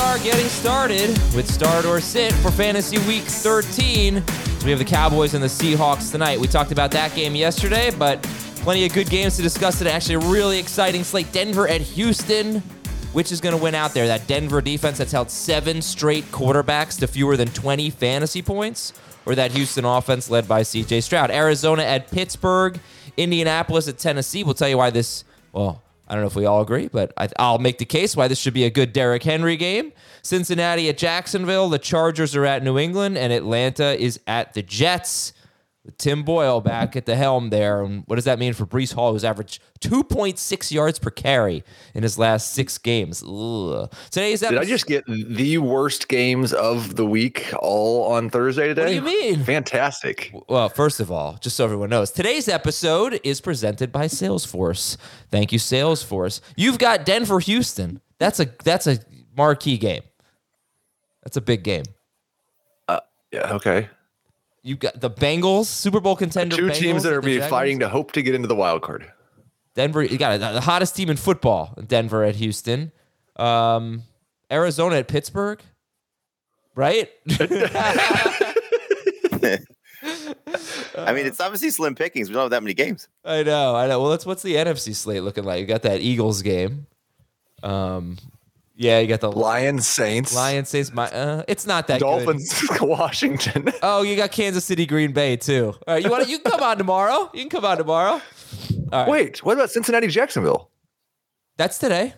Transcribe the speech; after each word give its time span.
Are 0.00 0.18
getting 0.18 0.48
started 0.48 1.10
with 1.36 1.48
Start 1.48 1.84
or 1.84 2.00
Sit 2.00 2.32
for 2.32 2.50
Fantasy 2.50 2.98
Week 3.06 3.22
13. 3.22 4.26
So 4.26 4.64
we 4.64 4.70
have 4.70 4.78
the 4.78 4.84
Cowboys 4.84 5.34
and 5.34 5.42
the 5.44 5.46
Seahawks 5.46 6.10
tonight. 6.10 6.40
We 6.40 6.48
talked 6.48 6.72
about 6.72 6.90
that 6.92 7.14
game 7.14 7.34
yesterday, 7.36 7.90
but 7.96 8.22
plenty 8.56 8.86
of 8.86 8.94
good 8.94 9.10
games 9.10 9.36
to 9.36 9.42
discuss 9.42 9.78
today. 9.78 9.92
Actually, 9.92 10.14
a 10.14 10.18
really 10.20 10.58
exciting 10.58 11.04
slate. 11.04 11.30
Denver 11.32 11.68
at 11.68 11.80
Houston. 11.82 12.62
Which 13.12 13.30
is 13.30 13.40
going 13.40 13.56
to 13.56 13.62
win 13.62 13.74
out 13.74 13.92
there? 13.92 14.06
That 14.06 14.26
Denver 14.26 14.60
defense 14.60 14.98
that's 14.98 15.12
held 15.12 15.30
seven 15.30 15.82
straight 15.82 16.24
quarterbacks 16.32 16.98
to 17.00 17.06
fewer 17.06 17.36
than 17.36 17.48
20 17.48 17.90
fantasy 17.90 18.40
points, 18.40 18.92
or 19.26 19.34
that 19.34 19.52
Houston 19.52 19.84
offense 19.84 20.30
led 20.30 20.48
by 20.48 20.62
CJ 20.62 21.02
Stroud? 21.02 21.30
Arizona 21.30 21.82
at 21.82 22.10
Pittsburgh, 22.10 22.80
Indianapolis 23.16 23.86
at 23.86 23.98
Tennessee. 23.98 24.44
We'll 24.44 24.54
tell 24.54 24.68
you 24.68 24.78
why 24.78 24.90
this, 24.90 25.24
well, 25.52 25.82
I 26.10 26.14
don't 26.14 26.22
know 26.22 26.26
if 26.26 26.34
we 26.34 26.44
all 26.44 26.60
agree, 26.60 26.88
but 26.88 27.12
I, 27.16 27.28
will 27.52 27.60
make 27.60 27.78
the 27.78 27.84
case 27.84 28.16
why 28.16 28.26
this 28.26 28.40
should 28.40 28.52
be 28.52 28.64
a 28.64 28.70
good 28.70 28.92
Derrick 28.92 29.22
Henry 29.22 29.56
game. 29.56 29.92
Cincinnati 30.22 30.88
at 30.88 30.98
Jacksonville, 30.98 31.68
the 31.68 31.78
Chargers 31.78 32.34
are 32.34 32.44
at 32.44 32.64
New 32.64 32.76
England, 32.78 33.16
and 33.16 33.32
Atlanta 33.32 33.96
is 33.96 34.18
at 34.26 34.52
the 34.54 34.62
Jets. 34.62 35.32
Tim 35.98 36.22
Boyle 36.22 36.60
back 36.60 36.96
at 36.96 37.06
the 37.06 37.16
helm 37.16 37.50
there. 37.50 37.82
And 37.82 38.04
what 38.06 38.16
does 38.16 38.24
that 38.24 38.38
mean 38.38 38.52
for 38.52 38.66
Breece 38.66 38.92
Hall, 38.92 39.12
who's 39.12 39.24
averaged 39.24 39.62
2.6 39.80 40.70
yards 40.72 40.98
per 40.98 41.10
carry 41.10 41.64
in 41.94 42.02
his 42.02 42.18
last 42.18 42.52
six 42.52 42.78
games? 42.78 43.22
Ugh. 43.22 43.90
Today's 44.10 44.42
episode. 44.42 44.60
Did 44.60 44.66
I 44.66 44.68
just 44.68 44.86
get 44.86 45.04
the 45.06 45.58
worst 45.58 46.08
games 46.08 46.52
of 46.52 46.96
the 46.96 47.06
week 47.06 47.52
all 47.58 48.12
on 48.12 48.30
Thursday 48.30 48.68
today? 48.68 49.00
What 49.00 49.10
do 49.10 49.16
you 49.16 49.32
mean? 49.36 49.44
Fantastic. 49.44 50.32
Well, 50.48 50.68
first 50.68 51.00
of 51.00 51.10
all, 51.10 51.38
just 51.40 51.56
so 51.56 51.64
everyone 51.64 51.90
knows, 51.90 52.10
today's 52.10 52.48
episode 52.48 53.20
is 53.24 53.40
presented 53.40 53.92
by 53.92 54.06
Salesforce. 54.06 54.96
Thank 55.30 55.52
you, 55.52 55.58
Salesforce. 55.58 56.40
You've 56.56 56.78
got 56.78 57.04
Denver, 57.04 57.40
Houston. 57.40 58.00
That's 58.18 58.38
a 58.38 58.46
that's 58.64 58.86
a 58.86 58.98
marquee 59.36 59.78
game. 59.78 60.02
That's 61.24 61.36
a 61.36 61.40
big 61.40 61.62
game. 61.64 61.84
Uh, 62.88 63.00
yeah. 63.32 63.54
Okay. 63.54 63.88
You 64.62 64.76
got 64.76 65.00
the 65.00 65.10
Bengals, 65.10 65.66
Super 65.66 66.00
Bowl 66.00 66.16
contender. 66.16 66.56
Two 66.56 66.68
Bengals 66.68 66.74
teams 66.74 67.02
that 67.04 67.12
are 67.12 67.20
be 67.20 67.34
Jaguars. 67.34 67.50
fighting 67.50 67.78
to 67.80 67.88
hope 67.88 68.12
to 68.12 68.22
get 68.22 68.34
into 68.34 68.48
the 68.48 68.54
wild 68.56 68.82
card. 68.82 69.10
Denver, 69.74 70.02
you 70.02 70.18
got 70.18 70.34
it, 70.34 70.38
the 70.40 70.60
hottest 70.60 70.96
team 70.96 71.08
in 71.08 71.16
football. 71.16 71.78
Denver 71.86 72.24
at 72.24 72.36
Houston, 72.36 72.92
um, 73.36 74.02
Arizona 74.50 74.96
at 74.96 75.08
Pittsburgh, 75.08 75.62
right? 76.74 77.08
I 80.02 81.12
mean, 81.12 81.26
it's 81.26 81.40
obviously 81.40 81.70
slim 81.70 81.94
pickings. 81.94 82.28
We 82.28 82.34
don't 82.34 82.42
have 82.44 82.50
that 82.50 82.62
many 82.62 82.74
games. 82.74 83.08
I 83.24 83.42
know, 83.42 83.74
I 83.76 83.86
know. 83.86 84.00
Well, 84.00 84.10
that's 84.10 84.26
what's 84.26 84.42
the 84.42 84.56
NFC 84.56 84.94
slate 84.94 85.22
looking 85.22 85.44
like? 85.44 85.60
You 85.60 85.66
got 85.66 85.82
that 85.82 86.00
Eagles 86.00 86.42
game. 86.42 86.86
Um, 87.62 88.16
yeah, 88.80 88.98
you 88.98 89.06
got 89.08 89.20
the 89.20 89.30
Lions, 89.30 89.86
Saints, 89.86 90.34
Lions 90.34 90.70
Saints. 90.70 90.90
My, 90.90 91.04
uh, 91.10 91.42
it's 91.46 91.66
not 91.66 91.86
that 91.88 92.00
good. 92.00 92.06
Dolphins, 92.06 92.62
Washington. 92.80 93.68
Oh, 93.82 94.00
you 94.00 94.16
got 94.16 94.32
Kansas 94.32 94.64
City, 94.64 94.86
Green 94.86 95.12
Bay 95.12 95.36
too. 95.36 95.74
All 95.86 95.94
right, 95.94 96.02
you 96.02 96.10
want? 96.10 96.26
You 96.30 96.38
can 96.38 96.50
come 96.52 96.62
on 96.62 96.78
tomorrow. 96.78 97.30
You 97.34 97.40
can 97.42 97.50
come 97.50 97.66
on 97.66 97.76
tomorrow. 97.76 98.22
All 98.92 99.00
right, 99.02 99.08
Wait, 99.08 99.44
what 99.44 99.52
about 99.52 99.70
Cincinnati, 99.70 100.06
Jacksonville? 100.06 100.70
that's 101.58 101.76
today. 101.76 102.14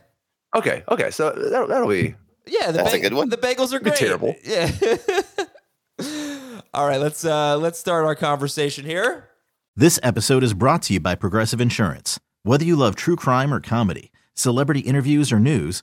Okay, 0.54 0.84
okay, 0.88 1.10
so 1.10 1.30
that'll, 1.32 1.66
that'll 1.66 1.88
be 1.88 2.14
Yeah, 2.46 2.70
the, 2.70 2.78
That's 2.78 2.94
a 2.94 3.00
good 3.00 3.14
one. 3.14 3.28
the 3.28 3.36
Bengals 3.36 3.72
are 3.72 3.80
Be 3.80 3.90
great. 3.90 3.96
terrible. 3.96 4.34
Yeah. 4.44 4.70
All 6.74 6.86
right, 6.86 7.00
let's 7.00 7.24
uh 7.24 7.58
let's 7.58 7.78
start 7.78 8.04
our 8.04 8.14
conversation 8.14 8.84
here. 8.84 9.28
This 9.74 9.98
episode 10.02 10.42
is 10.44 10.54
brought 10.54 10.82
to 10.82 10.92
you 10.94 11.00
by 11.00 11.14
Progressive 11.16 11.60
Insurance. 11.60 12.20
Whether 12.44 12.64
you 12.64 12.76
love 12.76 12.94
true 12.96 13.16
crime 13.16 13.52
or 13.52 13.60
comedy, 13.60 14.10
celebrity 14.34 14.80
interviews 14.80 15.32
or 15.32 15.38
news, 15.40 15.82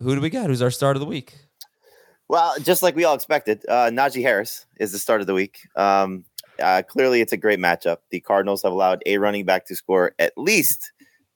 Who 0.00 0.14
do 0.14 0.20
we 0.20 0.30
got? 0.30 0.46
Who's 0.46 0.62
our 0.62 0.70
start 0.70 0.96
of 0.96 1.00
the 1.00 1.06
week? 1.06 1.34
Well, 2.28 2.54
just 2.62 2.82
like 2.82 2.96
we 2.96 3.04
all 3.04 3.14
expected, 3.14 3.62
uh, 3.68 3.90
Najee 3.90 4.22
Harris 4.22 4.66
is 4.78 4.92
the 4.92 4.98
start 4.98 5.20
of 5.20 5.26
the 5.26 5.34
week. 5.34 5.58
Um, 5.76 6.24
uh, 6.62 6.82
clearly, 6.88 7.20
it's 7.20 7.32
a 7.32 7.36
great 7.36 7.58
matchup. 7.58 7.98
The 8.10 8.20
Cardinals 8.20 8.62
have 8.62 8.72
allowed 8.72 9.02
a 9.04 9.18
running 9.18 9.44
back 9.44 9.66
to 9.66 9.76
score 9.76 10.12
at 10.18 10.32
least 10.36 10.92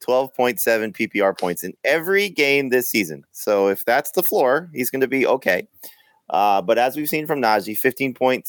12.7 0.07 0.57
PPR 0.95 1.37
points 1.37 1.63
in 1.63 1.73
every 1.83 2.29
game 2.29 2.69
this 2.69 2.89
season. 2.89 3.23
So 3.31 3.67
if 3.67 3.85
that's 3.85 4.11
the 4.11 4.23
floor, 4.23 4.69
he's 4.73 4.89
going 4.89 5.01
to 5.01 5.07
be 5.07 5.27
okay. 5.27 5.67
Uh, 6.29 6.61
but 6.61 6.77
as 6.77 6.95
we've 6.95 7.09
seen 7.09 7.27
from 7.27 7.41
Najee, 7.41 7.77
15.6 7.79 8.43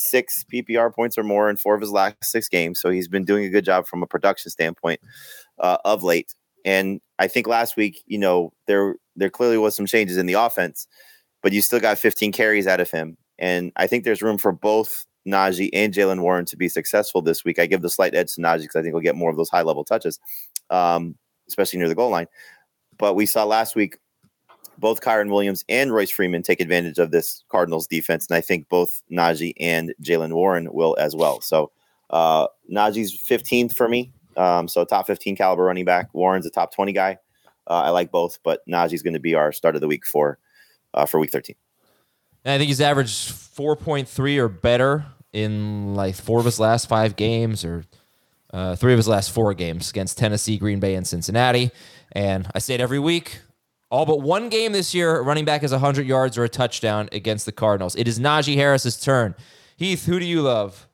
PPR 0.53 0.95
points 0.95 1.19
or 1.19 1.25
more 1.25 1.51
in 1.51 1.57
four 1.57 1.75
of 1.75 1.81
his 1.81 1.91
last 1.91 2.17
six 2.23 2.49
games. 2.49 2.81
So 2.81 2.91
he's 2.91 3.09
been 3.09 3.25
doing 3.25 3.45
a 3.45 3.51
good 3.51 3.65
job 3.65 3.87
from 3.87 4.03
a 4.03 4.07
production 4.07 4.51
standpoint 4.51 5.01
uh, 5.59 5.79
of 5.85 6.03
late. 6.03 6.33
And 6.65 7.01
I 7.19 7.29
think 7.29 7.47
last 7.47 7.77
week, 7.77 8.03
you 8.07 8.19
know, 8.19 8.53
there 8.67 8.97
there 9.17 9.31
clearly 9.31 9.59
was 9.59 9.75
some 9.75 9.87
changes 9.87 10.17
in 10.17 10.27
the 10.27 10.35
offense, 10.35 10.87
but 11.43 11.53
you 11.53 11.63
still 11.63 11.81
got 11.81 11.99
15 11.99 12.33
carries 12.33 12.67
out 12.67 12.81
of 12.81 12.91
him. 12.91 13.17
And 13.39 13.73
I 13.77 13.87
think 13.87 14.05
there's 14.05 14.23
room 14.23 14.39
for 14.39 14.53
both 14.53 15.07
Najee 15.27 15.71
and 15.73 15.93
Jaylen 15.93 16.21
Warren 16.21 16.45
to 16.47 16.57
be 16.57 16.69
successful 16.69 17.21
this 17.21 17.45
week. 17.45 17.59
I 17.59 17.67
give 17.67 17.83
the 17.83 17.91
slight 17.91 18.15
edge 18.15 18.35
to 18.35 18.41
Najee 18.41 18.63
because 18.63 18.77
I 18.77 18.83
think 18.83 18.95
we'll 18.95 19.03
get 19.03 19.17
more 19.17 19.31
of 19.31 19.37
those 19.37 19.51
high 19.51 19.63
level 19.63 19.85
touches, 19.85 20.19
um, 20.71 21.17
especially 21.49 21.79
near 21.79 21.89
the 21.89 21.95
goal 21.95 22.11
line. 22.11 22.29
But 22.99 23.15
we 23.15 23.27
saw 23.27 23.45
last 23.45 23.75
week 23.75 23.99
both 24.79 25.01
Kyren 25.01 25.31
Williams 25.31 25.65
and 25.69 25.93
Royce 25.93 26.11
Freeman 26.11 26.43
take 26.43 26.61
advantage 26.61 26.99
of 26.99 27.11
this 27.11 27.45
Cardinals 27.49 27.87
defense, 27.87 28.27
and 28.29 28.37
I 28.37 28.41
think 28.41 28.69
both 28.69 29.03
Najee 29.11 29.55
and 29.59 29.95
Jaylen 30.03 30.33
Warren 30.33 30.73
will 30.73 30.97
as 30.99 31.17
well. 31.17 31.41
So 31.41 31.71
uh, 32.11 32.47
Najee's 32.73 33.13
15th 33.13 33.75
for 33.75 33.89
me, 33.89 34.13
um, 34.37 34.69
so 34.69 34.85
top 34.85 35.07
15 35.07 35.37
caliber 35.37 35.65
running 35.65 35.85
back. 35.85 36.13
Warren's 36.13 36.47
a 36.47 36.51
top 36.51 36.75
20 36.75 36.93
guy. 36.93 37.19
Uh, 37.69 37.83
I 37.83 37.91
like 37.91 38.11
both, 38.11 38.39
but 38.43 38.67
Najee's 38.69 39.03
going 39.03 39.15
to 39.15 39.21
be 39.21 39.35
our 39.35 39.53
start 39.53 39.75
of 39.75 39.81
the 39.81 39.89
week 39.89 40.07
for 40.07 40.39
uh, 40.95 41.07
for 41.07 41.21
week 41.21 41.31
13. 41.31 41.57
And 42.45 42.55
I 42.55 42.59
think 42.59 42.69
he's 42.69 42.81
averaged 42.81 43.33
4.3 43.33 44.39
or 44.39 44.49
better 44.49 45.05
in 45.33 45.95
like 45.95 46.15
four 46.15 46.39
of 46.39 46.45
his 46.45 46.61
last 46.61 46.89
five 46.89 47.17
games 47.17 47.65
or 47.65 47.85
uh, 48.53 48.77
three 48.77 48.93
of 48.93 48.99
his 48.99 49.09
last 49.09 49.33
four 49.33 49.53
games 49.53 49.91
against 49.91 50.17
Tennessee, 50.17 50.57
Green 50.57 50.81
Bay, 50.81 50.95
and 50.95 51.07
Cincinnati. 51.07 51.71
And 52.13 52.49
I 52.55 52.61
say 52.61 52.75
it 52.75 52.81
every 52.81 52.99
week. 52.99 53.41
All 53.91 54.07
but 54.07 54.21
one 54.21 54.49
game 54.49 54.73
this 54.73 54.95
year, 54.95 55.21
running 55.21 55.45
back 55.45 55.63
is 55.63 55.73
100 55.73 56.07
yards 56.07 56.39
or 56.39 56.45
a 56.45 56.49
touchdown 56.49 57.09
against 57.13 57.47
the 57.47 57.53
Cardinals. 57.53 57.95
It 57.97 58.09
is 58.09 58.19
Najee 58.19 58.57
Harris's 58.57 58.99
turn. 58.99 59.35
Heath, 59.77 60.07
who 60.07 60.19
do 60.19 60.25
you 60.25 60.43
love? 60.43 60.89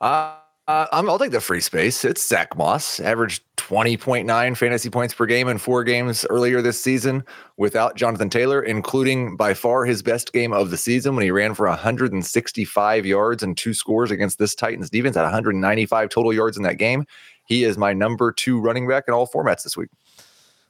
Uh, 0.00 0.36
uh, 0.68 0.86
I'm, 0.92 1.08
I'll 1.08 1.18
take 1.18 1.30
the 1.30 1.40
free 1.40 1.62
space. 1.62 2.04
It's 2.04 2.26
Zack 2.26 2.54
Moss, 2.54 3.00
averaged 3.00 3.42
20.9 3.56 4.56
fantasy 4.56 4.90
points 4.90 5.14
per 5.14 5.24
game 5.24 5.48
in 5.48 5.56
four 5.56 5.82
games 5.82 6.26
earlier 6.28 6.60
this 6.60 6.78
season 6.78 7.24
without 7.56 7.96
Jonathan 7.96 8.28
Taylor, 8.28 8.62
including 8.62 9.34
by 9.34 9.54
far 9.54 9.86
his 9.86 10.02
best 10.02 10.34
game 10.34 10.52
of 10.52 10.70
the 10.70 10.76
season 10.76 11.16
when 11.16 11.24
he 11.24 11.30
ran 11.30 11.54
for 11.54 11.66
165 11.66 13.06
yards 13.06 13.42
and 13.42 13.56
two 13.56 13.72
scores 13.72 14.10
against 14.10 14.38
this 14.38 14.54
Titans 14.54 14.90
defense 14.90 15.16
at 15.16 15.22
195 15.22 16.10
total 16.10 16.34
yards 16.34 16.58
in 16.58 16.62
that 16.64 16.76
game. 16.76 17.06
He 17.46 17.64
is 17.64 17.78
my 17.78 17.94
number 17.94 18.30
two 18.30 18.60
running 18.60 18.86
back 18.86 19.04
in 19.08 19.14
all 19.14 19.26
formats 19.26 19.62
this 19.62 19.74
week. 19.74 19.88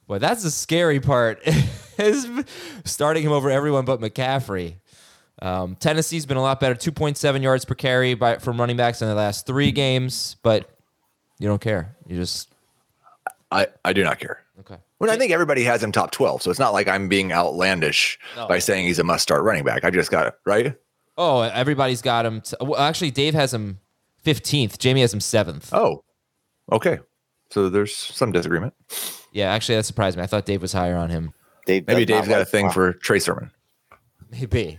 Boy, 0.07 0.19
that's 0.19 0.45
the 0.45 0.53
scary 0.53 1.01
part. 1.01 1.43
is 1.99 2.29
starting 2.85 3.25
him 3.25 3.33
over 3.33 3.51
everyone 3.51 3.85
but 3.85 4.01
McCaffrey. 4.01 4.77
Um, 5.41 5.77
Tennessee's 5.77 6.27
been 6.27 6.37
a 6.37 6.43
lot 6.43 6.59
better, 6.61 6.75
2.7 6.75 7.43
yards 7.43 7.65
per 7.65 7.75
carry 7.75 8.15
by, 8.15 8.39
from 8.39 8.59
running 8.59 8.77
backs 8.77 9.01
in 9.03 9.09
the 9.09 9.15
last 9.15 9.47
three 9.47 9.71
games, 9.71 10.37
but 10.43 10.69
you 11.39 11.47
don't 11.47 11.61
care. 11.61 11.95
You 12.07 12.17
just 12.17 12.53
I, 13.51 13.69
I 13.85 13.93
do 13.93 14.03
not 14.05 14.19
care. 14.19 14.43
okay. 14.61 14.77
When 14.99 15.11
I 15.11 15.17
think 15.17 15.31
everybody 15.33 15.63
has 15.63 15.83
him 15.83 15.93
top 15.93 16.11
12, 16.11 16.43
so 16.43 16.51
it's 16.51 16.59
not 16.59 16.73
like 16.73 16.89
I'm 16.89 17.09
being 17.09 17.33
outlandish 17.33 18.19
No. 18.37 18.49
by 18.49 18.59
saying 18.59 18.87
he's 18.87 18.99
a 18.99 19.05
must 19.05 19.23
start 19.23 19.45
running 19.45 19.63
back. 19.65 19.85
I 19.85 19.91
just 19.91 20.11
got 20.11 20.27
it, 20.27 20.35
right? 20.45 20.75
Oh, 21.17 21.43
everybody's 21.43 22.03
got 22.03 22.27
him. 22.27 22.41
T- 22.41 22.57
well, 22.61 22.81
actually, 22.81 23.13
Dave 23.13 23.35
has 23.35 23.55
him 23.55 23.79
15th. 24.25 24.77
Jamey 24.77 25.01
has 25.01 25.15
him 25.15 25.21
seventh. 25.21 25.73
Oh, 25.73 26.03
okay. 26.73 26.99
So 27.51 27.69
there's 27.69 27.95
some 27.95 28.33
disagreement. 28.33 28.75
Yeah, 29.33 29.53
actually, 29.53 29.77
that 29.77 29.85
surprised 29.85 30.17
me. 30.17 30.25
I 30.25 30.27
thought 30.27 30.47
Dave 30.47 30.63
was 30.63 30.73
higher 30.73 30.97
on 30.97 31.11
him. 31.11 31.33
Dave 31.65 31.87
Maybe 31.87 32.05
Dave's 32.05 32.29
got 32.29 32.41
a 32.41 32.45
thing 32.45 32.67
wow. 32.67 32.73
for 32.73 32.93
Trey 32.95 33.19
Sermon. 33.21 33.51
Maybe. 34.31 34.79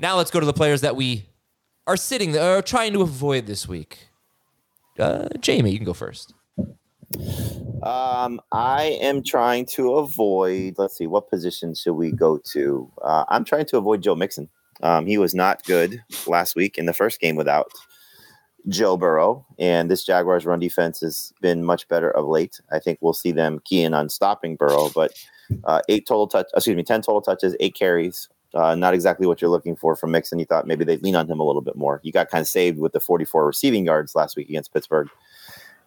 Now 0.00 0.16
let's 0.16 0.30
go 0.30 0.40
to 0.40 0.46
the 0.46 0.54
players 0.54 0.80
that 0.80 0.96
we 0.96 1.26
are 1.86 1.96
sitting 1.96 2.32
there, 2.32 2.56
are 2.56 2.62
trying 2.62 2.94
to 2.94 3.02
avoid 3.02 3.46
this 3.46 3.68
week. 3.68 4.08
Uh, 4.98 5.28
Jamey, 5.36 5.72
you 5.72 5.78
can 5.78 5.84
go 5.84 5.92
first. 5.92 6.32
Um, 7.82 8.40
I 8.50 8.98
am 9.02 9.22
trying 9.22 9.66
to 9.74 9.96
avoid. 9.96 10.76
Let's 10.78 10.96
see, 10.96 11.06
what 11.06 11.28
position 11.28 11.74
should 11.74 11.92
we 11.94 12.12
go 12.12 12.38
to? 12.52 12.90
Uh, 13.02 13.24
I'm 13.28 13.44
trying 13.44 13.66
to 13.66 13.76
avoid 13.76 14.02
Joe 14.02 14.14
Mixon. 14.14 14.48
Um, 14.82 15.04
he 15.04 15.18
was 15.18 15.34
not 15.34 15.64
good 15.64 16.02
last 16.26 16.56
week 16.56 16.78
in 16.78 16.86
the 16.86 16.94
first 16.94 17.20
game 17.20 17.36
without 17.36 17.70
Joe 18.68 18.96
Burrow, 18.96 19.44
and 19.58 19.90
this 19.90 20.04
Jaguars 20.04 20.46
run 20.46 20.60
defense 20.60 21.00
has 21.00 21.30
been 21.42 21.62
much 21.62 21.86
better 21.88 22.10
of 22.10 22.26
late. 22.26 22.58
I 22.72 22.78
think 22.78 23.00
we'll 23.02 23.12
see 23.12 23.32
them 23.32 23.60
key 23.66 23.82
in 23.82 23.92
on 23.92 24.08
stopping 24.08 24.56
Burrow, 24.56 24.88
but 24.94 25.12
uh, 25.64 25.82
eight 25.90 26.06
total 26.06 26.26
touch, 26.26 26.46
excuse 26.54 26.76
me, 26.76 26.84
ten 26.84 27.02
total 27.02 27.20
touches, 27.20 27.54
eight 27.60 27.74
carries. 27.74 28.30
Uh, 28.52 28.74
not 28.74 28.94
exactly 28.94 29.26
what 29.26 29.40
you're 29.40 29.50
looking 29.50 29.76
for 29.76 29.94
from 29.94 30.10
Mixon. 30.10 30.38
You 30.38 30.44
thought 30.44 30.66
maybe 30.66 30.84
they'd 30.84 31.02
lean 31.02 31.14
on 31.14 31.30
him 31.30 31.38
a 31.38 31.44
little 31.44 31.62
bit 31.62 31.76
more. 31.76 32.00
You 32.02 32.12
got 32.12 32.30
kind 32.30 32.42
of 32.42 32.48
saved 32.48 32.78
with 32.78 32.92
the 32.92 33.00
44 33.00 33.46
receiving 33.46 33.84
yards 33.84 34.14
last 34.14 34.36
week 34.36 34.48
against 34.48 34.72
Pittsburgh. 34.72 35.08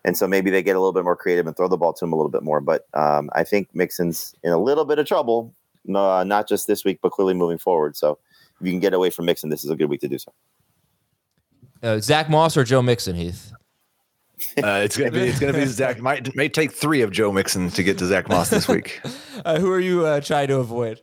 And 0.06 0.18
so 0.18 0.27
maybe 0.27 0.50
they 0.50 0.63
get 0.63 0.75
a 0.75 0.80
little 0.80 0.94
bit 0.94 1.04
more 1.04 1.15
creative 1.15 1.48
and 1.48 1.56
throw 1.56 1.68
the 1.68 1.77
ball 1.77 1.94
to 1.94 2.06
him 2.06 2.13
a 2.13 2.15
little 2.15 2.31
bit 2.31 2.44
more. 2.44 2.62
But 2.62 2.88
um, 2.94 3.30
I 3.33 3.44
think 3.44 3.69
Mixon's 3.74 4.36
in 4.44 4.51
a 4.51 4.57
little 4.57 4.86
bit 4.86 5.00
of 5.00 5.06
trouble, 5.06 5.54
uh, 5.94 6.24
not 6.25 6.48
just 6.48 6.68
this 6.68 6.83
week, 6.83 7.00
but 7.01 7.12
clearly 7.12 7.33
moving 7.33 7.57
forward. 7.57 7.95
So 7.95 8.18
if 8.60 8.65
you 8.65 8.71
can 8.71 8.80
get 8.80 8.94
away 8.94 9.10
from 9.10 9.25
Mixon, 9.25 9.50
this 9.50 9.63
is 9.63 9.69
a 9.69 9.75
good 9.75 9.89
week 9.89 10.01
to 10.01 10.07
do 10.07 10.18
so. 10.18 10.33
Uh, 11.81 12.00
Zack 12.00 12.30
Moss 12.30 12.56
or 12.56 12.63
Joe 12.63 12.81
Mixon, 12.81 13.15
Heath? 13.15 13.51
Uh, 14.57 14.81
it's 14.83 14.98
gonna 14.98 15.12
be 15.12 15.21
it's 15.21 15.39
gonna 15.39 15.54
be 15.54 15.65
Zack. 15.65 16.00
Might 16.01 16.36
may 16.36 16.50
take 16.50 16.71
three 16.71 17.01
of 17.01 17.12
Joe 17.12 17.31
Mixon 17.31 17.69
to 17.71 17.83
get 17.83 17.98
to 18.00 18.06
Zack 18.06 18.27
Moss 18.30 18.50
this 18.50 18.68
week. 18.68 19.01
Uh, 19.45 19.60
who 19.60 19.69
are 19.69 19.80
you 19.80 20.06
uh, 20.06 20.21
trying 20.21 20.48
to 20.48 20.60
avoid? 20.60 21.01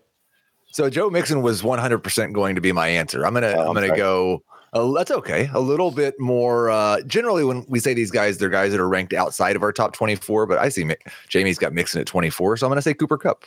So 0.71 0.89
Joe 0.89 1.11
Mixon 1.11 1.43
was 1.43 1.63
100% 1.63 2.33
going 2.33 2.55
to 2.55 2.61
be 2.61 2.73
my 2.73 2.89
answer. 2.89 3.25
I'm 3.27 3.35
gonna 3.35 3.49
Oh, 3.57 3.61
I'm 3.63 3.69
I'm 3.69 3.75
gonna 3.75 3.89
sorry. 3.89 3.99
go. 3.99 4.43
Uh, 4.73 4.93
that's 4.93 5.11
okay. 5.11 5.51
A 5.53 5.59
little 5.61 5.91
bit 5.91 6.19
more. 6.21 6.71
Uh, 6.71 7.01
generally, 7.03 7.43
when 7.45 7.65
we 7.69 7.81
say 7.81 7.93
these 7.93 8.13
guys, 8.13 8.39
they're 8.39 8.49
guys 8.49 8.71
that 8.71 8.81
are 8.81 8.89
ranked 8.89 9.13
outside 9.13 9.57
of 9.57 9.63
our 9.65 9.73
top 9.73 9.93
24. 9.95 10.47
But 10.47 10.59
I 10.59 10.69
see 10.69 10.85
Mi- 10.85 10.97
Jamey's 11.29 11.59
got 11.59 11.73
Mixon 11.73 12.01
at 12.01 12.07
24, 12.07 12.57
so 12.59 12.67
I'm 12.67 12.71
gonna 12.71 12.83
say 12.83 12.95
Cooper 12.95 13.19
Kupp. 13.19 13.45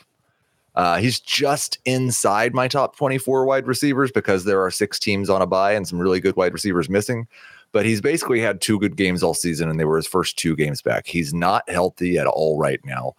Uh, 0.74 0.98
he's 0.98 1.20
just 1.20 1.78
inside 1.86 2.52
my 2.52 2.66
top 2.68 2.96
24 2.96 3.46
wide 3.46 3.66
receivers 3.66 4.10
because 4.10 4.44
there 4.44 4.60
are 4.62 4.70
six 4.72 4.98
teams 4.98 5.30
on 5.30 5.40
a 5.40 5.46
buy 5.46 5.72
and 5.72 5.86
some 5.86 5.98
really 6.00 6.18
good 6.20 6.34
wide 6.36 6.52
receivers 6.52 6.90
missing. 6.90 7.26
But 7.72 7.86
he's 7.86 8.00
basically 8.00 8.40
had 8.40 8.60
two 8.60 8.78
good 8.78 8.96
games 8.96 9.22
all 9.22 9.34
season, 9.34 9.70
and 9.70 9.80
they 9.80 9.84
were 9.84 9.96
his 9.96 10.06
first 10.06 10.36
two 10.36 10.54
games 10.56 10.82
back. 10.82 11.06
He's 11.06 11.32
not 11.32 11.68
healthy 11.70 12.18
at 12.18 12.26
all 12.26 12.58
right 12.58 12.80
now. 12.84 13.14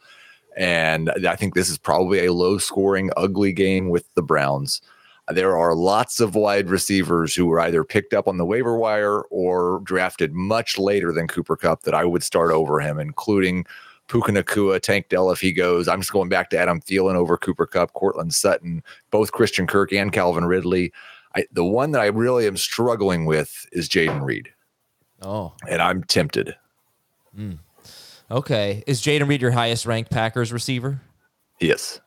And 0.55 1.11
I 1.27 1.35
think 1.35 1.53
this 1.53 1.69
is 1.69 1.77
probably 1.77 2.25
a 2.25 2.33
low 2.33 2.57
scoring, 2.57 3.11
ugly 3.17 3.51
game 3.51 3.89
with 3.89 4.13
the 4.15 4.23
Browns. 4.23 4.81
There 5.27 5.57
are 5.57 5.73
lots 5.73 6.19
of 6.19 6.35
wide 6.35 6.69
receivers 6.69 7.33
who 7.33 7.47
were 7.47 7.59
either 7.59 7.83
picked 7.83 8.13
up 8.13 8.27
on 8.27 8.37
the 8.37 8.45
waiver 8.45 8.77
wire 8.77 9.21
or 9.31 9.81
drafted 9.83 10.33
much 10.33 10.77
later 10.77 11.11
than 11.11 11.27
Cooper 11.27 11.55
Kupp 11.57 11.81
that 11.81 11.95
I 11.95 12.05
would 12.05 12.21
start 12.23 12.51
over 12.51 12.79
him, 12.79 12.99
including 12.99 13.65
Puka 14.07 14.31
Nacua, 14.31 14.79
Tank 14.79 15.09
Dell 15.09 15.31
if 15.31 15.41
he 15.41 15.51
goes. 15.51 15.87
I'm 15.87 16.01
just 16.01 16.13
going 16.13 16.29
back 16.29 16.51
to 16.51 16.57
Adam 16.59 16.79
Thielen 16.79 17.15
over 17.15 17.37
Cooper 17.37 17.65
Kupp, 17.65 17.93
Courtland 17.93 18.35
Sutton, 18.35 18.83
both 19.09 19.31
Christian 19.31 19.65
Kirk 19.65 19.91
and 19.91 20.13
Calvin 20.13 20.45
Ridley. 20.45 20.93
I, 21.35 21.45
the 21.51 21.65
one 21.65 21.91
that 21.91 22.01
I 22.01 22.05
really 22.07 22.45
am 22.45 22.55
struggling 22.55 23.25
with 23.25 23.65
is 23.71 23.89
Jayden 23.89 24.23
Reed, 24.23 24.53
Oh, 25.21 25.53
and 25.67 25.81
I'm 25.81 26.03
tempted. 26.03 26.55
Hmm. 27.35 27.53
Okay. 28.29 28.83
Is 28.87 29.01
Jayden 29.01 29.27
Reed 29.27 29.41
your 29.41 29.51
highest 29.51 29.85
ranked 29.85 30.11
Packers 30.11 30.51
receiver? 30.51 31.01
Yes. 31.59 31.99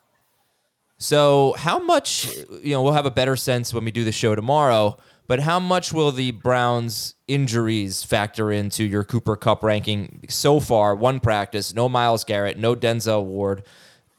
So, 0.98 1.54
how 1.56 1.78
much, 1.78 2.28
you 2.62 2.72
know, 2.72 2.82
we'll 2.82 2.92
have 2.92 3.06
a 3.06 3.10
better 3.10 3.36
sense 3.36 3.72
when 3.72 3.84
we 3.84 3.92
do 3.92 4.02
the 4.02 4.10
show 4.10 4.34
tomorrow, 4.34 4.96
but 5.28 5.38
how 5.38 5.60
much 5.60 5.92
will 5.92 6.10
the 6.10 6.32
Browns' 6.32 7.14
injuries 7.28 8.02
factor 8.02 8.50
into 8.50 8.82
your 8.82 9.04
Cooper 9.04 9.36
Kupp 9.36 9.62
ranking 9.62 10.24
so 10.28 10.58
far? 10.58 10.96
One 10.96 11.20
practice, 11.20 11.72
no 11.72 11.88
Myles 11.88 12.24
Garrett, 12.24 12.58
no 12.58 12.74
Denzel 12.74 13.24
Ward, 13.24 13.62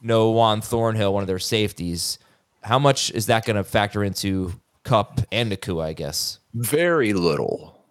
no 0.02 0.32
Juan 0.32 0.62
Thornhill, 0.62 1.14
one 1.14 1.22
of 1.24 1.28
their 1.28 1.38
safeties. 1.40 2.18
How 2.64 2.80
much 2.80 3.12
is 3.12 3.26
that 3.26 3.44
going 3.44 3.58
to 3.58 3.64
factor 3.66 4.04
into 4.04 4.54
Kupp 4.84 5.20
and 5.34 5.52
Nacua, 5.52 5.84
I 5.84 5.94
guess? 5.94 6.40
very 6.54 7.14
little. 7.14 7.84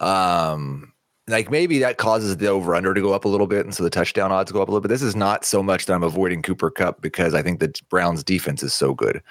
Um, 0.00 0.92
like 1.26 1.50
maybe 1.50 1.78
that 1.78 1.96
causes 1.96 2.36
the 2.36 2.48
over 2.48 2.74
under 2.74 2.92
to 2.92 3.00
go 3.00 3.14
up 3.14 3.24
a 3.24 3.28
little 3.28 3.46
bit, 3.46 3.64
and 3.64 3.74
so 3.74 3.82
the 3.82 3.90
touchdown 3.90 4.30
odds 4.30 4.52
go 4.52 4.60
up 4.60 4.68
a 4.68 4.70
little 4.70 4.82
bit. 4.82 4.88
This 4.88 5.02
is 5.02 5.16
not 5.16 5.44
so 5.44 5.62
much 5.62 5.86
that 5.86 5.94
I'm 5.94 6.02
avoiding 6.02 6.42
Cooper 6.42 6.70
Kupp 6.70 7.00
because 7.00 7.34
I 7.34 7.42
think 7.42 7.60
the 7.60 7.72
Browns 7.88 8.22
defense 8.22 8.62
is 8.62 8.74
so 8.74 8.92
good. 8.92 9.22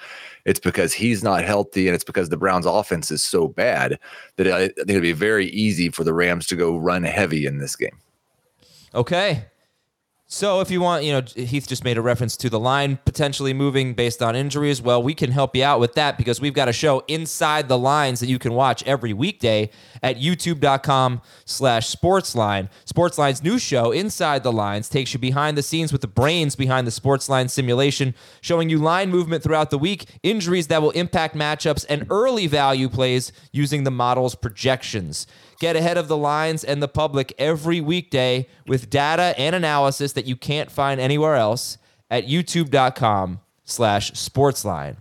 It's 0.44 0.58
because 0.58 0.92
he's 0.92 1.22
not 1.22 1.44
healthy, 1.44 1.86
and 1.86 1.94
it's 1.94 2.04
because 2.04 2.30
the 2.30 2.36
Browns 2.36 2.66
offense 2.66 3.10
is 3.10 3.22
so 3.22 3.46
bad 3.46 3.98
that 4.36 4.48
I 4.48 4.68
think 4.68 4.90
it'd 4.90 5.02
be 5.02 5.12
very 5.12 5.46
easy 5.50 5.88
for 5.88 6.02
the 6.02 6.14
Rams 6.14 6.46
to 6.48 6.56
go 6.56 6.76
run 6.76 7.04
heavy 7.04 7.46
in 7.46 7.58
this 7.58 7.76
game. 7.76 7.98
Okay. 8.94 9.44
So 10.34 10.60
if 10.60 10.68
you 10.68 10.80
want, 10.80 11.04
you 11.04 11.12
know, 11.12 11.22
Heath 11.36 11.68
just 11.68 11.84
made 11.84 11.96
a 11.96 12.02
reference 12.02 12.36
to 12.38 12.50
the 12.50 12.58
line 12.58 12.98
potentially 13.04 13.54
moving 13.54 13.94
based 13.94 14.20
on 14.20 14.34
injuries. 14.34 14.82
Well, 14.82 15.00
we 15.00 15.14
can 15.14 15.30
help 15.30 15.54
you 15.54 15.62
out 15.62 15.78
with 15.78 15.94
that 15.94 16.18
because 16.18 16.40
we've 16.40 16.52
got 16.52 16.68
a 16.68 16.72
show 16.72 17.04
inside 17.06 17.68
the 17.68 17.78
lines 17.78 18.18
that 18.18 18.26
you 18.26 18.40
can 18.40 18.52
watch 18.52 18.82
every 18.82 19.12
weekday 19.12 19.70
at 20.02 20.16
youtube.com 20.16 21.22
slash 21.44 21.88
sportsline. 21.88 22.68
Sportsline's 22.84 23.44
new 23.44 23.60
show, 23.60 23.92
Inside 23.92 24.42
the 24.42 24.50
Lines, 24.50 24.88
takes 24.88 25.12
you 25.14 25.20
behind 25.20 25.56
the 25.56 25.62
scenes 25.62 25.92
with 25.92 26.00
the 26.00 26.08
brains 26.08 26.56
behind 26.56 26.84
the 26.84 26.90
Sportsline 26.90 27.48
simulation, 27.48 28.12
showing 28.40 28.68
you 28.68 28.78
line 28.78 29.10
movement 29.10 29.44
throughout 29.44 29.70
the 29.70 29.78
week, 29.78 30.06
injuries 30.24 30.66
that 30.66 30.82
will 30.82 30.90
impact 30.90 31.36
matchups, 31.36 31.86
and 31.88 32.08
early 32.10 32.48
value 32.48 32.88
plays 32.88 33.30
using 33.52 33.84
the 33.84 33.90
model's 33.92 34.34
projections. 34.34 35.28
Get 35.60 35.76
ahead 35.76 35.96
of 35.96 36.08
the 36.08 36.16
lines 36.16 36.64
and 36.64 36.82
the 36.82 36.88
public 36.88 37.32
every 37.38 37.80
weekday 37.80 38.48
with 38.66 38.90
data 38.90 39.34
and 39.38 39.54
analysis 39.54 40.12
that 40.12 40.23
you 40.26 40.36
can't 40.36 40.70
find 40.70 41.00
anywhere 41.00 41.36
else 41.36 41.78
at 42.10 42.26
youtube.com 42.26 43.40
slash 43.64 44.12
sportsline. 44.12 44.96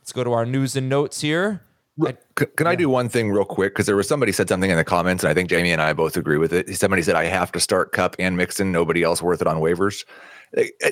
Let's 0.00 0.12
go 0.12 0.24
to 0.24 0.32
our 0.32 0.46
news 0.46 0.76
and 0.76 0.88
notes 0.88 1.20
here. 1.20 1.62
I- 2.04 2.16
C- 2.38 2.46
Can 2.56 2.66
I 2.66 2.74
do 2.74 2.88
one 2.88 3.08
thing 3.08 3.30
real 3.30 3.44
quick? 3.44 3.74
Because 3.74 3.86
there 3.86 3.96
was 3.96 4.08
somebody 4.08 4.32
said 4.32 4.48
something 4.48 4.70
in 4.70 4.76
the 4.76 4.84
comments, 4.84 5.22
and 5.22 5.30
I 5.30 5.34
think 5.34 5.50
Jamey 5.50 5.68
and 5.68 5.82
I 5.82 5.92
both 5.92 6.16
agree 6.16 6.38
with 6.38 6.52
it. 6.52 6.74
Somebody 6.76 7.02
said 7.02 7.14
I 7.14 7.24
have 7.26 7.52
to 7.52 7.60
start 7.60 7.92
Kupp 7.92 8.16
and 8.18 8.36
Mixon, 8.36 8.72
nobody 8.72 9.02
else 9.02 9.20
worth 9.20 9.42
it 9.42 9.46
on 9.46 9.58
waivers. 9.58 10.04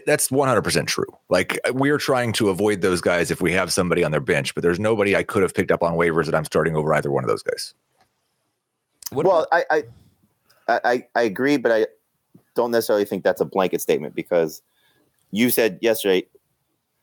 That's 0.07 0.29
100% 0.29 0.87
true. 0.87 1.07
Like 1.29 1.59
we're 1.73 1.99
trying 1.99 2.33
to 2.35 2.49
avoid 2.51 2.81
those 2.83 3.01
guys 3.01 3.31
if 3.31 3.41
we 3.41 3.53
have 3.53 3.73
somebody 3.73 4.05
on 4.05 4.11
their 4.11 4.21
bench, 4.21 4.55
but 4.55 4.63
there's 4.63 4.79
nobody 4.81 5.17
I 5.17 5.23
could 5.23 5.43
have 5.43 5.55
picked 5.55 5.71
up 5.71 5.83
on 5.83 5.95
waivers 5.95 6.27
that 6.27 6.35
I'm 6.35 6.45
starting 6.45 6.77
over 6.77 6.93
either 6.95 7.11
one 7.11 7.25
of 7.25 7.29
those 7.29 7.43
guys. 7.43 7.75
what 9.11 9.27
well, 9.27 9.47
I, 9.53 9.65
I, 9.71 9.83
I, 10.69 11.07
I 11.15 11.23
agree, 11.23 11.57
but 11.57 11.73
I 11.73 11.87
don't 12.55 12.71
necessarily 12.71 13.05
think 13.05 13.25
that's 13.25 13.41
a 13.41 13.45
blanket 13.45 13.81
statement 13.81 14.15
because 14.15 14.63
you 15.31 15.51
said 15.51 15.79
yesterday, 15.81 16.27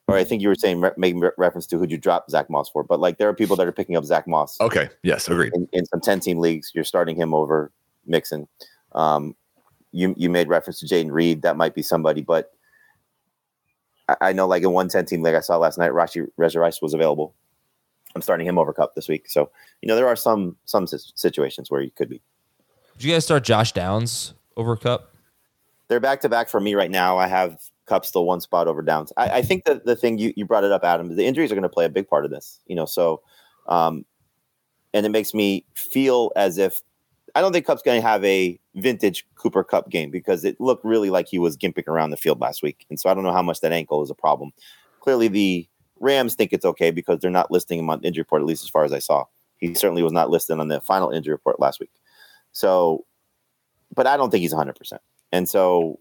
or 0.08 0.16
I 0.16 0.24
think 0.24 0.42
you 0.42 0.48
were 0.50 0.56
saying 0.56 0.82
re- 0.82 0.92
making 0.98 1.20
re- 1.20 1.32
reference 1.38 1.68
to 1.68 1.78
who'd 1.78 1.92
you 1.92 1.98
drop 1.98 2.30
Zack 2.30 2.50
Moss 2.50 2.70
for, 2.70 2.84
but 2.84 3.00
like 3.00 3.18
there 3.18 3.30
are 3.30 3.34
people 3.34 3.56
that 3.58 3.68
are 3.68 3.72
picking 3.72 3.96
up 3.96 4.06
Zack 4.06 4.28
Moss 4.28 4.60
Okay. 4.62 4.90
Yes. 5.04 5.28
Agreed. 5.28 5.54
in, 5.56 5.68
in 5.74 5.86
some 5.86 6.02
ten 6.02 6.20
team 6.20 6.40
leagues. 6.40 6.72
You're 6.74 6.84
starting 6.84 7.16
him 7.16 7.34
over 7.34 7.72
Mixon. 8.06 8.48
Um, 8.94 9.36
you 9.92 10.14
you 10.18 10.30
made 10.30 10.48
reference 10.50 10.80
to 10.82 10.86
Jayden 10.86 11.12
Reed. 11.12 11.42
That 11.42 11.58
might 11.58 11.74
be 11.76 11.82
somebody, 11.82 12.22
but 12.22 12.54
I, 14.08 14.16
I 14.22 14.34
know 14.34 14.48
like 14.48 14.64
in 14.64 14.72
one 14.72 14.90
10 14.90 15.06
team 15.06 15.22
league 15.22 15.36
I 15.36 15.40
saw 15.40 15.58
last 15.58 15.78
night, 15.78 15.92
Rashi 15.92 16.28
Reza 16.38 16.60
Rice 16.60 16.82
was 16.82 16.94
available. 16.94 17.34
I'm 18.16 18.22
starting 18.22 18.48
him 18.48 18.58
over 18.58 18.74
Kupp 18.74 18.96
this 18.96 19.08
week. 19.08 19.30
So 19.30 19.50
you 19.82 19.88
know 19.88 19.96
there 19.96 20.08
are 20.08 20.16
some 20.16 20.56
some 20.66 20.88
situations 20.88 21.70
where 21.70 21.82
you 21.82 21.92
could 21.92 22.10
be. 22.10 22.22
Did 22.98 23.04
you 23.06 23.14
guys 23.14 23.26
start 23.26 23.44
Josh 23.44 23.74
Downs 23.74 24.34
over 24.56 24.76
Kupp? 24.76 25.14
They're 25.88 26.00
back 26.00 26.22
to 26.22 26.30
back 26.30 26.50
for 26.50 26.60
me 26.60 26.76
right 26.76 26.92
now. 26.92 27.18
I 27.18 27.28
have 27.28 27.60
Kupp 27.86 28.06
still 28.06 28.26
one 28.26 28.42
spot 28.42 28.68
over 28.68 28.82
Downs. 28.82 29.14
I, 29.18 29.30
I 29.30 29.42
think 29.42 29.66
that 29.66 29.86
the 29.86 29.96
thing 29.96 30.18
you, 30.18 30.34
you 30.36 30.46
brought 30.46 30.64
it 30.64 30.72
up, 30.72 30.84
Adam, 30.84 31.16
the 31.16 31.26
injuries 31.26 31.52
are 31.52 31.56
going 31.56 31.64
to 31.64 31.70
play 31.70 31.86
a 31.86 31.90
big 31.90 32.08
part 32.08 32.26
of 32.26 32.32
this. 32.32 32.60
You 32.68 32.76
know, 32.76 32.86
so 32.86 33.22
um, 33.68 34.06
and 34.94 35.06
it 35.06 35.10
makes 35.10 35.34
me 35.34 35.66
feel 35.76 36.32
as 36.36 36.58
if 36.58 36.82
I 37.36 37.42
don't 37.42 37.54
think 37.54 37.66
Kupp's 37.66 37.84
going 37.84 38.02
to 38.02 38.08
have 38.08 38.24
a 38.26 38.60
vintage 38.76 39.26
Cooper 39.36 39.64
Kupp 39.64 39.90
game 39.90 40.12
because 40.12 40.44
it 40.44 40.60
looked 40.60 40.84
really 40.84 41.10
like 41.10 41.28
he 41.28 41.40
was 41.40 41.58
gimping 41.58 41.88
around 41.88 42.10
the 42.10 42.18
field 42.18 42.42
last 42.42 42.62
week, 42.64 42.86
and 42.90 43.00
so 43.00 43.10
I 43.10 43.14
don't 43.14 43.24
know 43.24 43.34
how 43.34 43.42
much 43.42 43.62
that 43.62 43.72
ankle 43.72 44.04
is 44.04 44.10
a 44.10 44.16
problem. 44.16 44.52
Clearly, 45.00 45.28
the 45.28 45.68
Rams 46.00 46.36
think 46.36 46.52
it's 46.54 46.66
okay 46.66 46.92
because 46.92 47.20
they're 47.20 47.32
not 47.32 47.52
listing 47.52 47.80
him 47.80 47.90
on 47.90 48.02
the 48.02 48.08
injury 48.08 48.22
report, 48.22 48.42
at 48.42 48.48
least 48.48 48.64
as 48.64 48.70
far 48.70 48.84
as 48.84 48.94
I 48.94 49.00
saw. 49.00 49.26
He 49.58 49.74
certainly 49.74 50.04
was 50.04 50.12
not 50.12 50.30
listed 50.30 50.60
on 50.60 50.68
the 50.68 50.82
final 50.82 51.10
injury 51.10 51.34
report 51.34 51.60
last 51.60 51.80
week. 51.80 51.90
So, 52.52 53.06
but 53.96 54.06
I 54.06 54.18
don't 54.18 54.30
think 54.30 54.42
he's 54.42 54.54
100%. 54.54 55.00
And 55.32 55.48
so, 55.48 56.00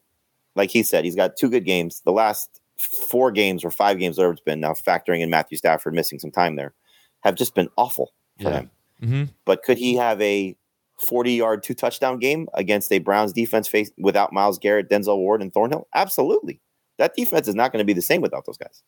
like 0.54 0.70
he 0.70 0.82
said, 0.82 1.04
he's 1.04 1.16
got 1.16 1.36
two 1.36 1.50
good 1.50 1.64
games. 1.64 2.02
The 2.04 2.12
last 2.12 2.60
four 3.08 3.30
games 3.32 3.64
or 3.64 3.70
five 3.70 3.98
games, 3.98 4.16
whatever 4.18 4.32
it's 4.32 4.42
been, 4.42 4.60
now 4.60 4.72
factoring 4.72 5.20
in 5.20 5.30
Matthew 5.30 5.58
Stafford 5.58 5.94
missing 5.94 6.18
some 6.18 6.30
time 6.30 6.56
there, 6.56 6.74
have 7.22 7.34
just 7.34 7.54
been 7.54 7.68
awful 7.76 8.12
for 8.40 8.50
Yeah. 8.50 8.58
him. 8.60 8.70
Mm-hmm. 9.02 9.24
But 9.44 9.62
could 9.62 9.78
he 9.78 9.94
have 9.96 10.20
a 10.20 10.56
40 11.00 11.32
yard, 11.32 11.62
two 11.62 11.74
touchdown 11.74 12.18
game 12.18 12.48
against 12.54 12.90
a 12.92 12.98
Browns 12.98 13.32
defense 13.32 13.68
face 13.68 13.90
without 13.98 14.32
Myles 14.32 14.58
Garrett, 14.58 14.88
Denzel 14.88 15.18
Ward, 15.18 15.42
and 15.42 15.52
Thornhill? 15.52 15.88
Absolutely. 15.94 16.60
That 16.98 17.14
defense 17.14 17.48
is 17.48 17.54
not 17.54 17.72
going 17.72 17.80
to 17.82 17.84
be 17.86 17.92
the 17.92 18.00
same 18.02 18.22
without 18.22 18.46
those 18.46 18.56
guys. 18.56 18.82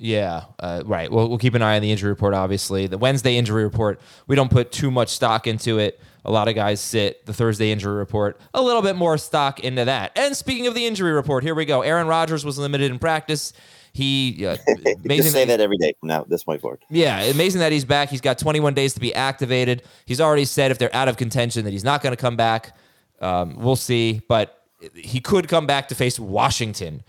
Yeah, 0.00 0.44
uh, 0.60 0.82
right. 0.86 1.10
Well, 1.10 1.28
we'll 1.28 1.38
keep 1.38 1.54
an 1.54 1.62
eye 1.62 1.76
on 1.76 1.82
the 1.82 1.90
injury 1.90 2.10
report. 2.10 2.32
Obviously, 2.34 2.86
the 2.86 2.98
Wednesday 2.98 3.36
injury 3.36 3.64
report 3.64 4.00
we 4.26 4.36
don't 4.36 4.50
put 4.50 4.70
too 4.72 4.90
much 4.90 5.08
stock 5.08 5.46
into 5.46 5.78
it. 5.78 6.00
A 6.24 6.30
lot 6.30 6.46
of 6.48 6.54
guys 6.54 6.80
sit. 6.80 7.24
The 7.26 7.32
Thursday 7.32 7.70
injury 7.72 7.94
report 7.94 8.40
a 8.54 8.62
little 8.62 8.82
bit 8.82 8.96
more 8.96 9.18
stock 9.18 9.60
into 9.60 9.84
that. 9.86 10.12
And 10.16 10.36
speaking 10.36 10.66
of 10.66 10.74
the 10.74 10.86
injury 10.86 11.12
report, 11.12 11.42
here 11.42 11.54
we 11.54 11.64
go. 11.64 11.82
Aaron 11.82 12.06
Rodgers 12.06 12.44
was 12.44 12.58
limited 12.58 12.90
in 12.90 12.98
practice. 12.98 13.52
He 13.92 14.46
uh, 14.46 14.56
amazing 15.04 15.32
say 15.32 15.44
that- 15.46 15.56
that 15.56 15.62
every 15.62 15.78
day 15.78 15.94
from 15.98 16.08
now 16.10 16.24
this 16.24 16.44
point 16.44 16.60
forward. 16.60 16.84
Yeah, 16.90 17.20
amazing 17.22 17.60
that 17.60 17.72
he's 17.72 17.84
back. 17.84 18.10
He's 18.10 18.20
got 18.20 18.38
21 18.38 18.74
days 18.74 18.94
to 18.94 19.00
be 19.00 19.14
activated. 19.14 19.82
He's 20.06 20.20
already 20.20 20.44
said 20.44 20.70
if 20.70 20.78
they're 20.78 20.94
out 20.94 21.08
of 21.08 21.16
contention 21.16 21.64
that 21.64 21.72
he's 21.72 21.84
not 21.84 22.02
going 22.02 22.14
to 22.14 22.20
come 22.20 22.36
back. 22.36 22.76
Um, 23.20 23.56
we'll 23.56 23.74
see, 23.74 24.20
but 24.28 24.62
he 24.94 25.18
could 25.20 25.48
come 25.48 25.66
back 25.66 25.88
to 25.88 25.94
face 25.96 26.20
Washington 26.20 27.02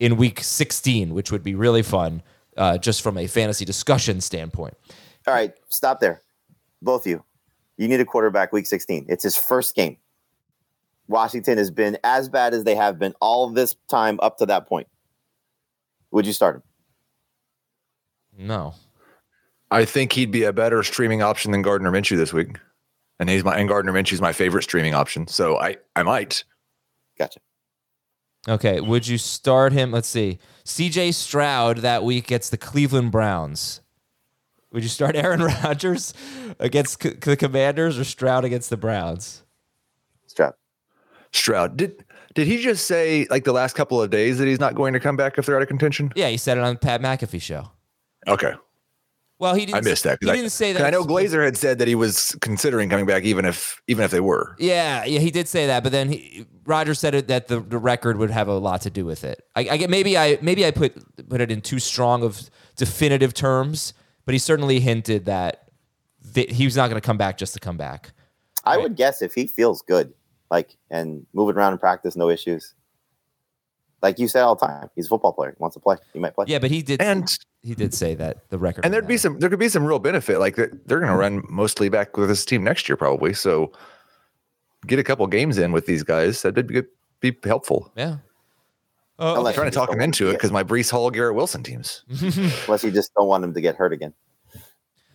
in 0.00 0.16
Week 0.16 0.40
16, 0.42 1.14
which 1.14 1.30
would 1.30 1.44
be 1.44 1.54
really 1.54 1.82
fun, 1.82 2.22
uh, 2.56 2.78
just 2.78 3.02
from 3.02 3.18
a 3.18 3.26
fantasy 3.26 3.64
discussion 3.64 4.20
standpoint. 4.20 4.74
All 5.26 5.34
right, 5.34 5.52
stop 5.68 6.00
there. 6.00 6.22
Both 6.80 7.06
of 7.06 7.10
you. 7.10 7.24
You 7.76 7.88
need 7.88 8.00
a 8.00 8.04
quarterback 8.04 8.52
week 8.52 8.66
16. 8.66 9.06
It's 9.08 9.22
his 9.22 9.36
first 9.36 9.74
game. 9.74 9.96
Washington 11.08 11.58
has 11.58 11.70
been 11.70 11.98
as 12.04 12.28
bad 12.28 12.54
as 12.54 12.64
they 12.64 12.74
have 12.74 12.98
been 12.98 13.14
all 13.20 13.50
this 13.50 13.76
time 13.88 14.18
up 14.22 14.38
to 14.38 14.46
that 14.46 14.68
point. 14.68 14.86
Would 16.10 16.26
you 16.26 16.32
start 16.32 16.56
him? 16.56 16.62
No, 18.46 18.74
I 19.70 19.84
think 19.84 20.12
he'd 20.12 20.30
be 20.30 20.44
a 20.44 20.52
better 20.52 20.82
streaming 20.82 21.22
option 21.22 21.50
than 21.50 21.62
Gardner 21.62 21.90
Minshew 21.90 22.16
this 22.16 22.32
week. 22.32 22.58
And 23.18 23.28
he's 23.28 23.44
my 23.44 23.56
and 23.56 23.68
Gardner 23.68 23.92
Minshew's 23.92 24.20
my 24.20 24.32
favorite 24.32 24.62
streaming 24.62 24.94
option. 24.94 25.26
So 25.26 25.58
I 25.58 25.76
I 25.96 26.02
might. 26.02 26.44
Gotcha. 27.18 27.40
Okay, 28.48 28.80
would 28.80 29.06
you 29.06 29.18
start 29.18 29.72
him? 29.72 29.92
Let's 29.92 30.08
see. 30.08 30.38
CJ 30.64 31.14
Stroud 31.14 31.78
that 31.78 32.02
week 32.02 32.26
gets 32.26 32.50
the 32.50 32.56
Cleveland 32.56 33.12
Browns. 33.12 33.80
Would 34.72 34.82
you 34.82 34.88
start 34.88 35.14
Aaron 35.16 35.42
Rodgers 35.42 36.12
against 36.58 37.02
c- 37.02 37.10
the 37.10 37.36
Commanders 37.36 37.98
or 37.98 38.04
Stroud 38.04 38.44
against 38.44 38.70
the 38.70 38.76
Browns? 38.76 39.44
Strap. 40.26 40.56
Stroud. 41.32 41.76
Did 41.76 42.04
did 42.34 42.46
he 42.46 42.56
just 42.62 42.86
say 42.86 43.26
like 43.30 43.44
the 43.44 43.52
last 43.52 43.74
couple 43.74 44.00
of 44.02 44.10
days 44.10 44.38
that 44.38 44.48
he's 44.48 44.58
not 44.60 44.74
going 44.74 44.92
to 44.94 45.00
come 45.00 45.16
back 45.16 45.38
if 45.38 45.46
they're 45.46 45.56
out 45.56 45.62
of 45.62 45.68
contention? 45.68 46.10
Yeah, 46.16 46.28
he 46.28 46.36
said 46.36 46.58
it 46.58 46.64
on 46.64 46.74
the 46.74 46.78
Pat 46.80 47.00
McAfee 47.00 47.40
show. 47.42 47.70
Okay. 48.26 48.54
Well, 49.38 49.54
he 49.54 49.66
didn't. 49.66 49.78
I 49.78 49.80
missed 49.82 50.04
that. 50.04 50.18
He 50.20 50.26
'cause 50.26 50.32
I, 50.32 50.36
didn't 50.36 50.50
say 50.52 50.72
'cause 50.72 50.80
that. 50.82 50.86
I 50.86 50.90
know 50.90 51.04
Glazer 51.04 51.44
had 51.44 51.56
said 51.56 51.78
that 51.80 51.88
he 51.88 51.94
was 51.94 52.36
considering 52.40 52.88
coming 52.88 53.06
back 53.06 53.24
even 53.24 53.44
if 53.44 53.80
even 53.88 54.04
if 54.04 54.10
they 54.10 54.20
were. 54.20 54.56
Yeah, 54.58 55.04
yeah, 55.04 55.18
he 55.20 55.30
did 55.30 55.48
say 55.48 55.66
that, 55.66 55.82
but 55.82 55.92
then 55.92 56.10
he, 56.10 56.46
Roger 56.64 56.94
said 56.94 57.14
it 57.14 57.28
that 57.28 57.48
the, 57.48 57.60
the 57.60 57.78
record 57.78 58.16
would 58.18 58.30
have 58.30 58.48
a 58.48 58.54
lot 58.54 58.82
to 58.82 58.90
do 58.90 59.04
with 59.04 59.24
it. 59.24 59.44
I, 59.56 59.68
I 59.70 59.76
get 59.76 59.90
maybe 59.90 60.16
I 60.16 60.38
maybe 60.42 60.64
I 60.64 60.70
put 60.70 60.94
put 61.28 61.40
it 61.40 61.50
in 61.50 61.60
too 61.60 61.78
strong 61.78 62.22
of 62.22 62.50
definitive 62.76 63.34
terms, 63.34 63.94
but 64.24 64.32
he 64.32 64.38
certainly 64.38 64.80
hinted 64.80 65.24
that 65.26 65.68
th- 66.34 66.52
he 66.52 66.64
was 66.64 66.76
not 66.76 66.88
going 66.88 67.00
to 67.00 67.06
come 67.06 67.18
back 67.18 67.36
just 67.36 67.54
to 67.54 67.60
come 67.60 67.76
back. 67.76 68.12
I 68.64 68.78
would 68.78 68.96
guess 68.96 69.22
if 69.22 69.34
he 69.34 69.46
feels 69.46 69.82
good, 69.82 70.12
like, 70.50 70.76
and 70.90 71.26
moving 71.32 71.56
around 71.56 71.72
in 71.72 71.78
practice, 71.78 72.14
no 72.14 72.28
issues. 72.28 72.74
Like 74.02 74.18
you 74.18 74.28
say 74.28 74.40
all 74.40 74.56
the 74.56 74.66
time, 74.66 74.88
he's 74.96 75.06
a 75.06 75.08
football 75.08 75.32
player. 75.32 75.50
He 75.56 75.60
wants 75.60 75.74
to 75.74 75.80
play. 75.80 75.96
He 76.12 76.18
might 76.18 76.34
play. 76.34 76.46
Yeah, 76.48 76.58
but 76.58 76.70
he 76.70 76.82
did 76.82 77.00
And 77.00 77.28
he 77.62 77.74
did 77.74 77.94
say 77.94 78.14
that 78.16 78.48
the 78.50 78.58
record. 78.58 78.84
and 78.84 78.92
there'd 78.92 79.06
be 79.06 79.16
some 79.16 79.38
there 79.38 79.48
could 79.48 79.60
be 79.60 79.68
some 79.68 79.84
real 79.84 80.00
benefit. 80.00 80.38
Like 80.40 80.56
they're, 80.56 80.72
they're 80.86 80.98
going 80.98 81.08
to 81.08 81.12
mm-hmm. 81.12 81.36
run 81.36 81.44
mostly 81.48 81.88
back 81.88 82.16
with 82.16 82.28
this 82.28 82.44
team 82.44 82.64
next 82.64 82.88
year 82.88 82.96
probably. 82.96 83.32
So 83.32 83.72
get 84.86 84.98
a 84.98 85.04
couple 85.04 85.26
games 85.26 85.58
in 85.58 85.72
with 85.72 85.86
these 85.86 86.02
guys. 86.02 86.42
That'd 86.42 86.66
be 86.66 86.74
good, 86.74 86.86
be 87.20 87.36
helpful. 87.44 87.92
yeah. 87.96 88.16
Oh, 89.18 89.36
Unless 89.36 89.52
I'm 89.52 89.54
trying 89.54 89.70
to 89.70 89.74
talk 89.74 89.92
him 89.92 90.00
into 90.00 90.30
it 90.30 90.32
because 90.32 90.50
my 90.50 90.64
Breece 90.64 90.90
Hall, 90.90 91.10
Garrett 91.10 91.36
Wilson 91.36 91.62
teams. 91.62 92.02
Unless 92.10 92.82
you 92.82 92.90
just 92.90 93.14
don't 93.14 93.28
want 93.28 93.44
him 93.44 93.54
to 93.54 93.60
get 93.60 93.76
hurt 93.76 93.92
again. 93.92 94.12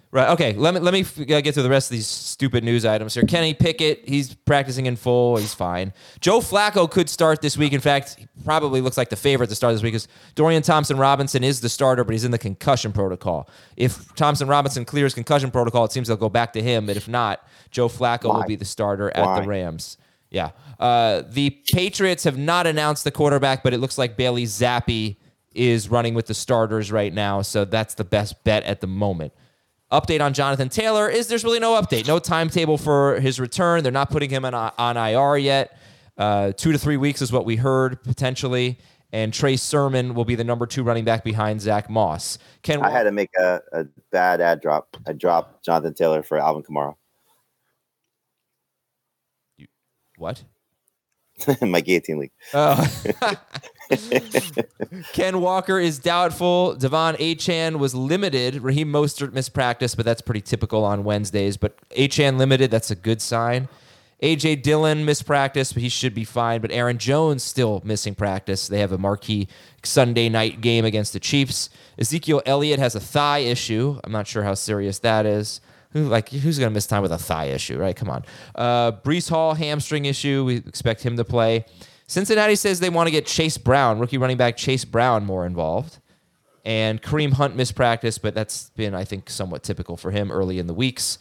Right. 0.10 0.30
Okay. 0.30 0.54
Let 0.54 0.74
me 0.74 0.80
let 0.80 0.94
me 0.94 1.02
uh, 1.02 1.42
get 1.42 1.54
to 1.56 1.62
the 1.62 1.70
rest 1.70 1.92
of 1.92 1.96
these 1.96 2.08
stupid 2.08 2.64
news 2.64 2.86
items 2.86 3.14
here. 3.14 3.24
Kenny 3.24 3.54
Pickett, 3.54 4.08
he's 4.08 4.34
practicing 4.34 4.86
in 4.86 4.96
full. 4.96 5.36
He's 5.36 5.54
fine. 5.54 5.92
Joe 6.22 6.40
Flacco 6.40 6.90
could 6.90 7.10
start 7.10 7.42
this 7.42 7.58
week. 7.58 7.74
In 7.74 7.82
fact, 7.82 8.16
he 8.18 8.28
probably 8.46 8.80
looks 8.80 8.98
like 8.98 9.10
the 9.10 9.18
favorite 9.18 9.50
to 9.50 9.56
start 9.56 9.74
this 9.74 9.84
week 9.84 9.94
because 9.94 10.08
Dorian 10.36 10.64
Thompson 10.64 10.98
Robinson 10.98 11.44
is 11.44 11.60
the 11.60 11.68
starter, 11.68 12.06
but 12.06 12.14
he's 12.14 12.24
in 12.24 12.32
the 12.32 12.38
concussion 12.38 12.94
protocol. 12.94 13.50
If 13.76 14.16
Thompson 14.16 14.48
Robinson 14.48 14.86
clears 14.86 15.14
concussion 15.14 15.52
protocol, 15.52 15.84
it 15.84 15.92
seems 15.92 16.08
they'll 16.08 16.16
go 16.16 16.30
back 16.30 16.54
to 16.54 16.62
him. 16.62 16.86
But 16.86 16.96
if 16.96 17.10
not, 17.10 17.46
Joe 17.70 17.90
Flacco 17.90 18.34
will 18.34 18.46
be 18.48 18.56
the 18.56 18.66
starter 18.66 19.12
at 19.16 19.26
Why? 19.26 19.42
the 19.42 19.48
Rams. 19.48 19.98
Yeah. 20.30 20.52
Uh, 20.80 21.24
the 21.28 21.50
Patriots 21.74 22.24
have 22.24 22.38
not 22.38 22.66
announced 22.66 23.04
the 23.04 23.12
quarterback, 23.12 23.62
but 23.62 23.74
it 23.74 23.80
looks 23.80 23.98
like 23.98 24.16
Bailey 24.16 24.46
Zappe 24.46 25.18
is 25.54 25.90
running 25.90 26.14
with 26.14 26.28
the 26.28 26.34
starters 26.34 26.92
right 26.92 27.14
now. 27.14 27.42
So 27.42 27.66
that's 27.66 27.96
the 27.96 28.04
best 28.04 28.44
bet 28.44 28.64
at 28.64 28.80
the 28.80 28.88
moment. 28.88 29.34
Update 29.92 30.22
on 30.22 30.34
Jonathan 30.34 30.68
Taylor 30.68 31.10
is 31.10 31.28
there's 31.28 31.46
really 31.46 31.60
no 31.60 31.82
update, 31.82 32.08
no 32.08 32.20
timetable 32.20 32.78
for 32.78 33.20
his 33.20 33.40
return. 33.40 33.84
They're 33.84 33.92
not 33.92 34.10
putting 34.10 34.30
him 34.30 34.44
on, 34.44 34.54
on 34.54 34.98
IR 34.98 35.38
yet. 35.38 35.78
Uh, 36.18 36.52
two 36.52 36.72
to 36.72 36.78
three 36.78 36.98
weeks 36.98 37.22
is 37.22 37.32
what 37.32 37.46
we 37.46 37.56
heard 37.56 38.04
potentially. 38.04 38.80
And 39.14 39.34
Trey 39.34 39.56
Sermon 39.56 40.14
will 40.14 40.26
be 40.26 40.36
the 40.36 40.44
number 40.44 40.66
two 40.66 40.84
running 40.84 41.06
back 41.06 41.24
behind 41.24 41.62
Zack 41.62 41.90
Moss. 41.90 42.38
Ken, 42.62 42.84
I 42.84 42.90
had 42.90 43.04
to 43.04 43.12
make 43.12 43.30
a, 43.40 43.62
a 43.72 43.86
bad 44.12 44.42
ad 44.42 44.60
drop. 44.60 44.98
I 45.08 45.14
dropped 45.14 45.64
Jonathan 45.64 45.94
Taylor 45.94 46.24
for 46.24 46.38
Alvin 46.38 46.64
Kamara. 46.64 46.96
what? 50.18 50.44
my 51.62 51.80
guillotine 51.80 52.20
league. 52.20 52.32
Uh, 52.54 52.86
Ken 55.14 55.42
Walker 55.42 55.80
is 55.80 56.00
doubtful. 56.00 56.76
De'Von 56.78 57.18
Achane 57.18 57.78
was 57.78 57.96
limited. 57.96 58.62
Raheem 58.62 58.92
Mostert 58.92 59.34
missed 59.34 59.54
practice, 59.54 59.96
but 59.96 60.06
that's 60.06 60.22
pretty 60.22 60.42
typical 60.42 60.84
on 60.84 61.04
Wednesdays. 61.04 61.58
But 61.58 61.78
Achane 61.92 62.38
limited, 62.38 62.72
that's 62.72 62.92
a 62.92 62.96
good 62.96 63.22
sign. 63.22 63.70
AJ 64.22 64.64
Dillon 64.64 65.06
missed 65.06 65.28
practice, 65.28 65.74
but 65.74 65.84
he 65.84 65.90
should 65.90 66.16
be 66.16 66.24
fine. 66.24 66.60
But 66.60 66.72
Aaron 66.72 66.98
Jones 66.98 67.44
still 67.44 67.82
missing 67.86 68.16
practice. 68.16 68.68
They 68.68 68.80
have 68.80 68.92
a 68.92 68.98
marquee 68.98 69.48
Sunday 69.84 70.28
night 70.28 70.60
game 70.60 70.86
against 70.86 71.14
the 71.14 71.20
Chiefs. 71.20 71.70
Ezekiel 72.00 72.42
Elliott 72.46 72.80
has 72.80 72.96
a 72.96 73.00
thigh 73.00 73.40
issue. 73.40 74.00
I'm 74.04 74.12
not 74.12 74.28
sure 74.28 74.44
how 74.44 74.56
serious 74.56 75.00
that 75.00 75.26
is. 75.26 75.62
Who 75.92 76.08
like 76.08 76.30
who's 76.30 76.58
gonna 76.58 76.72
miss 76.72 76.88
time 76.88 77.02
with 77.04 77.12
a 77.12 77.18
thigh 77.18 77.46
issue, 77.46 77.78
right? 77.78 77.96
Come 77.96 78.10
on. 78.10 78.26
Uh 78.56 78.92
Breece 78.92 79.30
Hall 79.30 79.54
hamstring 79.54 80.06
issue. 80.06 80.44
We 80.44 80.58
expect 80.58 81.04
him 81.04 81.16
to 81.18 81.24
play. 81.24 81.66
Cincinnati 82.08 82.56
says 82.56 82.80
they 82.80 82.90
want 82.90 83.08
to 83.08 83.12
get 83.12 83.26
Chase 83.26 83.58
Brown, 83.58 84.00
rookie 84.00 84.18
running 84.18 84.38
back 84.38 84.56
Chase 84.58 84.86
Brown, 84.86 85.26
more 85.26 85.46
involved. 85.46 86.00
And 86.64 87.02
Kareem 87.02 87.34
Hunt 87.34 87.56
missed 87.56 87.76
practice, 87.76 88.18
but 88.18 88.34
that's 88.34 88.70
been, 88.72 88.94
I 88.94 89.06
think, 89.06 89.30
somewhat 89.30 89.64
typical 89.64 89.96
for 89.96 90.12
him 90.12 90.32
early 90.32 90.60
in 90.60 90.68
the 90.68 90.74
weeks. 90.74 91.18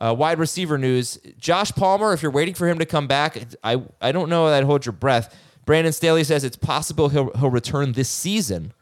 Uh, 0.00 0.14
wide 0.16 0.38
receiver 0.38 0.78
news: 0.78 1.18
Josh 1.38 1.70
Palmer. 1.72 2.12
If 2.12 2.22
you're 2.22 2.32
waiting 2.32 2.54
for 2.54 2.66
him 2.66 2.78
to 2.78 2.86
come 2.86 3.06
back, 3.06 3.38
I 3.62 3.82
I 4.00 4.12
don't 4.12 4.28
know 4.30 4.48
that 4.48 4.64
hold 4.64 4.86
your 4.86 4.92
breath. 4.92 5.36
Brandon 5.66 5.92
Staley 5.92 6.24
says 6.24 6.42
it's 6.42 6.56
possible 6.56 7.10
he'll 7.10 7.30
he'll 7.34 7.50
return 7.50 7.92
this 7.92 8.08
season, 8.08 8.72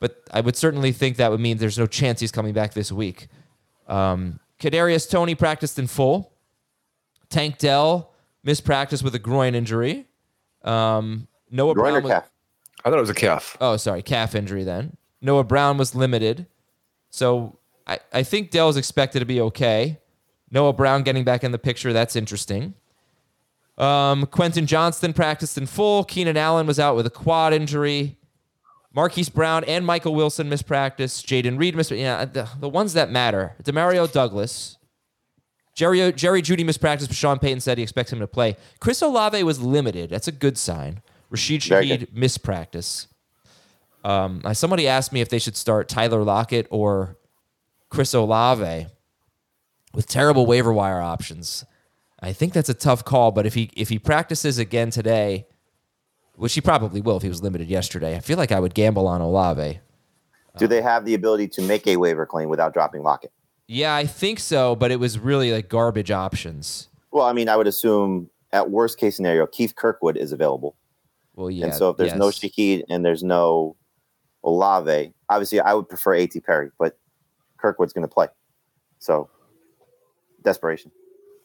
but 0.00 0.22
I 0.32 0.40
would 0.40 0.56
certainly 0.56 0.90
think 0.90 1.16
that 1.18 1.30
would 1.30 1.40
mean 1.40 1.58
there's 1.58 1.78
no 1.78 1.86
chance 1.86 2.20
he's 2.20 2.32
coming 2.32 2.54
back 2.54 2.74
this 2.74 2.90
week. 2.90 3.28
Um, 3.86 4.40
Kadarius 4.58 5.08
Toney 5.08 5.34
practiced 5.34 5.78
in 5.78 5.86
full. 5.86 6.32
Tank 7.28 7.58
Dell 7.58 8.12
missed 8.42 8.64
practice 8.64 9.02
with 9.02 9.14
a 9.14 9.18
groin 9.18 9.54
injury. 9.54 10.06
Um, 10.64 11.28
Noah 11.50 11.74
Groin 11.74 11.92
Brown. 11.92 12.02
Was, 12.02 12.10
calf? 12.12 12.30
I 12.84 12.90
thought 12.90 12.98
it 12.98 13.00
was 13.02 13.10
a 13.10 13.14
calf. 13.14 13.56
oh, 13.60 13.76
sorry, 13.76 14.02
calf 14.02 14.34
injury. 14.34 14.64
Then 14.64 14.96
Noah 15.20 15.44
Brown 15.44 15.78
was 15.78 15.94
limited, 15.94 16.46
so 17.10 17.58
I 17.86 17.98
I 18.12 18.22
think 18.22 18.50
Dell 18.50 18.68
is 18.68 18.76
expected 18.76 19.20
to 19.20 19.26
be 19.26 19.40
okay. 19.40 19.98
Noah 20.50 20.72
Brown 20.72 21.02
getting 21.02 21.24
back 21.24 21.44
in 21.44 21.52
the 21.52 21.58
picture. 21.58 21.92
That's 21.92 22.16
interesting. 22.16 22.74
Um, 23.78 24.26
Quentin 24.26 24.66
Johnston 24.66 25.12
practiced 25.12 25.56
in 25.56 25.66
full. 25.66 26.04
Keenan 26.04 26.36
Allen 26.36 26.66
was 26.66 26.78
out 26.78 26.94
with 26.94 27.06
a 27.06 27.10
quad 27.10 27.52
injury. 27.54 28.18
Marquise 28.94 29.30
Brown 29.30 29.64
and 29.64 29.86
Michael 29.86 30.14
Wilson 30.14 30.48
missed 30.50 30.66
practice. 30.66 31.22
Jayden 31.22 31.58
Reed 31.58 31.74
missed. 31.74 31.90
Yeah, 31.90 32.26
the, 32.26 32.48
the 32.60 32.68
ones 32.68 32.92
that 32.92 33.10
matter. 33.10 33.56
Demario 33.62 34.10
Douglas. 34.10 34.76
Jerry, 35.74 36.12
Jerry 36.12 36.42
Jeudy 36.42 36.64
missed 36.64 36.80
practice, 36.80 37.08
but 37.08 37.16
Sean 37.16 37.38
Payton 37.38 37.60
said 37.60 37.78
he 37.78 37.82
expects 37.82 38.12
him 38.12 38.18
to 38.20 38.26
play. 38.26 38.56
Chris 38.80 39.00
Olave 39.00 39.42
was 39.42 39.60
limited. 39.60 40.10
That's 40.10 40.28
a 40.28 40.32
good 40.32 40.58
sign. 40.58 41.00
Rashid 41.30 41.62
Shaheed 41.62 42.12
missed 42.12 42.42
practice. 42.42 43.06
Um, 44.04 44.42
somebody 44.52 44.86
asked 44.86 45.12
me 45.12 45.20
if 45.20 45.28
they 45.28 45.38
should 45.38 45.56
start 45.56 45.88
Tyler 45.88 46.22
Lockett 46.22 46.66
or 46.70 47.16
Chris 47.88 48.12
Olave 48.12 48.86
with 49.94 50.06
terrible 50.06 50.44
waiver 50.44 50.72
wire 50.72 51.00
options. 51.00 51.64
I 52.20 52.32
think 52.32 52.52
that's 52.52 52.68
a 52.68 52.74
tough 52.74 53.04
call, 53.04 53.32
but 53.32 53.46
if 53.46 53.54
he 53.54 53.70
if 53.76 53.88
he 53.88 53.98
practices 53.98 54.58
again 54.58 54.90
today, 54.90 55.46
which 56.36 56.54
he 56.54 56.60
probably 56.60 57.00
will 57.00 57.16
if 57.16 57.22
he 57.22 57.28
was 57.28 57.42
limited 57.42 57.68
yesterday, 57.68 58.14
I 58.16 58.20
feel 58.20 58.36
like 58.36 58.52
I 58.52 58.60
would 58.60 58.74
gamble 58.74 59.06
on 59.08 59.20
Olave. 59.20 59.80
Do 60.58 60.66
they 60.66 60.82
have 60.82 61.04
the 61.04 61.14
ability 61.14 61.48
to 61.48 61.62
make 61.62 61.86
a 61.86 61.96
waiver 61.96 62.26
claim 62.26 62.48
without 62.48 62.74
dropping 62.74 63.02
Lockett? 63.02 63.32
Yeah, 63.68 63.94
I 63.94 64.06
think 64.06 64.38
so, 64.38 64.76
but 64.76 64.90
it 64.90 65.00
was 65.00 65.18
really 65.18 65.52
like 65.52 65.68
garbage 65.68 66.10
options. 66.10 66.88
Well, 67.10 67.24
I 67.24 67.32
mean, 67.32 67.48
I 67.48 67.56
would 67.56 67.66
assume 67.66 68.28
at 68.52 68.70
worst 68.70 68.98
case 68.98 69.16
scenario, 69.16 69.46
Keith 69.46 69.74
Kirkwood 69.76 70.16
is 70.16 70.32
available. 70.32 70.76
Well, 71.34 71.50
yeah. 71.50 71.66
and 71.66 71.74
so 71.74 71.90
if 71.90 71.96
there's 71.96 72.14
no 72.14 72.26
yes. 72.26 72.38
Shaheed 72.38 72.82
and 72.90 73.04
there's 73.04 73.22
no 73.22 73.76
Olave, 74.44 75.14
obviously 75.28 75.60
I 75.60 75.72
would 75.74 75.88
prefer 75.88 76.14
A.T. 76.14 76.40
Perry, 76.40 76.70
but 76.78 76.98
Kirkwood's 77.56 77.92
going 77.92 78.06
to 78.06 78.12
play. 78.12 78.28
So 78.98 79.30
desperation. 80.42 80.90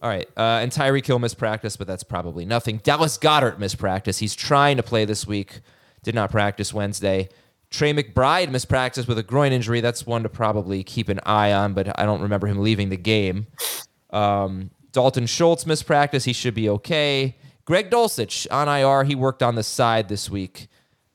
All 0.01 0.09
right. 0.09 0.27
Uh, 0.37 0.59
and 0.61 0.71
Tyreek 0.71 1.05
Hill 1.05 1.19
missed 1.19 1.37
practice, 1.37 1.77
but 1.77 1.87
that's 1.87 2.03
probably 2.03 2.45
nothing. 2.45 2.77
Dallas 2.83 3.17
Goedert 3.17 3.57
missed 3.57 3.77
practice. 3.77 4.19
He's 4.19 4.35
trying 4.35 4.77
to 4.77 4.83
play 4.83 5.05
this 5.05 5.25
week. 5.25 5.61
Did 6.03 6.13
not 6.13 6.29
practice 6.29 6.73
Wednesday. 6.73 7.29
Trey 7.69 7.93
McBride 7.93 8.49
missed 8.49 8.69
practice 8.69 9.07
with 9.07 9.17
a 9.17 9.23
groin 9.23 9.51
injury. 9.51 9.81
That's 9.81 10.05
one 10.05 10.23
to 10.23 10.29
probably 10.29 10.83
keep 10.83 11.09
an 11.09 11.19
eye 11.25 11.51
on, 11.51 11.73
but 11.73 11.99
I 11.99 12.05
don't 12.05 12.21
remember 12.21 12.47
him 12.47 12.59
leaving 12.59 12.89
the 12.89 12.97
game. 12.97 13.47
Um, 14.11 14.71
Dalton 14.93 15.25
Schultz 15.25 15.65
missed 15.65 15.85
practice. 15.85 16.23
He 16.23 16.33
should 16.33 16.53
be 16.53 16.69
okay. 16.69 17.35
Greg 17.65 17.89
Dulcich 17.89 18.47
on 18.49 18.67
IR. 18.69 19.03
He 19.03 19.15
worked 19.15 19.43
on 19.43 19.55
the 19.55 19.63
side 19.63 20.07
this 20.07 20.29
week, 20.29 20.67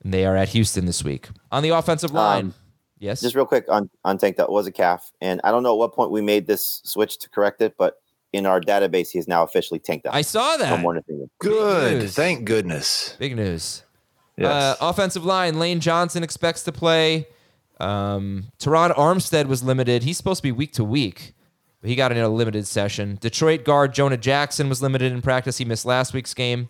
and 0.05 0.13
they 0.13 0.27
are 0.27 0.37
at 0.37 0.51
Houston 0.51 0.85
this 0.85 1.03
week. 1.03 1.29
On 1.51 1.63
the 1.63 1.71
offensive 1.71 2.13
line, 2.13 2.45
Um, 2.47 2.55
yes. 2.99 3.23
Just 3.23 3.35
real 3.35 3.47
quick 3.47 3.65
on, 3.71 3.89
on 4.05 4.19
Tank, 4.19 4.37
that 4.37 4.51
was 4.51 4.67
a 4.67 4.73
calf. 4.73 5.11
And 5.23 5.41
I 5.45 5.51
don't 5.51 5.63
know 5.63 5.73
at 5.73 5.79
what 5.79 5.95
point 5.95 6.11
we 6.11 6.21
made 6.21 6.47
this 6.47 6.83
switch 6.85 7.19
to 7.21 7.31
correct 7.31 7.63
it, 7.63 7.75
but 7.79 7.95
in 8.35 8.45
our 8.45 8.61
database, 8.61 9.11
he 9.11 9.19
is 9.19 9.27
now 9.27 9.43
officially 9.43 9.81
tanked 9.81 10.07
out. 10.07 10.15
I 10.15 10.21
saw 10.23 10.53
no 10.53 10.59
that. 10.59 10.81
more. 10.81 11.01
Good. 11.39 12.11
Thank 12.11 12.45
goodness. 12.45 13.17
Big 13.19 13.35
news. 13.37 13.83
Yes. 14.37 14.51
Uh, 14.51 14.77
offensive 14.81 15.25
line, 15.25 15.59
Lane 15.59 15.81
Johnson 15.81 16.23
expects 16.23 16.63
to 16.65 16.73
play. 16.73 17.29
Um, 17.81 18.53
Terron 18.59 18.95
Armstead 18.95 19.47
was 19.47 19.63
limited. 19.63 20.05
He's 20.05 20.17
supposed 20.17 20.39
to 20.39 20.43
be 20.43 20.53
week 20.53 20.73
to 20.75 20.85
week, 20.85 21.35
but 21.81 21.91
he 21.91 21.97
got 21.97 22.13
in 22.13 22.19
a 22.19 22.29
limited 22.29 22.67
session. 22.67 23.19
Detroit 23.21 23.65
guard 23.65 23.93
Jonah 23.93 24.17
Jackson 24.17 24.69
was 24.69 24.81
limited 24.81 25.13
in 25.13 25.21
practice. 25.21 25.59
He 25.59 25.65
missed 25.65 25.85
last 25.85 26.15
week's 26.15 26.33
game. 26.35 26.69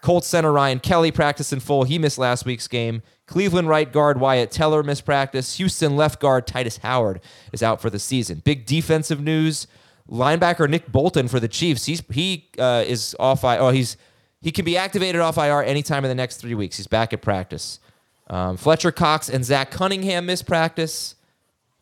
Colts 0.00 0.26
center 0.28 0.52
Ryan 0.52 0.78
Kelly 0.78 1.10
practiced 1.10 1.52
in 1.52 1.60
full. 1.60 1.84
He 1.84 1.98
missed 1.98 2.18
last 2.18 2.44
week's 2.44 2.68
game. 2.68 3.02
Cleveland 3.26 3.68
right 3.68 3.92
guard 3.92 4.20
Wyatt 4.20 4.50
Teller 4.50 4.82
missed 4.82 5.04
practice. 5.04 5.56
Houston 5.56 5.96
left 5.96 6.20
guard 6.20 6.46
Tytus 6.46 6.78
Howard 6.78 7.20
is 7.52 7.62
out 7.62 7.80
for 7.80 7.90
the 7.90 7.98
season. 7.98 8.40
Big 8.44 8.64
defensive 8.64 9.20
news: 9.20 9.66
linebacker 10.08 10.68
Nick 10.68 10.90
Bolton 10.90 11.28
for 11.28 11.40
the 11.40 11.48
Chiefs. 11.48 11.86
He's 11.86 12.02
he 12.10 12.48
uh, 12.58 12.84
is 12.86 13.16
off. 13.18 13.44
Oh 13.44 13.70
he's 13.70 13.96
he 14.40 14.50
can 14.52 14.64
be 14.64 14.76
activated 14.76 15.20
off 15.20 15.36
IR 15.36 15.62
anytime 15.62 16.04
in 16.04 16.08
the 16.08 16.14
next 16.14 16.36
three 16.36 16.54
weeks. 16.54 16.76
He's 16.76 16.86
back 16.86 17.12
at 17.12 17.22
practice. 17.22 17.80
Um, 18.28 18.56
Fletcher 18.56 18.92
Cox 18.92 19.28
and 19.28 19.44
Zach 19.44 19.70
Cunningham 19.70 20.26
missed 20.26 20.46
practice 20.46 21.14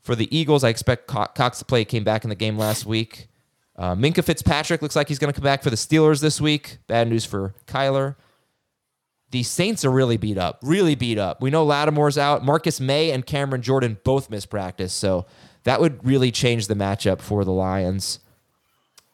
for 0.01 0.14
the 0.14 0.35
Eagles. 0.37 0.64
I 0.64 0.69
expect 0.69 1.07
Co- 1.07 1.27
Cox 1.35 1.59
to 1.59 1.64
play. 1.64 1.85
Came 1.85 2.05
back 2.05 2.25
in 2.25 2.31
the 2.31 2.37
game 2.37 2.57
last 2.57 2.87
week. 2.87 3.29
Uh, 3.77 3.95
Minkah 3.95 4.25
Fitzpatrick 4.25 4.81
looks 4.81 4.97
like 4.97 5.09
he's 5.09 5.19
going 5.19 5.33
to 5.33 5.38
come 5.38 5.45
back 5.45 5.62
for 5.62 5.71
the 5.71 5.77
Steelers 5.77 6.21
this 6.23 6.40
week. 6.40 6.79
Bad 6.87 7.09
news 7.09 7.25
for 7.27 7.55
Kyler. 7.66 8.16
The 9.33 9.42
Saints 9.42 9.85
are 9.85 9.90
really 9.90 10.16
beat 10.16 10.38
up. 10.38 10.61
Really 10.62 10.95
beat 10.95 11.19
up. 11.19 11.42
We 11.42 11.51
know 11.51 11.66
Lattimore's 11.66 12.16
out. 12.16 12.45
Marcus 12.45 12.81
Maye 12.81 13.11
and 13.11 13.27
Cameron 13.27 13.61
Jordan 13.61 13.99
both 14.05 14.31
missed 14.31 14.49
practice, 14.49 14.92
so 14.92 15.27
that 15.64 15.81
would 15.81 16.03
really 16.07 16.31
change 16.31 16.69
the 16.69 16.75
matchup 16.75 17.21
for 17.21 17.45
the 17.45 17.51
Lions. 17.53 18.21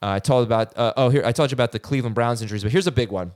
Uh, 0.02 0.10
I 0.10 0.18
told 0.18 0.46
about 0.46 0.76
uh, 0.76 0.92
oh 0.96 1.08
here 1.10 1.22
I 1.24 1.32
told 1.32 1.50
you 1.50 1.54
about 1.54 1.72
the 1.72 1.78
Cleveland 1.78 2.14
Browns 2.14 2.42
injuries, 2.42 2.62
but 2.62 2.72
here's 2.72 2.86
a 2.86 2.92
big 2.92 3.10
one. 3.10 3.32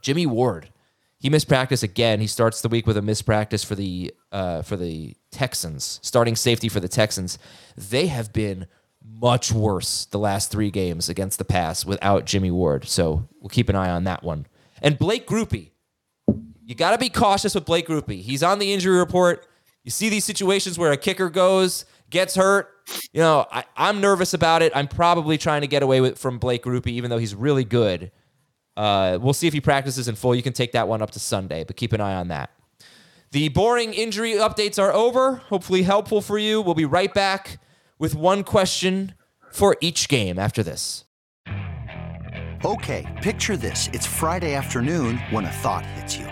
Jimmy 0.00 0.26
Ward, 0.26 0.70
he 1.18 1.28
missed 1.28 1.48
practice 1.48 1.82
again. 1.82 2.20
He 2.20 2.26
starts 2.26 2.60
the 2.60 2.68
week 2.68 2.86
with 2.86 2.96
a 2.96 3.02
missed 3.02 3.26
practice 3.26 3.64
for 3.64 3.74
the 3.74 4.14
uh, 4.30 4.62
for 4.62 4.76
the 4.76 5.16
Texans, 5.30 5.98
starting 6.02 6.36
safety 6.36 6.68
for 6.68 6.80
the 6.80 6.88
Texans. 6.88 7.38
They 7.76 8.06
have 8.06 8.32
been 8.32 8.66
much 9.04 9.50
worse 9.50 10.04
the 10.06 10.18
last 10.18 10.52
three 10.52 10.70
games 10.70 11.08
against 11.08 11.38
the 11.38 11.44
pass 11.44 11.84
without 11.84 12.26
Jimmy 12.26 12.50
Ward. 12.50 12.86
So 12.86 13.28
we'll 13.40 13.48
keep 13.48 13.68
an 13.68 13.76
eye 13.76 13.90
on 13.90 14.04
that 14.04 14.22
one. 14.22 14.46
And 14.80 14.98
Blake 14.98 15.26
Grupe, 15.26 15.70
you 16.64 16.74
got 16.74 16.92
to 16.92 16.98
be 16.98 17.08
cautious 17.08 17.54
with 17.54 17.64
Blake 17.64 17.88
Grupe. 17.88 18.20
He's 18.20 18.42
on 18.42 18.58
the 18.58 18.72
injury 18.72 18.98
report. 18.98 19.46
You 19.84 19.90
see 19.90 20.08
these 20.08 20.24
situations 20.24 20.78
where 20.78 20.92
a 20.92 20.96
kicker 20.96 21.28
goes, 21.28 21.84
gets 22.10 22.36
hurt. 22.36 22.71
You 23.12 23.20
know, 23.20 23.46
I, 23.50 23.64
I'm 23.76 24.00
nervous 24.00 24.34
about 24.34 24.62
it. 24.62 24.72
I'm 24.74 24.88
probably 24.88 25.38
trying 25.38 25.60
to 25.62 25.66
get 25.66 25.82
away 25.82 26.00
with 26.00 26.18
from 26.18 26.38
Blake 26.38 26.64
Grupe, 26.64 26.88
even 26.88 27.10
though 27.10 27.18
he's 27.18 27.34
really 27.34 27.64
good. 27.64 28.10
Uh, 28.76 29.18
we'll 29.20 29.34
see 29.34 29.46
if 29.46 29.52
he 29.52 29.60
practices 29.60 30.08
in 30.08 30.14
full. 30.14 30.34
You 30.34 30.42
can 30.42 30.52
take 30.52 30.72
that 30.72 30.88
one 30.88 31.02
up 31.02 31.10
to 31.12 31.20
Sunday, 31.20 31.64
but 31.64 31.76
keep 31.76 31.92
an 31.92 32.00
eye 32.00 32.14
on 32.14 32.28
that. 32.28 32.50
The 33.32 33.48
boring 33.48 33.94
injury 33.94 34.32
updates 34.32 34.82
are 34.82 34.92
over. 34.92 35.36
Hopefully, 35.36 35.82
helpful 35.82 36.20
for 36.20 36.38
you. 36.38 36.60
We'll 36.60 36.74
be 36.74 36.84
right 36.84 37.12
back 37.12 37.58
with 37.98 38.14
one 38.14 38.44
question 38.44 39.14
for 39.50 39.76
each 39.80 40.08
game 40.08 40.38
after 40.38 40.62
this. 40.62 41.04
Okay, 42.64 43.06
picture 43.22 43.56
this. 43.56 43.88
It's 43.92 44.06
Friday 44.06 44.54
afternoon 44.54 45.18
when 45.30 45.44
a 45.44 45.50
thought 45.50 45.84
hits 45.84 46.16
you. 46.16 46.31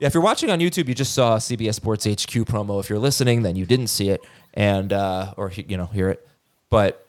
Yeah, 0.00 0.08
if 0.08 0.14
you're 0.14 0.22
watching 0.22 0.50
on 0.50 0.58
YouTube, 0.58 0.88
you 0.88 0.94
just 0.94 1.14
saw 1.14 1.36
CBS 1.36 1.74
Sports 1.74 2.04
HQ 2.04 2.46
promo. 2.46 2.80
If 2.80 2.90
you're 2.90 2.98
listening, 2.98 3.42
then 3.42 3.54
you 3.54 3.64
didn't 3.64 3.86
see 3.86 4.10
it, 4.10 4.20
and 4.52 4.92
uh, 4.92 5.34
or 5.36 5.52
you 5.54 5.76
know 5.76 5.86
hear 5.86 6.08
it, 6.08 6.26
but 6.68 7.06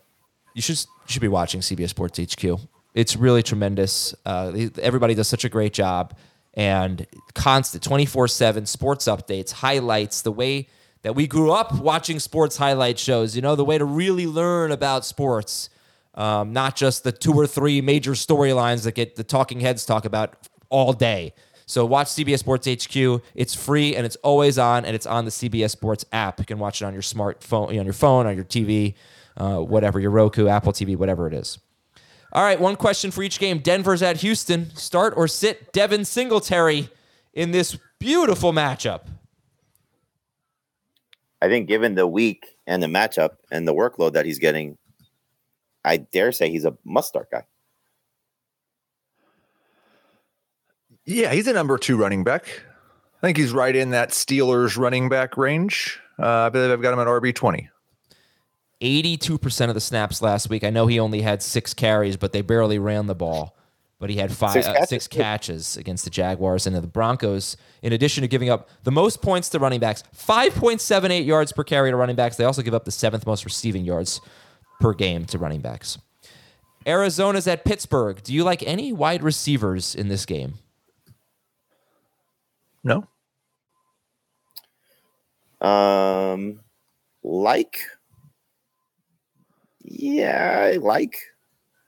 you 0.53 0.61
should 0.61 0.77
you 0.77 1.07
should 1.07 1.21
be 1.21 1.27
watching 1.27 1.61
CBS 1.61 1.89
Sports 1.89 2.19
HQ. 2.19 2.59
It's 2.93 3.15
really 3.15 3.41
tremendous. 3.41 4.13
Uh, 4.25 4.67
everybody 4.81 5.15
does 5.15 5.27
such 5.27 5.43
a 5.43 5.49
great 5.49 5.73
job, 5.73 6.15
and 6.53 7.07
constant 7.33 7.83
24 7.83 8.27
seven 8.27 8.67
sports 8.67 9.05
updates, 9.05 9.51
highlights, 9.51 10.21
the 10.21 10.31
way 10.31 10.67
that 11.01 11.15
we 11.15 11.25
grew 11.25 11.51
up 11.51 11.73
watching 11.79 12.19
sports 12.19 12.57
highlight 12.57 12.99
shows. 12.99 13.35
You 13.35 13.41
know, 13.41 13.55
the 13.55 13.65
way 13.65 13.79
to 13.79 13.85
really 13.85 14.27
learn 14.27 14.71
about 14.71 15.05
sports, 15.05 15.71
um, 16.13 16.53
not 16.53 16.75
just 16.75 17.03
the 17.03 17.11
two 17.11 17.33
or 17.33 17.47
three 17.47 17.81
major 17.81 18.11
storylines 18.11 18.83
that 18.83 18.93
get 18.93 19.15
the 19.15 19.23
talking 19.23 19.59
heads 19.59 19.87
talk 19.87 20.05
about 20.05 20.47
all 20.69 20.93
day. 20.93 21.33
So 21.65 21.85
watch 21.85 22.07
CBS 22.07 22.39
Sports 22.39 22.67
HQ. 22.67 23.21
It's 23.33 23.55
free 23.55 23.95
and 23.95 24.05
it's 24.05 24.15
always 24.17 24.57
on, 24.59 24.85
and 24.85 24.95
it's 24.95 25.07
on 25.07 25.25
the 25.25 25.31
CBS 25.31 25.71
Sports 25.71 26.05
app. 26.11 26.39
You 26.39 26.45
can 26.45 26.59
watch 26.59 26.81
it 26.81 26.85
on 26.85 26.93
your 26.93 27.01
smartphone, 27.01 27.79
on 27.79 27.85
your 27.85 27.93
phone, 27.93 28.27
on 28.27 28.35
your 28.35 28.45
TV, 28.45 28.93
uh, 29.37 29.57
whatever, 29.57 29.99
your 29.99 30.11
Roku, 30.11 30.47
Apple 30.47 30.73
TV, 30.73 30.95
whatever 30.95 31.27
it 31.27 31.33
is. 31.33 31.57
All 32.33 32.43
right, 32.43 32.59
one 32.59 32.75
question 32.75 33.11
for 33.11 33.23
each 33.23 33.39
game. 33.39 33.59
Denver's 33.59 34.03
at 34.03 34.17
Houston. 34.17 34.75
Start 34.75 35.13
or 35.15 35.27
sit 35.27 35.71
Devin 35.71 36.05
Singletary 36.05 36.89
in 37.33 37.51
this 37.51 37.77
beautiful 37.99 38.51
matchup. 38.51 39.07
I 41.41 41.47
think 41.47 41.67
given 41.67 41.95
the 41.95 42.07
week 42.07 42.57
and 42.67 42.81
the 42.81 42.87
matchup 42.87 43.37
and 43.51 43.67
the 43.67 43.73
workload 43.73 44.13
that 44.13 44.25
he's 44.25 44.39
getting, 44.39 44.77
I 45.83 45.97
dare 45.97 46.31
say 46.31 46.49
he's 46.49 46.65
a 46.65 46.75
must 46.83 47.07
start 47.07 47.31
guy. 47.31 47.45
Yeah, 51.05 51.33
he's 51.33 51.47
a 51.47 51.53
number 51.53 51.77
two 51.77 51.97
running 51.97 52.23
back. 52.23 52.63
I 53.21 53.27
think 53.27 53.37
he's 53.37 53.53
right 53.53 53.75
in 53.75 53.91
that 53.91 54.09
Steelers 54.09 54.77
running 54.77 55.09
back 55.09 55.37
range. 55.37 55.99
Uh, 56.19 56.27
I 56.27 56.49
believe 56.49 56.71
I've 56.71 56.81
got 56.81 56.93
him 56.93 56.99
at 56.99 57.07
RB 57.07 57.33
twenty. 57.33 57.69
82% 58.81 59.69
of 59.69 59.73
the 59.73 59.81
snaps 59.81 60.21
last 60.21 60.49
week. 60.49 60.63
I 60.63 60.69
know 60.69 60.85
he 60.85 60.99
only 60.99 61.21
had 61.21 61.41
six 61.41 61.73
carries, 61.73 62.17
but 62.17 62.33
they 62.33 62.41
barely 62.41 62.77
ran 62.77 63.07
the 63.07 63.15
ball. 63.15 63.55
But 63.99 64.09
he 64.09 64.17
had 64.17 64.33
five, 64.33 64.51
six 64.51 64.67
catches, 64.67 64.81
uh, 64.81 64.85
six 64.85 65.07
catches 65.07 65.77
against 65.77 66.03
the 66.03 66.09
Jaguars 66.09 66.67
and 66.67 66.75
the 66.75 66.81
Broncos. 66.81 67.55
In 67.81 67.93
addition 67.93 68.21
to 68.21 68.27
giving 68.27 68.49
up 68.49 68.69
the 68.83 68.91
most 68.91 69.21
points 69.21 69.47
to 69.49 69.59
running 69.59 69.79
backs, 69.79 70.03
5.78 70.15 71.25
yards 71.25 71.53
per 71.53 71.63
carry 71.63 71.89
to 71.89 71.95
running 71.95 72.17
backs. 72.17 72.35
They 72.35 72.43
also 72.43 72.61
give 72.61 72.73
up 72.73 72.83
the 72.83 72.91
seventh 72.91 73.25
most 73.25 73.45
receiving 73.45 73.85
yards 73.85 74.19
per 74.81 74.93
game 74.93 75.25
to 75.27 75.37
running 75.37 75.61
backs. 75.61 75.97
Arizona's 76.85 77.47
at 77.47 77.63
Pittsburgh. 77.63 78.21
Do 78.21 78.33
you 78.33 78.43
like 78.43 78.61
any 78.63 78.91
wide 78.91 79.23
receivers 79.23 79.95
in 79.95 80.09
this 80.09 80.25
game? 80.25 80.55
No. 82.85 83.05
Um, 85.59 86.61
like 87.23 87.79
yeah, 89.87 90.71
I 90.73 90.77
like. 90.77 91.17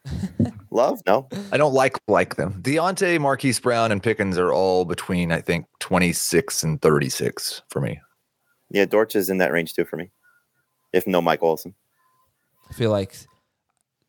Love? 0.72 1.02
No. 1.08 1.28
I 1.52 1.58
don't 1.58 1.74
like 1.74 1.98
like 2.08 2.36
them. 2.36 2.62
Diontae, 2.62 3.20
Marquise 3.20 3.60
Brown, 3.60 3.92
and 3.92 4.02
Pickens 4.02 4.38
are 4.38 4.54
all 4.54 4.86
between, 4.86 5.32
I 5.32 5.42
think, 5.42 5.66
26 5.80 6.64
and 6.64 6.82
36 6.82 7.62
for 7.70 7.82
me. 7.82 8.00
Yeah, 8.70 8.86
Dortch 8.86 9.16
is 9.16 9.30
in 9.30 9.38
that 9.38 9.52
range 9.52 9.74
too 9.74 9.86
for 9.86 9.98
me. 9.98 10.12
If 10.94 11.08
no 11.08 11.22
Mike 11.22 11.44
Olson. 11.44 11.74
I 12.70 12.74
feel 12.74 12.92
like 12.92 13.16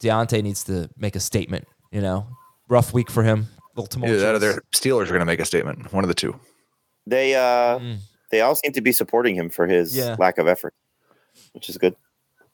Diontae 0.00 0.42
needs 0.42 0.64
to 0.64 0.90
make 0.96 1.16
a 1.16 1.20
statement, 1.20 1.66
you 1.90 2.00
know. 2.00 2.26
Rough 2.68 2.92
week 2.92 3.10
for 3.10 3.22
him. 3.22 3.46
A 3.58 3.80
little 3.80 3.86
tumultuous. 3.86 4.22
Yeah, 4.22 4.38
their 4.38 4.62
Steelers 4.74 5.04
are 5.04 5.08
going 5.08 5.20
to 5.20 5.26
make 5.26 5.40
a 5.40 5.44
statement. 5.44 5.92
One 5.92 6.04
of 6.04 6.08
the 6.08 6.14
two. 6.14 6.38
They 7.08 7.34
uh 7.34 7.78
mm. 7.78 7.98
they 8.30 8.40
all 8.40 8.54
seem 8.54 8.72
to 8.72 8.80
be 8.80 8.92
supporting 8.92 9.34
him 9.34 9.48
for 9.48 9.66
his 9.66 9.96
yeah. 9.96 10.16
lack 10.18 10.38
of 10.38 10.46
effort, 10.46 10.74
which 11.52 11.68
is 11.68 11.78
good. 11.78 11.96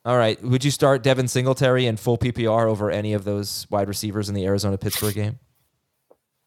All 0.04 0.18
right. 0.18 0.40
Would 0.42 0.64
you 0.64 0.70
start 0.70 1.02
Devin 1.02 1.28
Singletary 1.28 1.86
in 1.86 1.96
full 1.96 2.18
PPR 2.18 2.66
over 2.68 2.90
any 2.90 3.14
of 3.14 3.24
those 3.24 3.66
wide 3.70 3.88
receivers 3.88 4.28
in 4.28 4.34
the 4.34 4.44
Arizona 4.44 4.76
Pittsburgh 4.76 5.14
game? 5.14 5.38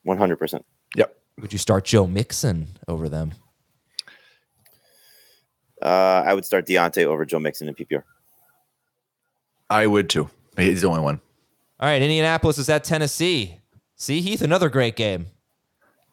100%. 0.06 0.62
Yep. 0.96 1.17
Would 1.41 1.52
you 1.52 1.60
start 1.60 1.84
Joe 1.84 2.06
Mixon 2.06 2.67
over 2.88 3.10
them? 3.10 3.34
Uh, 5.82 6.24
I 6.26 6.36
would 6.36 6.46
start 6.46 6.67
Diontae 6.67 7.06
over 7.06 7.26
Joe 7.26 7.39
Mixon 7.39 7.67
in 7.67 7.74
PPR. 7.74 8.04
I 9.72 9.88
would 9.88 10.10
too. 10.10 10.30
He's 10.56 10.82
the 10.82 10.88
only 10.88 11.02
one. 11.02 11.20
All 11.80 11.89
right. 11.89 12.02
Indianapolis 12.02 12.60
is 12.60 12.70
at 12.70 12.84
Tennessee. 12.84 13.58
See, 13.96 14.22
Heath, 14.22 14.41
another 14.41 14.70
great 14.70 14.96
game. 14.96 15.28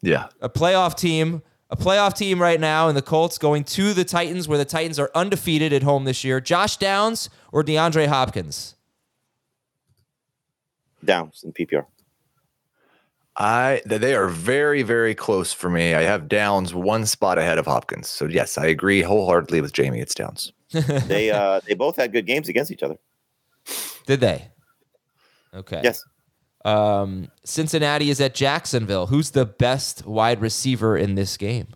Yeah. 0.00 0.28
A 0.40 0.48
playoff 0.48 0.96
team 0.96 1.42
a 1.74 1.76
playoff 1.76 2.16
team 2.16 2.40
right 2.40 2.60
now 2.60 2.88
in 2.88 2.94
the 2.94 3.02
Colts 3.02 3.36
going 3.36 3.64
to 3.64 3.92
the 3.92 4.04
Titans, 4.04 4.46
where 4.46 4.58
the 4.58 4.64
Titans 4.64 4.98
are 4.98 5.10
undefeated 5.14 5.72
at 5.72 5.82
home 5.82 6.04
this 6.04 6.22
year. 6.22 6.40
Josh 6.40 6.76
Downs 6.76 7.28
or 7.50 7.64
DeAndre 7.64 8.06
Hopkins? 8.06 8.76
Downs 11.04 11.42
in 11.44 11.52
PPR. 11.52 11.86
I 13.36 13.82
they 13.84 14.14
are 14.14 14.28
very 14.28 14.82
very 14.82 15.14
close 15.14 15.52
for 15.52 15.68
me. 15.68 15.94
I 15.94 16.02
have 16.02 16.28
Downs 16.28 16.72
one 16.72 17.04
spot 17.04 17.36
ahead 17.36 17.58
of 17.58 17.66
Hopkins. 17.66 18.08
So 18.08 18.26
yes, 18.26 18.56
I 18.56 18.66
agree 18.66 19.02
wholeheartedly 19.02 19.60
with 19.60 19.72
Jamey. 19.72 20.00
It's 20.00 20.14
Downs. 20.14 20.52
they 20.70 21.32
uh 21.32 21.60
they 21.66 21.74
both 21.74 21.96
had 21.96 22.12
good 22.12 22.26
games 22.26 22.48
against 22.48 22.70
each 22.70 22.84
other. 22.84 22.96
Did 24.06 24.20
they? 24.20 24.48
Okay. 25.52 25.80
Yes. 25.82 26.04
Um, 26.64 27.28
Cincinnati 27.44 28.10
is 28.10 28.20
at 28.20 28.34
Jacksonville. 28.34 29.06
Who's 29.06 29.30
the 29.32 29.44
best 29.44 30.06
wide 30.06 30.40
receiver 30.40 30.96
in 30.96 31.14
this 31.14 31.36
game? 31.36 31.68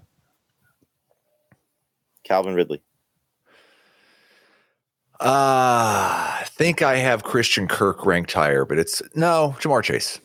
Calvin 2.25 2.55
Ridley. 2.55 2.83
Uh, 5.21 5.27
I 6.41 6.45
think 6.47 6.81
I 6.81 6.97
have 6.97 7.25
Christian 7.25 7.67
Kirk 7.67 8.07
ranked 8.07 8.33
higher, 8.33 8.65
but 8.65 8.79
it's 8.79 9.03
no 9.15 9.57
Ja'Marr 9.59 9.83
Chase. 9.83 10.21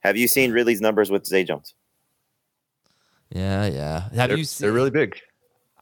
Have 0.00 0.16
you 0.16 0.28
seen 0.28 0.52
Ridley's 0.52 0.80
numbers 0.80 1.10
with 1.10 1.26
Zay 1.26 1.44
Jones? 1.44 1.74
Yeah, 3.30 3.66
yeah. 3.66 4.00
Have 4.14 4.28
they're, 4.28 4.38
you 4.38 4.44
seen, 4.44 4.66
they're 4.66 4.72
really 4.72 4.90
big. 4.90 5.18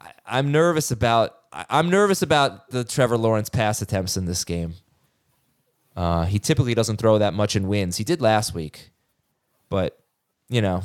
I, 0.00 0.38
am 0.38 0.50
nervous 0.50 0.90
about 0.90 1.34
I'm 1.52 1.90
nervous 1.90 2.22
about 2.22 2.70
the 2.70 2.82
Trevor 2.82 3.18
Lawrence 3.18 3.50
pass 3.50 3.82
attempts 3.82 4.16
in 4.16 4.24
this 4.24 4.44
game. 4.44 4.74
Uh, 5.96 6.24
he 6.24 6.38
typically 6.38 6.74
doesn't 6.74 6.96
throw 6.96 7.18
that 7.18 7.34
much 7.34 7.54
in 7.56 7.68
wins. 7.68 7.96
He 7.96 8.04
did 8.04 8.20
last 8.20 8.54
week, 8.54 8.90
but 9.68 9.98
you 10.48 10.62
know, 10.62 10.82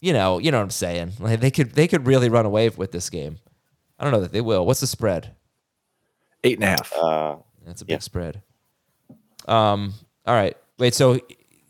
you 0.00 0.12
know, 0.12 0.38
you 0.38 0.50
know 0.50 0.58
what 0.58 0.64
I'm 0.64 0.70
saying. 0.70 1.12
Like 1.20 1.40
they 1.40 1.50
could 1.50 1.72
they 1.72 1.88
could 1.88 2.06
really 2.06 2.28
run 2.28 2.46
away 2.46 2.68
with 2.68 2.92
this 2.92 3.10
game. 3.10 3.38
I 3.98 4.04
don't 4.04 4.12
know 4.12 4.20
that 4.20 4.32
they 4.32 4.40
will. 4.40 4.64
What's 4.64 4.80
the 4.80 4.86
spread? 4.86 5.34
Eight 6.44 6.58
and 6.58 6.64
a 6.64 6.68
half. 6.68 6.92
Uh, 6.92 7.36
That's 7.64 7.82
a 7.82 7.84
big 7.84 7.94
yeah. 7.94 7.98
spread. 8.00 8.42
Um. 9.46 9.94
All 10.26 10.34
right. 10.34 10.56
Wait. 10.78 10.94
So, 10.94 11.20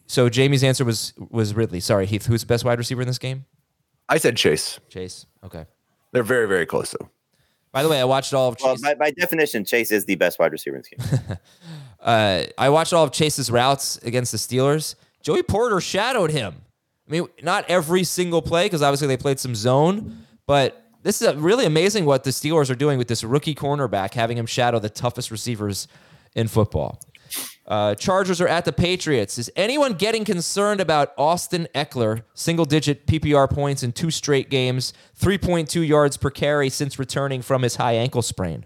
so 0.07 0.29
Jamey's 0.29 0.65
answer 0.65 0.85
was 0.85 1.13
was 1.31 1.55
Ridley. 1.55 1.81
Sorry, 1.81 2.07
Heath. 2.07 2.27
Who's 2.27 2.43
the 2.43 2.47
best 2.47 2.65
wide 2.65 2.79
receiver 2.79 3.03
in 3.03 3.09
this 3.09 3.19
game? 3.19 3.45
I 4.09 4.19
said 4.19 4.37
Chase. 4.37 4.79
Chase. 4.89 5.27
Okay. 5.45 5.67
They're 6.13 6.23
very 6.23 6.47
very 6.47 6.67
close 6.67 6.93
though. 6.93 7.11
By 7.73 7.83
the 7.83 7.89
way, 7.89 8.01
I 8.01 8.05
watched 8.05 8.33
all 8.33 8.49
of 8.49 8.57
Chase. 8.57 8.81
Well, 8.83 8.95
by, 8.95 8.95
by 8.95 9.11
definition, 9.11 9.65
Chase 9.65 9.91
is 9.91 10.07
the 10.07 10.15
best 10.15 10.39
wide 10.39 10.53
receiver 10.53 10.77
in 10.77 10.83
this 10.83 11.09
game. 11.11 11.37
uh, 12.07 12.45
I 12.57 12.69
watched 12.69 12.93
all 12.93 13.05
of 13.05 13.11
Chase's 13.11 13.51
routes 13.51 13.99
against 13.99 14.31
the 14.31 14.39
Steelers. 14.39 14.95
Joey 15.23 15.43
Porter 15.43 15.81
shadowed 15.81 16.31
him. 16.31 16.55
I 17.09 17.11
mean, 17.11 17.27
not 17.43 17.65
every 17.69 18.05
single 18.05 18.41
play 18.41 18.67
because 18.67 18.81
obviously 18.81 19.09
they 19.09 19.17
played 19.17 19.41
some 19.41 19.57
zone, 19.57 20.25
but 20.47 20.85
this 21.03 21.21
is 21.21 21.35
really 21.35 21.67
amazing 21.67 22.05
what 22.05 22.23
the 22.23 22.31
Steelers 22.31 22.71
are 22.71 22.77
doing 22.77 22.97
with 22.97 23.09
this 23.09 23.25
rookie 23.25 23.57
cornerback, 23.57 24.15
having 24.15 24.39
him 24.39 24.47
shadow 24.47 24.79
the 24.79 24.89
toughest 24.89 25.33
receivers 25.33 25.89
in 26.37 26.47
football. 26.47 27.01
Uh, 27.67 27.97
Chargers 27.97 28.41
are 28.41 28.47
at 28.47 28.65
the 28.65 28.73
Patriots. 28.73 29.37
Is 29.37 29.51
anyone 29.57 29.95
getting 29.95 30.25
concerned 30.25 30.81
about 30.81 31.13
Austin 31.19 31.67
Ekeler? 31.75 32.23
single 32.35 32.65
digit 32.65 33.09
PPR 33.09 33.51
points 33.51 33.83
in 33.83 33.91
two 33.91 34.13
straight 34.13 34.49
games, 34.49 34.93
3.2 35.19 35.87
yards 35.87 36.17
per 36.17 36.31
carry 36.31 36.69
since 36.69 37.01
returning 37.01 37.43
from 37.43 37.63
his 37.63 37.77
high 37.77 37.95
ankle 37.95 38.23
sprain? 38.23 38.65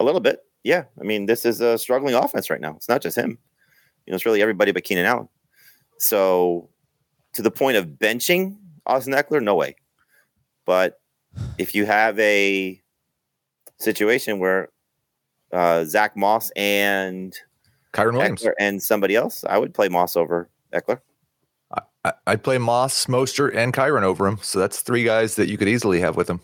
A 0.00 0.04
little 0.04 0.20
bit. 0.20 0.45
Yeah. 0.66 0.82
I 1.00 1.04
mean, 1.04 1.26
this 1.26 1.44
is 1.44 1.60
a 1.60 1.78
struggling 1.78 2.16
offense 2.16 2.50
right 2.50 2.60
now. 2.60 2.74
It's 2.74 2.88
not 2.88 3.00
just 3.00 3.16
him. 3.16 3.38
You 4.04 4.10
know, 4.10 4.16
it's 4.16 4.26
really 4.26 4.42
everybody 4.42 4.72
but 4.72 4.82
Keenan 4.82 5.06
Allen. 5.06 5.28
So 5.98 6.68
to 7.34 7.42
the 7.42 7.52
point 7.52 7.76
of 7.76 7.86
benching 7.86 8.56
Austin 8.84 9.14
Ekeler, 9.14 9.40
no 9.40 9.54
way. 9.54 9.76
But 10.64 11.00
if 11.56 11.72
you 11.72 11.86
have 11.86 12.18
a 12.18 12.82
situation 13.78 14.40
where 14.40 14.70
uh, 15.52 15.84
Zack 15.84 16.16
Moss 16.16 16.50
and 16.56 17.32
Kyren 17.92 18.14
Williams. 18.14 18.42
Ekeler 18.42 18.54
and 18.58 18.82
somebody 18.82 19.14
else, 19.14 19.44
I 19.44 19.58
would 19.58 19.72
play 19.72 19.88
Moss 19.88 20.16
over 20.16 20.50
Ekeler. 20.74 21.00
I, 22.04 22.12
I'd 22.26 22.42
play 22.42 22.58
Moss, 22.58 23.06
Mostert, 23.06 23.54
and 23.54 23.72
Kyren 23.72 24.02
over 24.02 24.26
him. 24.26 24.40
So 24.42 24.58
that's 24.58 24.80
three 24.80 25.04
guys 25.04 25.36
that 25.36 25.48
you 25.48 25.56
could 25.56 25.68
easily 25.68 26.00
have 26.00 26.16
with 26.16 26.28
him. 26.28 26.40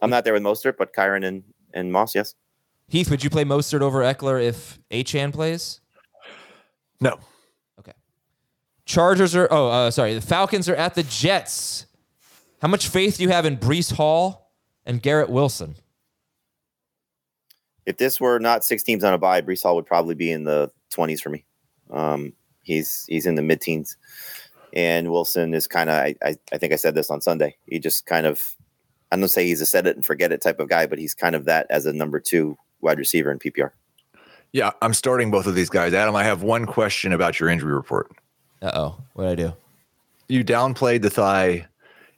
I'm 0.00 0.08
not 0.08 0.24
there 0.24 0.32
with 0.32 0.42
Mostert, 0.42 0.78
but 0.78 0.94
Kyren 0.94 1.26
and, 1.26 1.42
and 1.74 1.92
Moss, 1.92 2.14
yes. 2.14 2.34
Heath, 2.90 3.08
would 3.08 3.22
you 3.22 3.30
play 3.30 3.44
Mostert 3.44 3.82
over 3.82 4.00
Ekeler 4.00 4.42
if 4.42 4.80
Achane 4.90 5.32
plays? 5.32 5.80
No. 7.00 7.20
Okay. 7.78 7.92
Chargers 8.84 9.36
are. 9.36 9.46
Oh, 9.48 9.68
uh, 9.68 9.90
sorry. 9.92 10.14
The 10.14 10.20
Falcons 10.20 10.68
are 10.68 10.74
at 10.74 10.96
the 10.96 11.04
Jets. 11.04 11.86
How 12.60 12.66
much 12.66 12.88
faith 12.88 13.16
do 13.16 13.22
you 13.22 13.28
have 13.28 13.46
in 13.46 13.56
Breece 13.56 13.92
Hall 13.92 14.52
and 14.84 15.00
Garrett 15.00 15.30
Wilson? 15.30 15.76
If 17.86 17.96
this 17.96 18.20
were 18.20 18.40
not 18.40 18.64
six 18.64 18.82
teams 18.82 19.04
on 19.04 19.14
a 19.14 19.18
bye, 19.18 19.40
Breece 19.40 19.62
Hall 19.62 19.76
would 19.76 19.86
probably 19.86 20.16
be 20.16 20.32
in 20.32 20.42
the 20.42 20.70
20s 20.92 21.20
for 21.20 21.30
me. 21.30 21.44
Um, 21.90 22.32
he's 22.64 23.04
he's 23.08 23.24
in 23.24 23.36
the 23.36 23.42
mid 23.42 23.60
teens, 23.60 23.96
and 24.74 25.12
Wilson 25.12 25.54
is 25.54 25.68
kind 25.68 25.90
of. 25.90 25.94
I, 25.94 26.16
I 26.24 26.34
I 26.52 26.58
think 26.58 26.72
I 26.72 26.76
said 26.76 26.96
this 26.96 27.08
on 27.08 27.20
Sunday. 27.20 27.56
He 27.68 27.78
just 27.78 28.04
kind 28.06 28.26
of. 28.26 28.56
I 29.12 29.16
don't 29.16 29.28
say 29.28 29.46
he's 29.46 29.60
a 29.60 29.66
set 29.66 29.86
it 29.86 29.94
and 29.94 30.04
forget 30.04 30.32
it 30.32 30.42
type 30.42 30.58
of 30.58 30.68
guy, 30.68 30.86
but 30.86 30.98
he's 30.98 31.14
kind 31.14 31.36
of 31.36 31.44
that 31.44 31.68
as 31.70 31.86
a 31.86 31.92
number 31.92 32.18
two 32.18 32.56
wide 32.82 32.98
receiver 32.98 33.30
in 33.30 33.38
PPR. 33.38 33.70
Yeah, 34.52 34.70
I'm 34.82 34.94
starting 34.94 35.30
both 35.30 35.46
of 35.46 35.54
these 35.54 35.70
guys. 35.70 35.94
Adam, 35.94 36.16
I 36.16 36.24
have 36.24 36.42
one 36.42 36.66
question 36.66 37.12
about 37.12 37.38
your 37.38 37.48
injury 37.48 37.72
report. 37.72 38.10
Uh 38.60 38.70
oh. 38.74 38.96
What 39.14 39.24
did 39.24 39.32
I 39.32 39.48
do? 39.48 39.52
You 40.28 40.44
downplayed 40.44 41.02
the 41.02 41.10
thigh 41.10 41.66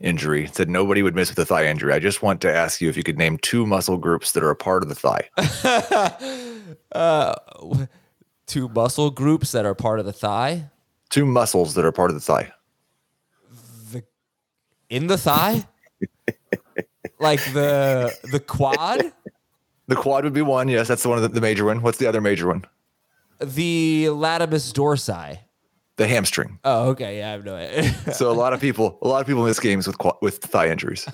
injury, 0.01 0.49
said 0.53 0.69
nobody 0.69 1.03
would 1.03 1.15
miss 1.15 1.29
with 1.29 1.37
the 1.37 1.47
thigh 1.47 1.67
injury. 1.67 1.93
I 1.93 1.99
just 1.99 2.23
want 2.23 2.41
to 2.43 2.53
ask 2.53 2.81
you 2.81 2.89
if 2.89 2.97
you 2.97 3.03
could 3.03 3.19
name 3.19 3.39
two 3.39 3.67
muscle 3.67 3.97
groups 3.99 4.33
that 4.33 4.43
are 4.43 4.51
a 4.51 4.57
part 4.57 4.83
of 4.83 4.89
the 4.89 4.95
thigh. 4.95 5.29
uh, 6.93 7.35
two 8.47 8.69
muscle 8.69 9.11
groups 9.11 9.53
that 9.53 9.65
are 9.65 9.75
part 9.75 9.99
of 10.01 10.05
the 10.07 10.13
thigh. 10.13 10.71
two 11.11 11.25
muscles 11.27 11.75
that 11.75 11.85
are 11.85 11.93
part 11.93 12.11
of 12.11 12.15
the 12.15 12.21
thigh. 12.21 12.51
The, 13.93 14.03
In 14.91 15.07
the 15.07 15.19
thigh? 15.19 15.65
like 17.21 17.43
the 17.53 18.13
the 18.33 18.41
quad? 18.41 19.13
The 19.89 19.97
quad 19.97 20.25
would 20.25 20.33
be 20.33 20.43
one. 20.43 20.69
Yes, 20.69 20.89
that's 20.89 21.03
the 21.03 21.09
one 21.09 21.19
of 21.19 21.23
the, 21.23 21.29
the 21.29 21.41
major 21.41 21.65
one. 21.65 21.83
What's 21.83 21.99
the 21.99 22.07
other 22.07 22.21
major 22.21 22.47
one? 22.49 22.65
The 23.41 24.07
latimus 24.07 24.73
dorsi. 24.73 25.39
The 25.97 26.07
hamstring. 26.07 26.59
Oh, 26.65 26.91
okay. 26.91 27.19
Yeah, 27.19 27.29
I 27.29 27.33
have 27.33 27.45
no 27.45 27.55
idea. 27.57 27.95
So 28.13 28.31
a 28.31 28.33
lot 28.33 28.53
of 28.53 28.61
people, 28.61 28.99
a 29.03 29.09
lot 29.09 29.21
of 29.21 29.27
people 29.27 29.45
miss 29.45 29.61
games 29.61 29.87
with 29.87 29.99
qua- 29.99 30.17
with 30.23 30.39
thigh 30.39 30.71
injuries. 30.71 31.07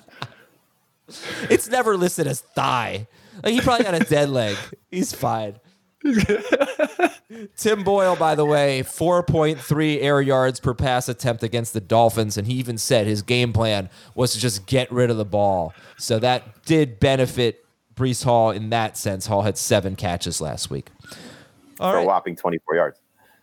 it's 1.50 1.68
never 1.68 1.96
listed 1.96 2.26
as 2.26 2.40
thigh. 2.40 3.08
Like 3.42 3.54
he 3.54 3.60
probably 3.60 3.84
got 3.84 3.94
a 3.94 4.04
dead 4.04 4.28
leg. 4.28 4.56
He's 4.90 5.12
fine. 5.12 5.56
Tim 7.56 7.82
Boyle, 7.82 8.16
by 8.16 8.34
the 8.34 8.44
way, 8.44 8.82
4.3 8.82 10.02
air 10.02 10.20
yards 10.20 10.60
per 10.60 10.74
pass 10.74 11.08
attempt 11.08 11.42
against 11.42 11.72
the 11.72 11.80
Dolphins. 11.80 12.36
And 12.38 12.46
he 12.46 12.54
even 12.54 12.78
said 12.78 13.06
his 13.06 13.22
game 13.22 13.52
plan 13.52 13.90
was 14.14 14.32
to 14.32 14.40
just 14.40 14.66
get 14.66 14.90
rid 14.92 15.10
of 15.10 15.16
the 15.16 15.24
ball. 15.24 15.74
So 15.96 16.18
that 16.20 16.64
did 16.64 17.00
benefit 17.00 17.64
Breece 17.98 18.24
Hall 18.24 18.50
in 18.50 18.70
that 18.70 18.96
sense. 18.96 19.26
Hall 19.26 19.42
had 19.42 19.58
seven 19.58 19.96
catches 19.96 20.40
last 20.40 20.70
week. 20.70 20.90
All 21.80 21.92
for 21.92 21.98
a 21.98 22.04
whopping 22.04 22.36
24 22.36 22.74
yards. 22.74 22.98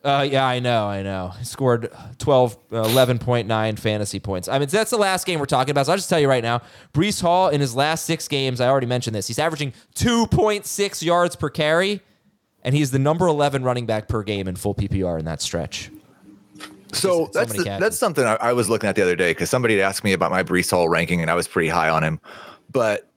Uh, 0.05 0.21
yeah, 0.21 0.45
I 0.45 0.59
know, 0.59 0.85
I 0.85 1.01
know. 1.01 1.29
He 1.39 1.45
scored 1.45 1.91
12, 2.19 2.57
uh, 2.71 2.75
11.9 2.83 3.79
fantasy 3.79 4.19
points. 4.19 4.47
I 4.47 4.59
mean, 4.59 4.67
that's 4.67 4.91
the 4.91 4.97
last 4.97 5.25
game 5.25 5.39
we're 5.39 5.47
talking 5.47 5.71
about. 5.71 5.87
So 5.87 5.93
I'll 5.93 5.97
just 5.97 6.11
tell 6.11 6.19
you 6.19 6.29
right 6.29 6.43
now, 6.43 6.61
Breece 6.93 7.19
Hall 7.21 7.49
in 7.49 7.59
his 7.59 7.75
last 7.75 8.05
six 8.05 8.27
games, 8.27 8.61
I 8.61 8.67
already 8.67 8.85
mentioned 8.85 9.15
this, 9.15 9.25
he's 9.25 9.39
averaging 9.39 9.73
2.6 9.95 11.01
yards 11.01 11.35
per 11.35 11.49
carry, 11.49 12.01
and 12.63 12.75
he's 12.75 12.91
the 12.91 12.99
number 12.99 13.25
11 13.25 13.63
running 13.63 13.87
back 13.87 14.07
per 14.07 14.21
game 14.21 14.47
in 14.47 14.55
full 14.55 14.75
PPR 14.75 15.17
in 15.17 15.25
that 15.25 15.41
stretch. 15.41 15.89
So 16.93 17.25
so 17.25 17.31
that's 17.33 17.53
the, 17.53 17.63
that's 17.63 17.97
something 17.97 18.23
I, 18.23 18.35
I 18.35 18.53
was 18.53 18.69
looking 18.69 18.87
at 18.87 18.95
the 18.95 19.01
other 19.01 19.15
day 19.15 19.31
because 19.31 19.49
somebody 19.49 19.75
had 19.75 19.83
asked 19.83 20.03
me 20.03 20.13
about 20.13 20.29
my 20.29 20.43
Breece 20.43 20.69
Hall 20.69 20.87
ranking, 20.87 21.21
and 21.21 21.31
I 21.31 21.33
was 21.33 21.47
pretty 21.47 21.69
high 21.69 21.89
on 21.89 22.03
him. 22.03 22.21
But 22.71 23.09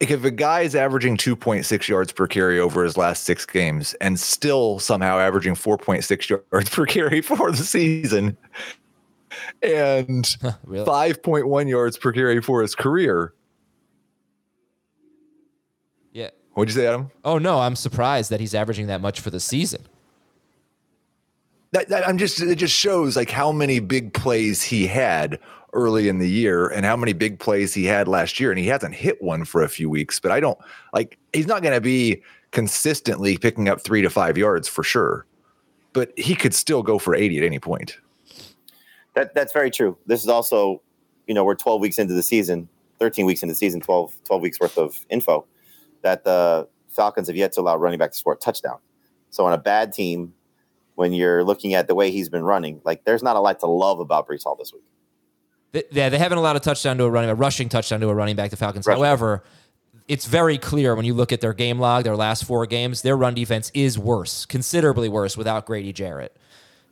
if 0.00 0.24
a 0.24 0.30
guy 0.30 0.62
is 0.62 0.74
averaging 0.74 1.16
2.6 1.18 1.86
yards 1.88 2.10
per 2.12 2.26
carry 2.26 2.58
over 2.58 2.82
his 2.82 2.96
last 2.96 3.24
six 3.24 3.44
games 3.44 3.94
and 4.00 4.18
still 4.18 4.78
somehow 4.78 5.18
averaging 5.18 5.54
4.6 5.54 6.28
yards 6.52 6.70
per 6.70 6.86
carry 6.86 7.20
for 7.20 7.50
the 7.50 7.58
season 7.58 8.36
and 9.62 10.36
Really? 10.64 10.86
5.1 10.86 11.68
yards 11.68 11.98
per 11.98 12.12
carry 12.12 12.40
for 12.40 12.62
his 12.62 12.74
career, 12.74 13.34
Yeah. 16.12 16.30
what'd 16.54 16.74
you 16.74 16.80
say, 16.80 16.86
Adam? 16.86 17.10
Oh, 17.24 17.38
no, 17.38 17.60
I'm 17.60 17.76
surprised 17.76 18.30
that 18.30 18.40
he's 18.40 18.54
averaging 18.54 18.86
that 18.88 19.00
much 19.00 19.20
for 19.20 19.30
the 19.30 19.40
season. 19.40 19.82
That, 21.72 21.88
that 21.90 22.08
I'm 22.08 22.18
just 22.18 22.40
it 22.42 22.56
just 22.56 22.74
shows 22.74 23.16
like 23.16 23.30
how 23.30 23.52
many 23.52 23.78
big 23.78 24.12
plays 24.12 24.60
he 24.60 24.88
had 24.88 25.38
early 25.72 26.08
in 26.08 26.18
the 26.18 26.28
year 26.28 26.68
and 26.68 26.84
how 26.84 26.96
many 26.96 27.12
big 27.12 27.38
plays 27.38 27.72
he 27.72 27.84
had 27.84 28.08
last 28.08 28.40
year 28.40 28.50
and 28.50 28.58
he 28.58 28.66
hasn't 28.66 28.94
hit 28.94 29.20
one 29.22 29.44
for 29.44 29.62
a 29.62 29.68
few 29.68 29.88
weeks 29.88 30.18
but 30.18 30.32
I 30.32 30.40
don't 30.40 30.58
like 30.92 31.18
he's 31.32 31.46
not 31.46 31.62
going 31.62 31.74
to 31.74 31.80
be 31.80 32.22
consistently 32.50 33.38
picking 33.38 33.68
up 33.68 33.80
3 33.80 34.02
to 34.02 34.10
5 34.10 34.36
yards 34.36 34.66
for 34.66 34.82
sure 34.82 35.26
but 35.92 36.12
he 36.16 36.34
could 36.34 36.54
still 36.54 36.82
go 36.82 36.98
for 36.98 37.14
80 37.14 37.38
at 37.38 37.44
any 37.44 37.58
point. 37.58 37.98
That 39.14 39.34
that's 39.34 39.52
very 39.52 39.70
true. 39.70 39.96
This 40.06 40.22
is 40.22 40.28
also, 40.28 40.82
you 41.26 41.34
know, 41.34 41.44
we're 41.44 41.56
12 41.56 41.80
weeks 41.80 41.98
into 41.98 42.14
the 42.14 42.22
season, 42.22 42.68
13 42.98 43.26
weeks 43.26 43.42
into 43.42 43.52
the 43.52 43.58
season, 43.58 43.80
12 43.80 44.14
12 44.24 44.42
weeks 44.42 44.60
worth 44.60 44.78
of 44.78 45.04
info 45.10 45.46
that 46.02 46.24
the 46.24 46.68
Falcons 46.88 47.28
have 47.28 47.36
yet 47.36 47.52
to 47.52 47.60
allow 47.60 47.76
running 47.76 47.98
back 47.98 48.12
to 48.12 48.16
score 48.16 48.34
a 48.34 48.36
touchdown. 48.36 48.78
So 49.30 49.44
on 49.44 49.52
a 49.52 49.58
bad 49.58 49.92
team, 49.92 50.32
when 50.94 51.12
you're 51.12 51.44
looking 51.44 51.74
at 51.74 51.88
the 51.88 51.94
way 51.94 52.10
he's 52.10 52.28
been 52.28 52.44
running, 52.44 52.80
like 52.84 53.04
there's 53.04 53.22
not 53.22 53.36
a 53.36 53.40
lot 53.40 53.58
to 53.60 53.66
love 53.66 54.00
about 54.00 54.28
Breece 54.28 54.44
Hall 54.44 54.56
this 54.56 54.72
week. 54.72 54.84
Th- 55.72 55.86
Yeah, 55.90 56.08
they 56.08 56.18
haven't 56.18 56.38
allowed 56.38 56.56
a 56.56 56.60
touchdown 56.60 56.98
to 56.98 57.04
a 57.04 57.10
running, 57.10 57.30
a 57.30 57.34
rushing 57.34 57.68
touchdown 57.68 58.00
to 58.00 58.08
a 58.08 58.14
running 58.14 58.36
back. 58.36 58.50
The 58.50 58.56
Falcons. 58.56 58.86
However, 58.86 59.42
it's 60.08 60.26
very 60.26 60.58
clear 60.58 60.94
when 60.96 61.04
you 61.04 61.14
look 61.14 61.32
at 61.32 61.40
their 61.40 61.52
game 61.52 61.78
log, 61.78 62.04
their 62.04 62.16
last 62.16 62.44
four 62.44 62.66
games, 62.66 63.02
their 63.02 63.16
run 63.16 63.34
defense 63.34 63.70
is 63.74 63.98
worse, 63.98 64.44
considerably 64.46 65.08
worse, 65.08 65.36
without 65.36 65.66
Grady 65.66 65.92
Jarrett. 65.92 66.36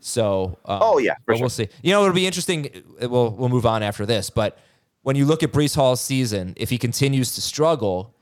So, 0.01 0.59
um, 0.65 0.79
Oh, 0.81 0.99
yeah, 0.99 1.15
for 1.15 1.21
but 1.27 1.33
sure. 1.37 1.43
we'll 1.43 1.51
see. 1.51 1.69
You 1.83 1.93
know, 1.93 2.03
it'll 2.03 2.15
be 2.15 2.27
interesting. 2.27 2.71
We'll 3.01 3.31
we'll 3.31 3.49
move 3.49 3.67
on 3.67 3.83
after 3.83 4.07
this, 4.07 4.31
but 4.31 4.59
when 5.03 5.17
you 5.17 5.25
look 5.25 5.43
at 5.43 5.53
Breece 5.53 5.75
Hall's 5.75 6.01
season, 6.01 6.55
if 6.57 6.71
he 6.71 6.79
continues 6.79 7.35
to 7.35 7.41
struggle, 7.41 8.15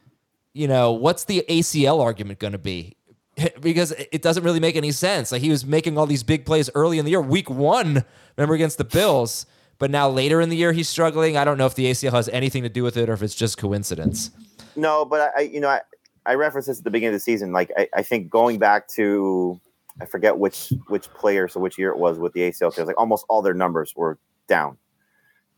you 0.54 0.68
know, 0.68 0.92
what's 0.92 1.24
the 1.24 1.44
ACL 1.48 2.00
argument 2.02 2.38
going 2.38 2.52
to 2.52 2.58
be? 2.58 2.96
because 3.60 3.90
it 3.92 4.22
doesn't 4.22 4.44
really 4.44 4.60
make 4.60 4.76
any 4.76 4.92
sense. 4.92 5.30
Like 5.32 5.42
he 5.42 5.50
was 5.50 5.66
making 5.66 5.98
all 5.98 6.06
these 6.06 6.22
big 6.22 6.46
plays 6.46 6.70
early 6.74 6.98
in 6.98 7.04
the 7.04 7.10
year, 7.10 7.20
week 7.20 7.50
one, 7.50 8.02
remember 8.38 8.54
against 8.54 8.78
the 8.78 8.84
Bills, 8.84 9.44
but 9.78 9.90
now 9.90 10.08
later 10.08 10.40
in 10.40 10.48
the 10.48 10.56
year 10.56 10.72
he's 10.72 10.88
struggling. 10.88 11.36
I 11.36 11.44
don't 11.44 11.58
know 11.58 11.66
if 11.66 11.74
the 11.74 11.90
ACL 11.90 12.12
has 12.12 12.28
anything 12.30 12.62
to 12.62 12.68
do 12.68 12.82
with 12.82 12.96
it 12.96 13.08
or 13.08 13.12
if 13.12 13.22
it's 13.22 13.34
just 13.34 13.58
coincidence. 13.58 14.30
No, 14.74 15.04
but 15.04 15.32
I, 15.36 15.42
you 15.42 15.60
know, 15.60 15.68
I, 15.68 15.80
I 16.26 16.34
referenced 16.34 16.68
this 16.68 16.78
at 16.78 16.84
the 16.84 16.90
beginning 16.90 17.14
of 17.14 17.20
the 17.20 17.24
season. 17.24 17.52
Like 17.52 17.70
I, 17.76 17.88
I 17.94 18.02
think 18.02 18.30
going 18.30 18.58
back 18.58 18.88
to 18.88 19.60
I 20.00 20.06
forget 20.06 20.38
which 20.38 20.72
which 20.88 21.08
player, 21.14 21.48
so 21.48 21.60
which 21.60 21.78
year 21.78 21.90
it 21.90 21.98
was 21.98 22.18
with 22.18 22.32
the 22.32 22.40
ACL 22.40 22.74
tears, 22.74 22.86
like 22.86 22.98
almost 22.98 23.24
all 23.28 23.42
their 23.42 23.54
numbers 23.54 23.94
were 23.96 24.18
down. 24.46 24.76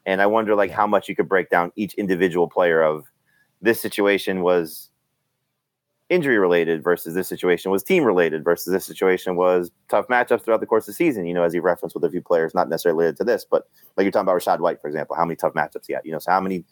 And 0.06 0.22
I 0.22 0.26
wonder 0.26 0.54
like 0.54 0.70
how 0.70 0.86
much 0.86 1.08
you 1.08 1.16
could 1.16 1.28
break 1.28 1.50
down 1.50 1.72
each 1.76 1.94
individual 1.94 2.48
player 2.48 2.82
of 2.82 3.04
this 3.60 3.80
situation 3.80 4.42
was 4.42 4.87
injury 6.10 6.38
related 6.38 6.82
versus 6.82 7.14
this 7.14 7.28
situation 7.28 7.70
was 7.70 7.82
team 7.82 8.02
related 8.02 8.42
versus 8.42 8.72
this 8.72 8.84
situation 8.86 9.36
was 9.36 9.70
tough 9.90 10.08
matchups 10.08 10.42
throughout 10.42 10.60
the 10.60 10.66
course 10.66 10.84
of 10.84 10.86
the 10.86 10.92
season. 10.94 11.26
You 11.26 11.34
know, 11.34 11.42
as 11.42 11.54
you 11.54 11.60
referenced 11.60 11.94
with 11.94 12.04
a 12.04 12.10
few 12.10 12.22
players, 12.22 12.54
not 12.54 12.68
necessarily 12.68 12.98
related 12.98 13.16
to 13.18 13.24
this, 13.24 13.44
but 13.44 13.68
like 13.96 14.04
you're 14.04 14.10
talking 14.10 14.22
about 14.28 14.40
Rachaad 14.40 14.60
White, 14.60 14.80
for 14.80 14.88
example, 14.88 15.16
how 15.16 15.24
many 15.24 15.36
tough 15.36 15.52
matchups 15.52 15.84
he 15.86 15.92
had. 15.92 16.02
You 16.04 16.12
know, 16.12 16.18
so 16.18 16.30
how 16.30 16.40
many 16.40 16.64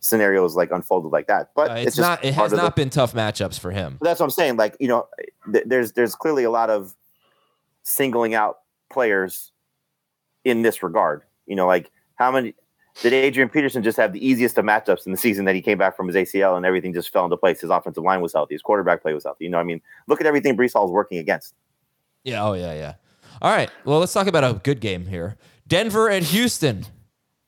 scenarios 0.00 0.56
like 0.56 0.70
unfolded 0.70 1.12
like 1.12 1.26
that. 1.26 1.50
But 1.54 1.70
Uh, 1.70 1.74
it's, 1.74 1.86
it's, 1.88 1.98
not. 1.98 2.24
It 2.24 2.32
has 2.34 2.52
of 2.52 2.56
the- 2.58 2.62
not 2.64 2.74
been 2.76 2.88
tough 2.90 3.12
matchups 3.12 3.58
for 3.58 3.70
him. 3.70 3.98
that's 4.00 4.18
what 4.18 4.24
I'm 4.24 4.30
saying. 4.30 4.56
Like, 4.56 4.76
you 4.80 4.88
know, 4.88 5.06
th- 5.52 5.64
there's 5.66 5.92
there's 5.92 6.14
clearly 6.14 6.44
a 6.44 6.50
lot 6.50 6.70
of 6.70 6.94
singling 7.82 8.34
out 8.34 8.58
players 8.90 9.52
in 10.44 10.62
this 10.62 10.82
regard. 10.82 11.22
You 11.46 11.56
know, 11.56 11.66
like 11.66 11.90
how 12.14 12.30
many 12.32 12.54
did 13.02 13.12
Adrian 13.12 13.48
Peterson 13.48 13.82
just 13.82 13.96
have 13.96 14.12
the 14.12 14.26
easiest 14.26 14.58
of 14.58 14.64
matchups 14.64 15.06
in 15.06 15.12
the 15.12 15.18
season 15.18 15.44
that 15.46 15.54
he 15.54 15.62
came 15.62 15.78
back 15.78 15.96
from 15.96 16.06
his 16.06 16.16
ACL 16.16 16.56
and 16.56 16.66
everything 16.66 16.92
just 16.92 17.12
fell 17.12 17.24
into 17.24 17.36
place? 17.36 17.60
His 17.60 17.70
offensive 17.70 18.04
line 18.04 18.20
was 18.20 18.32
healthy, 18.32 18.54
his 18.54 18.62
quarterback 18.62 19.02
play 19.02 19.14
was 19.14 19.24
healthy. 19.24 19.44
You 19.44 19.50
know, 19.50 19.58
what 19.58 19.62
I 19.62 19.66
mean, 19.66 19.80
look 20.06 20.20
at 20.20 20.26
everything 20.26 20.56
Breece 20.56 20.72
Hall 20.72 20.86
is 20.86 20.90
working 20.90 21.18
against. 21.18 21.54
Yeah. 22.24 22.44
Oh 22.44 22.52
yeah. 22.52 22.74
Yeah. 22.74 22.94
All 23.42 23.50
right. 23.50 23.70
Well, 23.84 23.98
let's 24.00 24.12
talk 24.12 24.26
about 24.26 24.44
a 24.44 24.60
good 24.62 24.80
game 24.80 25.06
here. 25.06 25.36
Denver 25.66 26.08
and 26.08 26.24
Houston. 26.26 26.86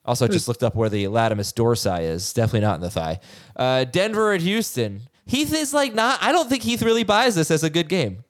Also, 0.05 0.27
just 0.27 0.49
looked 0.49 0.65
up 0.65 0.75
where 0.75 0.89
the 0.89 1.05
latimus 1.05 1.53
dorsi 1.53 2.03
is. 2.03 2.33
Definitely 2.33 2.61
not 2.61 2.77
in 2.77 2.81
the 2.81 2.91
thigh. 2.91 3.21
Uh, 3.55 3.85
Denver 3.85 4.33
and 4.33 4.43
Houston. 4.43 5.03
Heath 5.27 5.55
is 5.55 5.73
like 5.73 5.95
not. 5.95 6.21
I 6.21 6.33
don't 6.33 6.49
think 6.49 6.65
Heath 6.65 6.83
really 6.83 7.05
buys 7.05 7.37
this 7.37 7.51
as 7.53 7.63
a 7.63 7.71
good 7.71 7.89
game. 7.89 8.25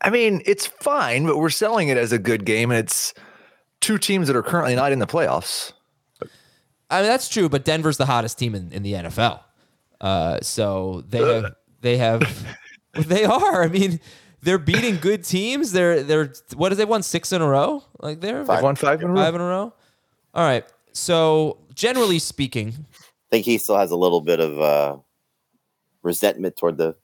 I 0.00 0.10
mean, 0.10 0.42
it's 0.46 0.66
fine, 0.66 1.26
but 1.26 1.38
we're 1.38 1.50
selling 1.50 1.88
it 1.88 1.96
as 1.96 2.12
a 2.12 2.18
good 2.18 2.44
game, 2.46 2.70
and 2.70 2.78
it's 2.78 3.12
two 3.84 3.98
teams 3.98 4.28
that 4.28 4.34
are 4.34 4.42
currently 4.42 4.74
not 4.74 4.92
in 4.92 4.98
the 4.98 5.06
playoffs. 5.06 5.74
I 6.88 7.00
mean, 7.00 7.10
that's 7.10 7.28
true, 7.28 7.50
but 7.50 7.64
Denver's 7.64 7.98
the 7.98 8.06
hottest 8.06 8.38
team 8.38 8.54
in, 8.54 8.72
in 8.72 8.82
the 8.82 8.94
NFL. 8.94 9.40
Uh, 10.00 10.38
so 10.40 11.04
they 11.08 11.18
have, 11.20 11.54
they 11.82 11.96
have, 11.98 12.46
they 12.94 13.24
are. 13.24 13.62
I 13.62 13.68
mean, 13.68 14.00
they're 14.40 14.58
beating 14.58 14.96
good 14.96 15.22
teams. 15.22 15.72
They're 15.72 16.02
they're 16.02 16.32
what 16.56 16.72
have 16.72 16.78
they 16.78 16.84
won 16.86 17.02
six 17.02 17.30
in 17.32 17.42
a 17.42 17.46
row? 17.46 17.82
Like 18.00 18.20
they're 18.20 18.44
They've 18.44 18.62
won 18.62 18.76
five 18.76 19.02
in 19.02 19.08
a 19.08 19.12
row. 19.12 19.16
five 19.16 19.34
in 19.34 19.40
a 19.40 19.44
row. 19.44 19.74
All 20.34 20.44
right. 20.44 20.64
So 20.92 21.58
generally 21.74 22.18
speaking, 22.18 22.68
I 22.70 23.04
think 23.30 23.44
he 23.44 23.58
still 23.58 23.76
has 23.76 23.90
a 23.90 23.96
little 23.96 24.20
bit 24.20 24.40
of 24.40 24.60
uh, 24.60 24.96
resentment 26.02 26.56
toward 26.56 26.78
the 26.78 26.94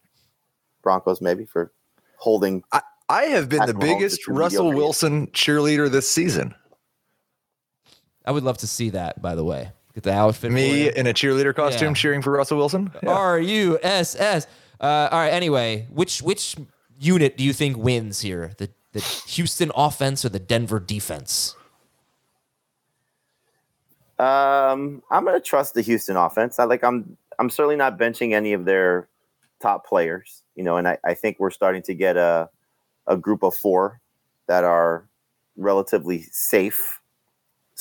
Broncos, 0.82 1.20
maybe 1.20 1.44
for 1.44 1.72
holding. 2.16 2.62
I, 2.72 2.82
I 3.08 3.22
have 3.24 3.48
been 3.48 3.66
the 3.66 3.74
biggest 3.74 4.26
Russell. 4.28 4.72
Wilson 4.72 5.26
cheerleader 5.28 5.90
this 5.90 6.08
season. 6.08 6.54
I 8.24 8.32
would 8.32 8.44
love 8.44 8.58
to 8.58 8.66
see 8.66 8.90
that. 8.90 9.20
By 9.22 9.34
the 9.34 9.44
way, 9.44 9.70
get 9.94 10.04
the 10.04 10.12
outfit. 10.12 10.52
Me 10.52 10.94
in 10.94 11.06
a 11.06 11.12
cheerleader 11.14 11.54
costume 11.54 11.88
Yeah. 11.88 11.94
cheering 11.94 12.22
for 12.22 12.32
Russell 12.32 12.58
Wilson. 12.58 12.90
Yeah. 13.02 13.10
R 13.10 13.38
U 13.40 13.78
S 13.82 14.14
S. 14.18 14.46
Uh, 14.80 15.08
all 15.10 15.18
right. 15.18 15.30
Anyway, 15.30 15.86
which 15.90 16.22
which 16.22 16.56
unit 16.98 17.36
do 17.36 17.44
you 17.44 17.52
think 17.52 17.76
wins 17.76 18.20
here? 18.20 18.52
The 18.58 18.70
the 18.92 19.00
Houston 19.00 19.70
offense 19.74 20.24
or 20.24 20.28
the 20.30 20.38
Denver 20.40 20.80
defense? 20.80 21.54
Um, 24.18 25.02
I'm 25.10 25.24
going 25.24 25.34
to 25.34 25.40
trust 25.40 25.74
the 25.74 25.82
Houston 25.82 26.16
offense. 26.16 26.58
I 26.58 26.64
like. 26.64 26.84
I'm. 26.84 27.16
I'm 27.38 27.48
certainly 27.48 27.76
not 27.76 27.98
benching 27.98 28.34
any 28.34 28.52
of 28.52 28.66
their 28.66 29.08
top 29.62 29.86
players. 29.86 30.42
You 30.56 30.62
know, 30.64 30.76
and 30.76 30.86
I, 30.86 30.98
I 31.04 31.14
think 31.14 31.38
we're 31.38 31.50
starting 31.50 31.82
to 31.82 31.94
get 31.94 32.16
a 32.18 32.50
a 33.06 33.16
group 33.16 33.42
of 33.42 33.54
four 33.54 34.00
that 34.46 34.62
are 34.64 35.06
relatively 35.56 36.26
safe. 36.32 36.99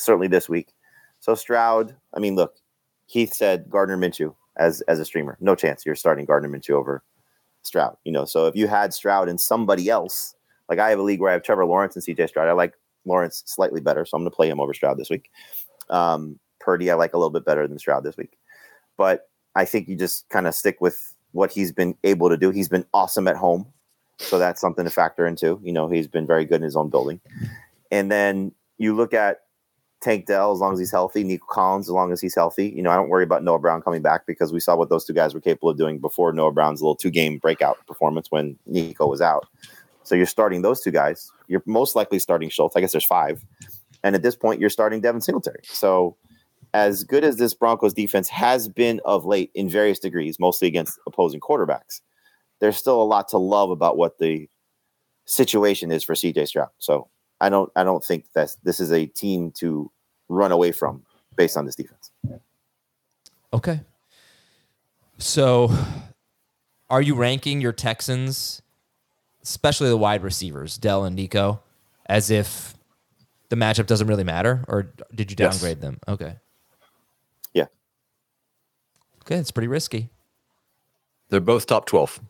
Certainly 0.00 0.28
this 0.28 0.48
week. 0.48 0.72
So 1.20 1.34
Stroud. 1.34 1.94
I 2.14 2.20
mean, 2.20 2.34
look, 2.34 2.54
Keith 3.08 3.34
said 3.34 3.68
Gardner 3.68 3.96
Minshew 3.96 4.34
as 4.56 4.80
as 4.82 4.98
a 4.98 5.04
streamer. 5.04 5.36
No 5.40 5.54
chance 5.54 5.84
you're 5.84 5.94
starting 5.94 6.24
Gardner 6.24 6.48
Minshew 6.48 6.74
over 6.74 7.02
Stroud. 7.62 7.96
You 8.04 8.12
know, 8.12 8.24
so 8.24 8.46
if 8.46 8.56
you 8.56 8.66
had 8.66 8.94
Stroud 8.94 9.28
and 9.28 9.40
somebody 9.40 9.88
else, 9.88 10.34
like 10.68 10.78
I 10.78 10.90
have 10.90 10.98
a 10.98 11.02
league 11.02 11.20
where 11.20 11.30
I 11.30 11.34
have 11.34 11.42
Trevor 11.42 11.66
Lawrence 11.66 11.96
and 11.96 12.04
CJ 12.04 12.28
Stroud. 12.28 12.48
I 12.48 12.52
like 12.52 12.74
Lawrence 13.04 13.42
slightly 13.46 13.80
better, 13.80 14.04
so 14.04 14.16
I'm 14.16 14.22
going 14.22 14.30
to 14.30 14.36
play 14.36 14.48
him 14.48 14.60
over 14.60 14.74
Stroud 14.74 14.98
this 14.98 15.10
week. 15.10 15.30
Um, 15.88 16.38
Purdy, 16.60 16.90
I 16.90 16.94
like 16.94 17.14
a 17.14 17.18
little 17.18 17.30
bit 17.30 17.44
better 17.44 17.66
than 17.66 17.78
Stroud 17.78 18.04
this 18.04 18.16
week, 18.16 18.38
but 18.96 19.28
I 19.54 19.64
think 19.64 19.88
you 19.88 19.96
just 19.96 20.28
kind 20.28 20.46
of 20.46 20.54
stick 20.54 20.80
with 20.80 21.14
what 21.32 21.50
he's 21.50 21.72
been 21.72 21.96
able 22.04 22.28
to 22.28 22.36
do. 22.36 22.50
He's 22.50 22.68
been 22.68 22.86
awesome 22.94 23.26
at 23.26 23.36
home, 23.36 23.66
so 24.18 24.38
that's 24.38 24.60
something 24.60 24.84
to 24.84 24.90
factor 24.90 25.26
into. 25.26 25.60
You 25.62 25.72
know, 25.72 25.88
he's 25.88 26.06
been 26.06 26.26
very 26.26 26.44
good 26.44 26.56
in 26.56 26.62
his 26.62 26.76
own 26.76 26.90
building, 26.90 27.20
and 27.90 28.10
then 28.10 28.52
you 28.78 28.94
look 28.94 29.12
at 29.14 29.40
Tank 30.00 30.26
Dell 30.26 30.52
as 30.52 30.58
long 30.60 30.72
as 30.72 30.78
he's 30.78 30.90
healthy, 30.90 31.24
Nico 31.24 31.46
Collins 31.48 31.88
as 31.88 31.92
long 31.92 32.12
as 32.12 32.20
he's 32.20 32.34
healthy. 32.34 32.68
You 32.68 32.82
know, 32.82 32.90
I 32.90 32.96
don't 32.96 33.08
worry 33.08 33.24
about 33.24 33.44
Noah 33.44 33.58
Brown 33.58 33.82
coming 33.82 34.02
back 34.02 34.26
because 34.26 34.52
we 34.52 34.60
saw 34.60 34.74
what 34.76 34.88
those 34.88 35.04
two 35.04 35.12
guys 35.12 35.34
were 35.34 35.40
capable 35.40 35.68
of 35.70 35.76
doing 35.76 35.98
before 35.98 36.32
Noah 36.32 36.52
Brown's 36.52 36.80
little 36.80 36.96
two 36.96 37.10
game 37.10 37.38
breakout 37.38 37.78
performance 37.86 38.30
when 38.30 38.58
Nico 38.66 39.06
was 39.06 39.20
out. 39.20 39.46
So 40.02 40.14
you're 40.14 40.26
starting 40.26 40.62
those 40.62 40.80
two 40.80 40.90
guys. 40.90 41.30
You're 41.48 41.62
most 41.66 41.94
likely 41.94 42.18
starting 42.18 42.48
Schultz. 42.48 42.76
I 42.76 42.80
guess 42.80 42.92
there's 42.92 43.04
five. 43.04 43.44
And 44.02 44.14
at 44.14 44.22
this 44.22 44.34
point, 44.34 44.60
you're 44.60 44.70
starting 44.70 45.00
Devin 45.00 45.20
Singletary. 45.20 45.60
So 45.64 46.16
as 46.72 47.04
good 47.04 47.24
as 47.24 47.36
this 47.36 47.52
Broncos 47.52 47.92
defense 47.92 48.28
has 48.28 48.68
been 48.68 49.00
of 49.04 49.26
late 49.26 49.50
in 49.54 49.68
various 49.68 49.98
degrees, 49.98 50.38
mostly 50.38 50.68
against 50.68 50.98
opposing 51.06 51.40
quarterbacks, 51.40 52.00
there's 52.60 52.76
still 52.76 53.02
a 53.02 53.04
lot 53.04 53.28
to 53.28 53.38
love 53.38 53.70
about 53.70 53.96
what 53.96 54.18
the 54.18 54.48
situation 55.26 55.90
is 55.90 56.02
for 56.02 56.14
CJ 56.14 56.48
Stroud. 56.48 56.70
So 56.78 57.08
I 57.40 57.48
don't 57.48 57.70
I 57.76 57.84
don't 57.84 58.04
think 58.04 58.32
that 58.34 58.54
this 58.62 58.80
is 58.80 58.92
a 58.92 59.06
team 59.06 59.50
to 59.58 59.90
run 60.28 60.52
away 60.52 60.72
from 60.72 61.02
based 61.36 61.56
on 61.56 61.64
this 61.66 61.74
defense. 61.74 62.10
Okay. 63.52 63.80
So, 65.18 65.70
are 66.88 67.02
you 67.02 67.14
ranking 67.14 67.60
your 67.60 67.72
Texans, 67.72 68.62
especially 69.42 69.88
the 69.88 69.96
wide 69.96 70.22
receivers, 70.22 70.78
Dell 70.78 71.04
and 71.04 71.14
Nico, 71.14 71.60
as 72.06 72.30
if 72.30 72.74
the 73.50 73.56
matchup 73.56 73.86
doesn't 73.86 74.06
really 74.06 74.24
matter, 74.24 74.64
or 74.68 74.92
did 75.14 75.30
you 75.30 75.36
Yes. 75.38 75.54
downgrade 75.60 75.80
them? 75.82 75.98
Okay. 76.08 76.36
Yeah. 77.52 77.66
Okay, 79.22 79.36
it's 79.36 79.50
pretty 79.50 79.68
risky. 79.68 80.08
They're 81.28 81.40
both 81.40 81.66
top 81.66 81.84
12. 81.86 82.20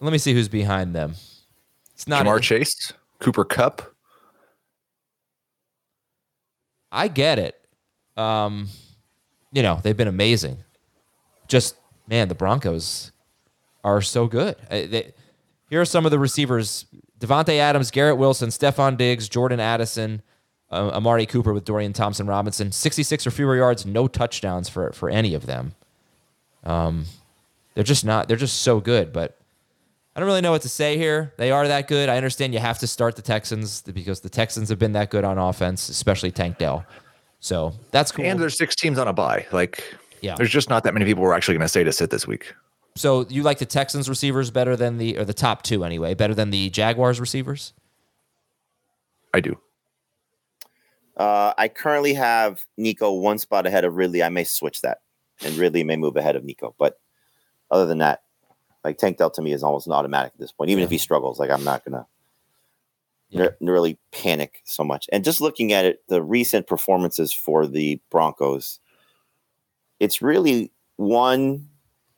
Let 0.00 0.12
me 0.12 0.18
see 0.18 0.34
who's 0.34 0.48
behind 0.48 0.94
them. 0.94 1.14
It's 1.96 2.06
not. 2.06 2.26
Ja'Marr 2.26 2.42
Chase, 2.42 2.92
Cooper 3.20 3.42
Kupp. 3.42 3.80
I 6.92 7.08
get 7.08 7.38
it. 7.38 7.56
Um, 8.18 8.68
you 9.50 9.62
know, 9.62 9.80
they've 9.82 9.96
been 9.96 10.06
amazing. 10.06 10.58
Just 11.48 11.76
man, 12.06 12.28
the 12.28 12.34
Broncos 12.34 13.12
are 13.82 14.02
so 14.02 14.26
good. 14.26 14.56
Uh, 14.70 14.84
they, 14.86 15.14
here 15.70 15.80
are 15.80 15.86
some 15.86 16.04
of 16.04 16.10
the 16.10 16.18
receivers: 16.18 16.84
Davante 17.18 17.58
Adams, 17.58 17.90
Garrett 17.90 18.18
Wilson, 18.18 18.50
Stefon 18.50 18.98
Diggs, 18.98 19.26
Jordan 19.26 19.58
Addison, 19.58 20.20
uh, 20.70 20.90
Amari 20.90 21.24
Cooper 21.24 21.54
with 21.54 21.64
Dorian 21.64 21.94
Thompson 21.94 22.26
Robinson. 22.26 22.72
Sixty-six 22.72 23.26
or 23.26 23.30
fewer 23.30 23.56
yards, 23.56 23.86
no 23.86 24.06
touchdowns 24.06 24.68
for 24.68 24.92
for 24.92 25.08
any 25.08 25.32
of 25.32 25.46
them. 25.46 25.74
Um, 26.62 27.06
they're 27.74 27.84
just 27.84 28.04
not. 28.04 28.28
They're 28.28 28.36
just 28.36 28.60
so 28.60 28.80
good, 28.80 29.14
but. 29.14 29.38
I 30.16 30.20
don't 30.20 30.26
really 30.28 30.40
know 30.40 30.50
what 30.52 30.62
to 30.62 30.68
say 30.70 30.96
here. 30.96 31.34
They 31.36 31.50
are 31.50 31.68
that 31.68 31.88
good. 31.88 32.08
I 32.08 32.16
understand 32.16 32.54
you 32.54 32.58
have 32.58 32.78
to 32.78 32.86
start 32.86 33.16
the 33.16 33.22
Texans 33.22 33.82
because 33.82 34.20
the 34.20 34.30
Texans 34.30 34.70
have 34.70 34.78
been 34.78 34.92
that 34.92 35.10
good 35.10 35.24
on 35.24 35.36
offense, 35.36 35.90
especially 35.90 36.30
Tank 36.30 36.56
Dell. 36.56 36.86
So 37.40 37.74
that's 37.90 38.12
cool. 38.12 38.24
And 38.24 38.40
there's 38.40 38.56
six 38.56 38.74
teams 38.74 38.98
on 38.98 39.08
a 39.08 39.12
bye. 39.12 39.46
Like, 39.52 39.84
Yeah. 40.22 40.34
there's 40.34 40.48
just 40.48 40.70
not 40.70 40.84
that 40.84 40.94
many 40.94 41.04
people 41.04 41.22
we're 41.22 41.34
actually 41.34 41.56
going 41.56 41.66
to 41.66 41.68
say 41.68 41.84
to 41.84 41.92
sit 41.92 42.08
this 42.08 42.26
week. 42.26 42.54
So 42.94 43.26
you 43.28 43.42
like 43.42 43.58
the 43.58 43.66
Texans 43.66 44.08
receivers 44.08 44.50
better 44.50 44.74
than 44.74 44.96
the 44.96 45.18
or 45.18 45.26
the 45.26 45.34
top 45.34 45.62
two 45.62 45.84
anyway, 45.84 46.14
better 46.14 46.34
than 46.34 46.48
the 46.48 46.70
Jaguars 46.70 47.20
receivers? 47.20 47.74
I 49.34 49.40
do. 49.40 49.60
Uh, 51.14 51.52
I 51.58 51.68
currently 51.68 52.14
have 52.14 52.64
Nico 52.78 53.12
one 53.12 53.36
spot 53.36 53.66
ahead 53.66 53.84
of 53.84 53.96
Ridley. 53.96 54.22
I 54.22 54.30
may 54.30 54.44
switch 54.44 54.80
that, 54.80 55.00
and 55.44 55.54
Ridley 55.56 55.84
may 55.84 55.96
move 55.96 56.16
ahead 56.16 56.36
of 56.36 56.44
Nico. 56.44 56.74
But 56.78 56.98
other 57.70 57.84
than 57.84 57.98
that, 57.98 58.22
like 58.86 58.98
Tank 58.98 59.18
Dell 59.18 59.30
to 59.30 59.42
me 59.42 59.52
is 59.52 59.62
almost 59.62 59.86
an 59.86 59.92
automatic 59.92 60.32
at 60.34 60.40
this 60.40 60.52
point. 60.52 60.70
Even 60.70 60.84
if 60.84 60.90
he 60.90 60.98
struggles, 60.98 61.40
like 61.40 61.50
I'm 61.50 61.64
not 61.64 61.84
gonna 61.84 62.06
Yeah. 63.30 63.48
really 63.60 63.98
panic 64.12 64.62
so 64.64 64.84
much. 64.84 65.08
And 65.12 65.24
just 65.24 65.40
looking 65.40 65.72
at 65.72 65.84
it, 65.84 66.02
the 66.08 66.22
recent 66.22 66.68
performances 66.68 67.32
for 67.32 67.66
the 67.66 68.00
Broncos, 68.10 68.78
it's 69.98 70.22
really 70.22 70.70
one 70.96 71.68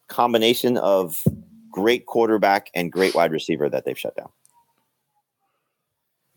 combination 0.08 0.76
of 0.76 1.24
great 1.70 2.04
quarterback 2.04 2.70
and 2.74 2.92
great 2.92 3.14
wide 3.14 3.32
receiver 3.32 3.70
that 3.70 3.86
they've 3.86 3.98
shut 3.98 4.14
down. 4.16 4.28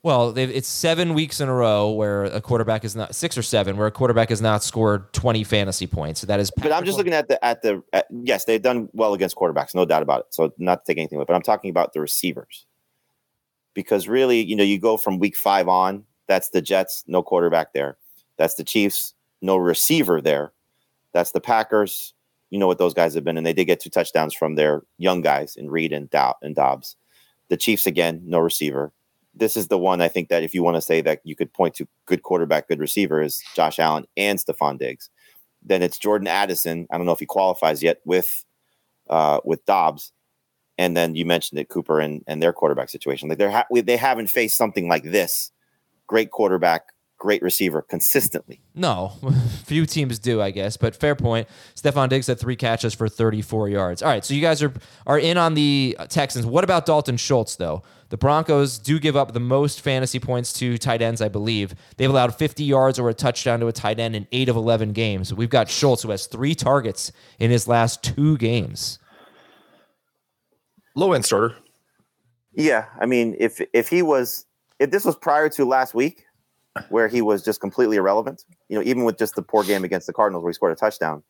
Well, 0.04 0.32
they've, 0.32 0.50
it's 0.50 0.68
seven 0.68 1.14
weeks 1.14 1.40
in 1.40 1.48
a 1.48 1.54
row 1.54 1.92
where 1.92 2.24
a 2.24 2.42
quarterback 2.42 2.84
is 2.84 2.96
not 2.96 3.14
six 3.14 3.38
or 3.38 3.44
seven 3.44 3.78
where 3.78 3.86
a 3.86 3.92
quarterback 3.92 4.30
has 4.30 4.42
not 4.42 4.64
scored 4.64 5.14
twenty 5.14 5.44
fantasy 5.44 5.86
points. 5.86 6.22
So 6.22 6.28
that 6.28 6.40
is. 6.40 6.52
But 6.58 6.72
I'm 6.72 6.86
just 6.86 6.98
looking 6.98 7.14
at 7.14 7.28
the 7.28 7.44
at 7.46 7.62
the 7.62 7.84
at, 7.94 8.08
yes, 8.10 8.46
they've 8.46 8.62
done 8.62 8.90
well 8.94 9.14
against 9.14 9.36
quarterbacks, 9.36 9.76
no 9.76 9.86
doubt 9.86 10.02
about 10.02 10.22
it. 10.22 10.26
So 10.32 10.54
not 10.58 10.86
to 10.86 10.92
take 10.92 10.98
anything 10.98 11.18
away, 11.18 11.26
but 11.28 11.36
I'm 11.36 11.44
talking 11.44 11.70
about 11.70 11.94
the 11.94 12.02
receivers 12.02 12.66
because 13.76 14.08
really, 14.08 14.44
you 14.44 14.56
know, 14.56 14.64
you 14.64 14.80
go 14.80 14.98
from 14.98 15.20
week 15.20 15.36
five 15.36 15.68
on. 15.68 16.04
That's 16.28 16.50
the 16.50 16.62
Jets, 16.62 17.04
no 17.08 17.22
quarterback 17.22 17.74
there. 17.74 17.98
That's 18.38 18.56
the 18.56 18.64
Chiefs, 18.64 19.14
no 19.42 19.58
receiver 19.58 20.20
there. 20.20 20.52
That's 21.14 21.32
the 21.32 21.42
Packers. 21.42 22.16
You 22.50 22.58
know 22.58 22.68
what 22.68 22.80
those 22.80 22.96
guys 22.96 23.14
have 23.14 23.24
been, 23.24 23.38
and 23.38 23.46
they 23.46 23.54
did 23.54 23.66
get 23.66 23.80
two 23.80 23.92
touchdowns 23.92 24.34
from 24.34 24.56
their 24.56 24.82
young 24.98 25.22
guys 25.22 25.56
in 25.56 25.70
Reed 25.70 25.94
and 25.94 26.10
Dow 26.10 26.36
and 26.42 26.56
Dobbs. 26.56 26.96
The 27.50 27.58
Chiefs 27.58 27.86
again, 27.86 28.24
no 28.26 28.40
receiver. 28.40 28.92
This 29.34 29.56
is 29.56 29.68
the 29.68 29.78
one 29.78 30.02
I 30.02 30.08
think 30.08 30.30
that 30.30 30.44
if 30.44 30.54
you 30.54 30.62
want 30.62 30.76
to 30.76 30.82
say 30.82 31.02
that 31.02 31.22
you 31.24 31.36
could 31.36 31.54
point 31.54 31.76
to 31.76 31.88
good 32.06 32.22
quarterback, 32.24 32.68
good 32.68 32.80
receiver 32.80 33.22
is 33.22 33.42
Josh 33.56 33.80
Allen 33.80 34.06
and 34.18 34.40
Stefon 34.40 34.78
Diggs 34.78 35.10
then 35.64 35.82
it's 35.82 35.98
Jordan 35.98 36.28
Addison. 36.28 36.88
I 36.92 36.98
don't 36.98 37.06
know 37.06 37.12
if 37.12 37.20
he 37.20 37.26
qualifies 37.26 37.84
yet 37.84 38.00
with 38.06 38.44
uh, 39.10 39.40
with 39.44 39.66
Dobbs, 39.66 40.12
and 40.78 40.96
then 40.96 41.16
you 41.16 41.26
mentioned 41.26 41.60
it, 41.60 41.70
Cooper 41.70 42.00
and 42.00 42.24
and 42.28 42.42
their 42.42 42.54
quarterback 42.54 42.90
situation. 42.90 43.30
Like 43.30 43.38
they're 43.38 43.52
ha- 43.52 43.68
they 43.72 43.98
haven't 43.98 44.30
faced 44.30 44.58
something 44.58 44.88
like 44.88 45.04
this. 45.04 45.52
Great 46.08 46.32
quarterback, 46.32 46.88
great 47.20 47.42
receiver 47.42 47.82
consistently. 47.82 48.62
No, 48.74 49.14
few 49.66 49.86
teams 49.86 50.20
do, 50.20 50.42
I 50.42 50.52
guess. 50.52 50.78
But 50.78 50.96
fair 50.96 51.16
point. 51.16 51.48
Stefon 51.76 52.10
Diggs 52.10 52.28
had 52.28 52.40
three 52.40 52.56
catches 52.56 52.94
for 52.94 53.08
34 53.08 53.70
yards. 53.70 54.02
All 54.02 54.10
right, 54.10 54.26
so 54.26 54.34
you 54.34 54.42
guys 54.42 54.64
are 54.64 54.74
are 55.06 55.20
in 55.20 55.38
on 55.38 55.54
the 55.54 55.98
Texans. 56.10 56.46
What 56.46 56.64
about 56.64 56.86
Dalton 56.86 57.18
Schultz 57.18 57.56
though? 57.56 57.84
The 58.12 58.18
Broncos 58.18 58.78
do 58.78 59.00
give 59.00 59.16
up 59.16 59.32
the 59.32 59.40
most 59.40 59.80
fantasy 59.80 60.20
points 60.20 60.52
to 60.60 60.78
tight 60.78 61.02
ends, 61.02 61.22
I 61.22 61.30
believe. 61.30 61.74
They've 61.96 62.10
allowed 62.10 62.36
50 62.36 62.62
yards 62.62 63.00
or 63.00 63.08
a 63.08 63.14
touchdown 63.14 63.62
to 63.62 63.68
a 63.68 63.72
tight 63.72 64.02
end 64.02 64.18
in 64.18 64.28
eight 64.34 64.50
of 64.50 64.58
11 64.58 64.92
games. 64.92 65.34
We've 65.34 65.50
got 65.50 65.70
Schultz 65.70 66.04
who 66.04 66.12
has 66.12 66.28
three 66.28 66.54
targets 66.54 67.14
in 67.40 67.52
his 67.52 67.70
last 67.70 68.04
two 68.04 68.38
games. 68.38 69.00
Low 70.94 71.14
end 71.14 71.24
starter. 71.24 71.56
Yeah, 72.54 72.88
I 73.00 73.06
mean, 73.06 73.34
if 73.40 73.62
if 73.72 73.88
he 73.88 74.02
was 74.02 74.46
if 74.78 74.92
this 74.92 75.06
was 75.06 75.16
prior 75.16 75.48
to 75.48 75.64
last 75.64 75.94
week, 75.94 76.26
where 76.90 77.08
he 77.08 77.22
was 77.22 77.46
just 77.46 77.62
completely 77.62 77.96
irrelevant, 77.96 78.44
you 78.68 78.78
know, 78.78 78.84
even 78.84 79.06
with 79.06 79.18
just 79.18 79.36
the 79.36 79.42
poor 79.42 79.64
game 79.64 79.86
against 79.86 80.06
the 80.06 80.12
Cardinals 80.12 80.44
where 80.44 80.52
he 80.52 80.54
scored 80.54 80.74
a 80.74 80.76
touchdown, 80.76 81.24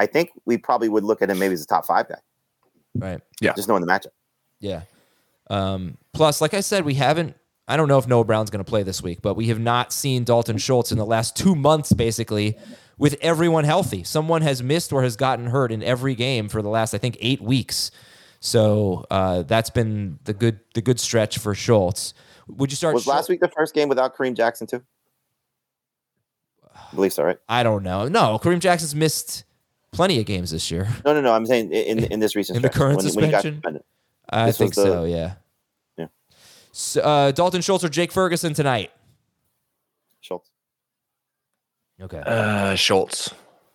I 0.00 0.06
think 0.06 0.30
we 0.46 0.58
probably 0.58 0.88
would 0.88 1.04
look 1.04 1.22
at 1.22 1.30
him 1.30 1.38
maybe 1.38 1.54
as 1.54 1.62
a 1.62 1.66
top 1.66 1.86
five 1.86 2.08
guy. 2.08 2.18
Right. 2.96 3.20
Yeah. 3.40 3.52
Just 3.54 3.68
knowing 3.68 3.82
the 3.82 3.86
matchup. 3.86 4.08
Yeah. 4.58 4.82
Um, 5.50 5.96
plus, 6.12 6.40
like 6.40 6.54
I 6.54 6.60
said, 6.60 6.84
we 6.84 6.94
haven't. 6.94 7.36
I 7.66 7.76
don't 7.76 7.88
know 7.88 7.98
if 7.98 8.06
Noah 8.06 8.24
Brown's 8.24 8.48
going 8.50 8.64
to 8.64 8.68
play 8.68 8.82
this 8.82 9.02
week, 9.02 9.20
but 9.20 9.34
we 9.34 9.48
have 9.48 9.60
not 9.60 9.92
seen 9.92 10.24
Dalton 10.24 10.56
Schultz 10.56 10.90
in 10.90 10.96
the 10.96 11.04
last 11.04 11.36
two 11.36 11.54
months, 11.54 11.92
basically, 11.92 12.56
with 12.96 13.16
everyone 13.20 13.64
healthy. 13.64 14.04
Someone 14.04 14.40
has 14.42 14.62
missed 14.62 14.92
or 14.92 15.02
has 15.02 15.16
gotten 15.16 15.46
hurt 15.46 15.70
in 15.70 15.82
every 15.82 16.14
game 16.14 16.48
for 16.48 16.62
the 16.62 16.70
last, 16.70 16.94
I 16.94 16.98
think, 16.98 17.18
eight 17.20 17.42
weeks. 17.42 17.90
So 18.40 19.04
uh, 19.10 19.42
that's 19.42 19.70
been 19.70 20.18
the 20.24 20.32
good 20.32 20.60
the 20.74 20.80
good 20.80 21.00
stretch 21.00 21.38
for 21.38 21.54
Schultz. 21.54 22.14
Would 22.48 22.70
you 22.72 22.76
start? 22.76 22.94
Was 22.94 23.06
last 23.06 23.28
week 23.28 23.40
the 23.40 23.48
first 23.48 23.74
game 23.74 23.88
without 23.88 24.16
Kareem 24.16 24.34
Jackson 24.34 24.66
too? 24.66 24.82
I 26.74 26.94
believe 26.94 27.12
so, 27.12 27.24
right? 27.24 27.38
I 27.48 27.62
don't 27.62 27.82
know. 27.82 28.08
No, 28.08 28.38
Kareem 28.38 28.60
Jackson's 28.60 28.94
missed 28.94 29.44
plenty 29.92 30.20
of 30.20 30.26
games 30.26 30.50
this 30.50 30.70
year. 30.70 30.88
No, 31.04 31.12
no, 31.12 31.20
no. 31.20 31.32
I'm 31.32 31.44
saying 31.44 31.72
in 31.72 32.04
in 32.04 32.20
this 32.20 32.34
recent 32.36 32.56
In 32.56 32.62
the 32.62 32.70
current 32.70 32.96
when, 32.96 33.04
when 33.04 33.12
suspension? 33.12 33.54
suspended. 33.56 33.82
I 34.30 34.52
think 34.52 34.74
the- 34.74 34.82
so. 34.82 35.04
Yeah. 35.04 35.34
Yeah. 35.96 36.06
So, 36.72 37.00
uh, 37.00 37.30
Dalton 37.32 37.60
Schultz 37.62 37.84
or 37.84 37.88
Jake 37.88 38.12
Ferguson 38.12 38.54
tonight? 38.54 38.90
Schultz. 40.20 40.50
Okay. 42.00 42.22
Uh, 42.24 42.74
Schultz. 42.74 43.28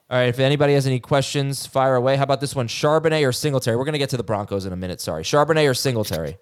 All 0.09 0.17
right. 0.19 0.29
If 0.29 0.39
anybody 0.39 0.73
has 0.73 0.85
any 0.87 0.99
questions, 0.99 1.65
fire 1.65 1.95
away. 1.95 2.15
How 2.17 2.23
about 2.23 2.39
this 2.41 2.55
one? 2.55 2.67
Charbonnet 2.67 3.27
or 3.27 3.31
Singletary? 3.31 3.75
We're 3.75 3.85
going 3.85 3.93
to 3.93 3.99
get 3.99 4.09
to 4.09 4.17
the 4.17 4.23
Broncos 4.23 4.65
in 4.65 4.71
a 4.73 4.75
minute. 4.77 5.01
Sorry. 5.01 5.23
Charbonnet 5.23 5.69
or 5.69 5.73
Singletary? 5.73 6.37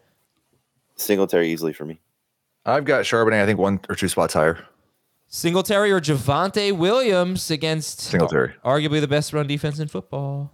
Singletary 0.96 1.50
easily 1.52 1.74
for 1.74 1.86
me. 1.86 2.00
I've 2.66 2.86
got 2.86 3.06
Charbonnet. 3.06 3.42
I 3.42 3.46
think 3.46 3.58
one 3.58 3.80
or 3.90 3.96
two 3.96 4.08
spots 4.08 4.34
higher. 4.36 4.64
Singletary 5.28 5.92
or 5.92 6.02
Javonte 6.02 6.78
Williams 6.78 7.50
against 7.50 8.02
Singletary. 8.02 8.54
arguably 8.66 9.00
the 9.00 9.08
best 9.08 9.32
run 9.34 9.48
defense 9.48 9.80
in 9.80 9.88
football? 9.88 10.52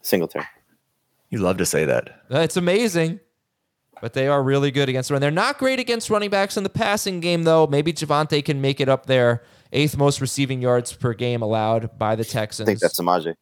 Singletary. 0.00 0.46
You 1.30 1.38
love 1.38 1.56
to 1.58 1.66
say 1.66 1.84
that. 1.84 2.22
It's 2.30 2.56
amazing. 2.56 3.20
But 4.00 4.12
they 4.12 4.28
are 4.28 4.42
really 4.42 4.70
good 4.70 4.88
against 4.88 5.08
the 5.08 5.14
run. 5.14 5.22
They're 5.22 5.30
not 5.30 5.58
great 5.58 5.80
against 5.80 6.10
running 6.10 6.30
backs 6.30 6.56
in 6.56 6.62
the 6.62 6.68
passing 6.68 7.20
game, 7.20 7.44
though. 7.44 7.66
Maybe 7.66 7.92
Javonte 7.92 8.44
can 8.44 8.60
make 8.60 8.80
it 8.80 8.88
up 8.88 9.06
there. 9.06 9.42
Eighth 9.72 9.96
most 9.96 10.20
receiving 10.20 10.60
yards 10.60 10.92
per 10.92 11.14
game 11.14 11.42
allowed 11.42 11.98
by 11.98 12.14
the 12.14 12.24
Texans. 12.24 12.68
I 12.68 12.72
think 12.72 12.80
that's 12.80 13.00
Samaje. 13.00 13.34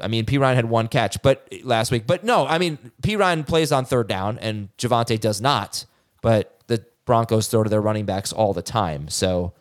I 0.00 0.08
mean, 0.08 0.24
Perine 0.26 0.54
had 0.54 0.66
one 0.66 0.88
catch, 0.88 1.20
but 1.22 1.52
last 1.64 1.90
week. 1.90 2.06
But 2.06 2.24
no, 2.24 2.46
I 2.46 2.58
mean, 2.58 2.78
Perine 3.02 3.46
plays 3.46 3.72
on 3.72 3.84
third 3.84 4.06
down, 4.06 4.38
and 4.38 4.68
Javonte 4.78 5.18
does 5.18 5.40
not. 5.40 5.84
But 6.22 6.60
the 6.68 6.84
Broncos 7.04 7.48
throw 7.48 7.64
to 7.64 7.70
their 7.70 7.80
running 7.80 8.06
backs 8.06 8.32
all 8.32 8.52
the 8.52 8.62
time. 8.62 9.08
So 9.08 9.54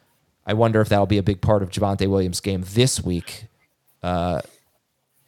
I 0.45 0.53
wonder 0.53 0.79
if 0.79 0.89
that'll 0.89 1.07
be 1.07 1.17
a 1.17 1.23
big 1.23 1.41
part 1.41 1.63
of 1.63 1.69
Javonte 1.69 2.07
Williams' 2.07 2.39
game 2.39 2.63
this 2.67 3.03
week. 3.03 3.45
Uh, 4.03 4.41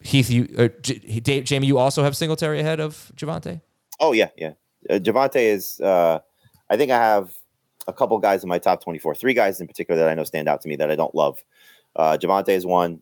Heath, 0.01 0.29
you, 0.29 0.47
uh, 0.57 0.69
J- 0.81 1.19
Dave, 1.19 1.43
Jamey, 1.43 1.65
you 1.65 1.77
also 1.77 2.03
have 2.03 2.15
Singletary 2.15 2.59
ahead 2.59 2.79
of 2.79 3.11
Javonte. 3.15 3.61
Oh 3.99 4.13
yeah, 4.13 4.29
yeah. 4.37 4.53
Uh, 4.89 4.93
Javonte 4.93 5.41
is. 5.41 5.79
Uh, 5.81 6.19
I 6.69 6.77
think 6.77 6.91
I 6.91 6.97
have 6.97 7.33
a 7.87 7.93
couple 7.93 8.17
guys 8.19 8.43
in 8.43 8.49
my 8.49 8.59
top 8.59 8.81
twenty-four. 8.83 9.15
Three 9.15 9.33
guys 9.33 9.59
in 9.59 9.67
particular 9.67 9.99
that 9.99 10.09
I 10.09 10.13
know 10.13 10.23
stand 10.23 10.47
out 10.47 10.61
to 10.61 10.69
me 10.69 10.77
that 10.77 10.89
I 10.89 10.95
don't 10.95 11.13
love. 11.13 11.43
Uh, 11.95 12.17
Javonte 12.17 12.49
is 12.49 12.65
one, 12.65 13.01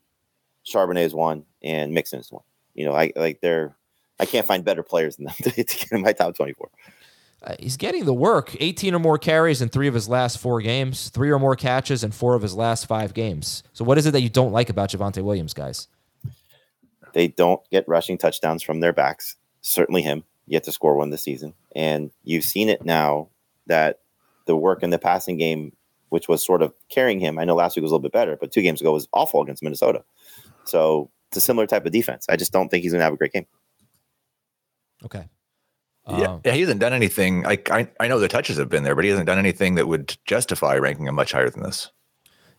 Charbonnet 0.66 1.04
is 1.04 1.14
one, 1.14 1.46
and 1.62 1.94
Mixon 1.94 2.20
is 2.20 2.32
one. 2.32 2.44
You 2.74 2.86
know, 2.86 2.94
I 2.94 3.12
like 3.16 3.42
they're. 3.42 3.76
I 4.20 4.26
can't 4.26 4.48
find 4.48 4.66
better 4.66 4.82
players 4.82 5.18
than 5.18 5.26
them 5.26 5.36
to, 5.44 5.52
to 5.52 5.64
get 5.64 5.92
in 5.92 6.02
my 6.02 6.14
top 6.14 6.36
twenty-four. 6.36 6.70
Uh, 7.44 7.54
he's 7.60 7.78
getting 7.78 8.06
the 8.06 8.14
work. 8.14 8.56
18 8.60 8.96
or 8.96 9.00
more 9.00 9.20
carries 9.20 9.62
in 9.62 9.70
three 9.70 9.88
of 9.88 9.94
his 9.94 10.10
last 10.10 10.40
four 10.40 10.60
games, 10.60 11.10
three 11.10 11.30
or 11.30 11.38
more 11.38 11.56
catches 11.56 12.04
in 12.04 12.12
four 12.12 12.34
of 12.34 12.42
his 12.42 12.56
last 12.56 12.88
five 12.88 13.14
games. 13.14 13.62
So, 13.74 13.86
what 13.86 14.00
is 14.00 14.08
it 14.08 14.12
that 14.12 14.22
you 14.22 14.30
don't 14.30 14.52
like 14.52 14.72
about 14.72 14.90
Javonte 14.90 15.24
Williams, 15.24 15.54
guys? 15.54 15.88
They 17.18 17.28
don't 17.28 17.68
get 17.72 17.88
rushing 17.88 18.20
touchdowns 18.20 18.62
from 18.62 18.80
their 18.80 18.94
backs. 18.94 19.38
Certainly 19.62 20.04
him. 20.04 20.24
Yet 20.46 20.66
to 20.66 20.72
score 20.72 20.96
one 20.96 21.10
this 21.10 21.24
season, 21.24 21.56
and 21.76 22.12
you've 22.24 22.44
seen 22.44 22.70
it 22.70 22.86
now 22.86 23.30
that 23.66 24.02
the 24.46 24.56
work 24.56 24.84
in 24.84 24.92
the 24.92 25.00
passing 25.00 25.36
game, 25.36 25.76
which 26.10 26.30
was 26.30 26.46
sort 26.46 26.62
of 26.62 26.76
carrying 26.90 27.20
him. 27.20 27.40
I 27.40 27.44
know 27.44 27.56
last 27.56 27.76
week 27.76 27.82
was 27.82 27.92
a 27.92 27.96
little 27.96 28.04
bit 28.04 28.14
better, 28.14 28.38
but 28.40 28.52
two 28.52 28.62
games 28.62 28.82
ago 28.82 28.94
was 28.94 29.08
awful 29.14 29.42
against 29.42 29.64
Minnesota. 29.64 30.04
So 30.66 31.10
it's 31.30 31.38
a 31.38 31.42
similar 31.42 31.66
type 31.66 31.88
of 31.88 31.92
defense. 31.92 32.28
I 32.30 32.36
just 32.36 32.54
don't 32.54 32.70
think 32.70 32.84
he's 32.84 32.92
going 32.92 33.00
to 33.00 33.06
have 33.06 33.14
a 33.14 33.18
great 33.18 33.34
game. 33.34 33.48
Okay. 35.04 35.28
Yeah, 36.08 36.34
Um, 36.34 36.42
yeah, 36.46 36.54
he 36.54 36.62
hasn't 36.62 36.80
done 36.80 36.94
anything. 36.94 37.42
Like 37.42 37.72
I, 37.72 37.90
I 38.00 38.08
know 38.08 38.20
the 38.20 38.28
touches 38.28 38.60
have 38.60 38.70
been 38.70 38.84
there, 38.84 38.94
but 38.94 39.06
he 39.06 39.10
hasn't 39.10 39.26
done 39.26 39.40
anything 39.40 39.74
that 39.76 39.88
would 39.88 40.16
justify 40.26 40.78
ranking 40.78 41.08
him 41.08 41.16
much 41.16 41.32
higher 41.32 41.50
than 41.50 41.64
this. 41.64 41.92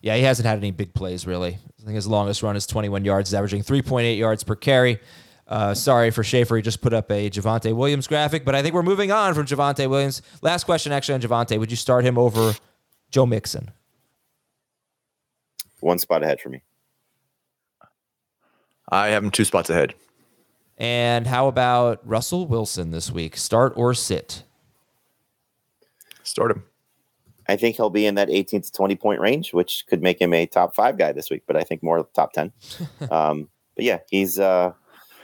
Yeah, 0.01 0.15
he 0.15 0.23
hasn't 0.23 0.45
had 0.47 0.57
any 0.57 0.71
big 0.71 0.93
plays 0.93 1.27
really. 1.27 1.57
I 1.79 1.83
think 1.83 1.95
his 1.95 2.07
longest 2.07 2.43
run 2.43 2.55
is 2.55 2.65
21 2.67 3.05
yards, 3.05 3.29
he's 3.29 3.33
averaging 3.33 3.63
3.8 3.63 4.17
yards 4.17 4.43
per 4.43 4.55
carry. 4.55 4.99
Uh, 5.47 5.73
sorry 5.73 6.11
for 6.11 6.23
Schaefer, 6.23 6.55
he 6.57 6.61
just 6.61 6.79
put 6.79 6.93
up 6.93 7.09
a 7.11 7.29
Javonte 7.29 7.75
Williams 7.75 8.05
graphic, 8.07 8.45
but 8.45 8.53
I 8.53 8.61
think 8.61 8.75
we're 8.75 8.83
moving 8.83 9.11
on 9.11 9.33
from 9.33 9.47
Javonte 9.47 9.89
Williams. 9.89 10.21
Last 10.43 10.65
question, 10.65 10.91
actually, 10.91 11.15
on 11.15 11.21
Javonte: 11.21 11.57
Would 11.57 11.71
you 11.71 11.77
start 11.77 12.05
him 12.05 12.19
over 12.19 12.53
Joe 13.09 13.25
Mixon? 13.25 13.71
One 15.79 15.97
spot 15.97 16.23
ahead 16.23 16.39
for 16.39 16.49
me. 16.49 16.61
I 18.89 19.07
have 19.07 19.23
him 19.23 19.31
two 19.31 19.45
spots 19.45 19.69
ahead. 19.69 19.95
And 20.77 21.27
how 21.27 21.47
about 21.47 21.99
Russell 22.07 22.47
Wilson 22.47 22.91
this 22.91 23.11
week? 23.11 23.35
Start 23.35 23.73
or 23.75 23.93
sit? 23.93 24.43
Start 26.23 26.51
him. 26.51 26.63
I 27.49 27.57
think 27.57 27.75
he'll 27.75 27.89
be 27.89 28.05
in 28.05 28.13
that 28.15 28.29
18 28.29 28.61
to 28.61 28.71
20 28.71 28.95
point 28.95 29.19
range, 29.19 29.53
which 29.53 29.85
could 29.87 30.03
make 30.03 30.21
him 30.21 30.33
a 30.33 30.45
top 30.45 30.75
five 30.75 30.97
guy 30.97 31.11
this 31.11 31.31
week, 31.31 31.43
but 31.47 31.57
I 31.57 31.63
think 31.63 31.81
more 31.81 32.07
top 32.13 32.31
10. 32.33 32.51
um, 33.11 33.49
but 33.75 33.85
yeah, 33.85 33.99
he's, 34.09 34.39
uh, 34.39 34.71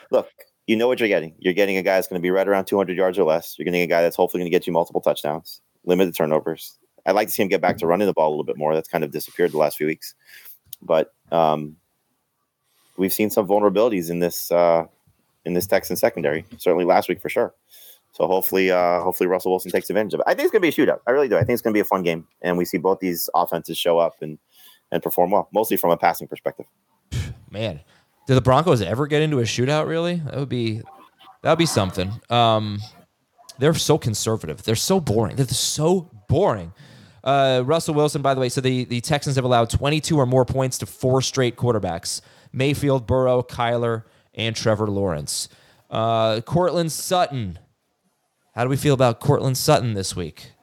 look, 0.09 0.27
you 0.65 0.75
know 0.75 0.87
what 0.87 0.99
you're 0.99 1.07
getting. 1.07 1.35
You're 1.37 1.53
getting 1.53 1.77
a 1.77 1.83
guy 1.83 1.95
that's 1.95 2.07
going 2.07 2.19
to 2.19 2.23
be 2.23 2.31
right 2.31 2.47
around 2.47 2.65
200 2.65 2.97
yards 2.97 3.19
or 3.19 3.25
less. 3.25 3.55
You're 3.57 3.65
getting 3.65 3.83
a 3.83 3.87
guy 3.87 4.01
that's 4.01 4.15
hopefully 4.15 4.41
going 4.41 4.51
to 4.51 4.55
get 4.55 4.65
you 4.65 4.73
multiple 4.73 5.01
touchdowns, 5.01 5.61
limited 5.85 6.15
turnovers. 6.15 6.79
I'd 7.05 7.11
like 7.11 7.27
to 7.27 7.31
see 7.31 7.43
him 7.43 7.47
get 7.47 7.61
back 7.61 7.77
to 7.77 7.87
running 7.87 8.07
the 8.07 8.13
ball 8.13 8.29
a 8.29 8.31
little 8.31 8.43
bit 8.43 8.57
more. 8.57 8.73
That's 8.73 8.89
kind 8.89 9.03
of 9.03 9.11
disappeared 9.11 9.51
the 9.51 9.59
last 9.59 9.77
few 9.77 9.85
weeks. 9.85 10.15
But 10.81 11.13
um, 11.31 11.75
we've 12.97 13.13
seen 13.13 13.29
some 13.29 13.47
vulnerabilities 13.47 14.09
in 14.09 14.17
this 14.17 14.51
uh, 14.51 14.85
in 15.45 15.53
this 15.53 15.67
Texan 15.67 15.95
secondary. 15.95 16.45
Certainly 16.57 16.85
last 16.85 17.07
week 17.07 17.21
for 17.21 17.29
sure. 17.29 17.53
So 18.15 18.27
hopefully, 18.27 18.71
uh, 18.71 19.01
hopefully 19.01 19.27
Russell 19.27 19.51
Wilson 19.51 19.71
takes 19.71 19.89
advantage 19.89 20.13
of 20.13 20.21
it. 20.21 20.23
I 20.25 20.33
think 20.33 20.45
it's 20.45 20.53
to 20.53 20.59
be 20.61 20.69
a 20.69 20.71
shootout. 20.71 20.99
I 21.05 21.11
really 21.11 21.27
do. 21.27 21.35
I 21.35 21.39
think 21.39 21.51
it's 21.51 21.61
to 21.63 21.71
be 21.71 21.81
a 21.81 21.85
fun 21.85 22.01
game, 22.01 22.25
and 22.41 22.57
we 22.57 22.63
see 22.63 22.77
both 22.77 22.99
these 22.99 23.29
offenses 23.35 23.77
show 23.77 23.99
up 23.99 24.15
and 24.21 24.39
and 24.91 25.03
perform 25.03 25.31
well, 25.31 25.49
mostly 25.53 25.75
from 25.75 25.91
a 25.91 25.97
passing 25.97 26.27
perspective. 26.27 26.65
Man, 27.51 27.81
do 28.25 28.33
the 28.33 28.41
Broncos 28.41 28.81
ever 28.81 29.05
get 29.07 29.21
into 29.21 29.39
a 29.39 29.43
shootout? 29.43 29.87
Really? 29.87 30.15
That 30.15 30.35
would 30.35 30.49
be 30.49 30.81
that 31.43 31.49
would 31.49 31.59
be 31.59 31.65
something. 31.65 32.11
Um, 32.29 32.79
they're 33.59 33.73
so 33.73 33.97
conservative. 33.97 34.63
They're 34.63 34.75
so 34.75 35.01
boring. 35.01 35.35
They're 35.35 35.47
so 35.47 36.09
boring. 36.29 36.73
Uh, 37.21 37.63
Russell 37.65 37.95
Wilson, 37.95 38.21
by 38.21 38.33
the 38.33 38.39
way, 38.39 38.49
so 38.49 38.61
the, 38.61 38.85
the 38.85 39.01
Texans 39.01 39.35
have 39.35 39.45
allowed 39.45 39.69
22 39.69 40.17
or 40.17 40.25
more 40.25 40.45
points 40.45 40.77
to 40.77 40.85
four 40.85 41.21
straight 41.21 41.55
quarterbacks 41.55 42.21
Mayfield, 42.53 43.07
Burrow, 43.07 43.41
Kyler, 43.41 44.03
and 44.33 44.55
Trevor 44.55 44.87
Lawrence. 44.87 45.49
Uh, 45.89 46.41
Courtland 46.41 46.91
Sutton. 46.91 47.59
How 48.55 48.63
do 48.63 48.69
we 48.69 48.77
feel 48.77 48.93
about 48.93 49.19
Courtland 49.19 49.57
Sutton 49.57 49.95
this 49.95 50.15
week? 50.15 50.53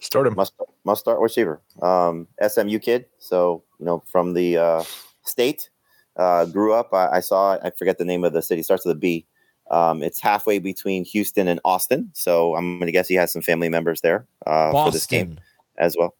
Start 0.00 0.26
him. 0.26 0.34
Must 0.34 0.54
must 0.84 1.02
start 1.02 1.20
receiver. 1.20 1.60
Um, 1.82 2.26
SMU 2.46 2.78
kid, 2.78 3.06
so 3.18 3.62
you 3.78 3.86
know 3.86 4.02
from 4.06 4.32
the 4.32 4.56
uh, 4.56 4.84
state. 5.22 5.68
Uh, 6.16 6.44
grew 6.44 6.72
up. 6.74 6.92
I, 6.92 7.08
I 7.08 7.20
saw. 7.20 7.58
I 7.62 7.70
forget 7.70 7.98
the 7.98 8.04
name 8.04 8.24
of 8.24 8.32
the 8.32 8.42
city. 8.42 8.62
Starts 8.62 8.84
with 8.84 8.96
a 8.96 8.98
B. 8.98 9.26
Um, 9.70 10.02
it's 10.02 10.18
halfway 10.20 10.58
between 10.58 11.04
Houston 11.04 11.46
and 11.46 11.60
Austin, 11.64 12.10
so 12.14 12.56
I'm 12.56 12.78
going 12.78 12.86
to 12.86 12.92
guess 12.92 13.06
he 13.06 13.14
has 13.14 13.32
some 13.32 13.42
family 13.42 13.68
members 13.68 14.00
there 14.00 14.26
uh, 14.46 14.72
for 14.72 14.90
this 14.90 15.06
game 15.06 15.38
as 15.78 15.94
well. 15.96 16.14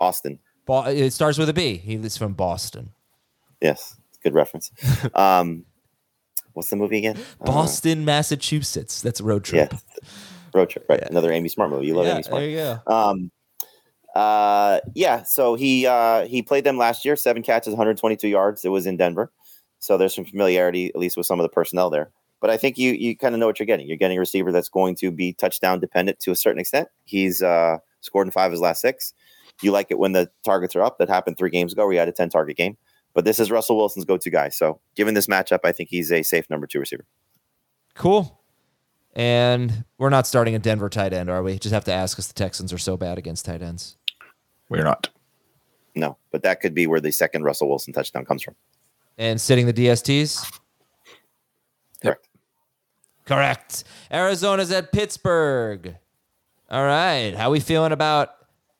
Austin. 0.00 0.38
Bo- 0.66 0.84
it 0.84 1.10
starts 1.12 1.38
with 1.38 1.48
a 1.48 1.54
B. 1.54 1.76
He's 1.76 2.16
from 2.16 2.34
Boston. 2.34 2.90
Yes, 3.60 3.96
good 4.22 4.34
reference. 4.34 4.70
um, 5.14 5.64
what's 6.54 6.70
the 6.70 6.76
movie 6.76 6.98
again? 6.98 7.16
Uh, 7.40 7.44
Boston, 7.46 8.04
Massachusetts. 8.04 9.02
That's 9.02 9.20
a 9.20 9.24
road 9.24 9.48
yeah, 9.52 9.66
trip. 9.66 9.80
road 10.54 10.70
trip. 10.70 10.86
Right, 10.88 11.02
another 11.02 11.32
Amy 11.32 11.48
Smart 11.48 11.70
movie. 11.70 11.86
You 11.86 11.94
love 11.94 12.06
Yeah, 12.06 12.14
Amy 12.14 12.22
Smart. 12.22 12.40
there 12.40 12.48
you 12.50 12.56
go. 12.56 12.80
Um, 12.86 13.30
Uh, 14.14 14.80
yeah. 14.94 15.22
So 15.22 15.54
he 15.54 15.86
uh, 15.86 16.26
he 16.26 16.42
played 16.42 16.64
them 16.64 16.76
last 16.76 17.04
year. 17.04 17.16
Seven 17.16 17.42
catches, 17.42 17.72
122 17.72 18.28
yards. 18.28 18.64
It 18.64 18.68
was 18.68 18.86
in 18.86 18.96
Denver, 18.98 19.32
so 19.78 19.96
there's 19.96 20.14
some 20.14 20.24
familiarity 20.26 20.88
at 20.88 20.96
least 20.96 21.16
with 21.16 21.24
some 21.26 21.40
of 21.40 21.44
the 21.44 21.48
personnel 21.48 21.88
there. 21.88 22.10
But 22.40 22.50
I 22.50 22.56
think 22.58 22.76
you 22.76 22.92
you 22.92 23.16
kind 23.16 23.34
of 23.34 23.38
know 23.38 23.46
what 23.46 23.58
you're 23.58 23.66
getting. 23.66 23.86
You're 23.88 23.96
getting 23.96 24.18
a 24.18 24.20
receiver 24.20 24.52
that's 24.52 24.68
going 24.68 24.96
to 24.96 25.10
be 25.10 25.32
touchdown 25.32 25.80
dependent 25.80 26.20
to 26.20 26.30
a 26.30 26.36
certain 26.36 26.60
extent. 26.60 26.88
He's 27.04 27.42
uh, 27.42 27.78
scored 28.00 28.26
in 28.26 28.32
five 28.32 28.46
of 28.46 28.52
his 28.52 28.60
last 28.60 28.82
six. 28.82 29.14
You 29.62 29.70
like 29.70 29.86
it 29.90 29.98
when 29.98 30.12
the 30.12 30.28
targets 30.44 30.74
are 30.76 30.82
up. 30.82 30.98
That 30.98 31.08
happened 31.08 31.38
three 31.38 31.50
games 31.50 31.72
ago. 31.72 31.86
We 31.86 31.96
had 31.96 32.08
a 32.08 32.12
10 32.12 32.30
target 32.30 32.56
game. 32.56 32.76
But 33.14 33.24
this 33.24 33.38
is 33.38 33.50
Russell 33.50 33.76
Wilson's 33.76 34.04
go 34.04 34.16
to 34.16 34.30
guy. 34.30 34.48
So 34.48 34.80
given 34.94 35.14
this 35.14 35.26
matchup, 35.26 35.60
I 35.64 35.72
think 35.72 35.88
he's 35.88 36.10
a 36.10 36.22
safe 36.22 36.48
number 36.48 36.66
two 36.66 36.80
receiver. 36.80 37.04
Cool. 37.94 38.40
And 39.14 39.84
we're 39.98 40.08
not 40.10 40.26
starting 40.26 40.54
a 40.54 40.58
Denver 40.58 40.88
tight 40.88 41.12
end, 41.12 41.28
are 41.28 41.42
we? 41.42 41.58
Just 41.58 41.74
have 41.74 41.84
to 41.84 41.92
ask 41.92 42.16
because 42.16 42.28
the 42.28 42.34
Texans 42.34 42.72
are 42.72 42.78
so 42.78 42.96
bad 42.96 43.18
against 43.18 43.44
tight 43.44 43.60
ends. 43.60 43.96
We're 44.70 44.84
not. 44.84 45.10
No, 45.94 46.16
but 46.30 46.42
that 46.42 46.60
could 46.60 46.74
be 46.74 46.86
where 46.86 47.00
the 47.00 47.12
second 47.12 47.42
Russell 47.42 47.68
Wilson 47.68 47.92
touchdown 47.92 48.24
comes 48.24 48.42
from. 48.42 48.54
And 49.18 49.38
sitting 49.38 49.66
the 49.66 49.74
DSTs? 49.74 50.60
Correct. 52.00 52.28
Correct. 53.26 53.84
Arizona's 54.10 54.72
at 54.72 54.92
Pittsburgh. 54.92 55.96
All 56.70 56.84
right. 56.84 57.34
How 57.36 57.50
we 57.50 57.60
feeling 57.60 57.92
about 57.92 58.30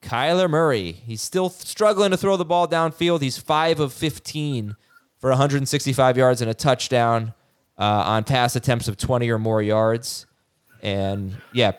Kyler 0.03 0.51
Murray? 0.51 0.93
He's 0.93 1.23
still 1.23 1.49
struggling 1.49 2.11
to 2.11 2.17
throw 2.17 2.37
the 2.37 2.45
ball 2.45 2.69
downfield. 2.69 3.23
He's 3.23 3.39
5 3.39 3.81
of 3.81 3.93
15 3.93 4.77
for 5.19 5.31
165 5.31 6.17
yards 6.17 6.43
and 6.43 6.51
a 6.51 6.55
touchdown 6.55 7.33
uh, 7.79 7.83
on 7.83 8.25
pass 8.25 8.57
attempts 8.57 8.89
of 8.89 8.97
20 8.97 9.31
or 9.31 9.39
more 9.39 9.63
yards. 9.63 10.27
And 10.83 11.37
yeah, 11.53 11.73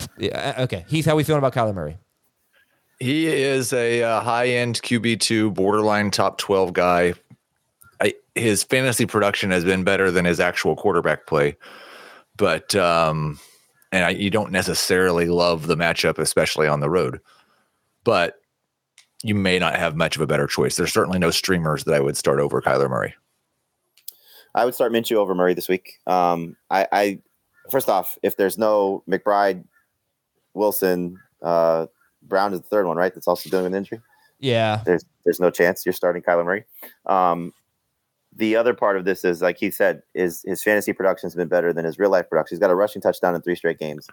okay. 0.57 0.85
Heath, 0.87 1.05
how 1.05 1.15
we 1.15 1.23
feeling 1.23 1.39
about 1.39 1.53
Kyler 1.53 1.75
Murray? 1.75 1.97
He 2.99 3.27
is 3.27 3.73
a 3.73 4.01
uh, 4.01 4.21
high 4.21 4.47
end 4.47 4.81
QB2, 4.81 5.53
borderline 5.53 6.09
top 6.09 6.37
12 6.37 6.71
guy. 6.71 7.13
I, 8.01 8.13
his 8.33 8.63
fantasy 8.63 9.05
production 9.05 9.51
has 9.51 9.65
been 9.65 9.83
better 9.83 10.09
than 10.09 10.23
his 10.23 10.39
actual 10.39 10.77
quarterback 10.77 11.27
play. 11.27 11.57
But, 12.37 12.73
um, 12.75 13.39
and 13.91 14.05
I, 14.05 14.09
you 14.11 14.29
don't 14.29 14.51
necessarily 14.51 15.25
love 15.25 15.67
the 15.67 15.75
matchup, 15.75 16.17
especially 16.17 16.67
on 16.67 16.79
the 16.79 16.89
road. 16.89 17.19
But 18.03 18.39
you 19.23 19.35
may 19.35 19.57
not 19.57 19.75
have 19.75 19.95
much 19.95 20.15
of 20.15 20.21
a 20.21 20.27
better 20.27 20.47
choice. 20.47 20.75
There's 20.75 20.93
certainly 20.93 21.19
no 21.19 21.31
streamers 21.31 21.85
that 21.85 21.95
I 21.95 21.99
would 21.99 22.17
start 22.17 22.39
over 22.39 22.61
Kyler 22.61 22.89
Murray. 22.89 23.15
I 24.55 24.65
would 24.65 24.75
start 24.75 24.91
Minshew 24.91 25.15
over 25.15 25.33
Murray 25.33 25.53
this 25.53 25.69
week. 25.69 25.99
Um, 26.05 26.55
I, 26.69 26.87
I 26.91 27.19
first 27.71 27.89
off, 27.89 28.17
if 28.21 28.37
there's 28.37 28.57
no 28.57 29.03
McBride, 29.09 29.63
Wilson, 30.53 31.19
uh, 31.41 31.87
Brown 32.21 32.53
is 32.53 32.61
the 32.61 32.67
third 32.67 32.85
one, 32.85 32.97
right? 32.97 33.13
That's 33.13 33.27
also 33.27 33.49
dealing 33.49 33.65
with 33.65 33.75
injury. 33.75 34.01
Yeah. 34.39 34.81
There's 34.85 35.05
there's 35.23 35.39
no 35.39 35.49
chance 35.49 35.85
you're 35.85 35.93
starting 35.93 36.21
Kyler 36.21 36.45
Murray. 36.45 36.65
Um, 37.05 37.53
the 38.35 38.55
other 38.55 38.73
part 38.73 38.97
of 38.97 39.05
this 39.05 39.23
is, 39.23 39.41
like 39.41 39.57
he 39.57 39.71
said, 39.71 40.01
is 40.13 40.43
his 40.45 40.63
fantasy 40.63 40.91
production 40.91 41.27
has 41.27 41.35
been 41.35 41.47
better 41.47 41.71
than 41.71 41.85
his 41.85 41.99
real 41.99 42.09
life 42.09 42.29
production. 42.29 42.55
He's 42.55 42.59
got 42.59 42.71
a 42.71 42.75
rushing 42.75 43.01
touchdown 43.01 43.35
in 43.35 43.41
three 43.41 43.55
straight 43.55 43.79
games. 43.79 44.07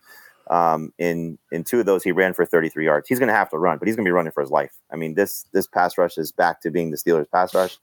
Um, 0.50 0.92
in 0.98 1.38
in 1.52 1.62
two 1.62 1.78
of 1.80 1.86
those, 1.86 2.02
he 2.02 2.10
ran 2.10 2.34
for 2.34 2.44
33 2.44 2.84
yards. 2.84 3.08
He's 3.08 3.20
going 3.20 3.28
to 3.28 3.34
have 3.34 3.50
to 3.50 3.58
run, 3.58 3.78
but 3.78 3.86
he's 3.86 3.94
going 3.94 4.04
to 4.04 4.08
be 4.08 4.12
running 4.12 4.32
for 4.32 4.42
his 4.42 4.50
life. 4.50 4.72
I 4.92 4.96
mean, 4.96 5.14
this 5.14 5.46
this 5.52 5.68
pass 5.68 5.96
rush 5.96 6.18
is 6.18 6.32
back 6.32 6.60
to 6.62 6.70
being 6.70 6.90
the 6.90 6.96
Steelers' 6.96 7.30
pass 7.30 7.54
rush. 7.54 7.78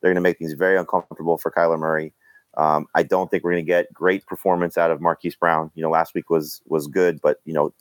They're 0.00 0.10
going 0.10 0.22
to 0.22 0.28
make 0.28 0.38
things 0.38 0.52
very 0.52 0.78
uncomfortable 0.78 1.36
for 1.36 1.50
Kyler 1.50 1.78
Murray. 1.78 2.14
Um, 2.56 2.86
I 2.94 3.02
don't 3.02 3.30
think 3.30 3.42
we're 3.42 3.52
going 3.52 3.64
to 3.64 3.70
get 3.70 3.92
great 3.92 4.24
performance 4.26 4.78
out 4.78 4.90
of 4.90 5.00
Marquise 5.00 5.34
Brown. 5.34 5.70
You 5.74 5.82
know, 5.82 5.90
last 5.90 6.14
week 6.14 6.30
was 6.30 6.62
was 6.66 6.86
good, 6.86 7.20
but 7.20 7.40
you 7.44 7.52
know, 7.52 7.74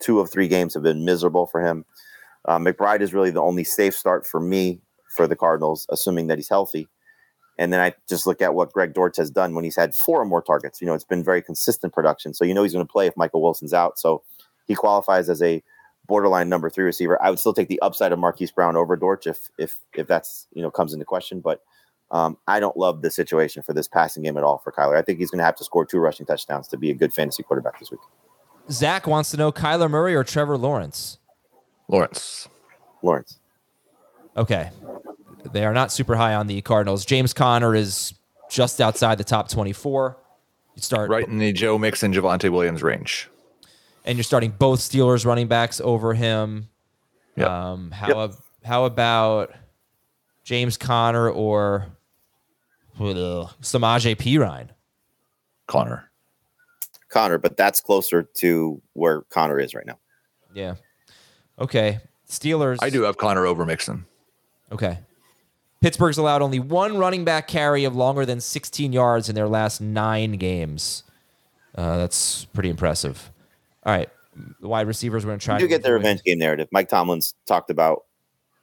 two 0.00 0.18
of 0.18 0.30
three 0.30 0.48
games 0.48 0.74
have 0.74 0.82
been 0.82 1.04
miserable 1.04 1.46
for 1.46 1.60
him. 1.60 1.84
Uh, 2.44 2.58
McBride 2.58 3.00
is 3.00 3.14
really 3.14 3.30
the 3.30 3.42
only 3.42 3.64
safe 3.64 3.94
start 3.94 4.26
for 4.26 4.40
me 4.40 4.80
for 5.14 5.28
the 5.28 5.36
Cardinals, 5.36 5.86
assuming 5.90 6.26
that 6.26 6.38
he's 6.38 6.48
healthy. 6.48 6.88
And 7.58 7.72
then 7.72 7.80
I 7.80 7.94
just 8.08 8.26
look 8.26 8.42
at 8.42 8.54
what 8.54 8.72
Greg 8.72 8.92
Dortch 8.92 9.16
has 9.16 9.30
done 9.30 9.54
when 9.54 9.64
he's 9.64 9.76
had 9.76 9.94
four 9.94 10.20
or 10.20 10.26
more 10.26 10.42
targets. 10.42 10.80
You 10.80 10.86
know, 10.86 10.94
it's 10.94 11.04
been 11.04 11.24
very 11.24 11.40
consistent 11.40 11.92
production. 11.92 12.34
So 12.34 12.44
you 12.44 12.52
know 12.52 12.62
he's 12.62 12.72
going 12.72 12.86
to 12.86 12.92
play 12.92 13.06
if 13.06 13.16
Michael 13.16 13.42
Wilson's 13.42 13.72
out. 13.72 13.98
So 13.98 14.22
he 14.66 14.74
qualifies 14.74 15.28
as 15.30 15.42
a 15.42 15.62
borderline 16.06 16.48
number 16.48 16.70
three 16.70 16.84
receiver. 16.84 17.20
I 17.22 17.30
would 17.30 17.38
still 17.38 17.54
take 17.54 17.68
the 17.68 17.80
upside 17.80 18.12
of 18.12 18.18
Marquise 18.18 18.52
Brown 18.52 18.76
over 18.76 18.96
Dortch 18.96 19.26
if 19.26 19.50
if 19.58 19.76
if 19.94 20.06
that's 20.06 20.46
you 20.52 20.62
know 20.62 20.70
comes 20.70 20.92
into 20.92 21.04
question. 21.04 21.40
But 21.40 21.62
um, 22.10 22.36
I 22.46 22.60
don't 22.60 22.76
love 22.76 23.02
the 23.02 23.10
situation 23.10 23.62
for 23.62 23.72
this 23.72 23.88
passing 23.88 24.22
game 24.22 24.36
at 24.36 24.44
all 24.44 24.58
for 24.58 24.70
Kyler. 24.70 24.96
I 24.96 25.02
think 25.02 25.18
he's 25.18 25.30
going 25.30 25.38
to 25.38 25.44
have 25.44 25.56
to 25.56 25.64
score 25.64 25.84
two 25.84 25.98
rushing 25.98 26.26
touchdowns 26.26 26.68
to 26.68 26.76
be 26.76 26.90
a 26.90 26.94
good 26.94 27.12
fantasy 27.12 27.42
quarterback 27.42 27.80
this 27.80 27.90
week. 27.90 28.00
Zach 28.70 29.06
wants 29.06 29.30
to 29.30 29.36
know 29.36 29.50
Kyler 29.50 29.90
Murray 29.90 30.14
or 30.14 30.24
Trevor 30.24 30.56
Lawrence. 30.56 31.18
Lawrence. 31.88 32.48
Lawrence. 33.02 33.38
Okay. 34.36 34.70
They 35.52 35.64
are 35.64 35.72
not 35.74 35.92
super 35.92 36.16
high 36.16 36.34
on 36.34 36.46
the 36.46 36.60
Cardinals. 36.62 37.04
James 37.04 37.32
Conner 37.32 37.74
is 37.74 38.14
just 38.50 38.80
outside 38.80 39.18
the 39.18 39.24
top 39.24 39.48
24. 39.48 40.16
You 40.74 40.82
start 40.82 41.08
Right 41.10 41.26
in 41.26 41.38
the 41.38 41.52
Joe 41.52 41.78
Mixon, 41.78 42.12
Javonte 42.12 42.50
Williams 42.50 42.82
range. 42.82 43.28
and 44.04 44.16
you're 44.18 44.24
starting 44.24 44.50
both 44.50 44.80
Steelers 44.80 45.24
running 45.24 45.48
backs 45.48 45.80
over 45.80 46.14
him. 46.14 46.68
Yep. 47.36 47.48
Um, 47.48 47.90
how 47.90 48.24
ab- 48.24 48.36
how 48.64 48.84
about 48.84 49.52
James 50.44 50.76
Conner 50.76 51.28
or 51.30 51.86
uh, 52.98 53.48
Samaje 53.62 54.16
Perine? 54.16 54.68
Conner. 55.66 56.10
Conner, 57.08 57.38
but 57.38 57.56
that's 57.56 57.80
closer 57.80 58.22
to 58.22 58.80
where 58.92 59.22
Conner 59.22 59.58
is 59.58 59.74
right 59.74 59.86
now. 59.86 59.98
Yeah. 60.54 60.74
Okay. 61.58 62.00
Steelers. 62.28 62.78
I 62.80 62.90
do 62.90 63.02
have 63.02 63.16
Conner 63.16 63.46
over 63.46 63.64
Mixon. 63.64 64.04
Okay. 64.72 64.98
Pittsburgh's 65.80 66.18
allowed 66.18 66.42
only 66.42 66.58
one 66.58 66.98
running 66.98 67.24
back 67.24 67.48
carry 67.48 67.84
of 67.84 67.94
longer 67.94 68.24
than 68.26 68.40
16 68.40 68.92
yards 68.92 69.28
in 69.28 69.34
their 69.34 69.48
last 69.48 69.80
nine 69.80 70.32
games. 70.32 71.04
Uh, 71.74 71.98
that's 71.98 72.46
pretty 72.46 72.70
impressive. 72.70 73.30
All 73.84 73.92
right. 73.92 74.08
The 74.60 74.68
wide 74.68 74.86
receivers 74.86 75.24
we're 75.24 75.30
going 75.30 75.38
to 75.38 75.44
try. 75.44 75.54
You 75.56 75.60
to 75.60 75.68
get 75.68 75.82
the 75.82 75.88
avoid- 75.88 75.98
revenge 75.98 76.22
game 76.22 76.38
narrative. 76.38 76.68
Mike 76.72 76.88
Tomlin's 76.88 77.34
talked 77.46 77.70
about 77.70 78.04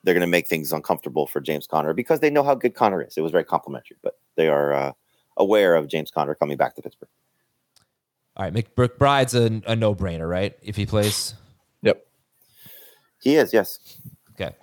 they're 0.04 0.14
going 0.14 0.22
to 0.22 0.28
make 0.28 0.48
things 0.48 0.74
uncomfortable 0.74 1.28
for 1.28 1.40
James 1.40 1.66
Conner 1.66 1.94
because 1.94 2.20
they 2.20 2.30
know 2.30 2.44
how 2.44 2.56
good 2.56 2.76
Conner 2.76 3.02
is. 3.02 3.18
It 3.18 3.22
was 3.22 3.32
very 3.32 3.46
complimentary, 3.46 3.98
but 4.04 4.20
they 4.36 4.50
are 4.50 4.74
uh, 4.74 4.92
aware 5.38 5.76
of 5.76 5.88
James 5.88 6.12
Conner 6.12 6.36
coming 6.36 6.58
back 6.58 6.76
to 6.76 6.82
Pittsburgh. 6.82 7.10
All 8.36 8.46
right. 8.46 8.54
McBride's 8.54 9.34
a, 9.36 9.62
a 9.66 9.76
no 9.76 9.96
brainer, 9.96 10.30
right? 10.30 10.56
If 10.62 10.76
he 10.76 10.86
plays. 10.86 11.36
Yep. 11.84 12.06
He 13.22 13.36
is, 13.36 13.54
yes. 13.54 13.98
Okay. 14.34 14.56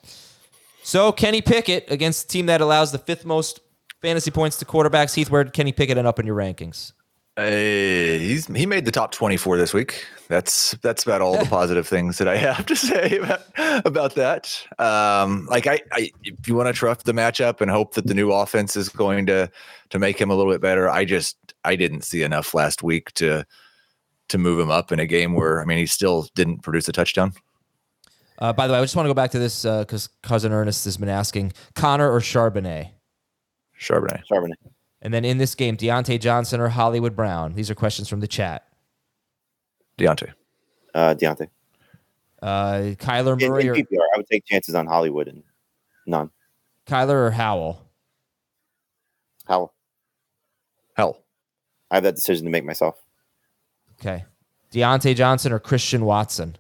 So 0.90 1.12
Kenny 1.12 1.40
Pickett 1.40 1.88
against 1.88 2.24
a 2.24 2.26
team 2.26 2.46
that 2.46 2.60
allows 2.60 2.90
the 2.90 2.98
fifth 2.98 3.24
most 3.24 3.60
fantasy 4.02 4.32
points 4.32 4.58
to 4.58 4.64
quarterbacks. 4.64 5.14
Heath, 5.14 5.30
where 5.30 5.44
did 5.44 5.52
Kenny 5.52 5.70
Pickett 5.70 5.96
end 5.96 6.08
up 6.08 6.18
in 6.18 6.26
your 6.26 6.34
rankings? 6.34 6.94
Uh, 7.36 7.46
he's 7.46 8.48
he 8.48 8.66
made 8.66 8.84
the 8.84 8.90
top 8.90 9.12
24 9.12 9.56
this 9.56 9.72
week. 9.72 10.04
That's 10.26 10.72
that's 10.82 11.04
about 11.04 11.20
all 11.20 11.38
the 11.38 11.44
positive 11.48 11.86
things 11.86 12.18
that 12.18 12.26
I 12.26 12.36
have 12.38 12.66
to 12.66 12.74
say 12.74 13.18
about, 13.18 13.42
about 13.86 14.16
that. 14.16 14.66
Um, 14.80 15.46
like 15.48 15.68
I, 15.68 15.78
I 15.92 16.10
if 16.24 16.48
you 16.48 16.56
want 16.56 16.66
to 16.66 16.72
trust 16.72 17.04
the 17.04 17.12
matchup 17.12 17.60
and 17.60 17.70
hope 17.70 17.94
that 17.94 18.08
the 18.08 18.14
new 18.14 18.32
offense 18.32 18.74
is 18.74 18.88
going 18.88 19.26
to 19.26 19.48
to 19.90 19.98
make 20.00 20.20
him 20.20 20.28
a 20.28 20.34
little 20.34 20.52
bit 20.52 20.60
better, 20.60 20.90
I 20.90 21.04
just 21.04 21.36
I 21.64 21.76
didn't 21.76 22.02
see 22.02 22.24
enough 22.24 22.52
last 22.52 22.82
week 22.82 23.12
to 23.12 23.46
to 24.28 24.38
move 24.38 24.58
him 24.58 24.72
up 24.72 24.90
in 24.90 24.98
a 24.98 25.06
game 25.06 25.34
where 25.34 25.62
I 25.62 25.66
mean 25.66 25.78
he 25.78 25.86
still 25.86 26.26
didn't 26.34 26.64
produce 26.64 26.88
a 26.88 26.92
touchdown. 26.92 27.32
Uh, 28.40 28.52
by 28.52 28.66
the 28.66 28.72
way, 28.72 28.78
I 28.78 28.82
just 28.82 28.96
want 28.96 29.06
to 29.06 29.10
go 29.10 29.14
back 29.14 29.30
to 29.32 29.38
this 29.38 29.62
because 29.62 30.08
cousin 30.22 30.52
Ernest 30.52 30.84
has 30.86 30.96
been 30.96 31.08
asking 31.08 31.52
Conner 31.74 32.10
or 32.10 32.20
Charbonnet. 32.20 32.90
Charbonnet. 33.78 34.22
Charbonnet. 34.30 34.54
And 35.02 35.12
then 35.12 35.24
in 35.24 35.38
this 35.38 35.54
game, 35.54 35.76
Diontae 35.76 36.20
Johnson 36.20 36.60
or 36.60 36.68
Hollywood 36.68 37.16
Brown. 37.16 37.54
These 37.54 37.70
are 37.70 37.74
questions 37.74 38.08
from 38.08 38.20
the 38.20 38.26
chat. 38.26 38.66
Diontae. 39.98 40.32
Uh, 40.94 41.14
Diontae. 41.14 41.48
Uh, 42.42 42.94
Kyler 42.98 43.38
Murray 43.40 43.64
in 43.64 43.68
or 43.68 43.74
PPR, 43.74 44.06
I 44.14 44.16
would 44.16 44.26
take 44.26 44.44
chances 44.46 44.74
on 44.74 44.86
Hollywood 44.86 45.28
and 45.28 45.42
none. 46.06 46.30
Kyler 46.86 47.26
or 47.26 47.30
Howell. 47.30 47.86
How 49.46 49.72
Hell. 50.96 51.22
I 51.90 51.96
have 51.96 52.04
that 52.04 52.14
decision 52.14 52.44
to 52.44 52.50
make 52.50 52.64
myself. 52.64 53.02
Okay. 54.00 54.24
Diontae 54.72 55.14
Johnson 55.14 55.52
or 55.52 55.58
Christian 55.58 56.04
Watson. 56.04 56.56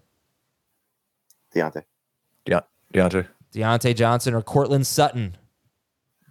Diontae. 1.54 1.84
De- 2.44 2.64
Diontae. 2.94 3.26
Diontae 3.52 3.94
Johnson 3.94 4.34
or 4.34 4.42
Courtland 4.42 4.86
Sutton. 4.86 5.36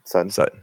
Sutton. 0.06 0.32
Sutton. 0.32 0.62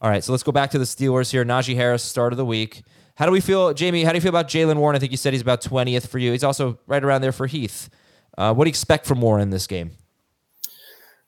All 0.00 0.10
right, 0.10 0.22
so 0.22 0.32
let's 0.32 0.44
go 0.44 0.52
back 0.52 0.70
to 0.70 0.78
the 0.78 0.84
Steelers 0.84 1.30
here. 1.30 1.44
Najee 1.44 1.74
Harris, 1.74 2.02
start 2.02 2.32
of 2.32 2.36
the 2.36 2.44
week. 2.44 2.82
How 3.16 3.26
do 3.26 3.32
we 3.32 3.40
feel, 3.40 3.74
Jamey? 3.74 4.04
How 4.04 4.10
do 4.10 4.16
you 4.16 4.20
feel 4.20 4.28
about 4.28 4.46
Jaylen 4.46 4.76
Warren? 4.76 4.94
I 4.94 5.00
think 5.00 5.10
you 5.10 5.18
said 5.18 5.32
he's 5.32 5.42
about 5.42 5.60
twentieth 5.60 6.06
for 6.06 6.18
you. 6.18 6.30
He's 6.30 6.44
also 6.44 6.78
right 6.86 7.02
around 7.02 7.22
there 7.22 7.32
for 7.32 7.48
Heath. 7.48 7.90
Uh, 8.36 8.54
what 8.54 8.64
do 8.64 8.68
you 8.68 8.70
expect 8.70 9.06
from 9.06 9.20
Warren 9.20 9.42
in 9.42 9.50
this 9.50 9.66
game? 9.66 9.90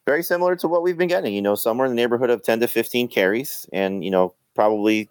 Very 0.06 0.22
similar 0.22 0.54
to 0.56 0.68
what 0.68 0.82
we've 0.82 0.96
been 0.96 1.08
getting, 1.08 1.34
you 1.34 1.42
know, 1.42 1.56
somewhere 1.56 1.86
in 1.86 1.92
the 1.92 1.96
neighborhood 1.96 2.30
of 2.30 2.42
10 2.42 2.60
to 2.60 2.68
15 2.68 3.08
carries 3.08 3.68
and, 3.72 4.04
you 4.04 4.10
know, 4.10 4.34
probably 4.54 5.08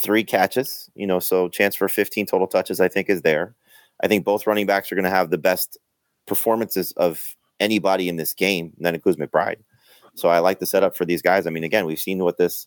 three 0.00 0.22
catches, 0.22 0.90
you 0.94 1.06
know, 1.06 1.18
so 1.18 1.48
chance 1.48 1.74
for 1.74 1.88
15 1.88 2.26
total 2.26 2.46
touches, 2.46 2.80
I 2.80 2.88
think, 2.88 3.08
is 3.08 3.22
there. 3.22 3.54
I 4.02 4.08
think 4.08 4.24
both 4.24 4.46
running 4.46 4.66
backs 4.66 4.92
are 4.92 4.94
going 4.94 5.04
to 5.04 5.10
have 5.10 5.30
the 5.30 5.38
best 5.38 5.78
performances 6.26 6.92
of 6.92 7.36
anybody 7.60 8.08
in 8.08 8.16
this 8.16 8.32
game, 8.32 8.72
and 8.76 8.86
that 8.86 8.94
includes 8.94 9.18
McBride. 9.18 9.58
So 10.14 10.28
I 10.28 10.40
like 10.40 10.58
the 10.58 10.66
setup 10.66 10.96
for 10.96 11.04
these 11.04 11.22
guys. 11.22 11.46
I 11.46 11.50
mean, 11.50 11.64
again, 11.64 11.86
we've 11.86 11.98
seen 11.98 12.18
what 12.18 12.38
this 12.38 12.66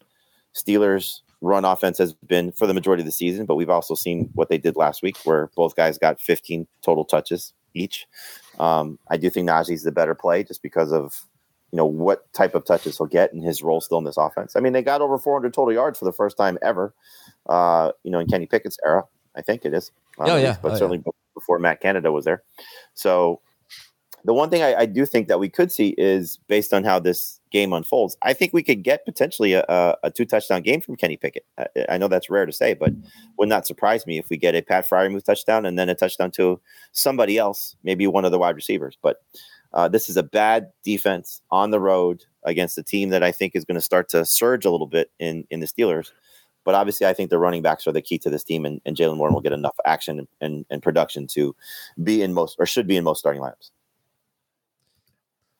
Steelers 0.55 1.21
run 1.41 1.65
offense 1.65 1.97
has 1.97 2.13
been 2.13 2.51
for 2.51 2.65
the 2.65 2.73
majority 2.73 3.01
of 3.01 3.05
the 3.05 3.11
season, 3.11 3.45
but 3.45 3.55
we've 3.55 3.69
also 3.69 3.93
seen 3.93 4.29
what 4.33 4.49
they 4.49 4.57
did 4.57 4.75
last 4.75 5.03
week, 5.03 5.17
where 5.25 5.51
both 5.55 5.75
guys 5.75 5.97
got 5.97 6.19
15 6.19 6.65
total 6.81 7.05
touches 7.05 7.53
each. 7.73 8.07
Um, 8.59 8.97
I 9.09 9.17
do 9.17 9.29
think 9.29 9.47
Najee's 9.47 9.83
the 9.83 9.91
better 9.91 10.15
play 10.15 10.43
just 10.43 10.63
because 10.63 10.91
of 10.91 11.25
you 11.71 11.77
know 11.77 11.85
what 11.85 12.31
type 12.31 12.55
of 12.55 12.63
touches 12.63 12.97
he'll 12.97 13.07
get 13.07 13.33
and 13.33 13.43
his 13.43 13.61
role 13.61 13.81
still 13.81 13.97
in 13.97 14.05
this 14.05 14.17
offense. 14.17 14.55
I 14.55 14.61
mean, 14.61 14.73
they 14.73 14.81
got 14.81 15.01
over 15.01 15.17
400 15.17 15.53
total 15.53 15.73
yards 15.73 15.99
for 15.99 16.05
the 16.05 16.13
first 16.13 16.37
time 16.37 16.57
ever. 16.61 16.93
Uh, 17.47 17.91
you 18.03 18.11
know, 18.11 18.19
in 18.19 18.27
Kenny 18.27 18.45
Pickett's 18.45 18.77
era, 18.85 19.03
I 19.35 19.41
think 19.41 19.65
it 19.65 19.73
is. 19.73 19.91
Um, 20.17 20.29
oh 20.29 20.37
yeah, 20.37 20.55
but 20.61 20.71
oh, 20.71 20.75
certainly 20.75 21.03
yeah. 21.05 21.11
Before 21.35 21.59
Matt 21.59 21.81
Canada 21.81 22.11
was 22.11 22.25
there. 22.25 22.43
So 22.95 23.41
the 24.25 24.33
one 24.33 24.49
thing 24.49 24.63
I, 24.63 24.73
I, 24.73 24.85
do 24.87 25.05
think 25.05 25.27
that 25.27 25.39
we 25.39 25.49
could 25.49 25.71
see 25.71 25.93
is 25.99 26.39
based 26.47 26.73
on 26.73 26.83
how 26.83 26.99
this 26.99 27.39
game 27.51 27.73
unfolds, 27.73 28.17
I 28.23 28.33
think 28.33 28.53
we 28.53 28.63
could 28.63 28.83
get 28.83 29.05
potentially 29.05 29.53
a, 29.53 29.63
a, 29.69 29.97
a 30.05 30.11
two 30.11 30.25
touchdown 30.25 30.63
game 30.63 30.81
from 30.81 30.95
Kenny 30.95 31.15
Pickett. 31.15 31.45
I, 31.59 31.67
I, 31.89 31.97
know 31.99 32.07
that's 32.07 32.29
rare 32.29 32.47
to 32.47 32.51
say, 32.51 32.73
but 32.73 32.91
would 33.37 33.49
not 33.49 33.67
surprise 33.67 34.07
me 34.07 34.17
if 34.17 34.29
we 34.29 34.37
get 34.37 34.55
a 34.55 34.63
Pat 34.63 34.89
Freiermuth 34.89 35.25
touchdown 35.25 35.65
and 35.65 35.77
then 35.77 35.89
a 35.89 35.95
touchdown 35.95 36.31
to 36.31 36.59
somebody 36.91 37.37
else, 37.37 37.75
maybe 37.83 38.07
one 38.07 38.25
of 38.25 38.31
the 38.31 38.39
wide 38.39 38.55
receivers. 38.55 38.97
But 38.99 39.17
uh, 39.73 39.89
this 39.89 40.09
is 40.09 40.17
a 40.17 40.23
bad 40.23 40.71
defense 40.83 41.41
on 41.51 41.69
the 41.69 41.79
road 41.79 42.23
against 42.45 42.79
a 42.79 42.83
team 42.83 43.09
that 43.09 43.21
I 43.21 43.31
think 43.31 43.55
is 43.55 43.65
going 43.65 43.75
to 43.75 43.81
start 43.81 44.09
to 44.09 44.25
surge 44.25 44.65
a 44.65 44.71
little 44.71 44.87
bit 44.87 45.11
in 45.19 45.45
in 45.51 45.59
the 45.59 45.67
Steelers. 45.67 46.11
But 46.65 46.75
obviously, 46.75 47.07
I 47.07 47.13
think 47.13 47.29
the 47.29 47.39
running 47.39 47.61
backs 47.61 47.87
are 47.87 47.93
the 47.93 48.01
key 48.01 48.17
to 48.17 48.29
this 48.29 48.43
team, 48.43 48.65
and, 48.65 48.81
and 48.85 48.97
Jaylen 48.97 49.17
Warren 49.17 49.33
will 49.33 49.41
get 49.41 49.53
enough 49.53 49.77
action 49.85 50.27
and, 50.41 50.65
and 50.69 50.83
production 50.83 51.27
to 51.27 51.55
be 52.03 52.21
in 52.21 52.33
most 52.33 52.57
or 52.59 52.65
should 52.65 52.87
be 52.87 52.97
in 52.97 53.03
most 53.05 53.19
starting 53.19 53.41
lineups. 53.41 53.71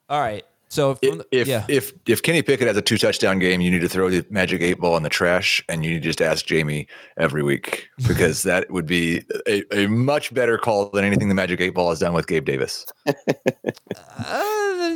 All 0.09 0.19
right. 0.19 0.45
So 0.75 0.97
if 1.01 1.21
if, 1.31 1.47
yeah. 1.47 1.65
if 1.69 1.93
if 2.05 2.21
Kenny 2.21 2.41
Pickett 2.41 2.67
has 2.67 2.75
a 2.75 2.81
two 2.81 2.97
touchdown 2.97 3.39
game, 3.39 3.61
you 3.61 3.71
need 3.71 3.79
to 3.79 3.87
throw 3.87 4.09
the 4.09 4.25
magic 4.29 4.61
eight 4.61 4.77
ball 4.77 4.97
in 4.97 5.03
the 5.03 5.09
trash, 5.09 5.63
and 5.69 5.85
you 5.85 5.91
need 5.91 6.03
to 6.03 6.09
just 6.09 6.21
ask 6.21 6.45
Jamey 6.45 6.87
every 7.15 7.43
week 7.43 7.87
because 8.09 8.43
that 8.43 8.69
would 8.69 8.85
be 8.85 9.23
a, 9.47 9.63
a 9.73 9.87
much 9.87 10.33
better 10.33 10.57
call 10.57 10.89
than 10.89 11.05
anything 11.05 11.29
the 11.29 11.33
magic 11.33 11.61
eight 11.61 11.69
ball 11.69 11.91
has 11.91 11.99
done 11.99 12.11
with 12.11 12.27
Gabe 12.27 12.43
Davis. 12.43 12.85
uh, 13.07 13.13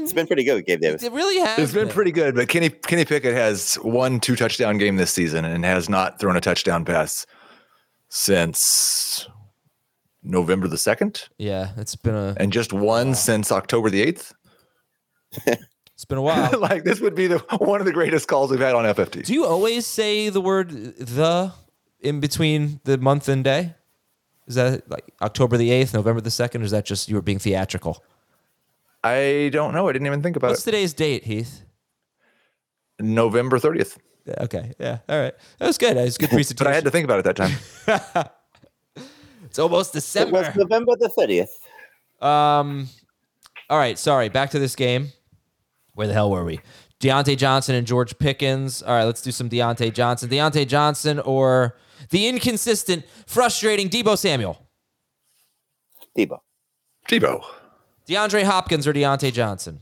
it's 0.01 0.11
been 0.11 0.27
pretty 0.27 0.43
good 0.43 0.55
with 0.55 0.65
Gabe 0.65 0.82
Davis. 0.82 1.01
It 1.01 1.13
really 1.13 1.39
has. 1.39 1.57
It's 1.57 1.71
been, 1.71 1.88
been 1.88 1.93
pretty 1.93 2.11
good, 2.11 2.36
but 2.36 2.49
Kenny 2.49 2.69
Kenny 2.69 3.05
Pickett 3.05 3.34
has 3.34 3.75
one 3.75 4.19
two 4.19 4.36
touchdown 4.36 4.80
game 4.80 4.97
this 4.97 5.13
season 5.13 5.45
and 5.45 5.63
has 5.63 5.88
not 5.88 6.19
thrown 6.19 6.36
a 6.36 6.41
touchdown 6.41 6.84
pass 6.84 7.25
since 8.09 9.30
November 10.23 10.67
the 10.67 10.77
second. 10.77 11.30
Yeah, 11.38 11.69
it's 11.77 11.95
been 11.95 12.15
a 12.15 12.36
and 12.36 12.51
just 12.51 12.73
one 12.73 13.09
wow. 13.09 13.13
since 13.13 13.49
October 13.49 13.89
the 13.89 14.01
eighth 14.01 14.34
it's 16.00 16.06
been 16.06 16.18
a 16.18 16.22
while. 16.22 16.58
like 16.60 16.86
this 16.86 17.02
would 17.02 17.14
be 17.14 17.28
the 17.28 17.39
one 17.58 17.82
of 17.82 17.86
the 17.86 17.91
greatest 17.91 18.30
calls 18.30 18.52
we've 18.52 18.62
had 18.62 18.74
on 18.74 18.86
FFT. 18.86 19.26
Do 19.26 19.34
you 19.34 19.45
always 19.45 19.86
say 19.86 20.30
the 20.30 20.39
word 20.39 20.70
the 20.70 21.52
in 22.00 22.22
between 22.22 22.80
the 22.86 22.97
month 22.97 23.28
and 23.28 23.43
day? 23.43 23.76
Is 24.47 24.56
that 24.56 24.89
like 24.89 25.04
October 25.22 25.58
the 25.58 25.72
eighth, 25.72 25.93
November 25.93 26.22
the 26.22 26.32
second, 26.32 26.62
or 26.62 26.64
is 26.64 26.72
that 26.72 26.86
just 26.86 27.10
you 27.10 27.16
were 27.16 27.22
being 27.22 27.38
theatrical? 27.38 28.02
I 29.04 29.50
don't 29.52 29.74
know. 29.74 29.89
I 29.89 29.91
didn't 29.91 30.06
even 30.06 30.24
think 30.24 30.38
about 30.38 30.52
What's 30.52 30.66
it. 30.66 30.72
What's 30.72 30.78
today's 30.78 30.93
date, 30.93 31.26
Heath? 31.26 31.64
November 33.02 33.60
thirtieth. 33.60 33.97
Okay. 34.39 34.72
Yeah. 34.80 35.00
All 35.10 35.20
right. 35.20 35.34
That 35.58 35.68
was 35.68 35.78
good. 35.78 35.97
That 35.97 36.04
was 36.04 36.18
good 36.18 36.30
presentation. 36.30 36.64
but 36.64 36.72
I 36.72 36.76
had 36.76 36.86
to 36.86 36.91
think 36.91 37.04
about 37.04 37.20
it 37.20 37.26
that 37.26 37.36
time. 37.36 38.30
it's 39.43 39.60
almost 39.60 39.91
December. 39.91 40.43
It 40.43 40.47
was 40.47 40.56
November 40.56 40.95
the 40.97 41.10
thirtieth. 41.10 41.60
Um. 42.22 42.88
All 43.70 43.78
right. 43.78 44.00
Sorry. 44.00 44.30
Back 44.30 44.52
to 44.52 44.60
this 44.60 44.78
game. 44.78 45.12
Where 46.00 46.08
the 46.08 46.14
hell 46.14 46.32
were 46.32 46.45
we? 46.45 46.62
Diontae 47.02 47.36
Johnson 47.36 47.76
and 47.76 47.86
George 47.86 48.18
Pickens. 48.18 48.82
All 48.82 48.93
right, 48.93 49.04
let's 49.04 49.22
do 49.22 49.34
some 49.34 49.50
Diontae 49.50 49.93
Johnson. 49.93 50.30
Diontae 50.30 50.66
Johnson 50.66 51.20
or 51.20 51.76
the 52.10 52.26
inconsistent, 52.26 53.04
frustrating 53.28 53.89
Debo 53.89 54.18
Samuel? 54.18 54.66
Debo. 56.18 56.39
Debo. 57.10 57.43
DeAndre 58.08 58.45
Hopkins 58.45 58.88
or 58.88 58.93
Diontae 58.93 59.34
Johnson? 59.34 59.82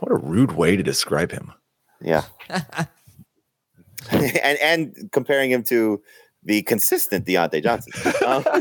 What 0.00 0.10
a 0.10 0.16
rude 0.16 0.50
way 0.50 0.74
to 0.74 0.82
describe 0.82 1.30
him. 1.30 1.52
Yeah. 2.00 2.24
and 4.10 4.58
and 4.58 5.12
comparing 5.12 5.52
him 5.52 5.62
to 5.62 6.02
the 6.42 6.62
consistent 6.62 7.26
Diontae 7.26 7.62
Johnson. 7.62 7.92
Um, 8.26 8.44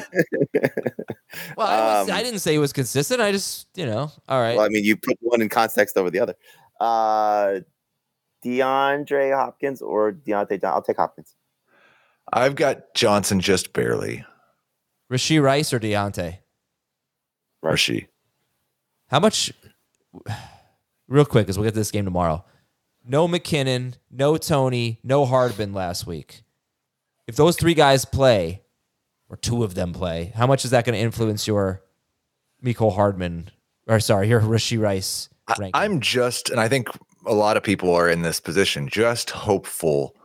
well, 1.57 1.67
I, 1.67 2.01
was, 2.01 2.09
um, 2.09 2.15
I, 2.15 2.23
didn't 2.23 2.39
say 2.39 2.53
he 2.53 2.57
was 2.57 2.73
consistent. 2.73 3.21
I 3.21 3.31
just, 3.31 3.67
you 3.75 3.85
know, 3.85 4.11
all 4.27 4.41
right. 4.41 4.55
Well, 4.55 4.65
I 4.65 4.69
mean, 4.69 4.83
you 4.83 4.97
put 4.97 5.17
one 5.21 5.41
in 5.41 5.49
context 5.49 5.97
over 5.97 6.09
the 6.09 6.19
other. 6.19 6.35
Uh, 6.79 7.59
DeAndre 8.43 9.35
Hopkins 9.35 9.81
or 9.81 10.13
Diontae 10.13 10.63
I'll 10.63 10.81
take 10.81 10.97
Hopkins. 10.97 11.35
I've 12.31 12.55
got 12.55 12.93
Johnson 12.93 13.39
just 13.39 13.73
barely. 13.73 14.23
Rashee 15.11 15.41
Rice 15.41 15.73
or 15.73 15.79
Diontae? 15.79 16.39
Rashee. 17.63 18.07
How 19.07 19.19
much? 19.19 19.51
Real 21.07 21.25
quick, 21.25 21.47
because 21.47 21.57
we'll 21.57 21.65
get 21.65 21.73
to 21.73 21.79
this 21.79 21.91
game 21.91 22.05
tomorrow. 22.05 22.45
No 23.03 23.27
McKinnon, 23.27 23.95
no 24.11 24.37
Toney, 24.37 24.99
no 25.03 25.25
Hardman 25.25 25.73
last 25.73 26.05
week 26.05 26.43
if 27.29 27.35
those 27.35 27.55
three 27.55 27.75
guys 27.75 28.05
play, 28.05 28.63
or 29.29 29.37
two 29.37 29.63
of 29.63 29.75
them 29.75 29.93
play, 29.93 30.33
how 30.35 30.47
much 30.47 30.65
is 30.65 30.71
that 30.71 30.83
going 30.83 30.97
to 30.97 30.99
influence 30.99 31.45
your 31.45 31.83
Mecole 32.65 32.95
Hardman, 32.95 33.51
or 33.87 33.99
sorry, 33.99 34.29
your 34.29 34.41
Rashee 34.41 34.81
Rice 34.81 35.29
ranking? 35.57 35.79
I'm 35.79 35.99
just, 35.99 36.49
and 36.49 36.59
I 36.59 36.67
think 36.67 36.89
a 37.25 37.33
lot 37.33 37.57
of 37.57 37.63
people 37.63 37.93
are 37.93 38.09
in 38.09 38.21
this 38.21 38.39
position, 38.39 38.87
just 38.87 39.29
hopeful 39.29 40.15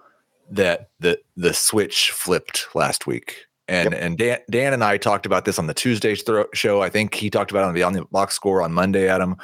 that 0.50 0.90
the 1.00 1.18
the 1.36 1.54
switch 1.54 2.10
flipped 2.10 2.68
last 2.74 3.06
week. 3.06 3.46
And 3.66 3.92
yep. 3.92 4.02
and 4.02 4.18
Dan, 4.18 4.38
Dan 4.50 4.72
and 4.74 4.84
I 4.84 4.98
talked 4.98 5.24
about 5.24 5.46
this 5.46 5.58
on 5.58 5.66
the 5.66 5.74
Tuesday 5.74 6.14
throw, 6.14 6.44
show. 6.52 6.82
I 6.82 6.90
think 6.90 7.14
he 7.14 7.30
talked 7.30 7.50
about 7.50 7.64
it 7.64 7.68
on 7.68 7.74
the 7.74 7.82
on 7.82 7.92
the 7.94 8.04
box 8.06 8.34
score 8.34 8.60
on 8.60 8.72
Monday. 8.72 9.08
Adam, 9.08 9.36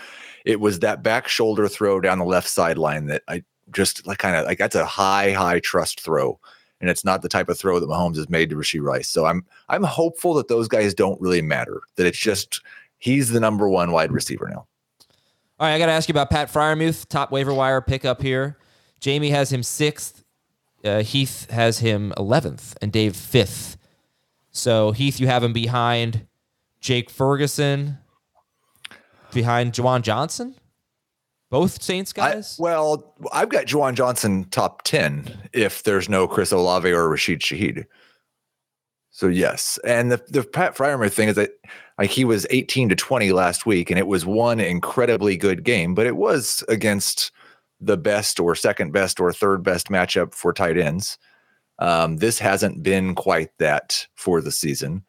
it 0.45 0.61
was 0.61 0.81
that 0.81 1.03
back 1.03 1.26
shoulder 1.26 1.68
throw 1.68 2.01
down 2.01 2.18
the 2.18 2.24
left 2.24 2.49
sideline 2.49 3.07
that 3.07 3.22
I 3.28 3.43
just 3.72 4.07
like 4.07 4.18
kind 4.18 4.37
of 4.37 4.45
like 4.47 4.59
that's 4.59 4.76
a 4.76 4.85
high 4.85 5.33
high 5.33 5.61
trust 5.61 6.01
throw 6.01 6.39
and 6.81 6.89
it's 6.89 7.05
not 7.05 7.22
the 7.22 7.28
type 7.28 7.49
of 7.49 7.59
throw 7.59 7.78
that 7.78 7.89
Mahomes 7.89 8.16
has 8.16 8.28
made 8.28 8.51
to 8.51 8.57
Rashee 8.57 8.83
Rice. 8.83 9.09
So 9.09 9.26
I'm 9.26 9.45
I'm 9.68 9.83
hopeful 9.83 10.35
that 10.35 10.49
those 10.49 10.68
guys 10.68 10.95
don't 10.95 11.20
really 11.20 11.43
matter. 11.43 11.83
That 11.97 12.07
it's 12.07 12.18
just 12.18 12.62
he's 12.99 13.31
the 13.31 13.41
number 13.41 13.68
one 13.68 13.93
wide 13.93 14.12
receiver 14.12 14.49
now. 14.49 14.66
All 15.61 15.67
right, 15.67 15.75
I 15.75 15.79
got 15.79 15.87
to 15.87 15.93
ask 15.93 16.09
you 16.09 16.15
about 16.15 16.31
Pat 16.31 16.51
Freiermuth, 16.51 17.07
top 17.07 17.31
waiver 17.31 17.53
wire 17.53 17.83
pickup 17.83 18.23
here. 18.23 18.57
Jamey 18.99 19.29
has 19.29 19.53
him 19.53 19.63
sixth, 19.63 20.25
uh, 20.83 21.03
Heath 21.03 21.51
has 21.51 21.81
him 21.81 22.15
eleventh, 22.17 22.79
and 22.81 22.91
Dave 22.91 23.15
fifth. 23.15 23.77
So 24.51 24.93
Heath, 24.93 25.21
you 25.21 25.27
have 25.27 25.45
him 25.45 25.53
behind 25.53 26.27
Jake 26.81 27.11
Ferguson, 27.11 27.99
behind 29.35 29.75
Juwan 29.75 30.01
Johnson. 30.01 30.55
Both 31.51 31.83
Saints 31.83 32.15
guys? 32.15 32.57
I, 32.59 32.63
well, 32.63 33.15
I've 33.31 33.51
got 33.51 33.67
Juwan 33.67 33.95
Johnson 33.95 34.45
top 34.45 34.83
10 34.85 35.51
if 35.53 35.83
there's 35.83 36.09
no 36.09 36.27
Chris 36.27 36.53
Olave 36.53 36.91
or 36.91 37.09
Rashid 37.11 37.41
Shaheed. 37.41 37.85
So 39.11 39.27
yes. 39.27 39.79
And 39.85 40.13
the, 40.13 40.23
the 40.29 40.45
Pat 40.45 40.77
Freiermuth 40.77 41.13
thing 41.13 41.29
is 41.29 41.37
that 41.37 41.51
like 42.01 42.11
he 42.11 42.25
was 42.25 42.47
18 42.49 42.89
to 42.89 42.97
20 42.97 43.31
last 43.33 43.67
week 43.67 43.91
and 43.91 43.99
it 43.99 44.07
was 44.07 44.25
one 44.25 44.59
incredibly 44.59 45.37
good 45.37 45.65
game, 45.65 45.95
but 45.95 46.07
it 46.07 46.17
was 46.17 46.65
against 46.67 47.31
the 47.79 47.99
best 47.99 48.41
or 48.41 48.55
second 48.55 48.93
best 48.93 49.21
or 49.21 49.31
third 49.35 49.63
best 49.63 49.89
matchup 49.89 50.35
for 50.35 50.55
tight 50.55 50.79
ends. 50.79 51.19
Um, 51.79 52.17
this 52.17 52.39
hasn't 52.39 52.83
been 52.83 53.15
quite 53.15 53.51
that 53.59 54.07
for 54.15 54.41
the 54.41 54.51
season. 54.51 55.05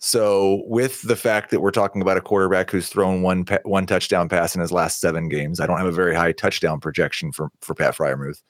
So, 0.00 0.64
with 0.66 1.02
the 1.02 1.16
fact 1.16 1.50
that 1.50 1.60
we're 1.60 1.70
talking 1.70 2.02
about 2.02 2.16
a 2.16 2.20
quarterback 2.20 2.70
who's 2.70 2.88
thrown 2.88 3.22
one 3.22 3.46
one 3.62 3.86
touchdown 3.86 4.28
pass 4.28 4.54
in 4.54 4.60
his 4.60 4.72
last 4.72 5.00
seven 5.00 5.28
games, 5.28 5.60
I 5.60 5.66
don't 5.66 5.78
have 5.78 5.86
a 5.86 5.92
very 5.92 6.14
high 6.14 6.32
touchdown 6.32 6.78
projection 6.78 7.32
for 7.32 7.48
for 7.60 7.74
Pat 7.74 7.96
Freiermuth. 7.96 8.42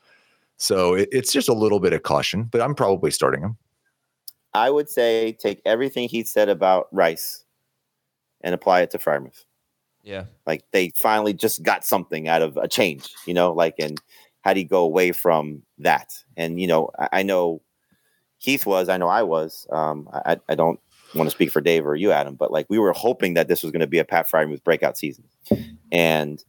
So 0.57 0.95
it, 0.95 1.09
it's 1.12 1.32
just 1.32 1.49
a 1.49 1.55
little 1.55 1.80
bit 1.80 1.93
of 1.93 2.03
caution, 2.03 2.45
but 2.45 2.61
I'm 2.61 2.74
probably 2.74 3.11
starting 3.11 3.43
him. 3.43 3.57
I 4.53 4.70
would 4.70 4.89
say 4.89 5.32
take 5.32 5.61
everything 5.64 6.09
he 6.09 6.24
said 6.24 6.49
about 6.49 6.89
Rice 6.91 7.43
and 8.45 8.55
apply 8.55 8.82
it 8.82 8.92
to 8.92 8.99
Freiermuth. 8.99 9.45
Yeah, 10.05 10.26
like 10.47 10.62
they 10.70 10.92
finally 10.97 11.32
just 11.32 11.64
got 11.64 11.84
something 11.84 12.28
out 12.28 12.42
of 12.42 12.57
a 12.57 12.68
change, 12.68 13.09
you 13.26 13.34
know. 13.34 13.53
Like, 13.53 13.74
and 13.80 13.99
how 14.42 14.53
do 14.53 14.61
you 14.61 14.68
go 14.68 14.84
away 14.84 15.11
from 15.11 15.62
that? 15.78 16.22
And 16.36 16.61
you 16.61 16.68
know, 16.68 16.90
I, 16.97 17.09
I 17.12 17.22
know 17.22 17.62
Heath 18.38 18.66
was, 18.66 18.88
I 18.88 18.99
know 18.99 19.09
I 19.09 19.22
was. 19.22 19.66
Um, 19.72 20.09
I, 20.12 20.36
I 20.49 20.55
don't 20.55 20.78
want 21.14 21.28
to 21.28 21.34
speak 21.34 21.51
for 21.51 21.62
Dave 21.62 21.86
or 21.86 21.97
you, 21.97 22.12
Adam, 22.12 22.34
but 22.34 22.53
like 22.53 22.66
we 22.68 22.78
were 22.78 22.92
hoping 22.92 23.34
that 23.34 23.49
this 23.49 23.62
was 23.62 23.72
going 23.72 23.80
to 23.80 23.86
be 23.86 23.99
a 23.99 24.05
Pat 24.05 24.30
Freiermuth 24.30 24.62
breakout 24.62 24.99
season. 24.99 25.24
And 25.90 26.45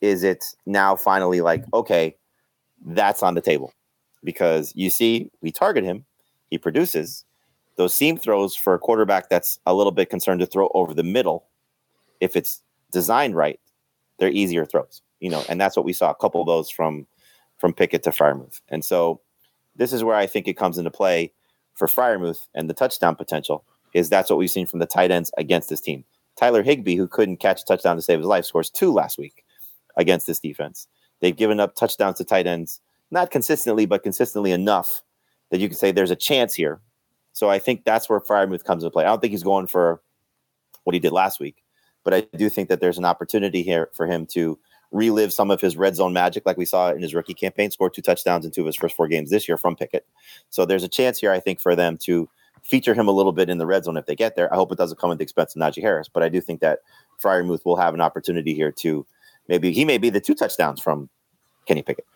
is 0.00 0.22
it 0.22 0.44
now 0.66 0.94
finally 0.94 1.40
like, 1.40 1.64
okay, 1.72 2.16
that's 2.84 3.22
on 3.22 3.34
the 3.34 3.40
table? 3.40 3.72
Because 4.22 4.72
you 4.76 4.90
see, 4.90 5.30
we 5.40 5.50
target 5.50 5.84
him, 5.84 6.04
he 6.50 6.58
produces 6.58 7.24
those 7.76 7.94
seam 7.94 8.16
throws 8.16 8.54
for 8.54 8.74
a 8.74 8.78
quarterback 8.78 9.28
that's 9.28 9.58
a 9.66 9.74
little 9.74 9.92
bit 9.92 10.10
concerned 10.10 10.40
to 10.40 10.46
throw 10.46 10.70
over 10.74 10.94
the 10.94 11.02
middle. 11.02 11.46
If 12.20 12.36
it's 12.36 12.62
designed 12.92 13.36
right, 13.36 13.58
they're 14.18 14.30
easier 14.30 14.64
throws, 14.64 15.02
you 15.20 15.30
know, 15.30 15.42
and 15.48 15.60
that's 15.60 15.76
what 15.76 15.84
we 15.84 15.92
saw 15.92 16.10
a 16.10 16.14
couple 16.14 16.40
of 16.40 16.46
those 16.46 16.70
from 16.70 17.06
from 17.58 17.72
Pickett 17.72 18.02
to 18.04 18.10
Freiermuth. 18.10 18.60
And 18.68 18.84
so 18.84 19.20
this 19.76 19.92
is 19.92 20.04
where 20.04 20.16
I 20.16 20.26
think 20.26 20.46
it 20.46 20.56
comes 20.56 20.78
into 20.78 20.90
play 20.90 21.32
for 21.74 21.88
Freiermuth 21.88 22.46
and 22.54 22.68
the 22.68 22.74
touchdown 22.74 23.16
potential 23.16 23.64
is 23.94 24.08
that's 24.08 24.28
what 24.28 24.38
we've 24.38 24.50
seen 24.50 24.66
from 24.66 24.80
the 24.80 24.86
tight 24.86 25.10
ends 25.10 25.30
against 25.38 25.68
this 25.68 25.80
team. 25.80 26.04
Tyler 26.36 26.62
Higbee, 26.62 26.96
who 26.96 27.06
couldn't 27.06 27.36
catch 27.36 27.62
a 27.62 27.64
touchdown 27.64 27.96
to 27.96 28.02
save 28.02 28.18
his 28.18 28.26
life, 28.26 28.44
scores 28.44 28.70
two 28.70 28.92
last 28.92 29.18
week 29.18 29.44
against 29.96 30.26
this 30.26 30.40
defense. 30.40 30.88
They've 31.20 31.36
given 31.36 31.60
up 31.60 31.76
touchdowns 31.76 32.18
to 32.18 32.24
tight 32.24 32.46
ends, 32.46 32.80
not 33.10 33.30
consistently, 33.30 33.86
but 33.86 34.02
consistently 34.02 34.50
enough 34.50 35.02
that 35.50 35.60
you 35.60 35.68
can 35.68 35.78
say 35.78 35.92
there's 35.92 36.10
a 36.10 36.16
chance 36.16 36.54
here. 36.54 36.80
So 37.34 37.50
I 37.50 37.58
think 37.58 37.84
that's 37.84 38.08
where 38.08 38.20
Freiermuth 38.20 38.64
comes 38.64 38.82
into 38.82 38.92
play. 38.92 39.04
I 39.04 39.08
don't 39.08 39.20
think 39.20 39.32
he's 39.32 39.42
going 39.42 39.66
for 39.66 40.00
what 40.84 40.94
he 40.94 41.00
did 41.00 41.12
last 41.12 41.40
week, 41.40 41.62
but 42.04 42.14
I 42.14 42.22
do 42.36 42.48
think 42.48 42.68
that 42.70 42.80
there's 42.80 42.96
an 42.96 43.04
opportunity 43.04 43.62
here 43.62 43.90
for 43.92 44.06
him 44.06 44.24
to 44.26 44.58
relive 44.92 45.32
some 45.32 45.50
of 45.50 45.60
his 45.60 45.76
red 45.76 45.96
zone 45.96 46.12
magic, 46.12 46.46
like 46.46 46.56
we 46.56 46.64
saw 46.64 46.92
in 46.92 47.02
his 47.02 47.14
rookie 47.14 47.34
campaign, 47.34 47.70
scored 47.70 47.92
two 47.92 48.02
touchdowns 48.02 48.44
in 48.44 48.52
two 48.52 48.60
of 48.60 48.66
his 48.66 48.76
first 48.76 48.96
four 48.96 49.08
games 49.08 49.30
this 49.30 49.48
year 49.48 49.58
from 49.58 49.74
Pickett. 49.74 50.06
So 50.50 50.64
there's 50.64 50.84
a 50.84 50.88
chance 50.88 51.18
here, 51.18 51.32
I 51.32 51.40
think, 51.40 51.60
for 51.60 51.74
them 51.74 51.98
to 52.04 52.28
feature 52.62 52.94
him 52.94 53.08
a 53.08 53.12
little 53.12 53.32
bit 53.32 53.50
in 53.50 53.58
the 53.58 53.66
red 53.66 53.84
zone 53.84 53.96
if 53.96 54.06
they 54.06 54.14
get 54.14 54.36
there. 54.36 54.52
I 54.52 54.56
hope 54.56 54.70
it 54.70 54.78
doesn't 54.78 55.00
come 55.00 55.10
at 55.10 55.18
the 55.18 55.24
expense 55.24 55.56
of 55.56 55.60
Najee 55.60 55.82
Harris, 55.82 56.08
but 56.08 56.22
I 56.22 56.28
do 56.28 56.40
think 56.40 56.60
that 56.60 56.78
Freiermuth 57.20 57.64
will 57.64 57.76
have 57.76 57.94
an 57.94 58.00
opportunity 58.00 58.54
here 58.54 58.70
to 58.72 59.04
maybe 59.48 59.72
he 59.72 59.84
may 59.84 59.98
be 59.98 60.08
the 60.08 60.20
two 60.20 60.34
touchdowns 60.34 60.80
from 60.80 61.08
Kenny 61.66 61.82
Pickett. 61.82 62.06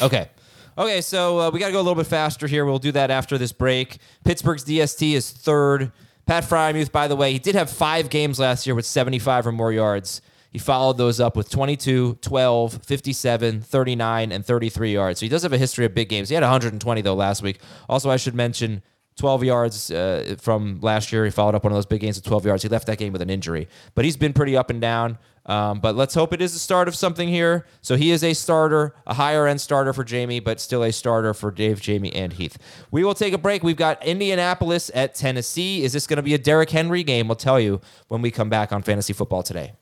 Okay. 0.00 0.30
Okay, 0.78 1.00
so 1.00 1.40
uh, 1.40 1.50
we 1.50 1.58
got 1.58 1.66
to 1.66 1.72
go 1.72 1.80
a 1.80 1.82
little 1.82 1.96
bit 1.96 2.06
faster 2.06 2.46
here. 2.46 2.64
We'll 2.64 2.78
do 2.78 2.92
that 2.92 3.10
after 3.10 3.36
this 3.36 3.50
break. 3.50 3.98
Pittsburgh's 4.24 4.64
DST 4.64 5.12
is 5.12 5.28
third. 5.28 5.90
Pat 6.24 6.44
Freiermuth, 6.44 6.92
by 6.92 7.08
the 7.08 7.16
way, 7.16 7.32
he 7.32 7.40
did 7.40 7.56
have 7.56 7.68
five 7.68 8.10
games 8.10 8.38
last 8.38 8.64
year 8.64 8.76
with 8.76 8.86
75 8.86 9.48
or 9.48 9.52
more 9.52 9.72
yards. 9.72 10.22
He 10.52 10.60
followed 10.60 10.96
those 10.96 11.18
up 11.18 11.34
with 11.34 11.50
22, 11.50 12.18
12, 12.20 12.84
57, 12.84 13.60
39, 13.60 14.30
and 14.30 14.46
33 14.46 14.92
yards. 14.92 15.18
So 15.18 15.26
he 15.26 15.30
does 15.30 15.42
have 15.42 15.52
a 15.52 15.58
history 15.58 15.84
of 15.84 15.96
big 15.96 16.08
games. 16.08 16.28
He 16.28 16.36
had 16.36 16.44
120, 16.44 17.00
though, 17.02 17.14
last 17.14 17.42
week. 17.42 17.58
Also, 17.88 18.08
I 18.08 18.16
should 18.16 18.36
mention 18.36 18.80
12 19.16 19.42
yards 19.42 19.90
uh, 19.90 20.36
from 20.38 20.78
last 20.80 21.12
year. 21.12 21.24
He 21.24 21.32
followed 21.32 21.56
up 21.56 21.64
one 21.64 21.72
of 21.72 21.76
those 21.76 21.86
big 21.86 22.02
games 22.02 22.18
with 22.18 22.24
12 22.24 22.46
yards. 22.46 22.62
He 22.62 22.68
left 22.68 22.86
that 22.86 22.98
game 22.98 23.12
with 23.12 23.20
an 23.20 23.30
injury, 23.30 23.66
but 23.96 24.04
he's 24.04 24.16
been 24.16 24.32
pretty 24.32 24.56
up 24.56 24.70
and 24.70 24.80
down. 24.80 25.18
Um, 25.48 25.80
but 25.80 25.96
let's 25.96 26.14
hope 26.14 26.32
it 26.32 26.42
is 26.42 26.52
the 26.52 26.58
start 26.58 26.86
of 26.86 26.94
something 26.94 27.26
here. 27.26 27.66
So 27.80 27.96
he 27.96 28.10
is 28.10 28.22
a 28.22 28.34
starter, 28.34 28.94
a 29.06 29.14
higher 29.14 29.46
end 29.46 29.60
starter 29.60 29.92
for 29.92 30.04
Jamey, 30.04 30.44
but 30.44 30.60
still 30.60 30.84
a 30.84 30.92
starter 30.92 31.32
for 31.34 31.50
Dave, 31.50 31.80
Jamey, 31.80 32.12
and 32.14 32.34
Heath. 32.34 32.58
We 32.90 33.02
will 33.02 33.14
take 33.14 33.32
a 33.32 33.38
break. 33.38 33.62
We've 33.62 33.76
got 33.76 34.04
Indianapolis 34.04 34.90
at 34.94 35.14
Tennessee. 35.14 35.82
Is 35.82 35.94
this 35.94 36.06
going 36.06 36.18
to 36.18 36.22
be 36.22 36.34
a 36.34 36.38
Derrick 36.38 36.70
Henry 36.70 37.02
game? 37.02 37.26
We'll 37.28 37.36
tell 37.36 37.58
you 37.58 37.80
when 38.08 38.20
we 38.20 38.30
come 38.30 38.50
back 38.50 38.72
on 38.72 38.82
Fantasy 38.82 39.14
Football 39.14 39.42
today. 39.42 39.72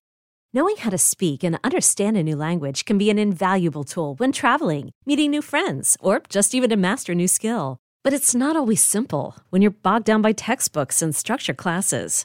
Knowing 0.55 0.77
how 0.77 0.89
to 0.89 0.97
speak 0.97 1.43
and 1.43 1.59
understand 1.65 2.17
a 2.17 2.23
new 2.23 2.37
language 2.37 2.85
can 2.85 2.97
be 2.97 3.11
an 3.11 3.19
invaluable 3.19 3.85
tool 3.85 4.15
when 4.15 4.33
traveling, 4.33 4.91
meeting 5.05 5.31
new 5.31 5.43
friends, 5.43 5.97
or 6.01 6.23
just 6.31 6.55
even 6.55 6.71
to 6.71 6.77
master 6.77 7.13
a 7.13 7.15
new 7.15 7.29
skill. 7.29 7.77
But 8.03 8.13
it's 8.13 8.37
not 8.37 8.55
always 8.55 8.83
simple 8.83 9.37
when 9.51 9.63
you're 9.63 9.73
bogged 9.73 10.05
down 10.05 10.23
by 10.23 10.31
textbooks 10.33 11.03
and 11.03 11.15
structured 11.15 11.57
classes. 11.57 12.25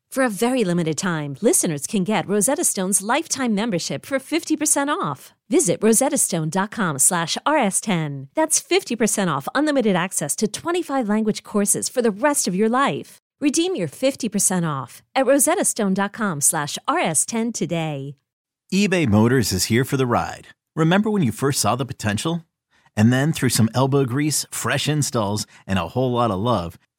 For 0.13 0.23
a 0.25 0.29
very 0.29 0.65
limited 0.65 0.97
time, 0.97 1.37
listeners 1.39 1.87
can 1.87 2.03
get 2.03 2.27
Rosetta 2.27 2.65
Stone's 2.65 3.01
lifetime 3.01 3.55
membership 3.55 4.05
for 4.05 4.19
50% 4.19 4.89
off. 4.89 5.33
Visit 5.49 5.79
rosettastone.com 5.79 6.99
slash 6.99 7.37
rs10. 7.47 8.27
That's 8.35 8.61
50% 8.61 9.29
off 9.29 9.47
unlimited 9.55 9.95
access 9.95 10.35
to 10.35 10.49
25 10.49 11.07
language 11.07 11.43
courses 11.43 11.87
for 11.87 12.01
the 12.01 12.11
rest 12.11 12.45
of 12.45 12.53
your 12.53 12.67
life. 12.67 13.19
Redeem 13.39 13.73
your 13.73 13.87
50% 13.87 14.67
off 14.67 15.01
at 15.15 15.25
rosettastone.com 15.25 16.41
slash 16.41 16.77
rs10 16.89 17.53
today. 17.53 18.17
eBay 18.73 19.07
Motors 19.07 19.53
is 19.53 19.65
here 19.65 19.85
for 19.85 19.95
the 19.95 20.05
ride. 20.05 20.49
Remember 20.75 21.09
when 21.09 21.23
you 21.23 21.31
first 21.31 21.61
saw 21.61 21.77
the 21.77 21.85
potential? 21.85 22.43
And 22.97 23.13
then 23.13 23.31
through 23.31 23.49
some 23.49 23.69
elbow 23.73 24.03
grease, 24.03 24.45
fresh 24.51 24.89
installs, 24.89 25.47
and 25.65 25.79
a 25.79 25.87
whole 25.87 26.11
lot 26.11 26.31
of 26.31 26.39
love, 26.39 26.77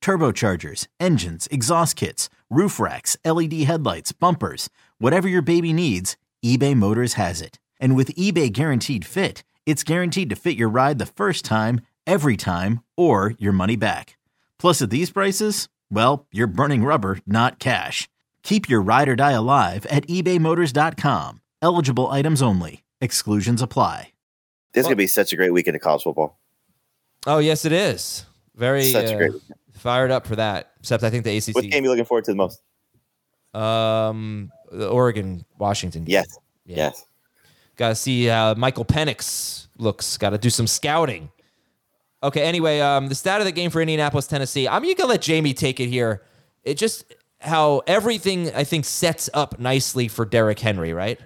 turbochargers, 0.00 0.86
engines, 0.98 1.48
exhaust 1.50 1.96
kits, 1.96 2.28
roof 2.48 2.80
racks, 2.80 3.16
LED 3.24 3.52
headlights, 3.64 4.12
bumpers, 4.12 4.70
whatever 4.98 5.28
your 5.28 5.42
baby 5.42 5.72
needs, 5.72 6.16
eBay 6.44 6.74
Motors 6.74 7.14
has 7.14 7.40
it. 7.40 7.58
And 7.78 7.96
with 7.96 8.14
eBay 8.14 8.52
Guaranteed 8.52 9.04
Fit, 9.04 9.42
it's 9.66 9.84
guaranteed 9.84 10.30
to 10.30 10.36
fit 10.36 10.56
your 10.56 10.68
ride 10.68 10.98
the 10.98 11.06
first 11.06 11.44
time, 11.44 11.80
every 12.06 12.36
time, 12.36 12.80
or 12.96 13.34
your 13.38 13.52
money 13.52 13.76
back. 13.76 14.16
Plus, 14.58 14.82
at 14.82 14.90
these 14.90 15.10
prices, 15.10 15.68
well, 15.90 16.26
you're 16.30 16.46
burning 16.46 16.84
rubber, 16.84 17.18
not 17.26 17.58
cash. 17.58 18.08
Keep 18.42 18.68
your 18.68 18.80
ride 18.80 19.08
or 19.08 19.16
die 19.16 19.32
alive 19.32 19.86
at 19.86 20.06
ebaymotors.com. 20.06 21.40
Eligible 21.62 22.08
items 22.08 22.42
only. 22.42 22.84
Exclusions 23.00 23.62
apply. 23.62 24.12
This 24.72 24.82
is 24.82 24.86
going 24.86 24.92
to 24.92 24.96
be 24.96 25.06
such 25.06 25.32
a 25.32 25.36
great 25.36 25.52
weekend 25.52 25.76
of 25.76 25.82
college 25.82 26.02
football. 26.02 26.38
Oh, 27.26 27.38
yes, 27.38 27.64
it 27.64 27.72
is. 27.72 28.24
Very 28.54 28.84
Such 28.84 29.10
a 29.10 29.14
uh, 29.14 29.18
great 29.18 29.32
weekend. 29.32 29.59
Fired 29.80 30.10
up 30.10 30.26
for 30.26 30.36
that. 30.36 30.72
Except 30.80 31.02
I 31.02 31.08
think 31.08 31.24
the 31.24 31.34
ACC. 31.34 31.54
What 31.54 31.64
game 31.64 31.82
are 31.82 31.84
you 31.84 31.90
looking 31.90 32.04
forward 32.04 32.24
to 32.24 32.32
the 32.32 32.36
most? 32.36 32.60
Um, 33.54 34.52
the 34.70 34.88
Oregon 34.88 35.44
Washington. 35.58 36.04
game. 36.04 36.12
Yes. 36.12 36.38
Yeah. 36.66 36.76
Yes. 36.76 37.06
Got 37.76 37.88
to 37.88 37.94
see 37.94 38.26
how 38.26 38.52
Michael 38.54 38.84
Penix 38.84 39.68
looks. 39.78 40.18
Got 40.18 40.30
to 40.30 40.38
do 40.38 40.50
some 40.50 40.66
scouting. 40.66 41.30
Okay. 42.22 42.42
Anyway, 42.42 42.80
um, 42.80 43.08
the 43.08 43.14
stat 43.14 43.40
of 43.40 43.46
the 43.46 43.52
game 43.52 43.70
for 43.70 43.80
Indianapolis, 43.80 44.26
Tennessee. 44.26 44.68
I'm 44.68 44.82
gonna 44.82 45.06
let 45.06 45.22
Jamey 45.22 45.56
take 45.56 45.80
it 45.80 45.88
here. 45.88 46.24
It 46.62 46.74
just 46.74 47.14
how 47.38 47.80
everything 47.86 48.54
I 48.54 48.64
think 48.64 48.84
sets 48.84 49.30
up 49.32 49.58
nicely 49.58 50.08
for 50.08 50.26
Derrick 50.26 50.58
Henry, 50.58 50.92
right? 50.92 51.18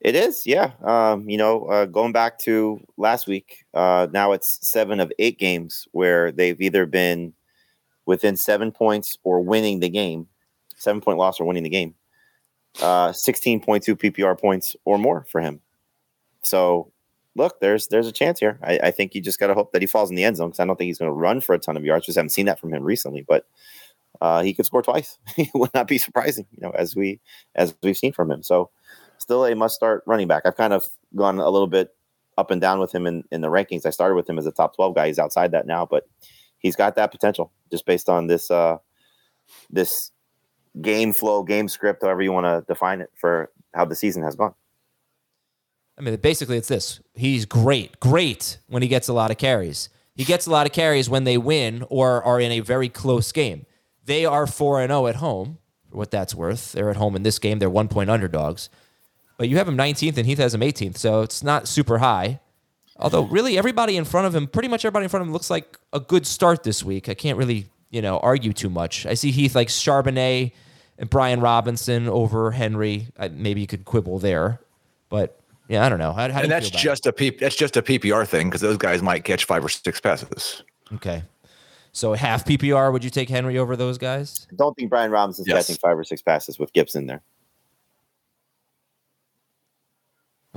It 0.00 0.14
is, 0.14 0.46
yeah. 0.46 0.72
Um, 0.84 1.28
you 1.28 1.36
know, 1.36 1.64
uh, 1.66 1.86
going 1.86 2.12
back 2.12 2.38
to 2.40 2.80
last 2.96 3.26
week, 3.26 3.64
uh, 3.74 4.06
now 4.12 4.32
it's 4.32 4.58
seven 4.70 5.00
of 5.00 5.12
eight 5.18 5.38
games 5.38 5.88
where 5.90 6.30
they've 6.30 6.60
either 6.60 6.86
been 6.86 7.32
within 8.06 8.36
seven 8.36 8.70
points 8.70 9.18
or 9.24 9.40
winning 9.40 9.80
the 9.80 9.88
game, 9.88 10.28
seven 10.76 11.00
point 11.00 11.18
loss 11.18 11.40
or 11.40 11.44
winning 11.46 11.64
the 11.64 11.68
game. 11.68 11.94
Uh, 12.80 13.08
16.2 13.08 13.62
PPR 13.96 14.38
points 14.38 14.76
or 14.84 14.98
more 14.98 15.26
for 15.30 15.40
him. 15.40 15.60
So, 16.42 16.92
look, 17.34 17.58
there's 17.60 17.88
there's 17.88 18.06
a 18.06 18.12
chance 18.12 18.38
here. 18.38 18.60
I, 18.62 18.78
I 18.84 18.90
think 18.92 19.14
you 19.14 19.20
just 19.20 19.40
got 19.40 19.48
to 19.48 19.54
hope 19.54 19.72
that 19.72 19.82
he 19.82 19.86
falls 19.86 20.10
in 20.10 20.16
the 20.16 20.22
end 20.22 20.36
zone 20.36 20.48
because 20.48 20.60
I 20.60 20.64
don't 20.64 20.76
think 20.76 20.86
he's 20.86 20.98
going 20.98 21.10
to 21.10 21.14
run 21.14 21.40
for 21.40 21.54
a 21.54 21.58
ton 21.58 21.76
of 21.76 21.84
yards. 21.84 22.06
Just 22.06 22.16
haven't 22.16 22.30
seen 22.30 22.46
that 22.46 22.60
from 22.60 22.72
him 22.72 22.84
recently, 22.84 23.24
but 23.26 23.46
uh, 24.20 24.42
he 24.42 24.54
could 24.54 24.66
score 24.66 24.82
twice. 24.82 25.18
it 25.36 25.48
would 25.54 25.74
not 25.74 25.88
be 25.88 25.98
surprising, 25.98 26.46
you 26.52 26.60
know, 26.62 26.70
as 26.70 26.94
we 26.94 27.20
as 27.56 27.74
we've 27.82 27.98
seen 27.98 28.12
from 28.12 28.30
him. 28.30 28.44
So, 28.44 28.70
still 29.18 29.44
a 29.44 29.54
must 29.54 29.74
start 29.74 30.02
running 30.06 30.28
back. 30.28 30.42
I've 30.44 30.56
kind 30.56 30.72
of 30.72 30.86
gone 31.14 31.38
a 31.38 31.50
little 31.50 31.66
bit 31.66 31.94
up 32.36 32.50
and 32.50 32.60
down 32.60 32.78
with 32.78 32.92
him 32.92 33.06
in, 33.06 33.24
in 33.32 33.40
the 33.40 33.48
rankings. 33.48 33.84
I 33.84 33.90
started 33.90 34.14
with 34.14 34.28
him 34.28 34.38
as 34.38 34.46
a 34.46 34.52
top 34.52 34.76
12 34.76 34.94
guy. 34.94 35.08
He's 35.08 35.18
outside 35.18 35.52
that 35.52 35.66
now, 35.66 35.86
but 35.86 36.08
he's 36.58 36.76
got 36.76 36.94
that 36.96 37.10
potential 37.10 37.52
just 37.70 37.86
based 37.86 38.08
on 38.08 38.26
this 38.26 38.50
uh 38.50 38.78
this 39.70 40.12
game 40.80 41.12
flow, 41.12 41.42
game 41.42 41.68
script, 41.68 42.02
however 42.02 42.22
you 42.22 42.32
want 42.32 42.44
to 42.44 42.64
define 42.72 43.00
it 43.00 43.10
for 43.16 43.50
how 43.74 43.84
the 43.84 43.96
season 43.96 44.22
has 44.22 44.36
gone. 44.36 44.54
I 45.98 46.02
mean, 46.02 46.14
basically, 46.16 46.56
it's 46.56 46.68
this. 46.68 47.00
He's 47.14 47.44
great, 47.44 47.98
great 47.98 48.58
when 48.68 48.82
he 48.82 48.88
gets 48.88 49.08
a 49.08 49.12
lot 49.12 49.30
of 49.30 49.38
carries. 49.38 49.88
He 50.14 50.24
gets 50.24 50.46
a 50.46 50.50
lot 50.50 50.66
of 50.66 50.72
carries 50.72 51.10
when 51.10 51.24
they 51.24 51.38
win 51.38 51.84
or 51.88 52.22
are 52.22 52.40
in 52.40 52.52
a 52.52 52.60
very 52.60 52.88
close 52.88 53.32
game. 53.32 53.66
They 54.04 54.24
are 54.24 54.46
4 54.46 54.80
and 54.82 54.90
0 54.90 55.06
at 55.06 55.16
home, 55.16 55.58
for 55.90 55.96
what 55.96 56.10
that's 56.10 56.34
worth. 56.34 56.72
They're 56.72 56.90
at 56.90 56.96
home 56.96 57.16
in 57.16 57.24
this 57.24 57.38
game. 57.38 57.58
They're 57.58 57.70
one 57.70 57.88
point 57.88 58.10
underdogs. 58.10 58.68
But 59.38 59.48
you 59.48 59.56
have 59.56 59.66
him 59.68 59.76
19th 59.78 60.16
and 60.18 60.26
Heath 60.26 60.38
has 60.38 60.52
him 60.52 60.60
18th, 60.60 60.98
so 60.98 61.22
it's 61.22 61.42
not 61.42 61.66
super 61.66 61.98
high. 61.98 62.40
Although 62.96 63.22
really 63.22 63.56
everybody 63.56 63.96
in 63.96 64.04
front 64.04 64.26
of 64.26 64.34
him, 64.34 64.48
pretty 64.48 64.68
much 64.68 64.84
everybody 64.84 65.04
in 65.04 65.08
front 65.08 65.22
of 65.22 65.28
him 65.28 65.32
looks 65.32 65.48
like 65.48 65.78
a 65.92 66.00
good 66.00 66.26
start 66.26 66.64
this 66.64 66.82
week. 66.82 67.08
I 67.08 67.14
can't 67.14 67.38
really, 67.38 67.68
you 67.90 68.02
know, 68.02 68.18
argue 68.18 68.52
too 68.52 68.68
much. 68.68 69.06
I 69.06 69.14
see 69.14 69.30
Heath 69.30 69.54
like 69.54 69.68
Charbonnet 69.68 70.50
and 70.98 71.08
Brian 71.08 71.40
Robinson 71.40 72.08
over 72.08 72.50
Henry. 72.50 73.06
I, 73.16 73.28
maybe 73.28 73.60
you 73.60 73.68
could 73.68 73.84
quibble 73.84 74.18
there, 74.18 74.60
but 75.08 75.38
yeah, 75.68 75.86
I 75.86 75.88
don't 75.88 76.00
know. 76.00 76.12
How, 76.12 76.22
how 76.22 76.26
do 76.26 76.34
and 76.34 76.42
you 76.44 76.48
that's 76.48 76.70
feel 76.70 76.74
about 76.76 76.82
just 76.82 77.06
a 77.06 77.12
P, 77.12 77.30
that's 77.30 77.54
just 77.54 77.76
a 77.76 77.82
PPR 77.82 78.26
thing 78.26 78.48
because 78.48 78.62
those 78.62 78.76
guys 78.78 79.00
might 79.00 79.22
catch 79.22 79.44
five 79.44 79.64
or 79.64 79.68
six 79.68 80.00
passes. 80.00 80.64
okay. 80.94 81.22
So 81.92 82.12
half 82.14 82.44
PPR, 82.44 82.92
would 82.92 83.04
you 83.04 83.10
take 83.10 83.28
Henry 83.28 83.58
over 83.58 83.76
those 83.76 83.96
guys? 83.98 84.46
I 84.52 84.56
don't 84.56 84.74
think 84.76 84.90
Brian 84.90 85.10
Robinson's 85.12 85.46
Yes. 85.48 85.66
catching 85.68 85.78
five 85.80 85.96
or 85.96 86.04
six 86.04 86.20
passes 86.22 86.58
with 86.58 86.72
Gibson 86.72 87.06
there. 87.06 87.22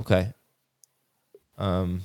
Okay. 0.00 0.32
Um, 1.58 2.02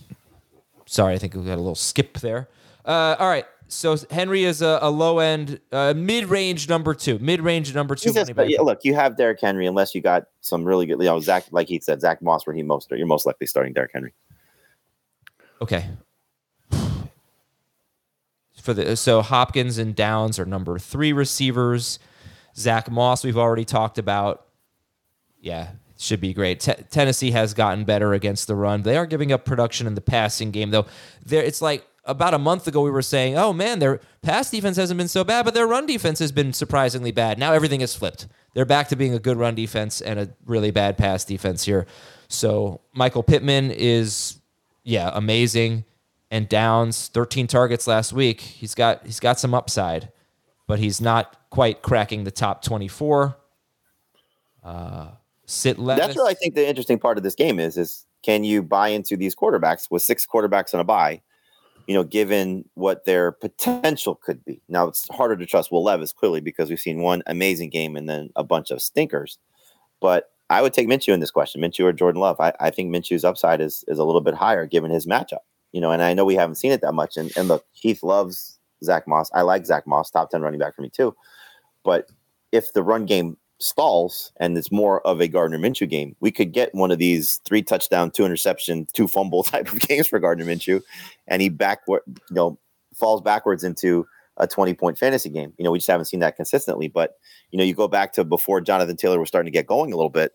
sorry, 0.86 1.14
I 1.14 1.18
think 1.18 1.34
we 1.34 1.44
got 1.44 1.56
a 1.56 1.58
little 1.58 1.76
skip 1.76 2.20
there. 2.20 2.48
Uh, 2.86 3.16
all 3.20 3.28
right. 3.28 3.46
So 3.70 3.98
Henry 4.10 4.46
is 4.46 4.62
a, 4.62 4.80
a 4.82 4.90
low 4.90 5.20
end, 5.20 5.60
uh, 5.74 5.94
mid 5.96 6.28
range 6.28 6.70
number 6.70 6.94
two, 6.94 7.20
mid 7.20 7.42
range 7.42 7.76
number 7.76 7.96
two. 7.96 8.14
Just- 8.14 8.32
yeah, 8.48 8.62
look, 8.62 8.80
you 8.84 8.96
have 8.96 9.18
Derrick 9.18 9.42
Henry 9.42 9.68
unless 9.68 9.94
you 9.94 10.02
got 10.02 10.28
some 10.42 10.64
really 10.64 10.86
good, 10.86 11.00
you 11.00 11.06
know, 11.06 11.20
Zack, 11.20 11.46
like 11.52 11.68
he 11.68 11.80
said, 11.82 12.00
Zack 12.00 12.22
Moss, 12.22 12.48
where 12.48 12.56
he 12.56 12.64
most, 12.64 12.90
you're 12.92 13.06
most 13.06 13.26
likely 13.26 13.46
starting 13.46 13.74
Derrick 13.74 13.92
Henry. 13.94 14.14
Okay. 15.62 15.86
For 18.62 18.74
the 18.74 18.96
so 18.96 19.22
Hopkins 19.22 19.78
and 19.78 19.96
Downs 19.96 20.40
are 20.40 20.46
number 20.46 20.78
three 20.78 21.14
receivers. 21.14 22.00
Zack 22.56 22.92
Moss 22.92 23.24
we've 23.24 23.38
already 23.38 23.66
talked 23.66 23.98
about. 23.98 24.46
Yeah, 25.40 25.70
should 25.98 26.22
be 26.22 26.34
great. 26.34 26.60
Te- 26.60 26.84
Tennessee 26.90 27.32
has 27.32 27.54
gotten 27.54 27.84
better 27.84 28.14
against 28.14 28.48
the 28.48 28.56
run. 28.56 28.84
They 28.84 28.98
are 28.98 29.06
giving 29.06 29.32
up 29.32 29.46
production 29.46 29.88
in 29.88 29.96
the 29.96 30.02
passing 30.02 30.52
game 30.52 30.72
though. 30.72 30.86
There, 31.26 31.44
it's 31.44 31.62
like 31.62 31.86
about 32.06 32.34
a 32.34 32.40
month 32.40 32.68
ago 32.68 32.82
we 32.82 32.92
were 32.92 33.02
saying, 33.02 33.38
"Oh 33.38 33.54
man, 33.54 33.80
their 33.80 34.00
pass 34.22 34.50
defense 34.50 34.78
hasn't 34.78 34.98
been 34.98 35.08
so 35.08 35.24
bad, 35.24 35.46
but 35.46 35.54
their 35.54 35.68
run 35.68 35.86
defense 35.86 36.20
has 36.20 36.32
been 36.32 36.54
surprisingly 36.54 37.12
bad." 37.12 37.40
Now 37.40 37.54
everything 37.54 37.82
is 37.82 37.96
flipped. 37.96 38.28
They're 38.54 38.66
back 38.66 38.88
to 38.90 38.96
being 38.96 39.14
a 39.14 39.20
good 39.20 39.38
run 39.38 39.56
defense 39.56 40.02
and 40.02 40.20
a 40.20 40.30
really 40.46 40.72
bad 40.72 40.98
pass 40.98 41.26
defense 41.26 41.66
here. 41.66 41.86
So 42.28 42.82
Michael 42.94 43.24
Pittman 43.24 43.72
is 43.72 44.40
yeah, 44.88 45.12
amazing. 45.14 45.84
And 46.32 46.48
Downs, 46.48 47.10
13 47.10 47.48
targets 47.48 47.88
last 47.88 48.14
week. 48.14 48.40
He's 48.40 48.74
got 48.74 49.06
he's 49.06 49.20
got 49.20 49.38
some 49.38 49.54
upside, 49.54 50.12
but 50.66 50.80
he's 50.80 51.02
not 51.02 51.38
quite 51.50 51.82
cracking 51.82 52.24
the 52.24 52.32
top 52.32 52.62
24. 52.62 53.38
Uh, 54.64 55.10
Sit 55.48 55.80
Levis. 55.80 56.06
That's 56.06 56.18
where 56.18 56.28
I 56.28 56.34
think 56.34 56.56
the 56.56 56.68
interesting 56.68 57.00
part 57.00 57.18
of 57.18 57.24
this 57.24 57.36
game 57.36 57.60
is: 57.60 57.78
is 57.78 58.06
can 58.24 58.44
you 58.44 58.62
bye 58.62 58.90
into 58.90 59.16
these 59.16 59.36
quarterbacks 59.36 59.90
with 59.90 60.02
six 60.02 60.26
quarterbacks 60.26 60.74
on 60.74 60.80
a 60.80 60.84
buy? 60.84 61.22
You 61.88 61.96
know, 61.96 62.04
given 62.04 62.68
what 62.74 63.06
their 63.06 63.32
potential 63.32 64.16
could 64.16 64.44
be. 64.44 64.62
Now 64.68 64.88
it's 64.88 65.08
harder 65.08 65.38
to 65.38 65.46
trust 65.46 65.72
Will 65.72 65.84
Levis 65.84 66.12
clearly 66.12 66.42
because 66.42 66.70
we've 66.70 66.80
seen 66.80 67.00
one 67.02 67.24
amazing 67.28 67.70
game 67.70 67.96
and 67.96 68.10
then 68.10 68.30
a 68.36 68.44
bunch 68.44 68.72
of 68.72 68.82
stinkers. 68.82 69.38
But 70.02 70.30
I 70.50 70.62
would 70.62 70.74
take 70.74 70.90
Minshew 70.90 71.14
in 71.14 71.22
this 71.22 71.32
question, 71.32 71.62
Minshew 71.62 71.86
or 71.86 71.94
Jordan 71.94 72.20
Love. 72.20 72.40
I, 72.42 72.54
I 72.60 72.70
think 72.70 72.94
Minshew's 72.94 73.24
upside 73.24 73.62
is 73.62 73.86
is 73.88 74.00
a 74.00 74.04
little 74.04 74.22
bit 74.22 74.34
higher 74.34 74.66
given 74.66 74.92
his 74.92 75.08
matchup. 75.08 75.46
You 75.72 75.80
know, 75.80 75.92
and 75.92 76.02
I 76.02 76.14
know 76.14 76.26
we 76.26 76.36
haven't 76.36 76.56
seen 76.56 76.74
it 76.74 76.82
that 76.82 76.94
much. 76.94 77.16
And, 77.16 77.32
and 77.38 77.48
look, 77.48 77.66
Heath 77.72 78.04
loves 78.04 78.60
Zack 78.84 79.08
Moss. 79.08 79.30
I 79.34 79.44
like 79.44 79.66
Zack 79.66 79.88
Moss, 79.88 80.12
top 80.12 80.30
ten 80.30 80.42
running 80.42 80.60
back 80.60 80.76
for 80.76 80.82
me 80.82 80.90
too. 80.90 81.16
But 81.84 82.10
if 82.52 82.74
the 82.74 82.84
run 82.84 83.06
game 83.06 83.38
stalls 83.60 84.32
and 84.38 84.58
it's 84.58 84.72
more 84.72 85.06
of 85.06 85.20
a 85.20 85.28
Gardner 85.28 85.58
Minshew 85.58 85.90
game, 85.90 86.16
we 86.20 86.32
could 86.32 86.52
get 86.52 86.74
one 86.74 86.92
of 86.92 87.00
these 87.00 87.40
three 87.46 87.62
touchdown, 87.62 88.12
two 88.12 88.26
interception, 88.26 88.88
two 88.94 89.08
fumble 89.08 89.44
type 89.44 89.72
of 89.72 89.80
games 89.80 90.08
for 90.08 90.20
Gardner 90.20 90.46
Minshew, 90.46 90.82
and 91.28 91.42
he 91.42 91.50
backward, 91.50 92.02
you 92.08 92.16
know, 92.32 92.60
falls 92.96 93.22
backwards 93.22 93.64
into 93.64 94.08
a 94.38 94.48
20 94.48 94.74
point 94.74 94.98
fantasy 94.98 95.30
game. 95.30 95.54
You 95.58 95.64
know, 95.64 95.72
we 95.72 95.80
just 95.80 95.88
haven't 95.88 96.06
seen 96.06 96.20
that 96.22 96.36
consistently. 96.36 96.88
But, 96.88 97.16
you 97.52 97.58
know, 97.58 97.64
you 97.64 97.74
go 97.74 97.88
back 97.88 98.14
to 98.14 98.24
before 98.24 98.62
Jonathan 98.62 98.98
Taylor 98.98 99.20
was 99.20 99.28
starting 99.28 99.52
to 99.52 99.58
get 99.58 99.68
going 99.68 99.92
a 99.92 99.96
little 99.96 100.10
bit, 100.10 100.34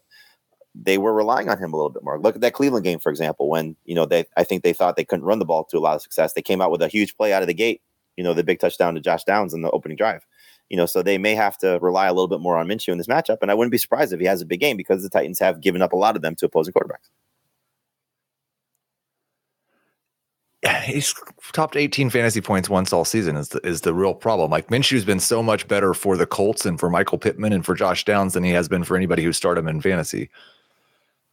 they 0.74 0.98
were 0.98 1.12
relying 1.12 1.48
on 1.48 1.58
him 1.58 1.72
a 1.72 1.76
little 1.76 1.90
bit 1.90 2.02
more. 2.02 2.18
Look 2.18 2.34
at 2.34 2.40
that 2.40 2.54
Cleveland 2.54 2.84
game, 2.84 2.98
for 2.98 3.10
example, 3.10 3.48
when, 3.48 3.76
you 3.84 3.94
know, 3.94 4.06
they, 4.06 4.24
I 4.36 4.44
think 4.44 4.62
they 4.62 4.72
thought 4.72 4.96
they 4.96 5.04
couldn't 5.04 5.26
run 5.26 5.38
the 5.38 5.44
ball 5.44 5.64
to 5.64 5.78
a 5.78 5.80
lot 5.80 5.96
of 5.96 6.02
success. 6.02 6.32
They 6.32 6.42
came 6.42 6.60
out 6.60 6.70
with 6.70 6.82
a 6.82 6.88
huge 6.88 7.16
play 7.16 7.32
out 7.32 7.42
of 7.42 7.48
the 7.48 7.54
gate, 7.54 7.82
you 8.16 8.24
know, 8.24 8.32
the 8.32 8.44
big 8.44 8.58
touchdown 8.58 8.94
to 8.94 9.00
Josh 9.00 9.24
Downs 9.24 9.52
in 9.52 9.62
the 9.62 9.70
opening 9.70 9.96
drive. 9.96 10.26
You 10.72 10.78
know, 10.78 10.86
so 10.86 11.02
they 11.02 11.18
may 11.18 11.34
have 11.34 11.56
to 11.58 11.78
rely 11.80 12.06
a 12.06 12.14
little 12.14 12.26
bit 12.26 12.40
more 12.40 12.56
on 12.56 12.66
Minshew 12.66 12.88
in 12.88 12.98
this 12.98 13.06
matchup. 13.06 13.38
And 13.42 13.50
I 13.50 13.54
wouldn't 13.54 13.70
be 13.70 13.78
surprised 13.78 14.12
if 14.12 14.18
he 14.18 14.26
has 14.26 14.40
a 14.40 14.46
big 14.46 14.58
game 14.58 14.76
because 14.76 15.02
the 15.02 15.10
Titans 15.10 15.38
have 15.38 15.60
given 15.60 15.82
up 15.82 15.92
a 15.92 15.96
lot 15.96 16.16
of 16.16 16.22
them 16.22 16.34
to 16.36 16.46
opposing 16.46 16.72
quarterbacks. 16.72 17.10
he's 20.84 21.14
topped 21.52 21.76
18 21.76 22.10
fantasy 22.10 22.40
points 22.40 22.68
once 22.68 22.92
all 22.92 23.04
season 23.04 23.36
is 23.36 23.50
the, 23.50 23.60
is 23.66 23.82
the 23.82 23.94
real 23.94 24.14
problem. 24.14 24.50
Like 24.50 24.68
Minshew's 24.68 25.04
been 25.04 25.20
so 25.20 25.42
much 25.42 25.68
better 25.68 25.94
for 25.94 26.16
the 26.16 26.26
Colts 26.26 26.64
and 26.66 26.78
for 26.78 26.88
Michael 26.88 27.18
Pittman 27.18 27.52
and 27.52 27.64
for 27.64 27.74
Josh 27.74 28.04
Downs 28.04 28.34
than 28.34 28.44
he 28.44 28.50
has 28.50 28.68
been 28.68 28.84
for 28.84 28.96
anybody 28.96 29.22
who 29.22 29.32
started 29.32 29.62
him 29.62 29.68
in 29.68 29.80
fantasy. 29.80 30.30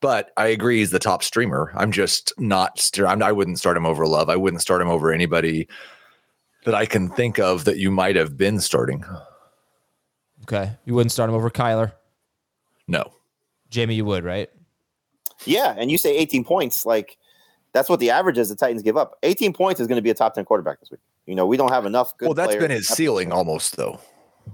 But 0.02 0.32
I 0.38 0.48
agree 0.48 0.78
he's 0.78 0.92
the 0.92 1.00
top 1.00 1.24
streamer. 1.24 1.74
I'm 1.76 1.92
just 1.92 2.34
not. 2.38 2.90
I'm, 3.06 3.22
I 3.22 3.32
wouldn't 3.34 3.60
start 3.60 3.76
him 3.76 3.86
over 3.86 4.08
Love. 4.08 4.30
I 4.30 4.38
wouldn't 4.38 4.62
start 4.62 4.82
him 4.82 4.88
over 4.88 5.12
anybody 5.12 5.68
that 6.66 6.74
I 6.74 6.86
can 6.86 7.10
think 7.10 7.38
of 7.38 7.66
that 7.66 7.78
you 7.78 7.92
might 7.92 8.16
have 8.16 8.38
been 8.38 8.60
starting. 8.60 9.04
Okay. 10.52 10.72
You 10.84 10.95
wouldn't 10.95 11.12
start 11.12 11.30
him 11.30 11.36
over 11.36 11.50
Kyler. 11.52 11.91
No. 12.88 13.12
Jamey, 13.70 13.95
you 13.95 14.06
would, 14.06 14.24
right? 14.24 14.50
Yeah, 15.45 15.76
and 15.78 15.91
you 15.91 15.97
say 15.97 16.18
18 16.18 16.43
points, 16.43 16.86
like 16.86 17.18
that's 17.72 17.88
what 17.88 18.00
the 18.00 18.10
average 18.10 18.38
is 18.38 18.50
the 18.50 18.56
Titans 18.56 18.82
give 18.82 18.97
up. 18.97 19.18
18 19.22 19.54
points 19.54 19.80
is 19.80 19.88
going 19.88 19.97
to 19.97 20.02
be 20.02 20.10
a 20.10 20.16
top 20.16 20.34
10 20.34 20.45
quarterback 20.45 20.80
this 20.80 20.89
week. 20.89 21.00
You 21.28 21.36
know, 21.36 21.45
we 21.45 21.56
don't 21.56 21.72
have 21.72 21.86
enough 21.86 22.18
good 22.18 22.26
well, 22.26 22.34
that's 22.34 22.47
players. 22.47 22.62
been 22.64 22.72
his 22.72 22.88
ceiling 22.88 23.32
almost 23.32 23.78
though. 23.78 24.00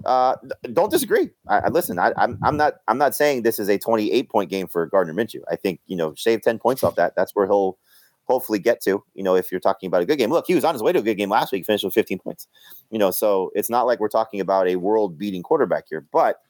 Uh, 0.04 0.36
don't 0.74 0.92
disagree. 0.92 1.30
I, 1.48 1.60
I 1.60 1.68
listen. 1.70 1.98
I, 1.98 2.12
I'm 2.18 2.38
I'm 2.44 2.58
not 2.58 2.74
I'm 2.90 2.98
not 2.98 3.16
saying 3.16 3.44
this 3.44 3.60
is 3.60 3.70
a 3.70 3.78
28 3.78 4.30
point 4.30 4.50
game 4.50 4.68
for 4.68 4.86
Gardner 4.88 5.14
Minshew. 5.14 5.40
I 5.50 5.56
think 5.56 5.80
you 5.86 5.96
know 5.96 6.14
shave 6.16 6.42
10 6.42 6.60
points 6.60 6.84
off 6.84 6.96
that. 6.96 7.16
That's 7.16 7.34
where 7.34 7.48
he'll 7.48 7.78
hopefully 8.26 8.60
get 8.60 8.82
to. 8.82 9.04
You 9.14 9.24
know, 9.24 9.36
if 9.36 9.52
you're 9.52 9.60
talking 9.60 9.88
about 9.88 10.02
a 10.02 10.06
good 10.06 10.18
game. 10.18 10.30
Look, 10.30 10.46
he 10.48 10.56
was 10.56 10.64
on 10.64 10.74
his 10.74 10.84
way 10.84 10.92
to 10.92 11.00
a 11.00 11.04
good 11.04 11.16
game 11.16 11.30
last 11.30 11.52
week. 11.52 11.66
Finished 11.66 11.84
with 11.84 11.94
15 11.94 12.20
points. 12.20 12.48
You 12.92 13.00
know, 13.00 13.12
so 13.12 13.52
it's 13.56 13.70
not 13.70 13.86
like 13.86 14.00
we're 14.00 14.10
talking 14.10 14.40
about 14.40 14.68
a 14.68 14.76
world 14.76 15.18
beating 15.18 15.44
quarterback 15.44 15.86
here. 15.90 16.06
But 16.12 16.42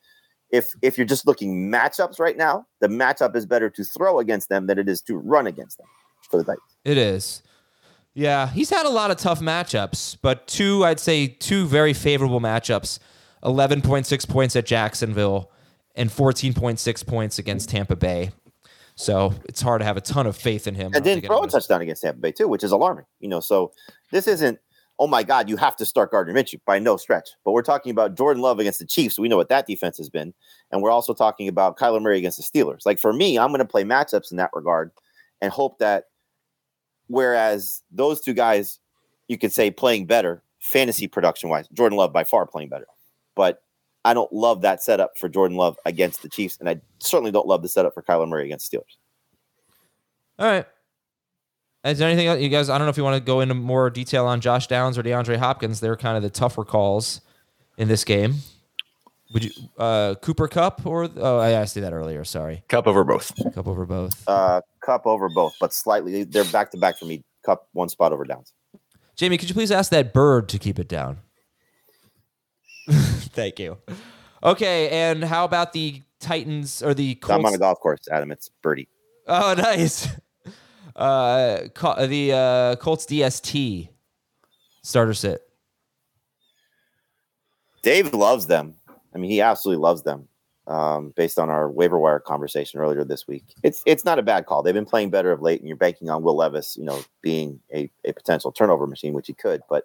if 0.51 0.71
if 0.81 0.97
you're 0.97 1.07
just 1.07 1.27
looking 1.27 1.71
matchups 1.71 2.19
right 2.19 2.37
now, 2.37 2.65
the 2.79 2.87
matchup 2.87 3.35
is 3.35 3.45
better 3.45 3.69
to 3.69 3.83
throw 3.83 4.19
against 4.19 4.49
them 4.49 4.67
than 4.67 4.79
it 4.79 4.89
is 4.89 5.01
to 5.03 5.17
run 5.17 5.47
against 5.47 5.77
them 5.77 5.87
for 6.29 6.37
the 6.37 6.43
Titans. 6.43 6.77
It 6.83 6.97
is. 6.97 7.43
Yeah, 8.13 8.47
he's 8.47 8.69
had 8.69 8.85
a 8.85 8.89
lot 8.89 9.11
of 9.11 9.17
tough 9.17 9.41
matchups, 9.41 10.17
but 10.21 10.47
two, 10.47 10.85
I'd 10.85 11.01
say, 11.01 11.27
two 11.27 11.65
very 11.65 11.91
favorable 11.91 12.39
matchups 12.39 12.99
11.6 13.43 14.29
points 14.29 14.55
at 14.55 14.65
Jacksonville 14.65 15.51
and 15.95 16.09
14.6 16.09 17.05
points 17.05 17.39
against 17.39 17.69
Tampa 17.69 17.95
Bay. 17.95 18.31
So 18.95 19.33
it's 19.45 19.61
hard 19.61 19.81
to 19.81 19.85
have 19.85 19.97
a 19.97 20.01
ton 20.01 20.25
of 20.25 20.37
faith 20.37 20.67
in 20.67 20.75
him. 20.75 20.91
And 20.95 21.03
then 21.03 21.21
throw 21.21 21.43
a 21.43 21.47
touchdown 21.47 21.81
against 21.81 22.01
Tampa 22.01 22.19
Bay 22.19 22.31
too, 22.31 22.47
which 22.47 22.63
is 22.63 22.71
alarming. 22.71 23.05
You 23.19 23.27
know, 23.27 23.41
so 23.41 23.73
this 24.11 24.27
isn't 24.27 24.59
oh 24.99 25.07
my 25.07 25.23
god, 25.23 25.49
you 25.49 25.57
have 25.57 25.75
to 25.75 25.85
start 25.85 26.11
Gardner 26.11 26.33
Minshew 26.33 26.59
by 26.65 26.79
no 26.79 26.97
stretch. 26.97 27.29
But 27.43 27.51
we're 27.51 27.61
talking 27.61 27.91
about 27.91 28.15
Jordan 28.15 28.41
Love 28.41 28.59
against 28.59 28.79
the 28.79 28.85
Chiefs. 28.85 29.19
We 29.19 29.27
know 29.27 29.37
what 29.37 29.49
that 29.49 29.67
defense 29.67 29.97
has 29.97 30.09
been, 30.09 30.33
and 30.71 30.81
we're 30.81 30.91
also 30.91 31.13
talking 31.13 31.47
about 31.47 31.77
Kyler 31.77 32.01
Murray 32.01 32.17
against 32.17 32.37
the 32.37 32.43
Steelers. 32.43 32.85
Like 32.85 32.99
for 32.99 33.11
me, 33.11 33.37
I'm 33.37 33.49
going 33.49 33.59
to 33.59 33.65
play 33.65 33.83
matchups 33.83 34.31
in 34.31 34.37
that 34.37 34.51
regard 34.53 34.91
and 35.41 35.51
hope 35.51 35.79
that 35.79 36.05
whereas 37.07 37.83
those 37.91 38.21
two 38.21 38.33
guys, 38.33 38.79
you 39.27 39.37
could 39.37 39.51
say 39.51 39.69
playing 39.71 40.05
better 40.05 40.41
fantasy 40.59 41.07
production 41.07 41.49
wise, 41.49 41.67
Jordan 41.73 41.97
Love 41.97 42.13
by 42.13 42.23
far 42.23 42.45
playing 42.45 42.69
better, 42.69 42.87
but. 43.35 43.61
I 44.05 44.13
don't 44.13 44.31
love 44.31 44.61
that 44.61 44.83
setup 44.83 45.17
for 45.17 45.27
Jordan 45.27 45.57
Love 45.57 45.77
against 45.85 46.21
the 46.21 46.29
Chiefs, 46.29 46.57
and 46.59 46.69
I 46.69 46.79
certainly 46.99 47.31
don't 47.31 47.47
love 47.47 47.63
the 47.63 47.67
setup 47.67 47.95
for 47.95 48.03
Kyler 48.03 48.27
Murray 48.29 48.45
against 48.45 48.71
Steelers. 48.71 48.97
All 50.37 50.47
right. 50.47 50.65
Is 51.83 51.97
there 51.97 52.07
anything 52.07 52.27
else 52.27 52.39
you 52.39 52.49
guys? 52.49 52.69
I 52.69 52.77
don't 52.77 52.85
know 52.85 52.91
if 52.91 52.97
you 52.97 53.03
want 53.03 53.15
to 53.15 53.25
go 53.25 53.41
into 53.41 53.55
more 53.55 53.89
detail 53.89 54.27
on 54.27 54.41
Josh 54.41 54.67
Downs 54.67 54.97
or 54.97 55.03
DeAndre 55.03 55.37
Hopkins. 55.37 55.79
They're 55.79 55.95
kind 55.95 56.17
of 56.17 56.23
the 56.23 56.29
tougher 56.29 56.63
calls 56.63 57.21
in 57.77 57.87
this 57.87 58.03
game. 58.03 58.35
Would 59.33 59.45
you 59.45 59.51
uh, 59.77 60.15
Cooper 60.21 60.47
Kupp 60.47 60.85
or 60.85 61.09
oh 61.17 61.39
I 61.39 61.51
asked 61.51 61.75
you 61.75 61.81
that 61.81 61.93
earlier. 61.93 62.23
Sorry, 62.23 62.63
Kupp 62.69 62.87
over 62.87 63.03
both. 63.03 63.31
Kupp 63.53 63.67
over 63.67 63.85
both. 63.85 64.23
Uh, 64.27 64.61
Kupp 64.81 65.07
over 65.07 65.29
both, 65.29 65.55
but 65.59 65.73
slightly. 65.73 66.23
They're 66.23 66.45
back 66.45 66.71
to 66.71 66.77
back 66.77 66.97
for 66.99 67.05
me. 67.05 67.23
Cup 67.43 67.67
one 67.73 67.89
spot 67.89 68.13
over 68.13 68.23
Downs. 68.23 68.53
Jamey, 69.17 69.39
could 69.39 69.49
you 69.49 69.55
please 69.55 69.71
ask 69.71 69.89
that 69.91 70.13
bird 70.13 70.47
to 70.49 70.59
keep 70.59 70.77
it 70.77 70.87
down? 70.87 71.19
Thank 73.35 73.59
you. 73.59 73.77
Okay, 74.43 74.89
and 74.89 75.23
how 75.23 75.45
about 75.45 75.73
the 75.73 76.01
Titans 76.19 76.81
or 76.81 76.93
the 76.93 77.15
Colts? 77.15 77.39
I'm 77.39 77.45
on 77.45 77.53
a 77.53 77.57
golf 77.57 77.79
course, 77.79 77.99
Adam. 78.11 78.31
It's 78.31 78.49
birdie. 78.61 78.87
Oh, 79.27 79.53
nice. 79.57 80.07
Uh, 80.95 81.61
the 82.05 82.31
uh, 82.33 82.75
Colts 82.77 83.05
DST 83.05 83.89
starter 84.81 85.13
sit. 85.13 85.41
Dave 87.83 88.13
loves 88.13 88.47
them. 88.47 88.75
I 89.13 89.17
mean, 89.17 89.29
he 89.29 89.41
absolutely 89.41 89.81
loves 89.81 90.03
them. 90.03 90.27
um, 90.67 91.13
based 91.15 91.37
on 91.37 91.49
our 91.49 91.69
waiver 91.69 91.99
wire 91.99 92.19
conversation 92.19 92.79
earlier 92.79 93.03
this 93.03 93.27
week. 93.27 93.53
It's 93.63 93.83
it's 93.85 94.05
not 94.05 94.19
a 94.19 94.23
bad 94.23 94.45
call. 94.45 94.63
They've 94.63 94.73
been 94.73 94.85
playing 94.85 95.11
better 95.11 95.31
of 95.31 95.41
late, 95.41 95.59
and 95.59 95.67
you're 95.67 95.77
banking 95.77 96.09
on 96.09 96.23
Will 96.23 96.35
Levis, 96.35 96.75
you 96.77 96.85
know, 96.85 96.99
being 97.21 97.59
a, 97.73 97.89
a 98.03 98.13
potential 98.13 98.51
turnover 98.51 98.87
machine, 98.87 99.13
which 99.13 99.27
he 99.27 99.33
could, 99.33 99.61
but 99.69 99.83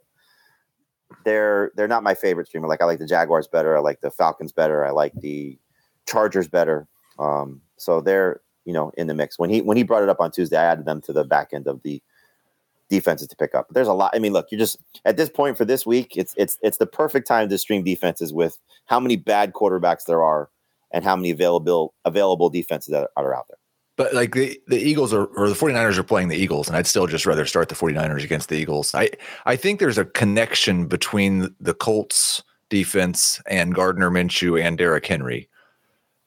they're 1.25 1.73
they're 1.77 1.89
not 1.89 2.03
my 2.03 2.15
favorite 2.15 2.47
streamer. 2.47 2.69
Like 2.69 2.83
I 2.83 2.85
like 2.85 2.99
the 2.99 3.07
Jaguars 3.07 3.49
better, 3.49 3.77
I 3.77 3.81
like 3.81 4.01
the 4.01 4.11
Falcons 4.11 4.53
better, 4.53 4.85
I 4.85 4.91
like 4.91 5.13
the 5.15 5.59
Chargers 6.07 6.49
better. 6.49 6.87
Um, 7.19 7.61
so 7.77 8.01
they're 8.01 8.41
you 8.65 8.73
know 8.73 8.93
in 8.97 9.07
the 9.07 9.15
mix. 9.15 9.39
When 9.39 9.51
he 9.51 9.61
when 9.63 9.77
he 9.77 9.83
brought 9.83 10.03
it 10.03 10.09
up 10.09 10.21
on 10.21 10.31
Tuesday, 10.31 10.57
I 10.57 10.65
added 10.65 10.85
them 10.85 11.01
to 11.03 11.13
the 11.13 11.25
back 11.25 11.51
end 11.53 11.67
of 11.67 11.83
the 11.83 12.03
defenses 12.89 13.29
to 13.29 13.37
pick 13.37 13.55
up. 13.55 13.69
But 13.69 13.75
there's 13.75 13.89
a 13.89 13.93
lot. 13.93 14.13
I 14.15 14.19
mean, 14.19 14.33
look, 14.33 14.49
you're 14.51 14.59
just 14.59 14.79
at 15.05 15.17
this 15.17 15.31
point 15.31 15.57
for 15.57 15.65
this 15.65 15.87
week, 15.87 16.17
it's 16.17 16.35
it's 16.37 16.59
it's 16.63 16.79
the 16.79 16.87
perfect 16.87 17.27
time 17.27 17.49
to 17.49 17.59
stream 17.59 17.83
defenses 17.83 18.33
with 18.33 18.59
how 18.87 19.01
many 19.01 19.17
bad 19.17 19.53
quarterbacks 19.53 20.05
there 20.05 20.23
are 20.23 20.51
and 20.91 21.05
how 21.05 21.17
many 21.17 21.31
available 21.31 21.95
available 22.05 22.51
defenses 22.51 22.93
that 22.93 23.09
are 23.17 23.35
out 23.35 23.47
there. 23.49 23.60
But 24.01 24.15
like 24.15 24.33
the, 24.33 24.59
the 24.67 24.79
Eagles 24.79 25.13
are 25.13 25.27
or 25.27 25.51
the 25.51 25.55
49ers 25.55 25.99
are 25.99 26.03
playing 26.03 26.29
the 26.29 26.37
Eagles, 26.37 26.69
and 26.69 26.75
I'd 26.75 26.87
still 26.87 27.07
just 27.07 27.27
rather 27.27 27.45
start 27.45 27.69
the 27.69 27.75
49ers 27.75 28.25
against 28.25 28.49
the 28.49 28.57
Eagles. 28.57 28.95
I 28.95 29.11
I 29.45 29.57
think 29.57 29.79
there's 29.79 29.99
a 29.99 30.07
connection 30.07 30.87
between 30.87 31.55
the 31.61 31.75
Colts 31.75 32.43
defense 32.71 33.43
and 33.47 33.75
Gardner 33.75 34.11
Minshew 34.11 34.59
and 34.59 34.79
Derrick 34.79 35.07
Henry. 35.07 35.51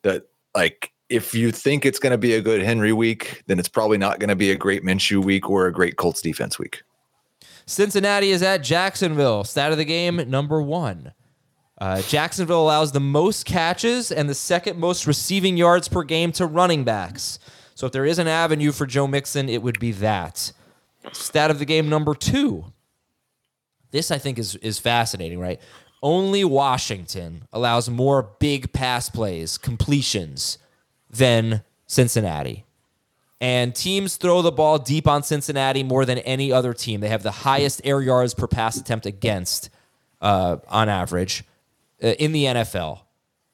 That 0.04 0.28
like 0.54 0.92
if 1.10 1.34
you 1.34 1.52
think 1.52 1.84
it's 1.84 1.98
going 1.98 2.12
to 2.12 2.18
be 2.20 2.36
a 2.36 2.42
good 2.42 2.62
Henry 2.62 2.94
week, 2.94 3.42
then 3.48 3.58
it's 3.58 3.70
probably 3.70 3.98
not 3.98 4.20
going 4.20 4.30
to 4.30 4.36
be 4.36 4.52
a 4.52 4.56
great 4.56 4.84
Minshew 4.84 5.26
week 5.26 5.50
or 5.50 5.66
a 5.66 5.74
great 5.74 5.98
Colts 5.98 6.22
defense 6.22 6.60
week. 6.60 6.84
Cincinnati 7.66 8.30
is 8.30 8.44
at 8.44 8.62
Jacksonville. 8.62 9.44
Stat 9.46 9.72
of 9.72 9.80
the 9.80 9.86
game 9.86 10.30
number 10.30 10.62
one. 10.62 11.14
Uh, 11.80 12.04
Jacksonville 12.04 12.62
allows 12.62 12.92
the 12.92 13.00
most 13.00 13.48
catches 13.48 14.12
and 14.12 14.30
the 14.30 14.36
second 14.36 14.80
most 14.80 15.08
receiving 15.08 15.58
yards 15.58 15.88
per 15.88 16.04
game 16.04 16.32
to 16.34 16.46
running 16.46 16.84
backs. 16.84 17.40
So 17.76 17.88
if 17.88 17.92
there 17.92 18.06
is 18.06 18.20
an 18.20 18.28
avenue 18.28 18.72
for 18.72 18.86
Joe 18.86 19.08
Mixon, 19.08 19.50
it 19.50 19.62
would 19.62 19.80
be 19.80 19.92
that. 19.94 20.52
Stat 21.12 21.52
of 21.52 21.60
the 21.60 21.66
game 21.66 21.90
number 21.90 22.14
two. 22.14 22.66
This 23.92 24.10
I 24.10 24.18
think 24.18 24.40
is 24.40 24.56
is 24.58 24.80
fascinating, 24.80 25.40
right? 25.40 25.62
Only 26.02 26.44
Washington 26.44 27.48
allows 27.54 27.90
more 27.90 28.32
big 28.40 28.74
pass 28.74 29.10
plays, 29.10 29.58
completions 29.58 30.58
than 31.10 31.64
Cincinnati. 31.88 32.66
And 33.40 33.76
teams 33.76 34.16
throw 34.16 34.42
the 34.42 34.52
ball 34.52 34.80
deep 34.80 35.08
on 35.08 35.24
Cincinnati 35.24 35.84
more 35.84 36.06
than 36.06 36.20
any 36.20 36.52
other 36.52 36.74
team. 36.74 37.02
They 37.02 37.10
have 37.10 37.24
the 37.24 37.32
highest 37.32 37.82
air 37.84 38.02
yards 38.02 38.34
per 38.34 38.48
pass 38.48 38.78
attempt 38.78 39.06
against 39.06 39.70
uh, 40.22 40.58
on 40.70 40.90
average 40.90 41.44
uh, 42.02 42.08
in 42.08 42.32
the 42.32 42.46
NFL. 42.46 43.02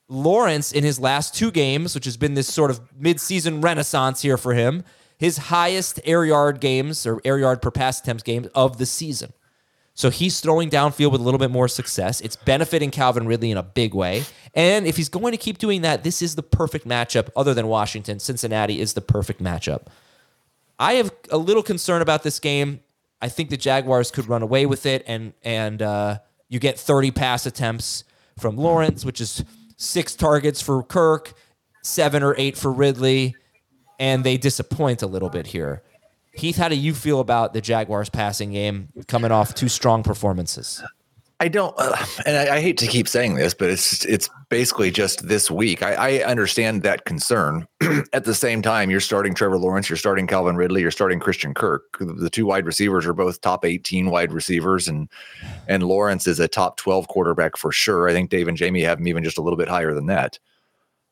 Lawrence, 0.10 0.72
in 0.72 0.84
his 0.84 0.99
last 0.99 1.36
two 1.36 1.51
games, 1.51 1.93
which 1.93 2.05
has 2.05 2.18
been 2.18 2.34
this 2.34 2.51
sort 2.51 2.72
of 2.72 2.82
midseason 2.99 3.64
renaissance 3.64 4.22
here 4.22 4.38
for 4.38 4.53
him, 4.53 4.84
his 5.18 5.38
highest 5.38 5.99
air 6.03 6.26
yard 6.26 6.60
games 6.60 7.05
or 7.05 7.22
air 7.24 7.38
yard 7.38 7.62
per 7.62 7.70
pass 7.70 8.01
attempts 8.01 8.24
games 8.24 8.47
of 8.55 8.80
the 8.80 8.86
season. 8.86 9.34
So 9.93 10.10
he's 10.10 10.39
throwing 10.39 10.70
downfield 10.70 11.12
with 11.12 11.20
a 11.20 11.24
little 11.24 11.38
bit 11.38 11.51
more 11.51 11.68
success. 11.68 12.22
It's 12.22 12.38
benefiting 12.38 12.89
Calvin 12.89 13.28
Ridley 13.28 13.51
in 13.51 13.57
a 13.57 13.64
big 13.64 13.93
way. 13.93 14.24
And 14.55 14.88
if 14.88 14.95
he's 14.95 15.10
going 15.10 15.34
to 15.34 15.38
keep 15.38 15.57
doing 15.57 15.82
that, 15.82 16.03
this 16.03 16.22
is 16.22 16.36
the 16.36 16.41
perfect 16.41 16.88
matchup 16.88 17.30
other 17.36 17.53
than 17.53 17.68
Washington. 17.68 18.20
Cincinnati 18.20 18.80
is 18.80 18.93
the 18.93 19.01
perfect 19.01 19.43
matchup. 19.43 19.88
I 20.80 20.93
have 20.93 21.12
a 21.30 21.38
little 21.38 21.62
concern 21.62 22.01
about 22.01 22.24
this 22.24 22.39
game. 22.39 22.80
I 23.22 23.28
think 23.28 23.49
the 23.49 23.57
Jaguars 23.57 24.10
could 24.10 24.30
run 24.30 24.41
away 24.41 24.66
with 24.66 24.86
it 24.86 25.03
and 25.05 25.34
and 25.43 25.82
uh, 25.82 26.20
you 26.47 26.60
get 26.60 26.80
30 26.80 27.12
pass 27.12 27.45
attempts 27.45 28.05
from 28.39 28.55
Lawrence, 28.55 29.03
which 29.03 29.20
is 29.20 29.43
six 29.80 30.14
targets 30.14 30.62
for 30.62 30.84
Kirk, 30.84 31.34
seven 31.82 32.22
or 32.22 32.36
eight 32.38 32.56
for 32.56 32.72
Ridley, 32.72 33.36
and 33.98 34.24
they 34.24 34.38
disappoint 34.38 35.02
a 35.02 35.08
little 35.08 35.30
bit 35.30 35.48
here. 35.48 35.82
Heath, 36.34 36.58
how 36.58 36.70
do 36.70 36.76
you 36.76 36.94
feel 36.94 37.20
about 37.20 37.54
the 37.54 37.62
Jaguars 37.62 38.10
passing 38.10 38.52
game 38.52 38.90
coming 39.08 39.32
off 39.32 39.56
two 39.56 39.68
strong 39.68 40.04
performances? 40.04 40.84
I 41.42 41.48
don't, 41.48 41.74
uh, 41.78 41.96
and 42.26 42.36
I, 42.36 42.58
I, 42.58 42.60
hate 42.60 42.78
to 42.80 42.88
keep 42.88 43.08
saying 43.08 43.36
this, 43.36 43.54
but 43.54 43.70
it's 43.70 44.04
it's 44.04 44.30
basically 44.50 44.92
just 44.92 45.26
this 45.26 45.50
week. 45.50 45.82
I, 45.82 46.20
I 46.20 46.24
understand 46.24 46.84
that 46.84 47.06
concern. 47.06 47.66
At 48.14 48.26
the 48.26 48.36
same 48.36 48.62
time, 48.62 48.90
you're 48.90 49.00
starting 49.00 49.34
Trevor 49.34 49.58
Lawrence, 49.58 49.90
you're 49.90 49.96
starting 49.96 50.28
Calvin 50.28 50.58
Ridley, 50.58 50.82
you're 50.82 50.92
starting 50.92 51.18
Christian 51.18 51.54
Kirk. 51.54 51.98
The 52.00 52.30
two 52.30 52.46
wide 52.46 52.66
receivers 52.66 53.06
are 53.06 53.14
both 53.14 53.40
top 53.40 53.64
18 53.64 54.10
wide 54.10 54.34
receivers, 54.34 54.90
and 54.90 55.08
and 55.70 55.84
Lawrence 55.84 56.28
is 56.28 56.42
a 56.42 56.48
top 56.48 56.76
12 56.76 57.08
quarterback 57.08 57.56
for 57.56 57.72
sure. 57.72 58.10
I 58.10 58.14
think 58.14 58.30
Dave 58.30 58.50
and 58.50 58.58
Jamey 58.58 58.84
have 58.84 59.00
him 59.00 59.08
even 59.08 59.24
just 59.24 59.38
a 59.38 59.42
little 59.42 59.58
bit 59.58 59.70
higher 59.70 59.94
than 59.94 60.08
that. 60.08 60.40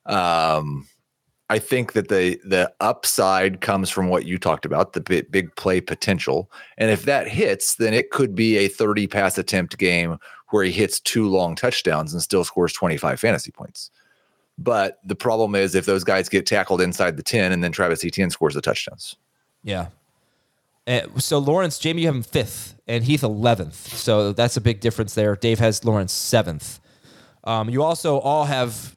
Um, 0.05 0.89
I 1.49 1.59
think 1.59 1.93
that 1.93 2.09
the 2.09 2.39
the 2.43 2.71
upside 2.81 3.61
comes 3.61 3.89
from 3.89 4.09
what 4.09 4.25
you 4.25 4.37
talked 4.37 4.65
about, 4.65 4.93
the 4.93 5.01
big, 5.01 5.31
big 5.31 5.55
play 5.55 5.79
potential. 5.79 6.51
And 6.77 6.91
if 6.91 7.03
that 7.03 7.27
hits, 7.27 7.75
then 7.75 7.93
it 7.93 8.11
could 8.11 8.35
be 8.35 8.57
a 8.57 8.67
30 8.67 9.07
pass 9.07 9.37
attempt 9.37 9.77
game 9.77 10.17
where 10.49 10.63
he 10.63 10.71
hits 10.71 10.99
two 10.99 11.27
long 11.29 11.55
touchdowns 11.55 12.13
and 12.13 12.21
still 12.21 12.43
scores 12.43 12.73
25 12.73 13.19
fantasy 13.19 13.51
points. 13.51 13.91
But 14.57 14.99
the 15.05 15.15
problem 15.15 15.55
is 15.55 15.75
if 15.75 15.85
those 15.85 16.03
guys 16.03 16.29
get 16.29 16.45
tackled 16.45 16.81
inside 16.81 17.15
the 17.15 17.23
10 17.23 17.51
and 17.51 17.63
then 17.63 17.71
Travis 17.71 18.03
Etienne 18.03 18.29
scores 18.29 18.55
the 18.55 18.61
touchdowns. 18.61 19.15
Yeah. 19.63 19.87
Uh, 20.87 21.01
so 21.17 21.37
Lawrence, 21.37 21.79
Jamey, 21.79 21.99
you 21.99 22.07
have 22.07 22.15
him 22.15 22.23
fifth 22.23 22.75
and 22.87 23.03
Heath 23.03 23.21
11th. 23.21 23.73
So 23.73 24.31
that's 24.31 24.57
a 24.57 24.61
big 24.61 24.79
difference 24.79 25.13
there. 25.13 25.35
Dave 25.35 25.59
has 25.59 25.85
Lawrence 25.85 26.13
seventh. 26.13 26.79
Um, 27.43 27.69
you 27.69 27.83
also 27.83 28.19
all 28.19 28.45
have 28.45 28.96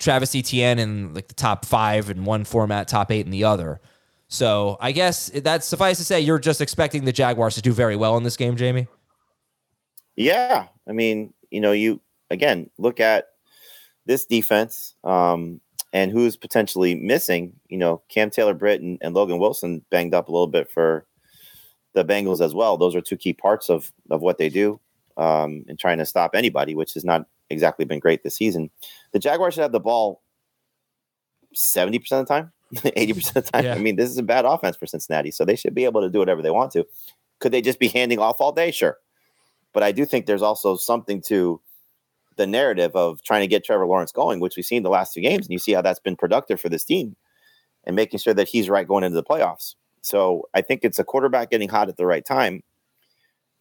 Travis 0.00 0.34
Etienne 0.34 0.78
in 0.78 1.14
like 1.14 1.28
the 1.28 1.34
top 1.34 1.64
five 1.64 2.10
in 2.10 2.24
one 2.24 2.44
format, 2.44 2.88
top 2.88 3.12
eight 3.12 3.26
in 3.26 3.30
the 3.30 3.44
other. 3.44 3.80
So 4.28 4.76
I 4.80 4.92
guess 4.92 5.28
that's 5.28 5.66
suffice 5.66 5.98
to 5.98 6.04
say, 6.04 6.20
you're 6.20 6.38
just 6.38 6.60
expecting 6.60 7.04
the 7.04 7.12
Jaguars 7.12 7.54
to 7.56 7.62
do 7.62 7.72
very 7.72 7.96
well 7.96 8.16
in 8.16 8.22
this 8.22 8.36
game, 8.36 8.56
Jamey. 8.56 8.88
Yeah, 10.16 10.66
I 10.88 10.92
mean, 10.92 11.32
you 11.50 11.60
know, 11.60 11.72
you 11.72 12.00
again 12.30 12.70
look 12.78 12.98
at 12.98 13.26
this 14.06 14.26
defense 14.26 14.94
um, 15.04 15.60
and 15.92 16.10
who's 16.10 16.36
potentially 16.36 16.94
missing. 16.94 17.52
You 17.68 17.78
know, 17.78 18.02
Cam 18.08 18.30
Taylor 18.30 18.54
Britt 18.54 18.80
and, 18.80 18.98
and 19.02 19.14
Logan 19.14 19.38
Wilson 19.38 19.84
banged 19.90 20.14
up 20.14 20.28
a 20.28 20.32
little 20.32 20.46
bit 20.46 20.70
for 20.70 21.06
the 21.92 22.04
Bengals 22.04 22.40
as 22.40 22.54
well. 22.54 22.76
Those 22.76 22.94
are 22.94 23.00
two 23.00 23.16
key 23.16 23.32
parts 23.32 23.68
of 23.68 23.92
of 24.10 24.22
what 24.22 24.38
they 24.38 24.48
do 24.48 24.80
um, 25.16 25.64
in 25.68 25.76
trying 25.76 25.98
to 25.98 26.06
stop 26.06 26.34
anybody, 26.34 26.74
which 26.74 26.94
has 26.94 27.04
not 27.04 27.26
exactly 27.50 27.84
been 27.84 27.98
great 27.98 28.22
this 28.22 28.36
season. 28.36 28.70
The 29.12 29.18
Jaguars 29.18 29.54
should 29.54 29.62
have 29.62 29.72
the 29.72 29.80
ball 29.80 30.22
70% 31.54 31.96
of 32.12 32.18
the 32.18 32.24
time, 32.24 32.52
80% 32.74 33.36
of 33.36 33.44
the 33.44 33.50
time. 33.50 33.64
Yeah. 33.64 33.74
I 33.74 33.78
mean, 33.78 33.96
this 33.96 34.10
is 34.10 34.18
a 34.18 34.22
bad 34.22 34.44
offense 34.44 34.76
for 34.76 34.86
Cincinnati, 34.86 35.30
so 35.30 35.44
they 35.44 35.56
should 35.56 35.74
be 35.74 35.84
able 35.84 36.00
to 36.00 36.10
do 36.10 36.18
whatever 36.18 36.42
they 36.42 36.50
want 36.50 36.72
to. 36.72 36.86
Could 37.40 37.52
they 37.52 37.62
just 37.62 37.78
be 37.78 37.88
handing 37.88 38.18
off 38.18 38.40
all 38.40 38.52
day? 38.52 38.70
Sure. 38.70 38.98
But 39.72 39.82
I 39.82 39.92
do 39.92 40.04
think 40.04 40.26
there's 40.26 40.42
also 40.42 40.76
something 40.76 41.22
to 41.22 41.60
the 42.36 42.46
narrative 42.46 42.94
of 42.94 43.22
trying 43.22 43.42
to 43.42 43.46
get 43.46 43.64
Trevor 43.64 43.86
Lawrence 43.86 44.12
going, 44.12 44.40
which 44.40 44.56
we've 44.56 44.64
seen 44.64 44.82
the 44.82 44.90
last 44.90 45.14
two 45.14 45.20
games, 45.20 45.46
and 45.46 45.52
you 45.52 45.58
see 45.58 45.72
how 45.72 45.82
that's 45.82 46.00
been 46.00 46.16
productive 46.16 46.60
for 46.60 46.68
this 46.68 46.84
team 46.84 47.16
and 47.84 47.96
making 47.96 48.18
sure 48.18 48.34
that 48.34 48.48
he's 48.48 48.68
right 48.68 48.86
going 48.86 49.04
into 49.04 49.14
the 49.14 49.22
playoffs. 49.22 49.74
So 50.02 50.48
I 50.54 50.60
think 50.60 50.80
it's 50.82 50.98
a 50.98 51.04
quarterback 51.04 51.50
getting 51.50 51.68
hot 51.68 51.88
at 51.88 51.96
the 51.96 52.06
right 52.06 52.24
time 52.24 52.62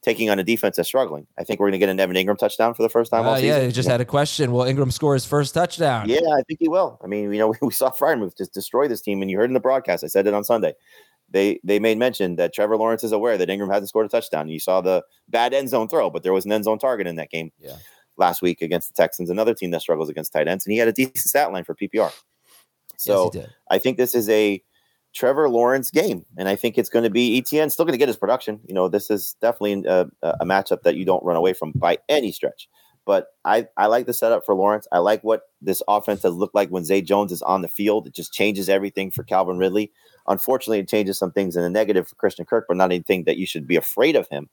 taking 0.01 0.29
on 0.29 0.39
a 0.39 0.43
defense 0.43 0.77
that's 0.77 0.87
struggling. 0.87 1.27
I 1.37 1.43
think 1.43 1.59
we're 1.59 1.65
going 1.65 1.73
to 1.73 1.77
get 1.79 1.89
an 1.89 1.99
Evan 1.99 2.15
Engram 2.15 2.37
touchdown 2.37 2.73
for 2.73 2.83
the 2.83 2.89
first 2.89 3.11
time. 3.11 3.25
Uh, 3.25 3.37
yeah, 3.37 3.61
he 3.61 3.71
just 3.71 3.87
yeah. 3.87 3.93
had 3.93 4.01
a 4.01 4.05
question. 4.05 4.51
Will 4.51 4.63
Engram 4.63 4.91
score 4.91 5.13
his 5.13 5.25
first 5.25 5.53
touchdown? 5.53 6.07
Yeah, 6.07 6.19
I 6.19 6.41
think 6.43 6.59
he 6.59 6.69
will. 6.69 6.99
I 7.03 7.07
mean, 7.07 7.31
you 7.33 7.39
know, 7.39 7.53
we 7.61 7.71
saw 7.71 7.91
Freiermuth 7.91 8.37
just 8.37 8.53
destroy 8.53 8.87
this 8.87 9.01
team, 9.01 9.21
and 9.21 9.29
you 9.29 9.37
heard 9.37 9.49
in 9.49 9.53
the 9.53 9.59
broadcast. 9.59 10.03
I 10.03 10.07
said 10.07 10.27
it 10.27 10.33
on 10.33 10.43
Sunday. 10.43 10.73
They 11.31 11.59
they 11.63 11.79
made 11.79 11.97
mention 11.97 12.37
that 12.37 12.53
Trevor 12.53 12.77
Lawrence 12.77 13.03
is 13.03 13.11
aware 13.11 13.37
that 13.37 13.49
Engram 13.49 13.71
hasn't 13.71 13.89
scored 13.89 14.05
a 14.05 14.09
touchdown. 14.09 14.49
You 14.49 14.59
saw 14.59 14.81
the 14.81 15.03
bad 15.27 15.53
end 15.53 15.69
zone 15.69 15.87
throw, 15.87 16.09
but 16.09 16.23
there 16.23 16.33
was 16.33 16.45
an 16.45 16.51
end 16.51 16.63
zone 16.63 16.79
target 16.79 17.05
in 17.05 17.17
that 17.17 17.29
game 17.29 17.51
yeah. 17.59 17.75
last 18.17 18.41
week 18.41 18.61
against 18.61 18.87
the 18.87 18.95
Texans, 18.95 19.29
another 19.29 19.53
team 19.53 19.69
that 19.71 19.81
struggles 19.81 20.09
against 20.09 20.33
tight 20.33 20.47
ends, 20.47 20.65
and 20.65 20.73
he 20.73 20.79
had 20.79 20.87
a 20.87 20.93
decent 20.93 21.17
stat 21.17 21.51
line 21.51 21.63
for 21.63 21.75
PPR. 21.75 22.11
So 22.97 23.29
yes, 23.33 23.47
I 23.69 23.77
think 23.77 23.97
this 23.97 24.15
is 24.15 24.27
a 24.29 24.63
Trevor 25.19 25.49
Lawrence 25.49 25.91
game. 25.91 26.25
And 26.37 26.47
I 26.47 26.55
think 26.55 26.77
it's 26.77 26.87
going 26.87 27.03
to 27.03 27.09
be 27.09 27.37
Etienne 27.37 27.69
still 27.69 27.83
going 27.83 27.93
to 27.93 27.97
get 27.97 28.07
his 28.07 28.15
production. 28.15 28.61
You 28.65 28.73
know, 28.73 28.87
this 28.87 29.11
is 29.11 29.35
definitely 29.41 29.83
a, 29.85 30.07
a, 30.23 30.45
matchup 30.45 30.83
that 30.83 30.95
you 30.95 31.03
don't 31.03 31.23
run 31.25 31.35
away 31.35 31.51
from 31.51 31.73
by 31.75 31.97
any 32.07 32.31
stretch. 32.31 32.69
But 33.05 33.27
I, 33.43 33.67
I 33.75 33.87
like 33.87 34.05
the 34.05 34.13
setup 34.13 34.45
for 34.45 34.55
Lawrence. 34.55 34.87
I 34.93 34.99
like 34.99 35.21
what 35.21 35.41
this 35.61 35.83
offense 35.89 36.23
has 36.23 36.35
looked 36.35 36.55
like 36.55 36.69
when 36.69 36.85
Zay 36.85 37.01
Jones 37.01 37.33
is 37.33 37.41
on 37.41 37.61
the 37.61 37.67
field. 37.67 38.07
It 38.07 38.15
just 38.15 38.31
changes 38.31 38.69
everything 38.69 39.11
for 39.11 39.23
Calvin 39.23 39.57
Ridley. 39.57 39.91
Unfortunately, 40.25 40.79
it 40.79 40.87
changes 40.87 41.17
some 41.19 41.33
things 41.33 41.57
in 41.57 41.63
the 41.63 41.69
negative 41.69 42.07
for 42.07 42.15
Christian 42.15 42.45
Kirk, 42.45 42.63
but 42.69 42.77
not 42.77 42.85
anything 42.85 43.25
that 43.25 43.35
you 43.35 43.45
should 43.45 43.67
be 43.67 43.75
afraid 43.75 44.15
of 44.15 44.25
him. 44.29 44.49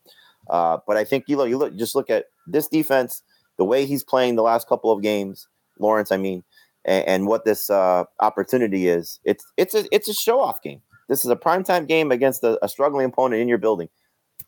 Uh, 0.50 0.78
but 0.84 0.96
I 0.96 1.04
think 1.04 1.26
you 1.28 1.36
look, 1.36 1.48
you 1.48 1.58
look, 1.58 1.76
just 1.76 1.94
look 1.94 2.10
at 2.10 2.24
this 2.44 2.66
defense, 2.66 3.22
the 3.56 3.64
way 3.64 3.86
he's 3.86 4.02
playing 4.02 4.34
the 4.34 4.42
last 4.42 4.66
couple 4.66 4.90
of 4.90 5.00
games. 5.00 5.46
Lawrence, 5.78 6.10
I 6.10 6.16
mean, 6.16 6.42
and, 6.86 7.06
and 7.06 7.26
what 7.26 7.44
this 7.44 7.68
uh, 7.68 8.04
opportunity 8.20 8.88
is. 8.88 9.20
It's 9.24 9.44
it's 9.58 9.74
a 9.74 9.84
it's 9.92 10.08
a 10.08 10.14
show 10.14 10.40
off 10.40 10.62
game. 10.62 10.80
This 11.08 11.24
is 11.24 11.30
a 11.30 11.36
primetime 11.36 11.86
game 11.86 12.10
against 12.10 12.42
a, 12.42 12.58
a 12.64 12.68
struggling 12.68 13.04
opponent 13.06 13.42
in 13.42 13.48
your 13.48 13.58
building. 13.58 13.88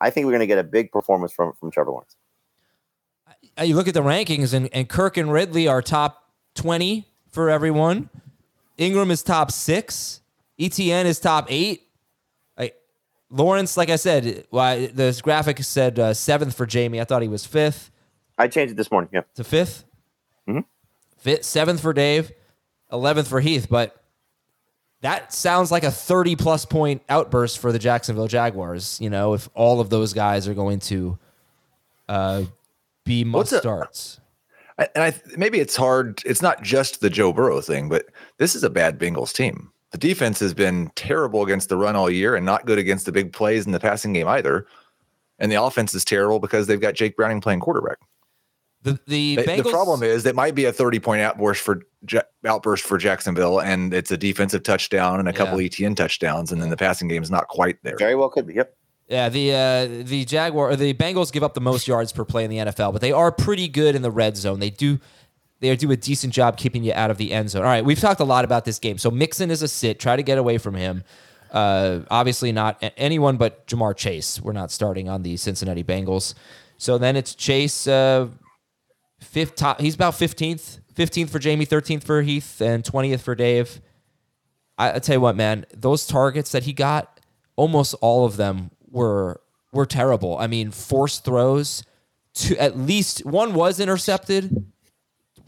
I 0.00 0.10
think 0.10 0.24
we're 0.24 0.32
going 0.32 0.40
to 0.40 0.46
get 0.46 0.58
a 0.58 0.64
big 0.64 0.90
performance 0.90 1.32
from 1.32 1.52
from 1.60 1.70
Trevor 1.70 1.90
Lawrence. 1.90 2.16
You 3.62 3.74
look 3.76 3.88
at 3.88 3.94
the 3.94 4.02
rankings, 4.02 4.54
and, 4.54 4.68
and 4.72 4.88
Kirk 4.88 5.16
and 5.16 5.30
Ridley 5.30 5.68
are 5.68 5.82
top 5.82 6.24
twenty 6.54 7.06
for 7.30 7.50
everyone. 7.50 8.08
Engram 8.78 9.10
is 9.10 9.22
top 9.22 9.50
six. 9.50 10.20
Etienne 10.58 11.06
is 11.06 11.20
top 11.20 11.46
eight. 11.50 11.82
Lawrence, 13.30 13.76
like 13.76 13.90
I 13.90 13.96
said, 13.96 14.46
why 14.48 14.86
this 14.86 15.20
graphic 15.20 15.62
said 15.62 15.98
uh, 15.98 16.14
seventh 16.14 16.56
for 16.56 16.66
Jamey. 16.66 16.98
I 16.98 17.04
thought 17.04 17.20
he 17.20 17.28
was 17.28 17.44
fifth 17.44 17.90
I 18.38 18.48
changed 18.48 18.72
it 18.72 18.76
this 18.76 18.90
morning. 18.90 19.10
Yeah. 19.12 19.22
to 19.34 19.42
5th 19.42 19.84
Mhm. 19.84 19.84
Fifth, 21.18 21.44
seventh 21.44 21.80
for 21.80 21.92
Dave, 21.92 22.32
eleventh 22.90 23.28
for 23.28 23.40
Heath. 23.40 23.68
But 23.68 23.94
that 25.00 25.32
sounds 25.32 25.70
like 25.70 25.84
a 25.84 25.90
thirty 25.90 26.36
plus 26.36 26.64
point 26.64 27.02
outburst 27.08 27.58
for 27.58 27.72
the 27.72 27.78
Jacksonville 27.78 28.28
Jaguars. 28.28 28.98
You 29.00 29.10
know, 29.10 29.34
if 29.34 29.48
all 29.54 29.80
of 29.80 29.90
those 29.90 30.12
guys 30.12 30.48
are 30.48 30.54
going 30.54 30.80
to 30.80 31.18
uh, 32.08 32.44
be 33.04 33.24
must 33.24 33.52
a- 33.52 33.58
starts. 33.58 34.20
And 34.78 35.02
I 35.02 35.14
maybe 35.36 35.58
it's 35.58 35.74
hard. 35.74 36.22
It's 36.24 36.40
not 36.40 36.62
just 36.62 37.00
the 37.00 37.10
Joe 37.10 37.32
Burrow 37.32 37.60
thing, 37.60 37.88
but 37.88 38.06
this 38.38 38.54
is 38.54 38.62
a 38.62 38.70
bad 38.70 38.98
Bengals 38.98 39.32
team. 39.32 39.72
The 39.90 39.98
defense 39.98 40.38
has 40.40 40.54
been 40.54 40.92
terrible 40.94 41.42
against 41.42 41.68
the 41.68 41.76
run 41.76 41.96
all 41.96 42.10
year 42.10 42.36
and 42.36 42.46
not 42.46 42.66
good 42.66 42.78
against 42.78 43.06
the 43.06 43.12
big 43.12 43.32
plays 43.32 43.66
in 43.66 43.72
the 43.72 43.80
passing 43.80 44.12
game 44.12 44.28
either. 44.28 44.66
And 45.40 45.50
the 45.50 45.60
offense 45.60 45.94
is 45.94 46.04
terrible 46.04 46.38
because 46.38 46.66
they've 46.66 46.80
got 46.80 46.94
Jake 46.94 47.16
Browning 47.16 47.40
playing 47.40 47.60
quarterback. 47.60 47.98
The 48.82 48.92
the, 49.06 49.36
The, 49.36 49.42
Bengals, 49.42 49.64
the 49.64 49.70
problem 49.70 50.02
is 50.02 50.24
it 50.24 50.36
might 50.36 50.54
be 50.54 50.64
a 50.66 50.72
30 50.72 51.00
point 51.00 51.20
outburst 51.20 51.60
for 51.62 51.82
outburst 52.46 52.84
for 52.84 52.96
Jacksonville, 52.96 53.60
and 53.60 53.92
it's 53.92 54.10
a 54.10 54.16
defensive 54.16 54.62
touchdown 54.62 55.18
and 55.18 55.28
a 55.28 55.32
couple 55.32 55.60
Yeah. 55.60 55.66
Etienne 55.66 55.94
touchdowns, 55.94 56.52
and 56.52 56.62
then 56.62 56.70
the 56.70 56.76
passing 56.76 57.08
game 57.08 57.22
is 57.22 57.30
not 57.30 57.48
quite 57.48 57.82
there. 57.82 57.96
Very 57.96 58.14
well 58.14 58.28
could 58.28 58.46
be. 58.46 58.54
Yep. 58.54 58.74
Yeah, 59.08 59.28
the 59.30 59.52
uh, 59.52 60.04
the 60.06 60.24
Jaguar 60.24 60.70
or 60.70 60.76
the 60.76 60.92
Bengals 60.94 61.32
give 61.32 61.42
up 61.42 61.54
the 61.54 61.60
most 61.60 61.88
yards 61.88 62.12
per 62.12 62.24
play 62.24 62.44
in 62.44 62.50
the 62.50 62.58
NFL, 62.58 62.92
but 62.92 63.00
they 63.00 63.12
are 63.12 63.32
pretty 63.32 63.66
good 63.66 63.94
in 63.94 64.02
the 64.02 64.10
red 64.10 64.36
zone. 64.36 64.60
They 64.60 64.70
do 64.70 65.00
they 65.60 65.74
do 65.76 65.90
a 65.90 65.96
decent 65.96 66.32
job 66.32 66.56
keeping 66.56 66.84
you 66.84 66.92
out 66.92 67.10
of 67.10 67.16
the 67.16 67.32
end 67.32 67.50
zone. 67.50 67.62
All 67.62 67.68
right, 67.68 67.84
we've 67.84 67.98
talked 67.98 68.20
a 68.20 68.24
lot 68.24 68.44
about 68.44 68.64
this 68.64 68.78
game. 68.78 68.98
So 68.98 69.10
Mixon 69.10 69.50
is 69.50 69.62
a 69.62 69.68
sit. 69.68 69.98
Try 69.98 70.16
to 70.16 70.22
get 70.22 70.38
away 70.38 70.58
from 70.58 70.74
him. 70.74 71.04
Uh, 71.50 72.00
obviously 72.10 72.52
not 72.52 72.76
anyone 72.98 73.38
but 73.38 73.66
Ja'Marr 73.66 73.96
Chase. 73.96 74.40
We're 74.40 74.52
not 74.52 74.70
starting 74.70 75.08
on 75.08 75.22
the 75.22 75.36
Cincinnati 75.38 75.82
Bengals. 75.82 76.34
So 76.76 76.98
then 76.98 77.16
it's 77.16 77.34
Chase. 77.34 77.88
Uh, 77.88 78.28
fifth 79.20 79.56
top. 79.56 79.80
He's 79.80 79.94
about 79.94 80.14
fifteenth. 80.14 80.80
Fifteenth 80.94 81.30
for 81.30 81.38
Jamey. 81.38 81.66
Thirteenth 81.66 82.04
for 82.04 82.22
Heath, 82.22 82.60
and 82.60 82.84
twentieth 82.84 83.22
for 83.22 83.34
Dave. 83.34 83.80
I, 84.76 84.94
I 84.94 84.98
tell 84.98 85.16
you 85.16 85.20
what, 85.20 85.36
man, 85.36 85.66
those 85.74 86.06
targets 86.06 86.52
that 86.52 86.64
he 86.64 86.72
got, 86.72 87.20
almost 87.56 87.94
all 88.00 88.24
of 88.24 88.36
them 88.36 88.70
were 88.90 89.40
were 89.72 89.86
terrible. 89.86 90.38
I 90.38 90.46
mean, 90.46 90.70
forced 90.70 91.24
throws. 91.24 91.84
To 92.34 92.56
at 92.56 92.78
least 92.78 93.26
one 93.26 93.52
was 93.52 93.80
intercepted. 93.80 94.64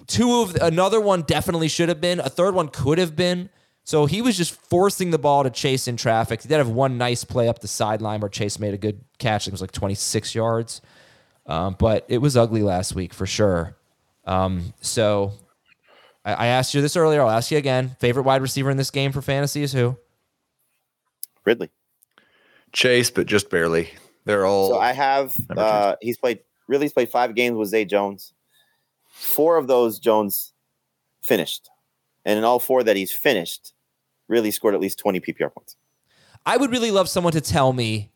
Two 0.07 0.41
of 0.41 0.57
another 0.57 1.01
one 1.01 1.23
definitely 1.23 1.69
should 1.69 1.89
have 1.89 2.01
been. 2.01 2.19
A 2.19 2.29
third 2.29 2.55
one 2.55 2.69
could 2.69 2.99
have 2.99 3.15
been. 3.15 3.49
So 3.85 4.07
he 4.07 4.23
was 4.23 4.37
just 4.37 4.53
forcing 4.53 5.11
the 5.11 5.19
ball 5.19 5.45
to 5.45 5.51
Chase 5.51 5.89
in 5.89 5.97
traffic. 5.97 6.43
He 6.43 6.49
did 6.49 6.59
have 6.59 6.69
one 6.69 6.99
nice 6.99 7.25
play 7.25 7.49
up 7.49 7.61
the 7.61 7.69
sideline 7.69 8.21
where 8.21 8.29
Chase 8.29 8.59
made 8.59 8.75
a 8.75 8.79
good 8.79 9.01
catch. 9.19 9.47
It 9.47 9.53
was 9.53 9.61
like 9.61 9.73
26 9.73 10.35
yards. 10.35 10.81
Um, 11.51 11.75
but 11.79 12.05
it 12.07 12.19
was 12.19 12.37
ugly 12.37 12.63
last 12.63 12.95
week 12.95 13.13
for 13.13 13.27
sure. 13.27 13.77
Um, 14.25 14.73
so 14.81 15.33
I, 16.25 16.33
I 16.35 16.47
asked 16.47 16.75
you 16.75 16.81
this 16.81 16.97
earlier. 16.97 17.23
I'll 17.23 17.31
ask 17.31 17.51
you 17.51 17.59
again. 17.59 17.97
Favorite 17.99 18.23
wide 18.23 18.41
receiver 18.41 18.71
in 18.71 18.77
this 18.77 18.93
game 18.93 19.11
for 19.11 19.21
fantasy 19.21 19.63
is 19.63 19.73
who? 19.73 19.97
Ridley. 21.45 21.71
Chase, 22.73 23.11
but 23.11 23.27
just 23.27 23.51
barely. 23.51 23.91
They're 24.27 24.47
all. 24.47 24.71
So 24.71 24.79
I 24.79 24.93
have. 24.93 25.35
Uh, 25.51 25.97
he's 26.01 26.17
played. 26.17 26.39
Ridley's 26.69 26.93
played 26.93 27.09
five 27.09 27.35
games 27.35 27.57
with 27.57 27.69
Zay 27.69 27.85
Jones. 27.85 28.33
Four 29.09 29.57
of 29.57 29.67
those 29.67 29.99
Jones 29.99 30.53
finished, 31.21 31.69
and 32.25 32.39
in 32.39 32.45
all 32.45 32.61
four 32.61 32.85
that 32.85 32.97
he's 32.97 33.11
finished, 33.11 33.73
really 34.29 34.53
scored 34.53 34.75
at 34.75 34.81
least 34.81 35.01
twenty 35.01 35.19
PPR 35.19 35.53
points. 35.53 35.75
I 36.47 36.57
would 36.57 36.71
really 36.71 36.93
love 36.93 37.09
someone 37.09 37.33
to 37.33 37.41
tell 37.41 37.73
me 37.73 38.11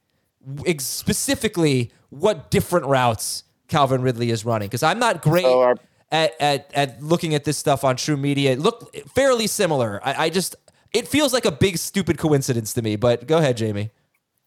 ex- 0.67 0.85
specifically 0.85 1.91
what 2.15 2.51
different 2.51 2.87
routes 2.87 3.45
Calvin 3.69 4.03
Ridley 4.03 4.31
is 4.31 4.45
running 4.45 4.69
because 4.69 4.83
I'm 4.83 4.99
not 4.99 5.23
great 5.23 5.45
So 5.45 5.61
our- 5.61 5.77
at, 6.13 6.33
at 6.41 6.71
at 6.75 7.03
looking 7.03 7.35
at 7.35 7.45
this 7.45 7.57
stuff 7.57 7.83
on 7.83 7.97
TruMedia. 7.97 8.53
It 8.53 8.61
looked 8.61 8.97
fairly 9.11 9.47
similar. 9.47 10.01
I, 10.05 10.27
I 10.27 10.31
just 10.31 10.55
it 10.93 11.09
feels 11.09 11.33
like 11.33 11.45
a 11.45 11.51
big 11.53 11.77
stupid 11.79 12.19
coincidence 12.19 12.73
to 12.75 12.83
me. 12.83 12.95
But 12.97 13.27
go 13.27 13.39
ahead, 13.39 13.57
Jamey. 13.59 13.91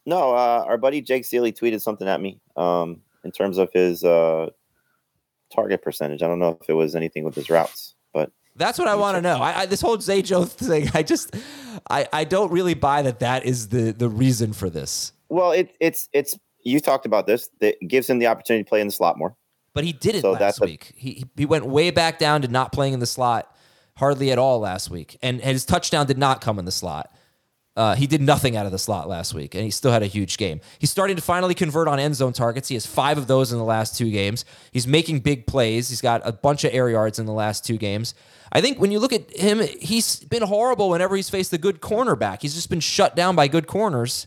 No, 0.06 0.30
uh, 0.34 0.64
our 0.66 0.78
buddy 0.78 1.02
Jake 1.02 1.26
Seeley 1.26 1.52
tweeted 1.52 1.82
something 1.82 2.08
at 2.08 2.22
me 2.22 2.40
um, 2.56 3.02
in 3.26 3.32
terms 3.32 3.58
of 3.58 3.70
his 3.74 4.04
uh, 4.06 4.50
target 5.54 5.82
percentage. 5.82 6.24
I 6.24 6.28
don't 6.28 6.40
know 6.40 6.58
if 6.62 6.70
it 6.70 6.74
was 6.74 6.96
anything 6.96 7.26
with 7.26 7.36
his 7.36 7.50
routes, 7.50 7.96
but 8.14 8.32
That's 8.56 8.80
what 8.80 8.88
I 8.88 8.96
want 8.96 9.16
to 9.18 9.22
know. 9.22 9.38
I, 9.38 9.62
I, 9.62 9.66
this 9.66 9.82
whole 9.82 10.00
Zay 10.00 10.22
Jones 10.22 10.54
thing, 10.70 10.90
I 10.94 11.04
just 11.04 11.36
I, 11.90 12.08
I 12.14 12.24
don't 12.24 12.52
really 12.52 12.76
buy 12.76 13.02
that 13.02 13.20
that 13.20 13.46
is 13.46 13.68
the 13.70 13.92
the 13.92 14.08
reason 14.08 14.54
for 14.54 14.70
this. 14.70 15.12
well, 15.28 15.52
it, 15.52 15.76
it's 15.82 16.08
it's 16.14 16.38
you 16.64 16.80
talked 16.80 17.06
about 17.06 17.28
this. 17.28 17.50
That 17.60 17.76
gives 17.88 18.10
him 18.10 18.20
the 18.20 18.28
opportunity 18.28 18.64
to 18.64 18.70
play 18.70 18.82
in 18.82 18.88
the 18.88 18.94
slot 18.94 19.18
more. 19.18 19.36
But 19.74 19.84
he 19.84 19.94
didn't 19.94 20.22
So 20.22 20.32
last 20.32 20.40
that's 20.40 20.62
a- 20.62 20.66
week. 20.66 20.92
He 20.96 21.24
he 21.36 21.46
went 21.46 21.66
way 21.66 21.92
back 21.92 22.18
down 22.20 22.42
to 22.42 22.48
not 22.48 22.72
playing 22.72 22.94
in 22.94 23.00
the 23.00 23.06
slot 23.06 23.54
hardly 23.96 24.32
at 24.32 24.38
all 24.40 24.60
last 24.60 24.90
week, 24.90 25.18
and, 25.22 25.40
and 25.42 25.52
his 25.52 25.66
touchdown 25.66 26.06
did 26.06 26.18
not 26.18 26.42
come 26.42 26.60
in 26.60 26.66
the 26.66 26.72
slot. 26.72 27.12
Uh, 27.76 27.94
he 27.94 28.08
did 28.08 28.22
nothing 28.22 28.58
out 28.58 28.66
of 28.66 28.72
the 28.72 28.80
slot 28.80 29.08
last 29.08 29.36
week, 29.36 29.54
and 29.54 29.64
he 29.64 29.70
still 29.70 29.92
had 29.92 30.02
a 30.02 30.08
huge 30.08 30.38
game. 30.38 30.60
He's 30.80 30.90
starting 30.90 31.16
to 31.16 31.22
finally 31.22 31.54
convert 31.54 31.88
on 31.88 32.00
end 32.00 32.16
zone 32.16 32.34
targets. 32.34 32.68
He 32.70 32.74
has 32.76 32.88
five 32.88 33.20
of 33.20 33.28
those 33.28 33.52
in 33.52 33.60
the 33.60 33.64
last 33.64 33.96
two 33.96 34.10
games. 34.10 34.46
He's 34.72 34.88
making 34.88 35.20
big 35.20 35.46
plays. 35.46 35.90
He's 35.90 36.02
got 36.02 36.22
a 36.26 36.32
bunch 36.32 36.64
of 36.64 36.74
air 36.74 36.90
yards 36.90 37.20
in 37.20 37.28
the 37.28 37.34
last 37.34 37.64
two 37.66 37.78
games. 37.78 38.16
I 38.52 38.62
think 38.62 38.80
when 38.80 38.90
you 38.92 38.98
look 38.98 39.14
at 39.14 39.30
him, 39.36 39.60
he's 39.80 40.22
been 40.22 40.42
horrible 40.42 40.90
whenever 40.90 41.16
he's 41.16 41.30
faced 41.30 41.54
a 41.54 41.60
good 41.60 41.80
cornerback. 41.80 42.42
He's 42.42 42.56
just 42.56 42.72
been 42.72 42.80
shut 42.80 43.16
down 43.16 43.36
by 43.36 43.48
good 43.48 43.68
corners. 43.68 44.26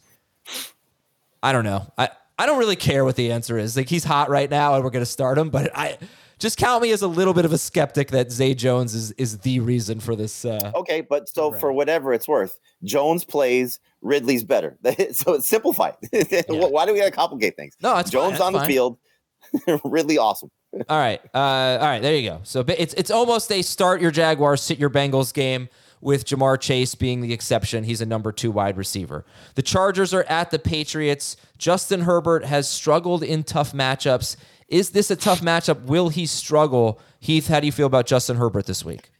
I 1.42 1.52
don't 1.52 1.64
know. 1.64 1.92
I, 1.98 2.10
I 2.40 2.46
don't 2.46 2.58
really 2.58 2.76
care 2.76 3.04
what 3.04 3.16
the 3.16 3.32
answer 3.32 3.58
is. 3.58 3.76
Like 3.76 3.90
he's 3.90 4.02
hot 4.02 4.30
right 4.30 4.48
now 4.48 4.74
and 4.74 4.82
we're 4.82 4.88
going 4.88 5.04
to 5.04 5.10
start 5.10 5.36
him, 5.36 5.50
but 5.50 5.70
I 5.76 5.98
just 6.38 6.56
count 6.56 6.82
me 6.82 6.90
as 6.90 7.02
a 7.02 7.06
little 7.06 7.34
bit 7.34 7.44
of 7.44 7.52
a 7.52 7.58
skeptic 7.58 8.12
that 8.12 8.32
Zay 8.32 8.54
Jones 8.54 8.94
is 8.94 9.12
is 9.12 9.38
the 9.40 9.60
reason 9.60 10.00
for 10.00 10.16
this 10.16 10.46
uh 10.46 10.72
Okay, 10.74 11.02
but 11.02 11.28
so 11.28 11.52
for 11.52 11.70
whatever 11.70 12.14
it's 12.14 12.26
worth, 12.26 12.58
Jones 12.82 13.26
plays, 13.26 13.78
Ridley's 14.00 14.42
better. 14.42 14.78
so 15.12 15.34
it's 15.34 15.48
simplified. 15.48 15.96
Why 16.48 16.86
do 16.86 16.94
we 16.94 16.98
gotta 16.98 17.10
complicate 17.10 17.56
things? 17.56 17.76
No, 17.82 17.98
it's 17.98 18.10
Jones 18.10 18.32
that's 18.32 18.40
on 18.40 18.54
the 18.54 18.60
fine. 18.60 18.68
field, 18.68 18.98
Ridley 19.84 20.16
awesome. 20.16 20.50
All 20.88 20.98
right. 20.98 21.20
Uh, 21.34 21.78
all 21.78 21.86
right. 21.86 22.00
There 22.00 22.16
you 22.16 22.26
go. 22.30 22.40
So 22.44 22.64
it's 22.66 22.94
it's 22.94 23.10
almost 23.10 23.52
a 23.52 23.60
start 23.60 24.00
your 24.00 24.12
Jaguars, 24.12 24.62
sit 24.62 24.78
your 24.78 24.88
Bengals 24.88 25.34
game 25.34 25.68
with 26.00 26.24
Ja'Marr 26.24 26.58
Chase 26.60 26.94
being 26.94 27.20
the 27.20 27.32
exception. 27.32 27.84
He's 27.84 28.00
a 28.00 28.06
number 28.06 28.32
two 28.32 28.50
wide 28.50 28.76
receiver. 28.76 29.24
The 29.54 29.62
Chargers 29.62 30.14
are 30.14 30.24
at 30.24 30.50
the 30.50 30.58
Patriots. 30.58 31.36
Justin 31.58 32.02
Herbert 32.02 32.44
has 32.44 32.68
struggled 32.68 33.22
in 33.22 33.42
tough 33.42 33.72
matchups. 33.72 34.36
Is 34.68 34.90
this 34.90 35.10
a 35.10 35.16
tough 35.16 35.40
matchup? 35.40 35.82
Will 35.82 36.08
he 36.08 36.26
struggle? 36.26 37.00
Heath, 37.18 37.48
how 37.48 37.60
do 37.60 37.66
you 37.66 37.72
feel 37.72 37.86
about 37.86 38.06
Justin 38.06 38.36
Herbert 38.36 38.66
this 38.66 38.84
week? 38.84 39.10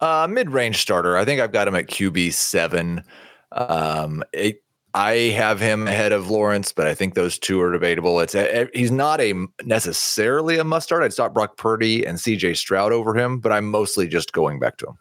Uh, 0.00 0.26
mid-range 0.28 0.76
starter. 0.76 1.16
I 1.16 1.24
think 1.24 1.40
I've 1.40 1.52
got 1.52 1.68
him 1.68 1.74
at 1.74 1.86
QB 1.86 2.32
seven. 2.32 3.04
Um, 3.52 4.22
it, 4.32 4.62
I 4.94 5.32
have 5.36 5.60
him 5.60 5.88
ahead 5.88 6.12
of 6.12 6.30
Lawrence, 6.30 6.72
but 6.72 6.86
I 6.86 6.94
think 6.94 7.14
those 7.14 7.38
two 7.38 7.60
are 7.60 7.72
debatable. 7.72 8.20
It's 8.20 8.34
a, 8.34 8.68
he's 8.74 8.92
not 8.92 9.20
a 9.20 9.34
necessarily 9.64 10.58
a 10.58 10.64
must 10.64 10.86
start. 10.86 11.02
I'd 11.02 11.12
start 11.12 11.34
Brock 11.34 11.56
Purdy 11.56 12.04
and 12.06 12.18
C.J. 12.20 12.54
Stroud 12.54 12.92
over 12.92 13.16
him, 13.16 13.40
but 13.40 13.50
I'm 13.50 13.68
mostly 13.68 14.06
just 14.06 14.32
going 14.32 14.60
back 14.60 14.76
to 14.78 14.86
him. 14.86 14.98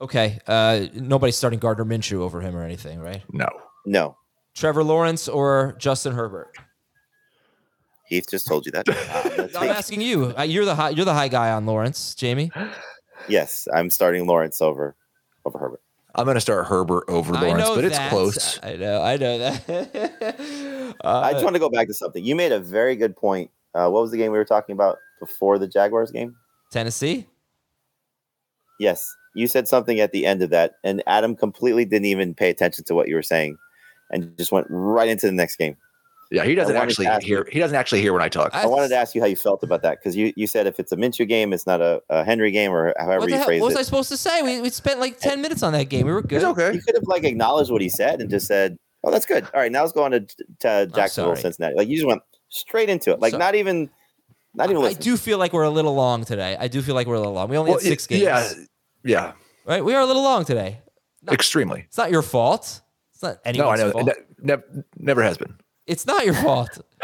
Okay. 0.00 0.38
Uh, 0.46 0.86
nobody's 0.94 1.36
starting 1.36 1.58
Gardner 1.58 1.84
Minshew 1.84 2.18
over 2.18 2.40
him 2.40 2.54
or 2.56 2.62
anything, 2.62 3.00
right? 3.00 3.22
No, 3.32 3.48
No. 3.86 4.16
Trevor 4.54 4.82
Lawrence 4.84 5.28
or 5.28 5.74
Justin 5.78 6.14
Herbert? 6.14 6.50
Heath 8.08 8.26
just 8.30 8.46
told 8.46 8.64
you 8.66 8.72
that. 8.72 8.86
Uh, 8.88 8.94
I'm 9.24 9.30
gonna 9.30 9.42
I'm 9.42 9.48
take- 9.48 9.76
asking 9.76 10.00
you. 10.00 10.32
Uh, 10.38 10.42
You're 10.42 10.64
the 10.64 10.74
high, 10.74 10.90
you're 10.90 11.04
the 11.04 11.12
high 11.14 11.28
guy 11.28 11.50
on 11.50 11.66
Lawrence, 11.66 12.14
Jamey. 12.14 12.50
yes, 13.28 13.66
I'm 13.74 13.90
starting 13.90 14.26
Lawrence 14.26 14.60
over 14.62 14.94
over 15.44 15.58
Herbert. 15.58 15.80
I'm 16.14 16.24
going 16.24 16.36
to 16.36 16.40
start 16.40 16.66
Herbert 16.66 17.04
over 17.08 17.34
Lawrence, 17.34 17.58
know 17.58 17.74
but 17.74 17.84
it's 17.84 17.98
that. 17.98 18.08
close. 18.10 18.58
I 18.62 18.76
know. 18.76 19.02
I 19.02 19.16
know 19.18 19.36
that. 19.38 20.94
uh, 21.04 21.20
I 21.20 21.32
just 21.32 21.44
want 21.44 21.54
to 21.56 21.60
go 21.60 21.68
back 21.68 21.88
to 21.88 21.94
something. 21.94 22.24
You 22.24 22.34
made 22.34 22.52
a 22.52 22.58
very 22.58 22.96
good 22.96 23.14
point. 23.14 23.50
Uh, 23.74 23.90
what 23.90 24.00
was 24.00 24.10
the 24.12 24.16
game 24.16 24.32
we 24.32 24.38
were 24.38 24.44
talking 24.46 24.72
about 24.72 24.96
before 25.20 25.58
the 25.58 25.68
Jaguars 25.68 26.10
game? 26.10 26.34
Tennessee. 26.72 27.26
Yes, 28.80 29.06
you 29.36 29.46
said 29.46 29.68
something 29.68 30.00
at 30.00 30.10
the 30.12 30.26
end 30.26 30.42
of 30.42 30.50
that, 30.50 30.74
and 30.82 31.02
Adam 31.06 31.36
completely 31.36 31.84
didn't 31.84 32.06
even 32.06 32.34
pay 32.34 32.50
attention 32.50 32.84
to 32.84 32.94
what 32.94 33.06
you 33.08 33.14
were 33.14 33.22
saying, 33.22 33.56
and 34.10 34.36
just 34.36 34.50
went 34.52 34.66
right 34.70 35.08
into 35.08 35.26
the 35.26 35.32
next 35.32 35.56
game. 35.56 35.76
Yeah, 36.32 36.44
he 36.44 36.56
doesn't 36.56 36.74
actually 36.74 37.04
to 37.04 37.12
ask 37.12 37.22
hear. 37.24 37.46
He 37.52 37.60
doesn't 37.60 37.76
actually 37.76 38.00
hear 38.00 38.12
when 38.12 38.20
I 38.22 38.28
talk. 38.28 38.52
I- 38.52 38.62
I 38.64 38.66
wanted 38.66 38.88
to 38.88 38.96
ask 38.96 39.14
you 39.14 39.20
how 39.20 39.28
you 39.28 39.36
felt 39.36 39.62
about 39.62 39.82
that 39.82 39.98
because 40.00 40.16
you, 40.16 40.32
you 40.34 40.48
said 40.48 40.66
if 40.66 40.80
it's 40.80 40.90
a 40.90 40.96
Minshew 40.96 41.28
game, 41.28 41.52
it's 41.52 41.68
not 41.68 41.80
a, 41.80 42.02
a 42.10 42.24
Henry 42.24 42.50
game, 42.50 42.72
or 42.72 42.92
however 42.98 43.28
you 43.28 43.40
phrase 43.44 43.58
it. 43.58 43.60
what 43.62 43.68
was 43.68 43.76
it. 43.76 43.78
I 43.78 43.82
supposed 43.82 44.08
to 44.08 44.16
say? 44.16 44.42
We, 44.42 44.60
we 44.60 44.70
spent 44.70 44.98
like 44.98 45.20
ten 45.20 45.40
minutes 45.40 45.62
on 45.62 45.72
that 45.74 45.84
game. 45.84 46.04
We 46.04 46.12
were 46.12 46.22
good. 46.22 46.36
it's 46.36 46.44
okay. 46.44 46.72
You 46.74 46.80
could 46.80 46.96
have 46.96 47.04
like 47.06 47.22
acknowledged 47.22 47.70
what 47.70 47.80
he 47.80 47.88
said 47.88 48.20
and 48.20 48.28
just 48.28 48.48
said, 48.48 48.76
"Oh, 49.04 49.12
that's 49.12 49.24
good. 49.26 49.44
All 49.54 49.60
right, 49.60 49.70
now 49.70 49.82
let's 49.82 49.92
go 49.92 50.02
on 50.02 50.10
to, 50.10 50.20
to 50.60 50.90
Jacksonville. 50.92 51.36
Cincinnati." 51.36 51.76
Like 51.76 51.86
you 51.86 51.94
just 51.96 52.06
went 52.08 52.22
straight 52.48 52.88
into 52.88 53.12
it, 53.12 53.20
like 53.20 53.30
So- 53.30 53.38
not 53.38 53.54
even 53.54 53.88
Not 54.54 54.70
even 54.70 54.78
I 54.82 54.86
listening. 54.86 55.02
do 55.04 55.16
feel 55.16 55.38
like 55.38 55.52
we're 55.52 55.62
a 55.62 55.70
little 55.70 55.94
long 55.94 56.24
today. 56.24 56.56
I 56.58 56.66
do 56.66 56.82
feel 56.82 56.96
like 56.96 57.06
we're 57.06 57.14
a 57.14 57.20
little 57.20 57.34
long. 57.34 57.48
We 57.50 57.56
only 57.56 57.70
Well, 57.70 57.78
had 57.78 57.86
six 57.88 58.06
it- 58.06 58.08
games. 58.08 58.22
Yeah, 58.22 58.50
yeah, 59.06 59.32
Right? 59.64 59.84
We 59.84 59.94
are 59.94 60.02
a 60.02 60.06
little 60.06 60.22
long 60.22 60.44
today. 60.44 60.80
extremely. 61.30 61.84
It's 61.88 61.96
not 61.98 62.10
your 62.10 62.22
fault. 62.22 62.80
It's 63.12 63.22
not 63.22 63.38
any. 63.44 63.58
No, 63.58 63.68
I 63.70 63.76
know. 63.76 63.90
fault. 63.90 64.06
Ne- 64.06 64.12
nev- 64.42 64.62
never 64.96 65.22
has 65.22 65.38
been. 65.38 65.56
It's 65.86 66.04
not 66.06 66.24
your 66.24 66.34
fault. 66.34 66.78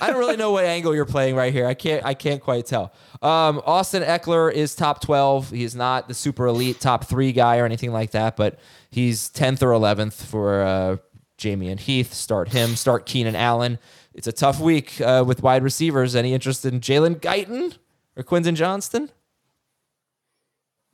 I 0.00 0.08
don't 0.08 0.18
really 0.18 0.36
know 0.36 0.50
what 0.50 0.64
angle 0.64 0.94
you're 0.94 1.04
playing 1.06 1.36
right 1.36 1.52
here. 1.52 1.66
I 1.66 1.74
can't. 1.74 2.04
I 2.04 2.14
can't 2.14 2.40
quite 2.42 2.66
tell. 2.66 2.92
Um, 3.22 3.62
Austin 3.64 4.02
Ekeler 4.02 4.52
is 4.52 4.74
top 4.74 5.00
twelve. 5.00 5.50
He's 5.50 5.74
not 5.74 6.08
the 6.08 6.14
super 6.14 6.46
elite 6.46 6.80
top 6.80 7.04
three 7.04 7.32
guy 7.32 7.58
or 7.58 7.64
anything 7.64 7.92
like 7.92 8.10
that, 8.10 8.36
but 8.36 8.58
he's 8.90 9.28
tenth 9.30 9.62
or 9.62 9.72
eleventh 9.72 10.24
for 10.26 10.62
uh, 10.62 10.96
Jamey 11.38 11.70
and 11.70 11.78
Heath. 11.80 12.12
Start 12.12 12.48
him. 12.50 12.74
Start 12.76 13.06
Keenan 13.06 13.36
Allen. 13.36 13.78
It's 14.14 14.26
a 14.26 14.32
tough 14.32 14.60
week 14.60 15.00
uh, 15.00 15.24
with 15.26 15.42
wide 15.42 15.62
receivers. 15.62 16.14
Any 16.16 16.34
interest 16.34 16.64
in 16.64 16.80
Jalen 16.80 17.20
Guyton 17.20 17.76
or 18.16 18.22
Quentin 18.24 18.54
Johnston? 18.56 19.10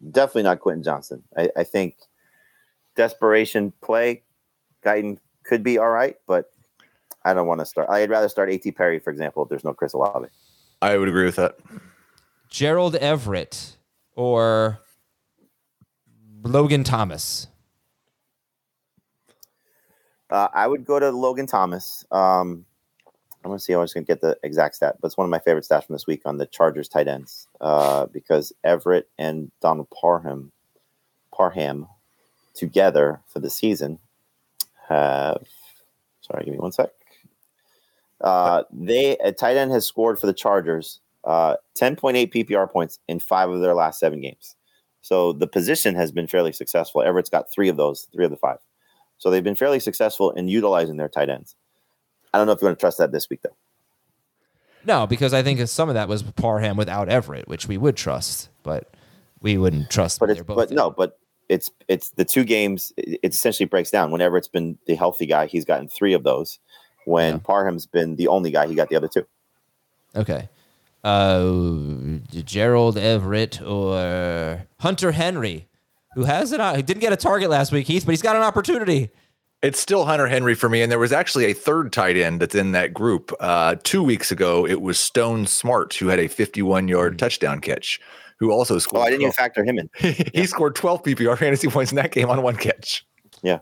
Definitely 0.09 0.45
not 0.45 0.61
Quentin 0.61 0.83
Johnston. 0.83 1.23
I, 1.37 1.51
I 1.57 1.65
think 1.65 1.97
desperation 2.97 3.73
play, 3.83 4.23
Guyton 4.85 5.19
could 5.45 5.63
be 5.63 5.79
all 5.79 5.91
right, 5.91 6.17
but 6.27 6.53
I 7.25 7.35
don't 7.35 7.47
want 7.47 7.61
to 7.61 7.67
start. 7.67 7.91
I'd 7.91 8.11
rather 8.11 8.29
start 8.29 8.51
A.T. 8.51 8.73
Perry, 8.73 8.99
for 8.99 9.11
example, 9.11 9.43
if 9.43 9.49
there's 9.49 9.65
no 9.65 9.75
Chris 9.75 9.93
Olave. 9.93 10.29
I 10.81 10.97
would 10.97 11.09
agree 11.09 11.25
with 11.25 11.37
that. 11.37 11.57
Gerald 12.49 12.97
Everett 12.97 13.77
or 14.17 14.81
Logan 16.43 16.85
Thomas? 16.85 17.49
Uh, 20.31 20.49
I 20.55 20.67
would 20.67 20.85
go 20.85 20.99
to 20.99 21.11
Logan 21.11 21.47
Thomas. 21.47 22.05
Um, 22.11 22.65
I'm 23.43 23.51
going 23.51 23.59
to 23.59 23.65
see. 23.65 23.73
I'm 23.73 23.83
just 23.83 23.95
going 23.95 24.05
to 24.05 24.13
get 24.13 24.21
the 24.21 24.37
exact 24.43 24.77
stat, 24.77 24.97
but 25.01 25.07
it's 25.07 25.17
one 25.17 25.25
of 25.25 25.31
my 25.31 25.39
favorite 25.39 25.65
stats 25.65 25.87
from 25.87 25.95
this 25.95 26.07
week 26.07 26.23
on 26.27 26.37
the 26.37 26.47
Chargers 26.47 26.89
tight 26.89 27.09
ends 27.09 27.49
uh, 27.61 28.07
because 28.07 28.53
Everett 28.65 29.09
and 29.19 29.51
Donald 29.63 29.89
Parham, 29.91 30.53
Parham, 31.35 31.89
together 32.55 33.21
for 33.27 33.41
the 33.41 33.51
season 33.51 33.99
have. 34.89 35.47
Sorry, 36.21 36.45
give 36.45 36.53
me 36.53 36.61
one 36.61 36.73
sec. 36.73 36.91
Uh, 38.21 38.65
they 38.71 39.17
a 39.19 39.33
tight 39.33 39.57
end 39.57 39.73
has 39.73 39.87
scored 39.87 40.19
for 40.19 40.27
the 40.27 40.35
Chargers 40.35 41.01
uh, 41.25 41.57
10.8 41.79 42.33
PPR 42.33 42.71
points 42.71 42.99
in 43.09 43.21
five 43.21 43.51
of 43.51 43.61
their 43.61 43.75
last 43.75 43.99
seven 43.99 44.21
games. 44.21 44.57
So 45.03 45.33
the 45.33 45.47
position 45.47 45.95
has 45.95 46.13
been 46.13 46.27
fairly 46.27 46.53
successful. 46.53 47.03
Everett's 47.03 47.31
got 47.31 47.51
three 47.53 47.69
of 47.69 47.77
those, 47.77 48.07
three 48.13 48.25
of 48.25 48.31
the 48.31 48.37
five. 48.37 48.59
So 49.19 49.31
they've 49.31 49.45
been 49.45 49.55
fairly 49.55 49.81
successful 49.81 50.31
in 50.33 50.49
utilizing 50.49 50.97
their 50.97 51.09
tight 51.09 51.31
ends. 51.31 51.57
I 52.33 52.39
don't 52.39 52.47
know 52.47 52.53
if 52.53 52.63
you 52.63 52.67
want 52.67 52.79
to 52.79 52.81
trust 52.81 52.99
that 52.99 53.13
this 53.13 53.29
week, 53.29 53.43
though. 53.43 53.57
No, 54.85 55.07
because 55.07 55.35
I 55.35 55.43
think 55.43 55.67
some 55.69 55.89
of 55.89 55.95
that 55.95 56.09
was 56.09 56.23
Parham 56.23 56.77
without 56.77 57.09
Everett, 57.09 57.49
which 57.49 57.69
we 57.69 57.77
would 57.77 57.97
trust, 57.97 58.49
but 58.63 58.95
we 59.43 59.59
wouldn't 59.59 59.91
trust. 59.91 60.21
But 60.21 60.31
it's 60.31 60.43
but 60.43 60.71
no, 60.71 60.91
but 60.91 61.19
it's 61.49 61.71
it's 61.89 62.11
the 62.11 62.25
two 62.25 62.45
games. 62.45 62.93
It 62.97 63.21
it 63.23 63.35
essentially 63.35 63.67
breaks 63.67 63.91
down. 63.91 64.11
Whenever 64.11 64.37
it's 64.37 64.49
been 64.49 64.79
the 64.87 64.95
healthy 64.95 65.27
guy, 65.27 65.47
he's 65.47 65.65
gotten 65.65 65.89
three 65.89 66.15
of 66.15 66.23
those. 66.23 66.59
When 67.05 67.35
Yeah. 67.35 67.41
Parham's 67.41 67.87
been 67.87 68.17
the 68.17 68.29
only 68.29 68.51
guy, 68.51 68.67
he 68.67 68.75
got 68.75 68.89
the 68.89 68.97
other 68.97 69.09
two. 69.09 69.27
Okay. 70.15 70.49
Uh, 71.03 72.19
Gerald 72.31 72.99
Everett 72.99 73.61
or 73.63 74.67
Hunter 74.81 75.13
Henry, 75.13 75.67
who 76.15 76.25
has 76.25 76.53
an 76.53 76.77
he 76.77 76.83
didn't 76.83 77.01
get 77.01 77.13
a 77.13 77.17
target 77.17 77.51
last 77.51 77.73
week, 77.73 77.87
Heath, 77.87 78.05
but 78.05 78.13
he's 78.13 78.23
got 78.23 78.37
an 78.37 78.43
opportunity. 78.43 79.11
It's 79.63 79.79
still 79.79 80.07
Hunter 80.07 80.27
Henry 80.27 80.55
for 80.55 80.69
me, 80.71 80.81
and 80.81 80.91
there 80.91 80.99
was 80.99 81.13
actually 81.13 81.45
a 81.47 81.53
third 81.53 81.93
tight 81.93 82.17
end 82.17 82.41
that's 82.41 82.55
in 82.55 82.73
that 82.73 82.95
group. 82.95 83.31
Uh, 83.41 83.77
two 83.83 84.03
weeks 84.03 84.33
ago, 84.33 84.67
it 84.67 84.81
was 84.81 84.99
Stone 84.99 85.45
Smartt 85.47 85.93
who 85.95 86.09
had 86.09 86.19
a 86.19 86.29
51-yard 86.29 87.19
touchdown 87.19 87.61
catch, 87.61 88.01
who 88.39 88.51
also 88.53 88.79
scored. 88.79 89.03
Oh. 89.03 89.05
I 89.05 89.11
didn't 89.11 89.23
even 89.23 89.33
factor 89.33 89.63
him 89.63 89.79
in. 89.79 89.91
he 90.35 90.47
scored 90.47 90.75
12 90.77 91.03
PPR 91.03 91.37
fantasy 91.37 91.69
points 91.69 91.93
in 91.93 91.97
that 91.97 92.11
game 92.11 92.31
on 92.31 92.41
one 92.43 92.57
catch. 92.57 93.05
Yeah. 93.43 93.59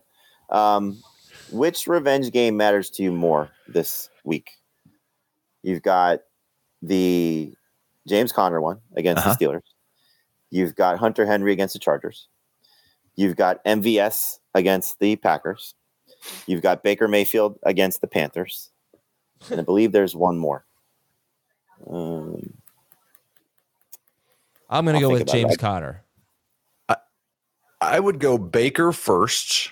Um, 0.50 1.02
which 1.50 1.88
revenge 1.88 2.30
game 2.30 2.56
matters 2.56 2.90
to 2.90 3.02
you 3.02 3.10
more 3.10 3.50
this 3.66 4.08
week? 4.22 4.50
You've 5.64 5.82
got 5.82 6.20
the 6.80 7.52
James 8.06 8.30
Conner 8.30 8.60
one 8.60 8.78
against 8.96 9.26
Uh-huh. 9.26 9.34
the 9.38 9.44
Steelers. 9.46 9.62
You've 10.50 10.76
got 10.76 10.98
Hunter 10.98 11.26
Henry 11.26 11.52
against 11.52 11.72
the 11.72 11.80
Chargers. 11.80 12.28
You've 13.16 13.34
got 13.34 13.62
MVS 13.64 14.38
against 14.54 15.00
the 15.00 15.16
Packers. 15.16 15.74
You've 16.46 16.62
got 16.62 16.82
Baker 16.82 17.08
Mayfield 17.08 17.58
against 17.62 18.00
the 18.00 18.06
Panthers. 18.06 18.70
And 19.50 19.60
I 19.60 19.62
believe 19.62 19.92
there's 19.92 20.16
one 20.16 20.38
more. 20.38 20.64
Um, 21.88 22.54
I'm 24.68 24.84
going 24.84 24.96
to 24.96 25.00
go 25.00 25.10
with 25.10 25.26
James 25.26 25.52
that. 25.52 25.60
Conner. 25.60 26.02
I 27.80 28.00
would 28.00 28.18
go 28.18 28.38
Baker 28.38 28.92
first, 28.92 29.70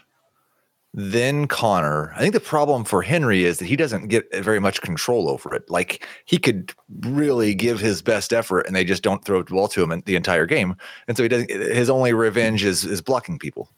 then 0.95 1.49
Conner. 1.49 2.13
I 2.15 2.21
think 2.21 2.35
the 2.35 2.41
problem 2.41 2.85
for 2.85 3.03
Henry 3.03 3.45
is 3.45 3.59
that 3.59 3.65
he 3.67 3.75
doesn't 3.75 4.07
get 4.07 4.33
very 4.33 4.61
much 4.61 4.81
control 4.81 5.29
over 5.29 5.53
it. 5.55 5.69
Like 5.69 6.07
he 6.25 6.39
could 6.39 6.73
really 7.01 7.53
give 7.55 7.81
his 7.81 8.03
best 8.03 8.33
effort, 8.33 8.61
and 8.61 8.77
they 8.77 8.85
just 8.85 9.03
don't 9.03 9.25
throw 9.25 9.43
the 9.43 9.51
ball 9.51 9.67
to 9.69 9.83
him 9.83 9.91
in 9.91 10.03
the 10.07 10.15
entire 10.15 10.47
game. 10.47 10.77
And 11.09 11.17
so 11.17 11.25
he 11.25 11.29
doesn't. 11.29 11.51
His 11.51 11.91
only 11.91 12.13
revenge 12.13 12.65
is 12.65 12.85
is 12.85 13.03
blocking 13.03 13.41
people. 13.41 13.69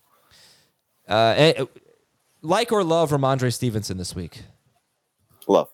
Uh, 1.08 1.64
like 2.42 2.72
or 2.72 2.84
love 2.84 3.10
Rhamondre 3.10 3.52
Stevenson 3.52 3.96
this 3.98 4.14
week. 4.14 4.42
love, 5.46 5.68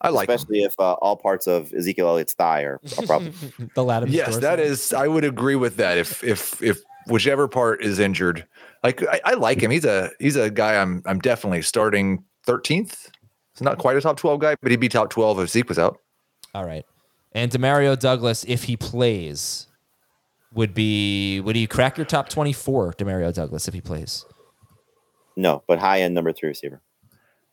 I 0.00 0.10
like 0.10 0.28
him. 0.28 0.34
especially 0.34 0.62
if 0.62 0.74
uh, 0.78 0.94
all 0.94 1.16
parts 1.16 1.46
of 1.46 1.72
Ezekiel 1.72 2.08
Elliott's 2.08 2.34
thigh 2.34 2.62
are 2.62 2.80
a 2.98 3.02
problem. 3.02 3.32
The 3.74 3.84
Latin. 3.84 4.10
Yes, 4.10 4.38
that 4.38 4.60
is. 4.60 4.92
I 4.92 5.08
would 5.08 5.24
agree 5.24 5.56
with 5.56 5.76
that. 5.76 5.98
If 5.98 6.22
if 6.22 6.62
if 6.62 6.78
whichever 7.06 7.48
part 7.48 7.82
is 7.82 7.98
injured, 7.98 8.46
like 8.82 9.02
I, 9.06 9.20
I 9.24 9.34
like 9.34 9.62
him. 9.62 9.70
He's 9.70 9.84
a 9.84 10.10
he's 10.18 10.36
a 10.36 10.50
guy. 10.50 10.76
I'm 10.80 11.02
I'm 11.06 11.18
definitely 11.18 11.62
starting 11.62 12.24
thirteenth. 12.44 13.10
He's 13.54 13.62
not 13.62 13.78
quite 13.78 13.96
a 13.96 14.00
top 14.00 14.16
twelve 14.16 14.40
guy, 14.40 14.56
but 14.62 14.70
he'd 14.70 14.80
be 14.80 14.88
top 14.88 15.10
twelve 15.10 15.40
if 15.40 15.50
Zeke 15.50 15.68
was 15.68 15.78
out. 15.78 15.98
All 16.54 16.64
right. 16.64 16.84
And 17.32 17.52
Demario 17.52 17.98
Douglas, 17.98 18.44
if 18.48 18.64
he 18.64 18.76
plays, 18.76 19.66
would 20.54 20.74
be 20.74 21.40
would 21.40 21.56
he 21.56 21.66
crack 21.66 21.96
your 21.96 22.06
top 22.06 22.28
24, 22.28 22.94
Demario 22.94 23.32
Douglas, 23.32 23.68
if 23.68 23.74
he 23.74 23.80
plays? 23.80 24.24
No, 25.38 25.62
but 25.68 25.78
high 25.78 26.00
end 26.02 26.14
number 26.14 26.32
three 26.32 26.48
receiver. 26.48 26.82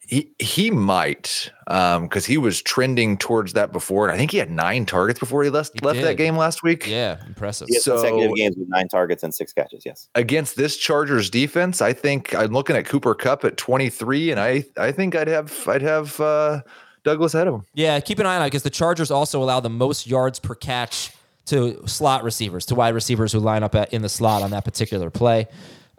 He 0.07 0.31
he 0.37 0.69
might 0.69 1.51
because 1.67 2.25
he 2.25 2.37
was 2.37 2.61
trending 2.61 3.17
towards 3.17 3.53
that 3.53 3.71
before, 3.71 4.05
and 4.05 4.13
I 4.13 4.17
think 4.17 4.31
he 4.31 4.37
had 4.37 4.51
nine 4.51 4.85
targets 4.85 5.19
before 5.19 5.43
he 5.43 5.49
left 5.49 5.71
He 5.73 5.85
left 5.85 6.01
that 6.01 6.15
game 6.17 6.35
last 6.37 6.61
week. 6.61 6.87
Yeah, 6.87 7.17
impressive. 7.25 7.67
He 7.67 7.75
has 7.75 7.83
So- 7.83 7.93
consecutive 7.95 8.35
games 8.35 8.55
with 8.57 8.67
nine 8.69 8.87
targets 8.87 9.23
and 9.23 9.33
six 9.33 9.51
catches. 9.53 9.83
Yes. 9.85 10.09
Against 10.13 10.57
this 10.57 10.77
Chargers 10.77 11.29
defense, 11.31 11.81
I 11.81 11.93
think 11.93 12.35
I'm 12.35 12.51
looking 12.53 12.75
at 12.75 12.85
Cooper 12.85 13.15
Kupp 13.15 13.45
at 13.45 13.57
23, 13.57 14.31
and 14.31 14.39
I 14.39 14.65
I 14.77 14.91
think 14.91 15.15
I'd 15.15 15.27
have 15.27 15.67
I'd 15.67 15.81
have 15.81 16.19
uh, 16.19 16.61
Douglas 17.03 17.33
ahead 17.33 17.47
of 17.47 17.55
him. 17.55 17.65
Yeah, 17.73 17.99
keep 17.99 18.19
an 18.19 18.25
eye 18.27 18.35
on 18.35 18.41
it 18.43 18.47
because 18.47 18.63
the 18.63 18.69
Chargers 18.71 19.09
also 19.11 19.41
allow 19.41 19.59
the 19.59 19.69
most 19.69 20.05
yards 20.07 20.39
per 20.39 20.53
catch 20.55 21.11
to 21.47 21.81
slot 21.87 22.23
receivers, 22.23 22.65
to 22.67 22.75
wide 22.75 22.93
receivers 22.95 23.31
who 23.31 23.39
line 23.39 23.63
up 23.63 23.73
at, 23.75 23.93
in 23.93 24.01
the 24.01 24.09
slot 24.09 24.41
on 24.43 24.51
that 24.51 24.65
particular 24.65 25.09
play. 25.11 25.47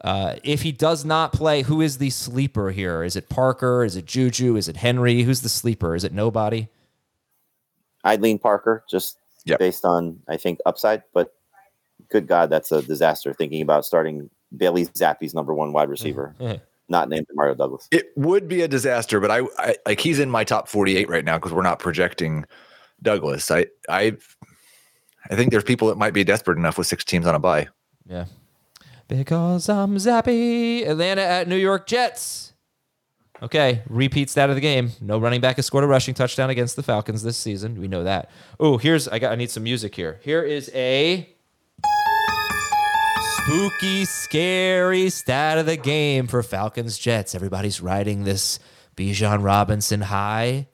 Uh, 0.03 0.37
if 0.45 0.63
he 0.63 0.73
does 0.73 1.05
not 1.05 1.33
play, 1.33 1.63
who 1.63 1.81
is 1.81 1.99
the 1.99 2.11
sleeper 2.11 2.71
here? 2.71 3.03
Is 3.03 3.17
it 3.17 3.29
Parker? 3.29 3.83
Is 3.85 3.97
it 3.97 4.05
Juju? 4.07 4.57
Is 4.57 4.69
it 4.69 4.77
Henry? 4.77 5.23
Who's 5.23 5.41
the 5.41 5.49
sleeper? 5.49 5.95
Is 5.95 6.05
it 6.05 6.13
nobody? 6.13 6.69
I'd 8.05 8.21
lean 8.23 8.39
Parker 8.39 8.85
just 8.89 9.19
Yep. 9.47 9.59
based 9.61 9.85
on 9.85 10.21
I 10.29 10.37
think 10.37 10.59
upside, 10.67 11.03
but 11.15 11.33
good 12.09 12.27
God, 12.27 12.51
that's 12.51 12.73
a 12.73 12.83
disaster. 12.83 13.33
Thinking 13.33 13.63
about 13.63 13.85
starting 13.85 14.29
Bailey 14.57 14.87
Zappe's 14.87 15.35
number 15.35 15.55
one 15.55 15.73
wide 15.73 15.89
receiver, 15.89 16.35
Mhm. 16.41 16.61
not 16.89 17.09
named 17.09 17.27
Mario 17.33 17.55
Douglas. 17.55 17.87
It 17.93 18.07
would 18.17 18.49
be 18.49 18.63
a 18.63 18.69
disaster, 18.69 19.21
but 19.21 19.31
I, 19.31 19.43
I 19.59 19.77
like 19.87 20.01
he's 20.01 20.19
in 20.19 20.31
my 20.31 20.43
top 20.45 20.69
48 20.69 21.09
right 21.09 21.25
now 21.25 21.39
because 21.39 21.53
we're 21.53 21.63
not 21.63 21.79
projecting 21.79 22.45
Douglas. 23.03 23.51
I 23.53 23.67
I 23.89 24.17
I 25.31 25.37
think 25.37 25.51
there's 25.53 25.65
people 25.65 25.89
that 25.89 25.97
might 25.97 26.13
be 26.13 26.23
desperate 26.25 26.59
enough 26.59 26.77
with 26.79 26.87
six 26.89 27.05
teams 27.05 27.27
on 27.27 27.35
a 27.35 27.39
bye. 27.39 27.69
Yeah. 28.09 28.25
Because 29.09 29.69
I'm 29.69 29.97
zappy. 29.97 30.87
Atlanta 30.87 31.23
at 31.23 31.49
New 31.49 31.57
York 31.57 31.87
Jets. 31.87 32.53
Okay, 33.43 33.83
repeat 33.89 34.31
stat 34.31 34.49
of 34.49 34.57
the 34.57 34.63
game. 34.63 34.93
No 35.01 35.19
running 35.19 35.43
back 35.43 35.57
has 35.57 35.67
scored 35.67 35.85
a 35.85 35.87
rushing 35.87 36.15
touchdown 36.15 36.49
against 36.49 36.75
the 36.75 36.83
Falcons 36.83 37.23
this 37.23 37.37
season. 37.37 37.79
We 37.79 37.87
know 37.87 38.05
that. 38.05 38.31
Oh, 38.59 38.79
here's 38.79 39.09
I 39.09 39.19
got 39.19 39.33
I 39.33 39.37
need 39.37 39.51
some 39.51 39.63
music 39.63 39.95
here. 39.95 40.21
Here 40.23 40.43
is 40.43 40.71
a 40.75 41.29
spooky, 43.35 44.07
scary 44.07 45.11
stat 45.11 45.59
of 45.59 45.67
the 45.67 45.77
game 45.77 46.27
for 46.27 46.43
Falcons 46.43 46.99
Jets. 46.99 47.35
Everybody's 47.35 47.81
riding 47.83 48.25
this 48.25 48.59
Bijan 48.97 49.45
Robinson 49.45 50.01
high. 50.01 50.69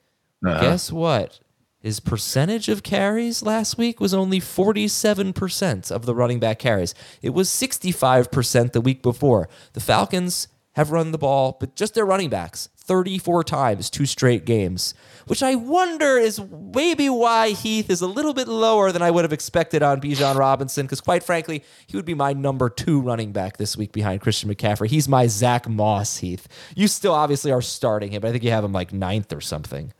Uh-huh. 0.46 0.60
Guess 0.60 0.92
what? 0.92 1.40
His 1.82 1.98
percentage 1.98 2.68
of 2.68 2.84
carries 2.84 3.42
last 3.42 3.76
week 3.76 3.98
was 3.98 4.14
only 4.14 4.38
47% 4.38 5.90
of 5.90 6.06
the 6.06 6.14
running 6.14 6.38
back 6.38 6.60
carries. 6.60 6.94
It 7.20 7.30
was 7.30 7.48
65% 7.48 8.70
the 8.70 8.80
week 8.80 9.02
before. 9.02 9.48
The 9.72 9.80
Falcons 9.80 10.46
have 10.74 10.92
run 10.92 11.10
the 11.10 11.18
ball, 11.18 11.56
but 11.58 11.74
just 11.74 11.94
their 11.94 12.06
running 12.06 12.30
backs, 12.30 12.68
34 12.76 13.42
times, 13.42 13.90
two 13.90 14.06
straight 14.06 14.44
games, 14.44 14.94
which 15.26 15.42
I 15.42 15.56
wonder 15.56 16.16
is 16.16 16.40
maybe 16.72 17.08
why 17.08 17.50
Heath 17.50 17.90
is 17.90 18.00
a 18.00 18.06
little 18.06 18.32
bit 18.32 18.46
lower 18.46 18.92
than 18.92 19.02
I 19.02 19.10
would 19.10 19.24
have 19.24 19.32
expected 19.32 19.82
on 19.82 20.00
Bijan 20.00 20.36
Robinson. 20.36 20.86
Because 20.86 21.00
quite 21.00 21.24
frankly, 21.24 21.64
he 21.88 21.96
would 21.96 22.06
be 22.06 22.14
my 22.14 22.32
number 22.32 22.70
two 22.70 23.00
running 23.00 23.32
back 23.32 23.56
this 23.56 23.76
week 23.76 23.90
behind 23.90 24.20
Christian 24.20 24.54
McCaffrey. 24.54 24.86
He's 24.86 25.08
my 25.08 25.26
Zack 25.26 25.68
Moss, 25.68 26.18
Heath. 26.18 26.46
You 26.76 26.86
still 26.86 27.12
obviously 27.12 27.50
are 27.50 27.60
starting 27.60 28.12
him, 28.12 28.20
but 28.20 28.28
I 28.28 28.30
think 28.30 28.44
you 28.44 28.50
have 28.50 28.64
him 28.64 28.72
like 28.72 28.92
ninth 28.92 29.32
or 29.32 29.40
something. 29.40 29.92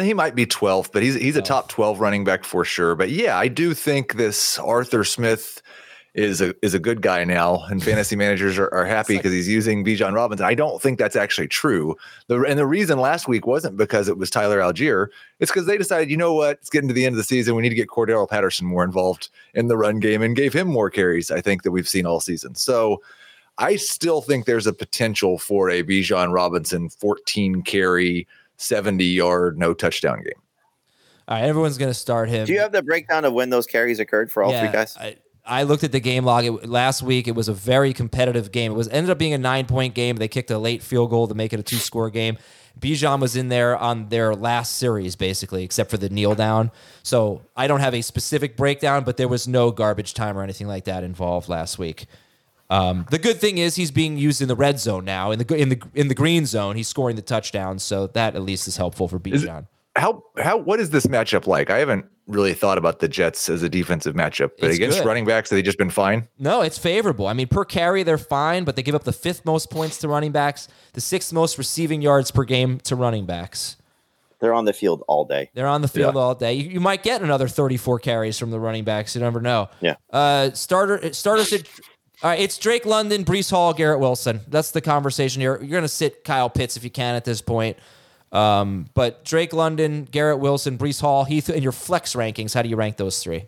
He 0.00 0.14
might 0.14 0.34
be 0.34 0.46
12th, 0.46 0.90
but 0.92 1.02
he's 1.02 1.16
he's 1.16 1.36
a 1.36 1.42
top 1.42 1.68
12 1.68 1.98
running 1.98 2.24
back 2.24 2.44
for 2.44 2.64
sure. 2.64 2.94
But 2.94 3.10
yeah, 3.10 3.36
I 3.36 3.48
do 3.48 3.74
think 3.74 4.14
this 4.14 4.58
Arthur 4.58 5.02
Smith 5.02 5.60
is 6.14 6.42
a 6.42 6.54
is 6.64 6.74
a 6.74 6.78
good 6.78 7.00
guy 7.00 7.24
now, 7.24 7.64
and 7.64 7.82
fantasy 7.82 8.16
managers 8.16 8.58
are, 8.58 8.72
are 8.72 8.84
happy 8.84 9.16
because 9.16 9.32
he's 9.32 9.48
using 9.48 9.84
Bijan 9.84 10.14
Robinson. 10.14 10.46
I 10.46 10.54
don't 10.54 10.80
think 10.80 10.98
that's 10.98 11.16
actually 11.16 11.48
true. 11.48 11.96
The 12.26 12.42
and 12.42 12.58
the 12.58 12.66
reason 12.66 12.98
last 12.98 13.28
week 13.28 13.46
wasn't 13.46 13.76
because 13.76 14.08
it 14.08 14.18
was 14.18 14.28
Tyler 14.28 14.58
Allgeier. 14.58 15.08
It's 15.40 15.50
because 15.50 15.66
they 15.66 15.78
decided, 15.78 16.10
you 16.10 16.16
know 16.16 16.34
what, 16.34 16.58
it's 16.58 16.70
getting 16.70 16.88
to 16.88 16.94
the 16.94 17.06
end 17.06 17.14
of 17.14 17.18
the 17.18 17.24
season. 17.24 17.54
We 17.54 17.62
need 17.62 17.70
to 17.70 17.74
get 17.74 17.88
Cordarrelle 17.88 18.28
Patterson 18.28 18.66
more 18.66 18.84
involved 18.84 19.30
in 19.54 19.68
the 19.68 19.76
run 19.76 20.00
game 20.00 20.22
and 20.22 20.36
gave 20.36 20.52
him 20.52 20.68
more 20.68 20.90
carries. 20.90 21.30
I 21.30 21.40
think 21.40 21.62
that 21.62 21.70
we've 21.70 21.88
seen 21.88 22.06
all 22.06 22.20
season. 22.20 22.54
So. 22.54 23.02
I 23.58 23.76
still 23.76 24.22
think 24.22 24.46
there's 24.46 24.66
a 24.66 24.72
potential 24.72 25.38
for 25.38 25.68
a 25.68 25.82
Bijan 25.82 26.32
Robinson 26.32 26.88
14 26.88 27.60
carry, 27.60 28.26
70 28.62 29.04
yard, 29.04 29.58
no 29.58 29.74
touchdown 29.74 30.22
game. 30.22 30.32
All 31.28 31.38
right, 31.38 31.46
everyone's 31.46 31.78
going 31.78 31.90
to 31.90 31.94
start 31.94 32.28
him. 32.28 32.46
Do 32.46 32.52
you 32.52 32.60
have 32.60 32.72
the 32.72 32.82
breakdown 32.82 33.24
of 33.24 33.32
when 33.32 33.50
those 33.50 33.66
carries 33.66 34.00
occurred 34.00 34.30
for 34.30 34.42
all 34.42 34.50
Yeah, 34.50 34.60
three 34.60 34.72
guys? 34.72 34.96
I, 34.96 35.16
I 35.44 35.62
looked 35.62 35.84
at 35.84 35.92
the 35.92 36.00
game 36.00 36.24
log 36.24 36.44
it, 36.44 36.68
last 36.68 37.02
week. 37.02 37.28
It 37.28 37.34
was 37.34 37.48
a 37.48 37.52
very 37.52 37.92
competitive 37.92 38.52
game. 38.52 38.72
It 38.72 38.74
was 38.74 38.88
ended 38.88 39.10
up 39.10 39.18
being 39.18 39.32
a 39.32 39.38
nine 39.38 39.66
point 39.66 39.94
game. 39.94 40.16
They 40.16 40.28
kicked 40.28 40.50
a 40.50 40.58
late 40.58 40.82
field 40.82 41.10
goal 41.10 41.28
to 41.28 41.34
make 41.34 41.52
it 41.52 41.60
a 41.60 41.62
two 41.62 41.76
score 41.76 42.10
game. 42.10 42.38
Bijan 42.78 43.20
was 43.20 43.36
in 43.36 43.48
there 43.48 43.76
on 43.76 44.08
their 44.08 44.34
last 44.34 44.76
series, 44.76 45.14
basically, 45.14 45.62
except 45.62 45.90
for 45.90 45.98
the 45.98 46.08
kneel 46.08 46.34
down. 46.34 46.70
So 47.02 47.42
I 47.54 47.66
don't 47.66 47.80
have 47.80 47.94
a 47.94 48.02
specific 48.02 48.56
breakdown, 48.56 49.04
but 49.04 49.16
there 49.16 49.28
was 49.28 49.46
no 49.46 49.70
garbage 49.70 50.14
time 50.14 50.38
or 50.38 50.42
anything 50.42 50.66
like 50.66 50.84
that 50.84 51.04
involved 51.04 51.48
last 51.48 51.78
week. 51.78 52.06
Um, 52.70 53.06
the 53.10 53.18
good 53.18 53.38
thing 53.40 53.58
is 53.58 53.74
he's 53.76 53.90
being 53.90 54.16
used 54.16 54.40
in 54.40 54.48
the 54.48 54.56
red 54.56 54.80
zone 54.80 55.04
now. 55.04 55.30
In 55.30 55.38
the 55.38 55.54
in 55.54 55.68
the 55.68 55.82
in 55.94 56.08
the 56.08 56.14
green 56.14 56.46
zone, 56.46 56.76
he's 56.76 56.88
scoring 56.88 57.16
the 57.16 57.22
touchdowns, 57.22 57.82
so 57.82 58.06
that 58.08 58.34
at 58.34 58.42
least 58.42 58.66
is 58.68 58.76
helpful 58.76 59.08
for 59.08 59.18
Bijan. 59.18 59.66
How 59.96 60.22
how 60.38 60.56
what 60.56 60.80
is 60.80 60.90
this 60.90 61.06
matchup 61.06 61.46
like? 61.46 61.68
I 61.68 61.78
haven't 61.78 62.06
really 62.28 62.54
thought 62.54 62.78
about 62.78 63.00
the 63.00 63.08
Jets 63.08 63.48
as 63.50 63.62
a 63.62 63.68
defensive 63.68 64.14
matchup, 64.14 64.52
but 64.58 64.68
It's 64.70 64.76
against 64.76 64.98
good. 65.00 65.06
running 65.06 65.26
backs, 65.26 65.50
have 65.50 65.56
they 65.56 65.62
just 65.62 65.76
been 65.76 65.90
fine? 65.90 66.28
No, 66.38 66.62
it's 66.62 66.78
favorable. 66.78 67.26
I 67.26 67.32
mean, 67.34 67.48
per 67.48 67.64
carry, 67.64 68.04
they're 68.04 68.16
fine, 68.16 68.64
but 68.64 68.76
they 68.76 68.82
give 68.82 68.94
up 68.94 69.04
the 69.04 69.12
fifth 69.12 69.44
most 69.44 69.70
points 69.70 69.98
to 69.98 70.08
running 70.08 70.30
backs, 70.32 70.68
the 70.94 71.00
sixth 71.00 71.32
most 71.32 71.58
receiving 71.58 72.00
yards 72.00 72.30
per 72.30 72.44
game 72.44 72.78
to 72.84 72.94
running 72.96 73.26
backs. 73.26 73.76
They're 74.40 74.54
on 74.54 74.64
the 74.64 74.72
field 74.72 75.02
all 75.08 75.24
day. 75.24 75.50
They're 75.54 75.66
on 75.66 75.82
the 75.82 75.88
field 75.88 76.14
Yeah. 76.14 76.20
all 76.20 76.34
day. 76.34 76.54
You, 76.54 76.70
you 76.70 76.80
might 76.80 77.02
get 77.02 77.22
another 77.22 77.46
34 77.48 77.98
carries 77.98 78.38
from 78.38 78.50
the 78.50 78.58
running 78.58 78.84
backs. 78.84 79.14
You 79.14 79.20
never 79.20 79.40
know. 79.40 79.68
Yeah. 79.80 79.94
Uh, 80.10 80.50
starter 80.52 81.12
starters. 81.12 81.52
At, 81.52 81.68
all 82.22 82.30
right, 82.30 82.38
it's 82.38 82.56
Drake 82.56 82.86
London, 82.86 83.24
Breece 83.24 83.50
Hall, 83.50 83.74
Garrett 83.74 83.98
Wilson. 83.98 84.40
That's 84.46 84.70
the 84.70 84.80
conversation 84.80 85.40
here. 85.40 85.58
You're 85.58 85.70
going 85.70 85.82
to 85.82 85.88
sit 85.88 86.22
Kyle 86.22 86.48
Pitts 86.48 86.76
if 86.76 86.84
you 86.84 86.90
can 86.90 87.16
at 87.16 87.24
this 87.24 87.42
point. 87.42 87.76
Um, 88.30 88.86
but 88.94 89.24
Drake 89.24 89.52
London, 89.52 90.04
Garrett 90.10 90.38
Wilson, 90.38 90.78
Breece 90.78 91.00
Hall, 91.00 91.24
Heath, 91.24 91.48
and 91.48 91.62
your 91.62 91.72
flex 91.72 92.14
rankings. 92.14 92.54
How 92.54 92.62
do 92.62 92.68
you 92.68 92.76
rank 92.76 92.96
those 92.96 93.22
three? 93.22 93.46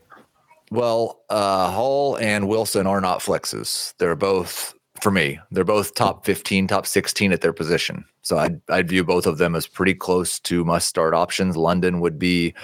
Well, 0.71 1.21
uh, 1.31 1.71
Hall 1.71 2.17
and 2.17 2.49
Wilson 2.49 2.87
are 2.87 3.01
not 3.01 3.21
flexes. 3.21 3.95
They're 3.99 4.17
both 4.17 4.75
for 5.01 5.11
me. 5.13 5.39
They're 5.53 5.65
both 5.65 5.95
top 5.95 6.27
15, 6.27 6.67
top 6.67 6.87
16 6.87 7.33
at 7.33 7.43
their 7.43 7.53
position. 7.53 8.05
So 8.23 8.39
I'd 8.39 8.61
I'd 8.69 8.89
view 8.89 9.05
both 9.05 9.27
of 9.27 9.39
them 9.39 9.55
as 9.55 9.67
pretty 9.67 9.95
close 9.95 10.41
to 10.41 10.65
must 10.65 10.89
start 10.89 11.15
options. 11.15 11.57
London 11.57 12.01
would 12.01 12.19
be 12.19 12.55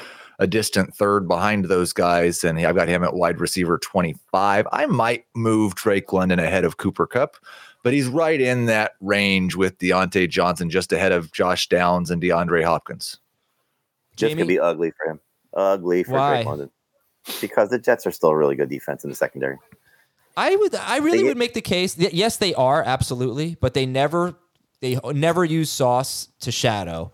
a 0.41 0.47
distant 0.47 0.95
third 0.97 1.29
behind 1.29 1.67
those 1.67 1.93
guys, 1.93 2.43
and 2.43 2.59
I've 2.59 2.75
got 2.75 2.89
him 2.89 3.05
at 3.05 3.15
wide 3.15 3.39
receiver 3.41 3.79
25. 3.79 4.67
I 4.73 4.87
might 4.87 5.27
move 5.37 5.75
Drake 5.77 6.13
London 6.13 6.39
ahead 6.39 6.65
of 6.65 6.79
Cooper 6.79 7.07
Kupp, 7.07 7.37
but 7.85 7.93
he's 7.93 8.09
right 8.09 8.41
in 8.41 8.65
that 8.67 8.93
range 9.01 9.55
with 9.55 9.79
Diontae 9.79 10.29
Johnson, 10.31 10.71
just 10.71 10.93
ahead 10.93 11.13
of 11.13 11.31
Josh 11.31 11.69
Downs 11.69 12.11
and 12.11 12.21
DeAndre 12.23 12.65
Hopkins. 12.65 13.19
Just 14.17 14.33
Jamey? 14.35 14.39
gonna 14.39 14.47
be 14.49 14.59
ugly 14.59 14.91
for 14.93 15.13
him. 15.13 15.21
Ugly 15.55 16.05
for 16.05 16.13
Why? 16.13 16.35
Drake 16.37 16.47
London. 16.47 16.71
Because 17.41 17.69
the 17.69 17.79
Jets 17.79 18.07
are 18.07 18.11
still 18.11 18.31
a 18.31 18.37
really 18.37 18.57
good 18.57 18.71
defense 18.71 19.05
in 19.05 19.11
the 19.11 19.17
secondary. 19.17 19.59
I 20.39 20.57
would 20.57 20.75
I 20.75 20.99
really 20.99 21.19
They- 21.19 21.25
would 21.25 21.37
make 21.37 21.53
the 21.55 21.61
case. 21.61 21.95
that 21.95 22.15
Yes, 22.15 22.39
they 22.39 22.55
are 22.55 22.83
absolutely, 22.83 23.57
but 23.61 23.75
they 23.75 23.85
never 23.85 24.35
they 24.81 24.99
never 25.13 25.45
use 25.45 25.69
Sauce 25.69 26.29
to 26.41 26.51
shadow. 26.51 27.13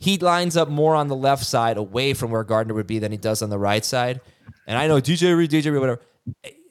He 0.00 0.16
lines 0.18 0.56
up 0.56 0.68
more 0.68 0.94
on 0.94 1.08
the 1.08 1.14
left 1.14 1.44
side, 1.44 1.76
away 1.76 2.14
from 2.14 2.30
where 2.30 2.42
Gardner 2.42 2.74
would 2.74 2.86
be, 2.86 2.98
than 2.98 3.12
he 3.12 3.18
does 3.18 3.42
on 3.42 3.50
the 3.50 3.58
right 3.58 3.84
side. 3.84 4.20
And 4.66 4.78
I 4.78 4.88
know 4.88 5.00
DJ 5.00 5.36
Reed, 5.36 5.50
DJ 5.50 5.66
Reed, 5.66 5.80
whatever. 5.80 6.00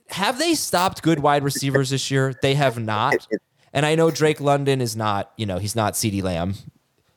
Have 0.10 0.40
they 0.40 0.56
stopped 0.56 1.04
good 1.04 1.20
wide 1.20 1.44
receivers 1.44 1.92
this 1.92 2.10
year? 2.10 2.34
They 2.42 2.56
have 2.56 2.80
not. 2.80 3.28
And 3.72 3.86
I 3.86 3.94
know 3.94 4.10
Drake 4.10 4.42
London 4.42 4.82
is 4.82 4.96
not. 4.96 5.32
You 5.38 5.46
know, 5.46 5.60
he's 5.60 5.76
not 5.76 5.94
CeeDee 5.94 6.24
Lamb. 6.24 6.56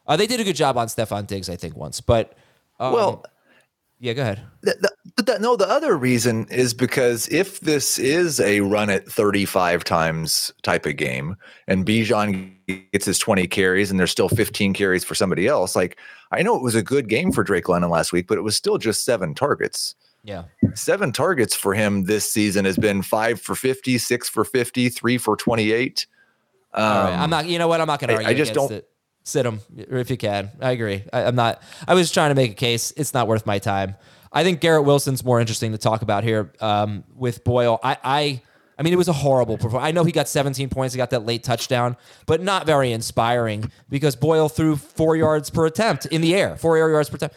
Uh, 0.07 0.17
they 0.17 0.27
did 0.27 0.39
a 0.39 0.45
good 0.45 0.57
job 0.57 0.77
on 0.77 0.89
Stefon 0.89 1.27
Diggs, 1.27 1.49
I 1.49 1.57
think, 1.57 1.77
once. 1.77 2.03
But 2.03 2.37
um, 2.79 2.93
well, 2.93 3.25
yeah, 4.03 4.15
go 4.15 4.23
ahead. 4.23 4.43
The, 4.63 4.91
the, 5.17 5.39
no, 5.39 5.55
the 5.55 5.69
other 5.69 5.97
reason 5.97 6.49
is 6.51 6.75
because 6.75 7.29
if 7.29 7.61
this 7.61 8.01
is 8.01 8.41
a 8.41 8.59
run 8.61 8.91
at 8.91 9.09
35 9.09 9.85
times 9.85 10.53
type 10.63 10.87
of 10.87 10.97
game 10.97 11.37
and 11.69 11.87
Bijan 11.87 12.53
gets 12.93 13.07
his 13.07 13.21
20 13.21 13.47
carries 13.47 13.93
and 13.93 14.01
there's 14.01 14.11
still 14.11 14.29
15 14.29 14.75
carries 14.75 15.05
for 15.05 15.15
somebody 15.15 15.47
else, 15.47 15.77
like 15.77 15.99
I 16.33 16.43
know 16.43 16.57
it 16.57 16.63
was 16.63 16.75
a 16.75 16.83
good 16.83 17.09
game 17.09 17.31
for 17.31 17.45
Drake 17.45 17.69
London 17.69 17.91
last 17.91 18.13
week, 18.13 18.27
but 18.27 18.39
it 18.39 18.43
was 18.43 18.57
still 18.57 18.77
just 18.77 19.05
seven 19.05 19.35
targets. 19.35 19.95
Yeah. 20.25 20.45
Seven 20.75 21.13
targets 21.13 21.55
for 21.55 21.73
him 21.73 22.05
this 22.05 22.29
season 22.29 22.65
has 22.65 22.77
been 22.77 23.03
five 23.03 23.41
for 23.41 23.55
50, 23.55 23.99
six 23.99 24.29
for 24.29 24.45
50, 24.45 24.89
three 24.89 25.17
for 25.17 25.37
28. 25.37 26.09
Um, 26.75 26.83
right. 26.83 27.13
I'm 27.15 27.31
not. 27.31 27.47
You 27.47 27.61
know 27.61 27.69
what? 27.69 27.81
I'm 27.81 27.87
not 27.87 28.01
going 28.01 28.09
to 28.09 28.15
I- 28.15 28.17
argue. 28.17 28.31
I 28.31 28.35
just 28.35 28.53
don't- 28.53 28.73
It. 28.73 28.89
Sit 29.25 29.47
him 29.47 29.61
if 29.77 30.11
you 30.11 30.17
can. 30.17 30.51
I 30.61 30.73
agree. 30.73 31.05
I, 31.13 31.25
I'm 31.25 31.37
not. 31.37 31.63
I 31.87 31.95
was 31.95 32.11
trying 32.11 32.31
to 32.31 32.35
make 32.35 32.51
a 32.51 32.55
case. 32.55 32.93
It's 32.97 33.15
not 33.15 33.29
worth 33.29 33.47
my 33.47 33.59
time. 33.59 33.95
I 34.33 34.43
think 34.43 34.61
Garrett 34.61 34.85
Wilson's 34.85 35.25
more 35.25 35.41
interesting 35.41 35.73
to 35.73 35.79
talk 35.79 36.03
about 36.03 36.25
here 36.25 36.53
um, 36.61 37.05
with 37.15 37.45
Boyle. 37.45 37.79
I, 37.83 37.97
I. 38.03 38.43
I 38.79 38.83
mean, 38.83 38.95
it 38.95 38.97
was 38.97 39.07
a 39.09 39.13
horrible 39.13 39.59
performance. 39.59 39.87
I 39.87 39.93
know 39.93 40.03
he 40.03 40.13
got 40.13 40.27
17 40.27 40.71
points. 40.71 40.95
He 40.95 40.97
got 40.97 41.11
that 41.11 41.27
late 41.27 41.45
touchdown, 41.45 41.97
but 42.27 42.43
not 42.43 42.67
very 42.67 42.91
inspiring 42.91 43.71
because 43.91 44.17
Boyle 44.17 44.49
threw 44.49 44.77
four 44.77 45.15
yards 45.15 45.51
per 45.51 45.67
attempt 45.67 46.07
in 46.07 46.21
the 46.21 46.35
air, 46.35 46.57
four 46.57 46.79
yards 46.79 47.11
per 47.11 47.17
attempt. 47.17 47.37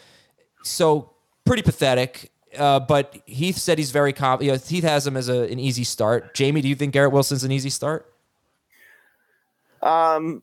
So 0.64 1.12
pretty 1.46 1.62
pathetic. 1.62 2.32
Uh, 2.58 2.80
but 2.80 3.22
Heath 3.26 3.58
said 3.58 3.78
he's 3.78 3.92
very 3.92 4.14
confident. 4.14 4.46
You 4.46 4.52
know, 4.54 4.66
Heath 4.66 4.84
has 4.86 5.06
him 5.06 5.18
as 5.18 5.30
a, 5.30 5.52
an 5.52 5.60
easy 5.60 5.84
start. 5.84 6.34
Jamey, 6.34 6.62
do 6.62 6.68
you 6.68 6.76
think 6.76 6.94
Garrett 6.94 7.12
Wilson's 7.12 7.44
an 7.44 7.52
easy 7.52 7.70
start? 7.70 8.12
Um, 9.82 10.42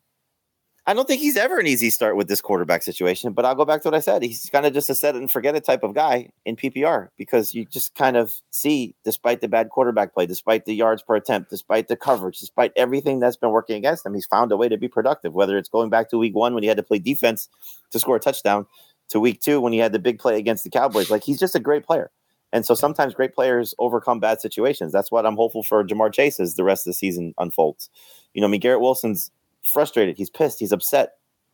I 0.84 0.94
don't 0.94 1.06
think 1.06 1.20
he's 1.20 1.36
ever 1.36 1.60
an 1.60 1.68
easy 1.68 1.90
start 1.90 2.16
with 2.16 2.26
this 2.26 2.40
quarterback 2.40 2.82
situation, 2.82 3.32
but 3.32 3.44
I'll 3.44 3.54
go 3.54 3.64
back 3.64 3.82
to 3.82 3.88
what 3.88 3.94
I 3.94 4.00
said. 4.00 4.20
He's 4.22 4.50
kind 4.50 4.66
of 4.66 4.72
just 4.72 4.90
a 4.90 4.96
set 4.96 5.14
it 5.14 5.18
and 5.18 5.30
forget 5.30 5.54
it 5.54 5.64
type 5.64 5.84
of 5.84 5.94
guy 5.94 6.30
in 6.44 6.56
PPR 6.56 7.08
because 7.16 7.54
you 7.54 7.64
just 7.64 7.94
kind 7.94 8.16
of 8.16 8.34
see, 8.50 8.96
despite 9.04 9.40
the 9.40 9.48
bad 9.48 9.68
quarterback 9.68 10.12
play, 10.12 10.26
despite 10.26 10.64
the 10.64 10.74
yards 10.74 11.00
per 11.00 11.14
attempt, 11.14 11.50
despite 11.50 11.86
the 11.86 11.94
coverage, 11.94 12.40
despite 12.40 12.72
everything 12.74 13.20
that's 13.20 13.36
been 13.36 13.50
working 13.50 13.76
against 13.76 14.04
him, 14.04 14.12
he's 14.12 14.26
found 14.26 14.50
a 14.50 14.56
way 14.56 14.68
to 14.68 14.76
be 14.76 14.88
productive. 14.88 15.34
Whether 15.34 15.56
it's 15.56 15.68
going 15.68 15.88
back 15.88 16.10
to 16.10 16.18
week 16.18 16.34
one 16.34 16.52
when 16.52 16.64
he 16.64 16.68
had 16.68 16.78
to 16.78 16.82
play 16.82 16.98
defense 16.98 17.48
to 17.92 18.00
score 18.00 18.16
a 18.16 18.20
touchdown, 18.20 18.66
to 19.10 19.20
week 19.20 19.40
two 19.40 19.60
when 19.60 19.72
he 19.72 19.78
had 19.78 19.92
the 19.92 20.00
big 20.00 20.18
play 20.18 20.36
against 20.36 20.64
the 20.64 20.70
Cowboys, 20.70 21.10
like 21.10 21.22
he's 21.22 21.38
just 21.38 21.54
a 21.54 21.60
great 21.60 21.86
player. 21.86 22.10
And 22.52 22.66
so 22.66 22.74
sometimes 22.74 23.14
great 23.14 23.34
players 23.34 23.72
overcome 23.78 24.18
bad 24.18 24.40
situations. 24.40 24.92
That's 24.92 25.12
what 25.12 25.26
I'm 25.26 25.36
hopeful 25.36 25.62
for 25.62 25.84
Ja'Marr 25.84 26.12
Chase 26.12 26.40
as 26.40 26.56
the 26.56 26.64
rest 26.64 26.86
of 26.86 26.90
the 26.90 26.94
season 26.94 27.34
unfolds. 27.38 27.88
You 28.34 28.40
know, 28.40 28.48
I 28.48 28.50
mean, 28.50 28.60
Garrett 28.60 28.80
Wilson's 28.80 29.30
frustrated, 29.62 30.16
he's 30.16 30.30
pissed, 30.30 30.58
he's 30.58 30.72
upset. 30.72 31.12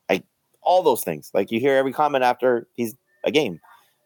I 0.08 0.22
all 0.62 0.82
those 0.82 1.04
things. 1.04 1.30
Like 1.34 1.50
you 1.50 1.60
hear 1.60 1.76
every 1.76 1.92
comment 1.92 2.24
after 2.24 2.68
he's 2.74 2.94
a 3.24 3.30
game. 3.30 3.60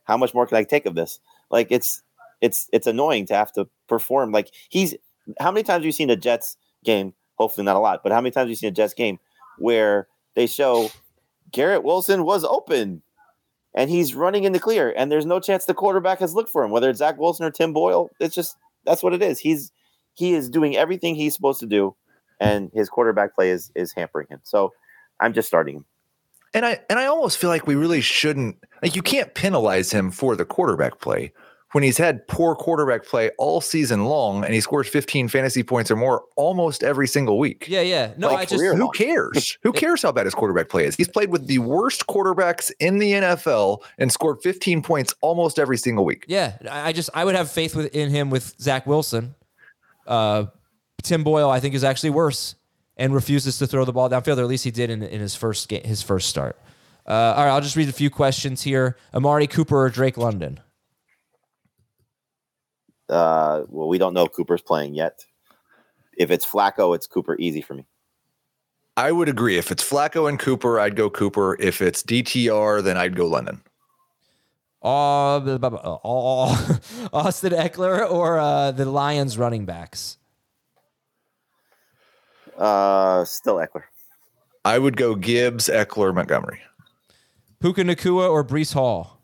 How 0.04 0.16
much 0.16 0.34
more 0.34 0.46
can 0.46 0.56
I 0.56 0.64
take 0.64 0.86
of 0.86 0.94
this? 0.94 1.18
Like 1.50 1.68
it's 1.70 2.02
it's 2.40 2.68
it's 2.72 2.86
annoying 2.86 3.26
to 3.26 3.34
have 3.34 3.52
to 3.52 3.68
perform. 3.88 4.32
Like 4.32 4.50
he's 4.68 4.94
how 5.40 5.50
many 5.50 5.62
times 5.62 5.82
have 5.82 5.86
you 5.86 5.92
seen 5.92 6.10
a 6.10 6.16
Jets 6.16 6.56
game? 6.84 7.14
Hopefully 7.36 7.64
not 7.64 7.76
a 7.76 7.80
lot, 7.80 8.02
but 8.02 8.12
how 8.12 8.20
many 8.20 8.30
times 8.30 8.44
have 8.44 8.50
you 8.50 8.56
seen 8.56 8.68
a 8.68 8.72
Jets 8.72 8.94
game 8.94 9.18
where 9.58 10.08
they 10.34 10.46
show 10.46 10.90
Garrett 11.50 11.84
Wilson 11.84 12.24
was 12.24 12.44
open 12.44 13.02
and 13.74 13.88
he's 13.88 14.14
running 14.14 14.44
in 14.44 14.52
the 14.52 14.58
clear, 14.58 14.92
and 14.96 15.10
there's 15.10 15.24
no 15.26 15.40
chance 15.40 15.64
the 15.64 15.74
quarterback 15.74 16.18
has 16.18 16.34
looked 16.34 16.50
for 16.50 16.62
him, 16.62 16.70
whether 16.70 16.90
it's 16.90 16.98
Zach 16.98 17.18
Wilson 17.18 17.46
or 17.46 17.50
Tim 17.50 17.72
Boyle. 17.72 18.10
It's 18.20 18.34
just 18.34 18.56
that's 18.84 19.02
what 19.02 19.14
it 19.14 19.22
is. 19.22 19.38
He's 19.38 19.72
he 20.14 20.34
is 20.34 20.50
doing 20.50 20.76
everything 20.76 21.14
he's 21.14 21.34
supposed 21.34 21.60
to 21.60 21.66
do, 21.66 21.94
and 22.43 22.70
his 22.74 22.89
quarterback 22.89 23.35
play 23.35 23.51
is 23.51 23.70
is 23.74 23.93
hampering 23.93 24.27
him. 24.28 24.40
So 24.43 24.73
I'm 25.20 25.32
just 25.32 25.48
starting 25.48 25.77
him. 25.77 25.85
And 26.55 26.66
I 26.66 26.81
and 26.90 26.98
I 26.98 27.06
almost 27.06 27.39
feel 27.39 27.51
like 27.51 27.66
we 27.66 27.74
really 27.74 28.01
shouldn't 28.01 28.56
like 28.82 28.97
you 28.97 29.02
can't 29.02 29.35
penalize 29.35 29.90
him 29.93 30.10
for 30.10 30.36
the 30.36 30.44
quarterback 30.44 31.01
play. 31.01 31.32
when 31.73 31.82
he's 31.82 31.97
had 31.97 32.28
poor 32.28 32.55
quarterback 32.55 33.02
play 33.06 33.31
all 33.39 33.62
season 33.62 34.05
long 34.05 34.44
and 34.44 34.52
he 34.52 34.60
scores 34.60 34.86
15 34.89 35.28
fantasy 35.28 35.62
points 35.62 35.90
or 35.90 35.97
more 35.97 36.24
almost 36.36 36.82
every 36.82 37.09
single 37.09 37.39
week. 37.39 37.64
Yeah, 37.66 37.81
yeah. 37.81 38.12
No, 38.19 38.28
Like 38.28 38.40
I 38.40 38.44
just 38.44 38.62
Who 38.62 38.90
cares? 38.90 39.56
Who 39.62 39.73
cares 39.73 40.02
how 40.02 40.12
bad 40.12 40.27
his 40.27 40.35
quarterback 40.35 40.69
play 40.69 40.85
is? 40.85 40.97
He's 40.97 41.09
played 41.09 41.31
with 41.31 41.47
the 41.47 41.60
worst 41.60 42.06
quarterbacks 42.06 42.70
in 42.78 42.98
the 42.98 43.12
NFL 43.12 43.78
and 43.97 44.12
scored 44.12 44.43
15 44.43 44.82
points 44.82 45.14
almost 45.23 45.59
every 45.59 45.78
single 45.78 46.05
week. 46.05 46.27
Yeah, 46.28 46.59
I 46.70 46.89
I 46.89 46.93
just 46.93 47.09
I 47.14 47.24
would 47.24 47.35
have 47.36 47.51
faith 47.51 47.74
with, 47.74 47.94
in 47.94 48.10
him 48.10 48.28
with 48.28 48.55
Zach 48.60 48.86
Wilson. 48.86 49.35
Uh, 50.06 50.47
Tim 51.02 51.24
Boyle, 51.24 51.50
I 51.50 51.60
think, 51.60 51.74
is 51.74 51.84
actually 51.84 52.10
worse 52.10 52.54
and 52.96 53.14
refuses 53.14 53.58
to 53.58 53.66
throw 53.66 53.84
the 53.84 53.92
ball 53.92 54.08
downfield. 54.08 54.38
Or 54.38 54.42
at 54.42 54.48
least 54.48 54.64
he 54.64 54.70
did 54.70 54.90
in, 54.90 55.02
in 55.02 55.20
his 55.20 55.34
first 55.34 55.68
game, 55.68 55.82
his 55.84 56.02
first 56.02 56.28
start. 56.28 56.58
Uh, 57.06 57.12
all 57.36 57.44
right, 57.44 57.50
I'll 57.50 57.60
just 57.60 57.76
read 57.76 57.88
a 57.88 57.92
few 57.92 58.10
questions 58.10 58.62
here. 58.62 58.96
Amari 59.14 59.46
Cooper 59.46 59.76
or 59.76 59.90
Drake 59.90 60.16
London? 60.16 60.60
Uh, 63.08 63.64
well, 63.68 63.88
we 63.88 63.98
don't 63.98 64.14
know 64.14 64.24
if 64.24 64.32
Cooper's 64.32 64.62
playing 64.62 64.94
yet. 64.94 65.20
If 66.16 66.30
it's 66.30 66.46
Flacco, 66.46 66.94
it's 66.94 67.06
Cooper 67.06 67.36
easy 67.38 67.60
for 67.60 67.74
me. 67.74 67.84
I 68.96 69.10
would 69.10 69.28
agree. 69.28 69.56
If 69.56 69.70
it's 69.70 69.82
Flacco 69.82 70.28
and 70.28 70.38
Cooper, 70.38 70.78
I'd 70.78 70.96
go 70.96 71.08
Cooper. 71.10 71.56
If 71.60 71.80
it's 71.82 72.02
DTR, 72.02 72.82
then 72.82 72.96
I'd 72.96 73.16
go 73.16 73.26
London. 73.26 73.62
Uh, 74.82 75.38
blah, 75.40 75.58
blah, 75.58 75.68
blah, 75.70 75.80
uh, 75.80 75.98
all- 76.02 76.56
Austin 77.12 77.52
Ekeler 77.52 78.10
or 78.10 78.38
uh, 78.38 78.70
the 78.72 78.84
Lions 78.84 79.38
running 79.38 79.64
backs? 79.64 80.18
Uh, 82.62 83.24
still 83.24 83.56
Ekeler. 83.56 83.82
I 84.64 84.78
would 84.78 84.97
go 84.97 85.16
Gibbs, 85.16 85.68
Ekeler, 85.68 86.14
Montgomery. 86.14 86.60
Puka 87.60 87.82
Nacua 87.82 88.30
or 88.30 88.44
Breece 88.44 88.72
Hall? 88.72 89.20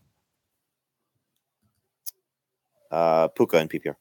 Uh, 2.90 3.28
Puka 3.28 3.58
and 3.58 3.70
PPR. 3.70 3.94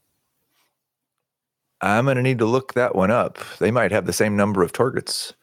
I'm 1.81 2.05
going 2.05 2.17
to 2.17 2.23
need 2.23 2.39
to 2.39 2.45
look 2.45 2.73
that 2.73 2.95
one 2.95 3.11
up. 3.11 3.37
They 3.59 3.69
might 3.69 3.91
have 3.91 4.07
the 4.07 4.13
same 4.13 4.35
number 4.35 4.63
of 4.63 4.73
targets. 4.73 5.35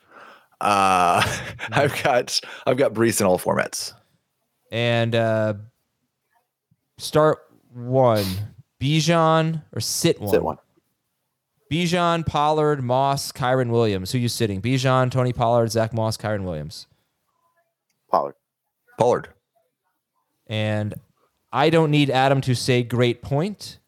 Uh, 0.60 1.22
I've 1.70 2.02
got 2.02 2.40
I've 2.66 2.76
got 2.76 2.94
Breece 2.94 3.20
in 3.20 3.26
all 3.26 3.38
formats. 3.38 3.92
And 4.72 5.14
uh, 5.14 5.54
start 6.98 7.38
one. 7.72 8.26
Bijan 8.80 9.62
or 9.72 9.80
sit 9.80 10.20
one? 10.20 10.30
Sit 10.30 10.42
one. 10.42 10.58
Bijan, 11.74 12.24
Pollard, 12.24 12.84
Moss, 12.84 13.32
Kyren 13.32 13.68
Williams. 13.70 14.12
Who 14.12 14.18
you 14.18 14.28
sitting? 14.28 14.62
Bijan, 14.62 15.10
Tony 15.10 15.32
Pollard, 15.32 15.72
Zack 15.72 15.92
Moss, 15.92 16.16
Kyren 16.16 16.44
Williams. 16.44 16.86
Pollard. 18.08 18.36
Pollard. 18.96 19.28
And 20.46 20.94
I 21.52 21.70
don't 21.70 21.90
need 21.90 22.10
Adam 22.10 22.40
to 22.42 22.54
say 22.54 22.84
great 22.84 23.22
point. 23.22 23.78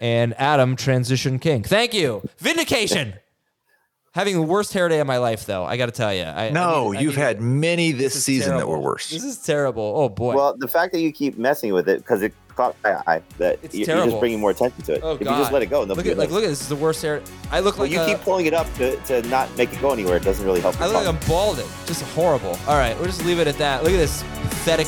And 0.00 0.34
Adam, 0.36 0.74
transition 0.74 1.38
king. 1.38 1.62
Thank 1.62 1.94
you. 1.94 2.28
Vindication. 2.38 3.14
Having 4.14 4.34
the 4.34 4.42
worst 4.42 4.72
hair 4.74 4.88
day 4.88 4.98
of 4.98 5.06
my 5.06 5.18
life, 5.18 5.46
though, 5.46 5.64
I 5.64 5.76
got 5.76 5.86
to 5.86 5.92
tell 5.92 6.12
you. 6.12 6.24
I, 6.24 6.46
I 6.46 6.50
No, 6.50 6.90
need- 6.90 6.98
I 6.98 7.00
you've 7.02 7.14
need- 7.16 7.22
had 7.22 7.40
many 7.40 7.92
this, 7.92 8.16
is 8.16 8.24
season 8.24 8.56
that 8.56 8.66
were 8.68 8.80
worse. 8.80 9.08
This 9.10 9.22
is 9.22 9.38
terrible. 9.38 9.94
Oh 9.96 10.08
boy. 10.08 10.34
Well, 10.34 10.56
the 10.58 10.66
fact 10.68 10.92
that 10.92 11.00
you 11.00 11.12
keep 11.12 11.38
messing 11.38 11.72
with 11.72 11.88
it 11.88 11.98
because 11.98 12.20
it 12.20 12.34
caught 12.56 12.76
my 12.84 12.96
eye, 13.06 13.22
that 13.38 13.58
It's 13.62 13.74
you- 13.74 13.80
you're 13.80 13.86
terrible. 13.86 14.06
just 14.10 14.20
bringing 14.20 14.40
more 14.40 14.50
attention 14.50 14.82
to 14.84 14.92
it. 14.94 15.00
oh 15.02 15.12
if 15.14 15.20
god. 15.20 15.30
you 15.32 15.36
just 15.42 15.52
let 15.52 15.62
it 15.62 15.66
go, 15.66 15.82
look 15.84 16.06
at 16.06 16.16
like 16.16 16.30
look 16.30 16.42
at 16.44 16.48
this. 16.48 16.58
This 16.58 16.62
is 16.62 16.68
the 16.68 16.76
worst 16.76 17.02
hair. 17.02 17.20
I 17.50 17.60
look 17.60 17.76
Well, 17.76 17.84
like 17.86 17.92
you 17.92 18.00
a- 18.00 18.06
keep 18.06 18.18
pulling 18.20 18.46
it 18.46 18.54
up 18.54 18.72
to, 18.74 18.96
to 19.06 19.22
not 19.28 19.54
make 19.56 19.72
it 19.72 19.80
go 19.80 19.92
anywhere. 19.92 20.16
It 20.16 20.22
doesn't 20.24 20.44
really 20.44 20.60
help. 20.60 20.80
I 20.80 20.86
look 20.86 20.94
like. 20.96 21.06
I'm 21.06 21.18
balding. 21.28 21.66
Just 21.86 22.02
horrible. 22.14 22.58
All 22.68 22.76
right, 22.78 22.96
we'll 22.96 23.06
just 23.06 23.24
leave 23.24 23.38
it 23.38 23.46
at 23.48 23.58
that. 23.58 23.82
Look 23.84 23.92
at 23.92 23.98
this 23.98 24.22
pathetic 24.48 24.86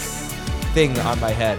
thing 0.75 0.99
on 1.01 1.19
my 1.21 1.31
head. 1.31 1.59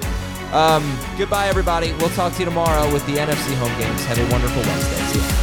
Um, 0.53 0.97
goodbye, 1.17 1.47
everybody. 1.47 1.91
We'll 1.99 2.09
talk 2.09 2.31
to 2.33 2.39
you 2.39 2.45
tomorrow 2.45 2.91
with 2.93 3.05
the 3.07 3.13
NFC 3.17 3.53
home 3.55 3.77
games. 3.79 4.05
Have 4.05 4.17
a 4.19 4.31
wonderful 4.31 4.61
Wednesday. 4.61 5.19
See 5.19 5.19
ya. 5.19 5.34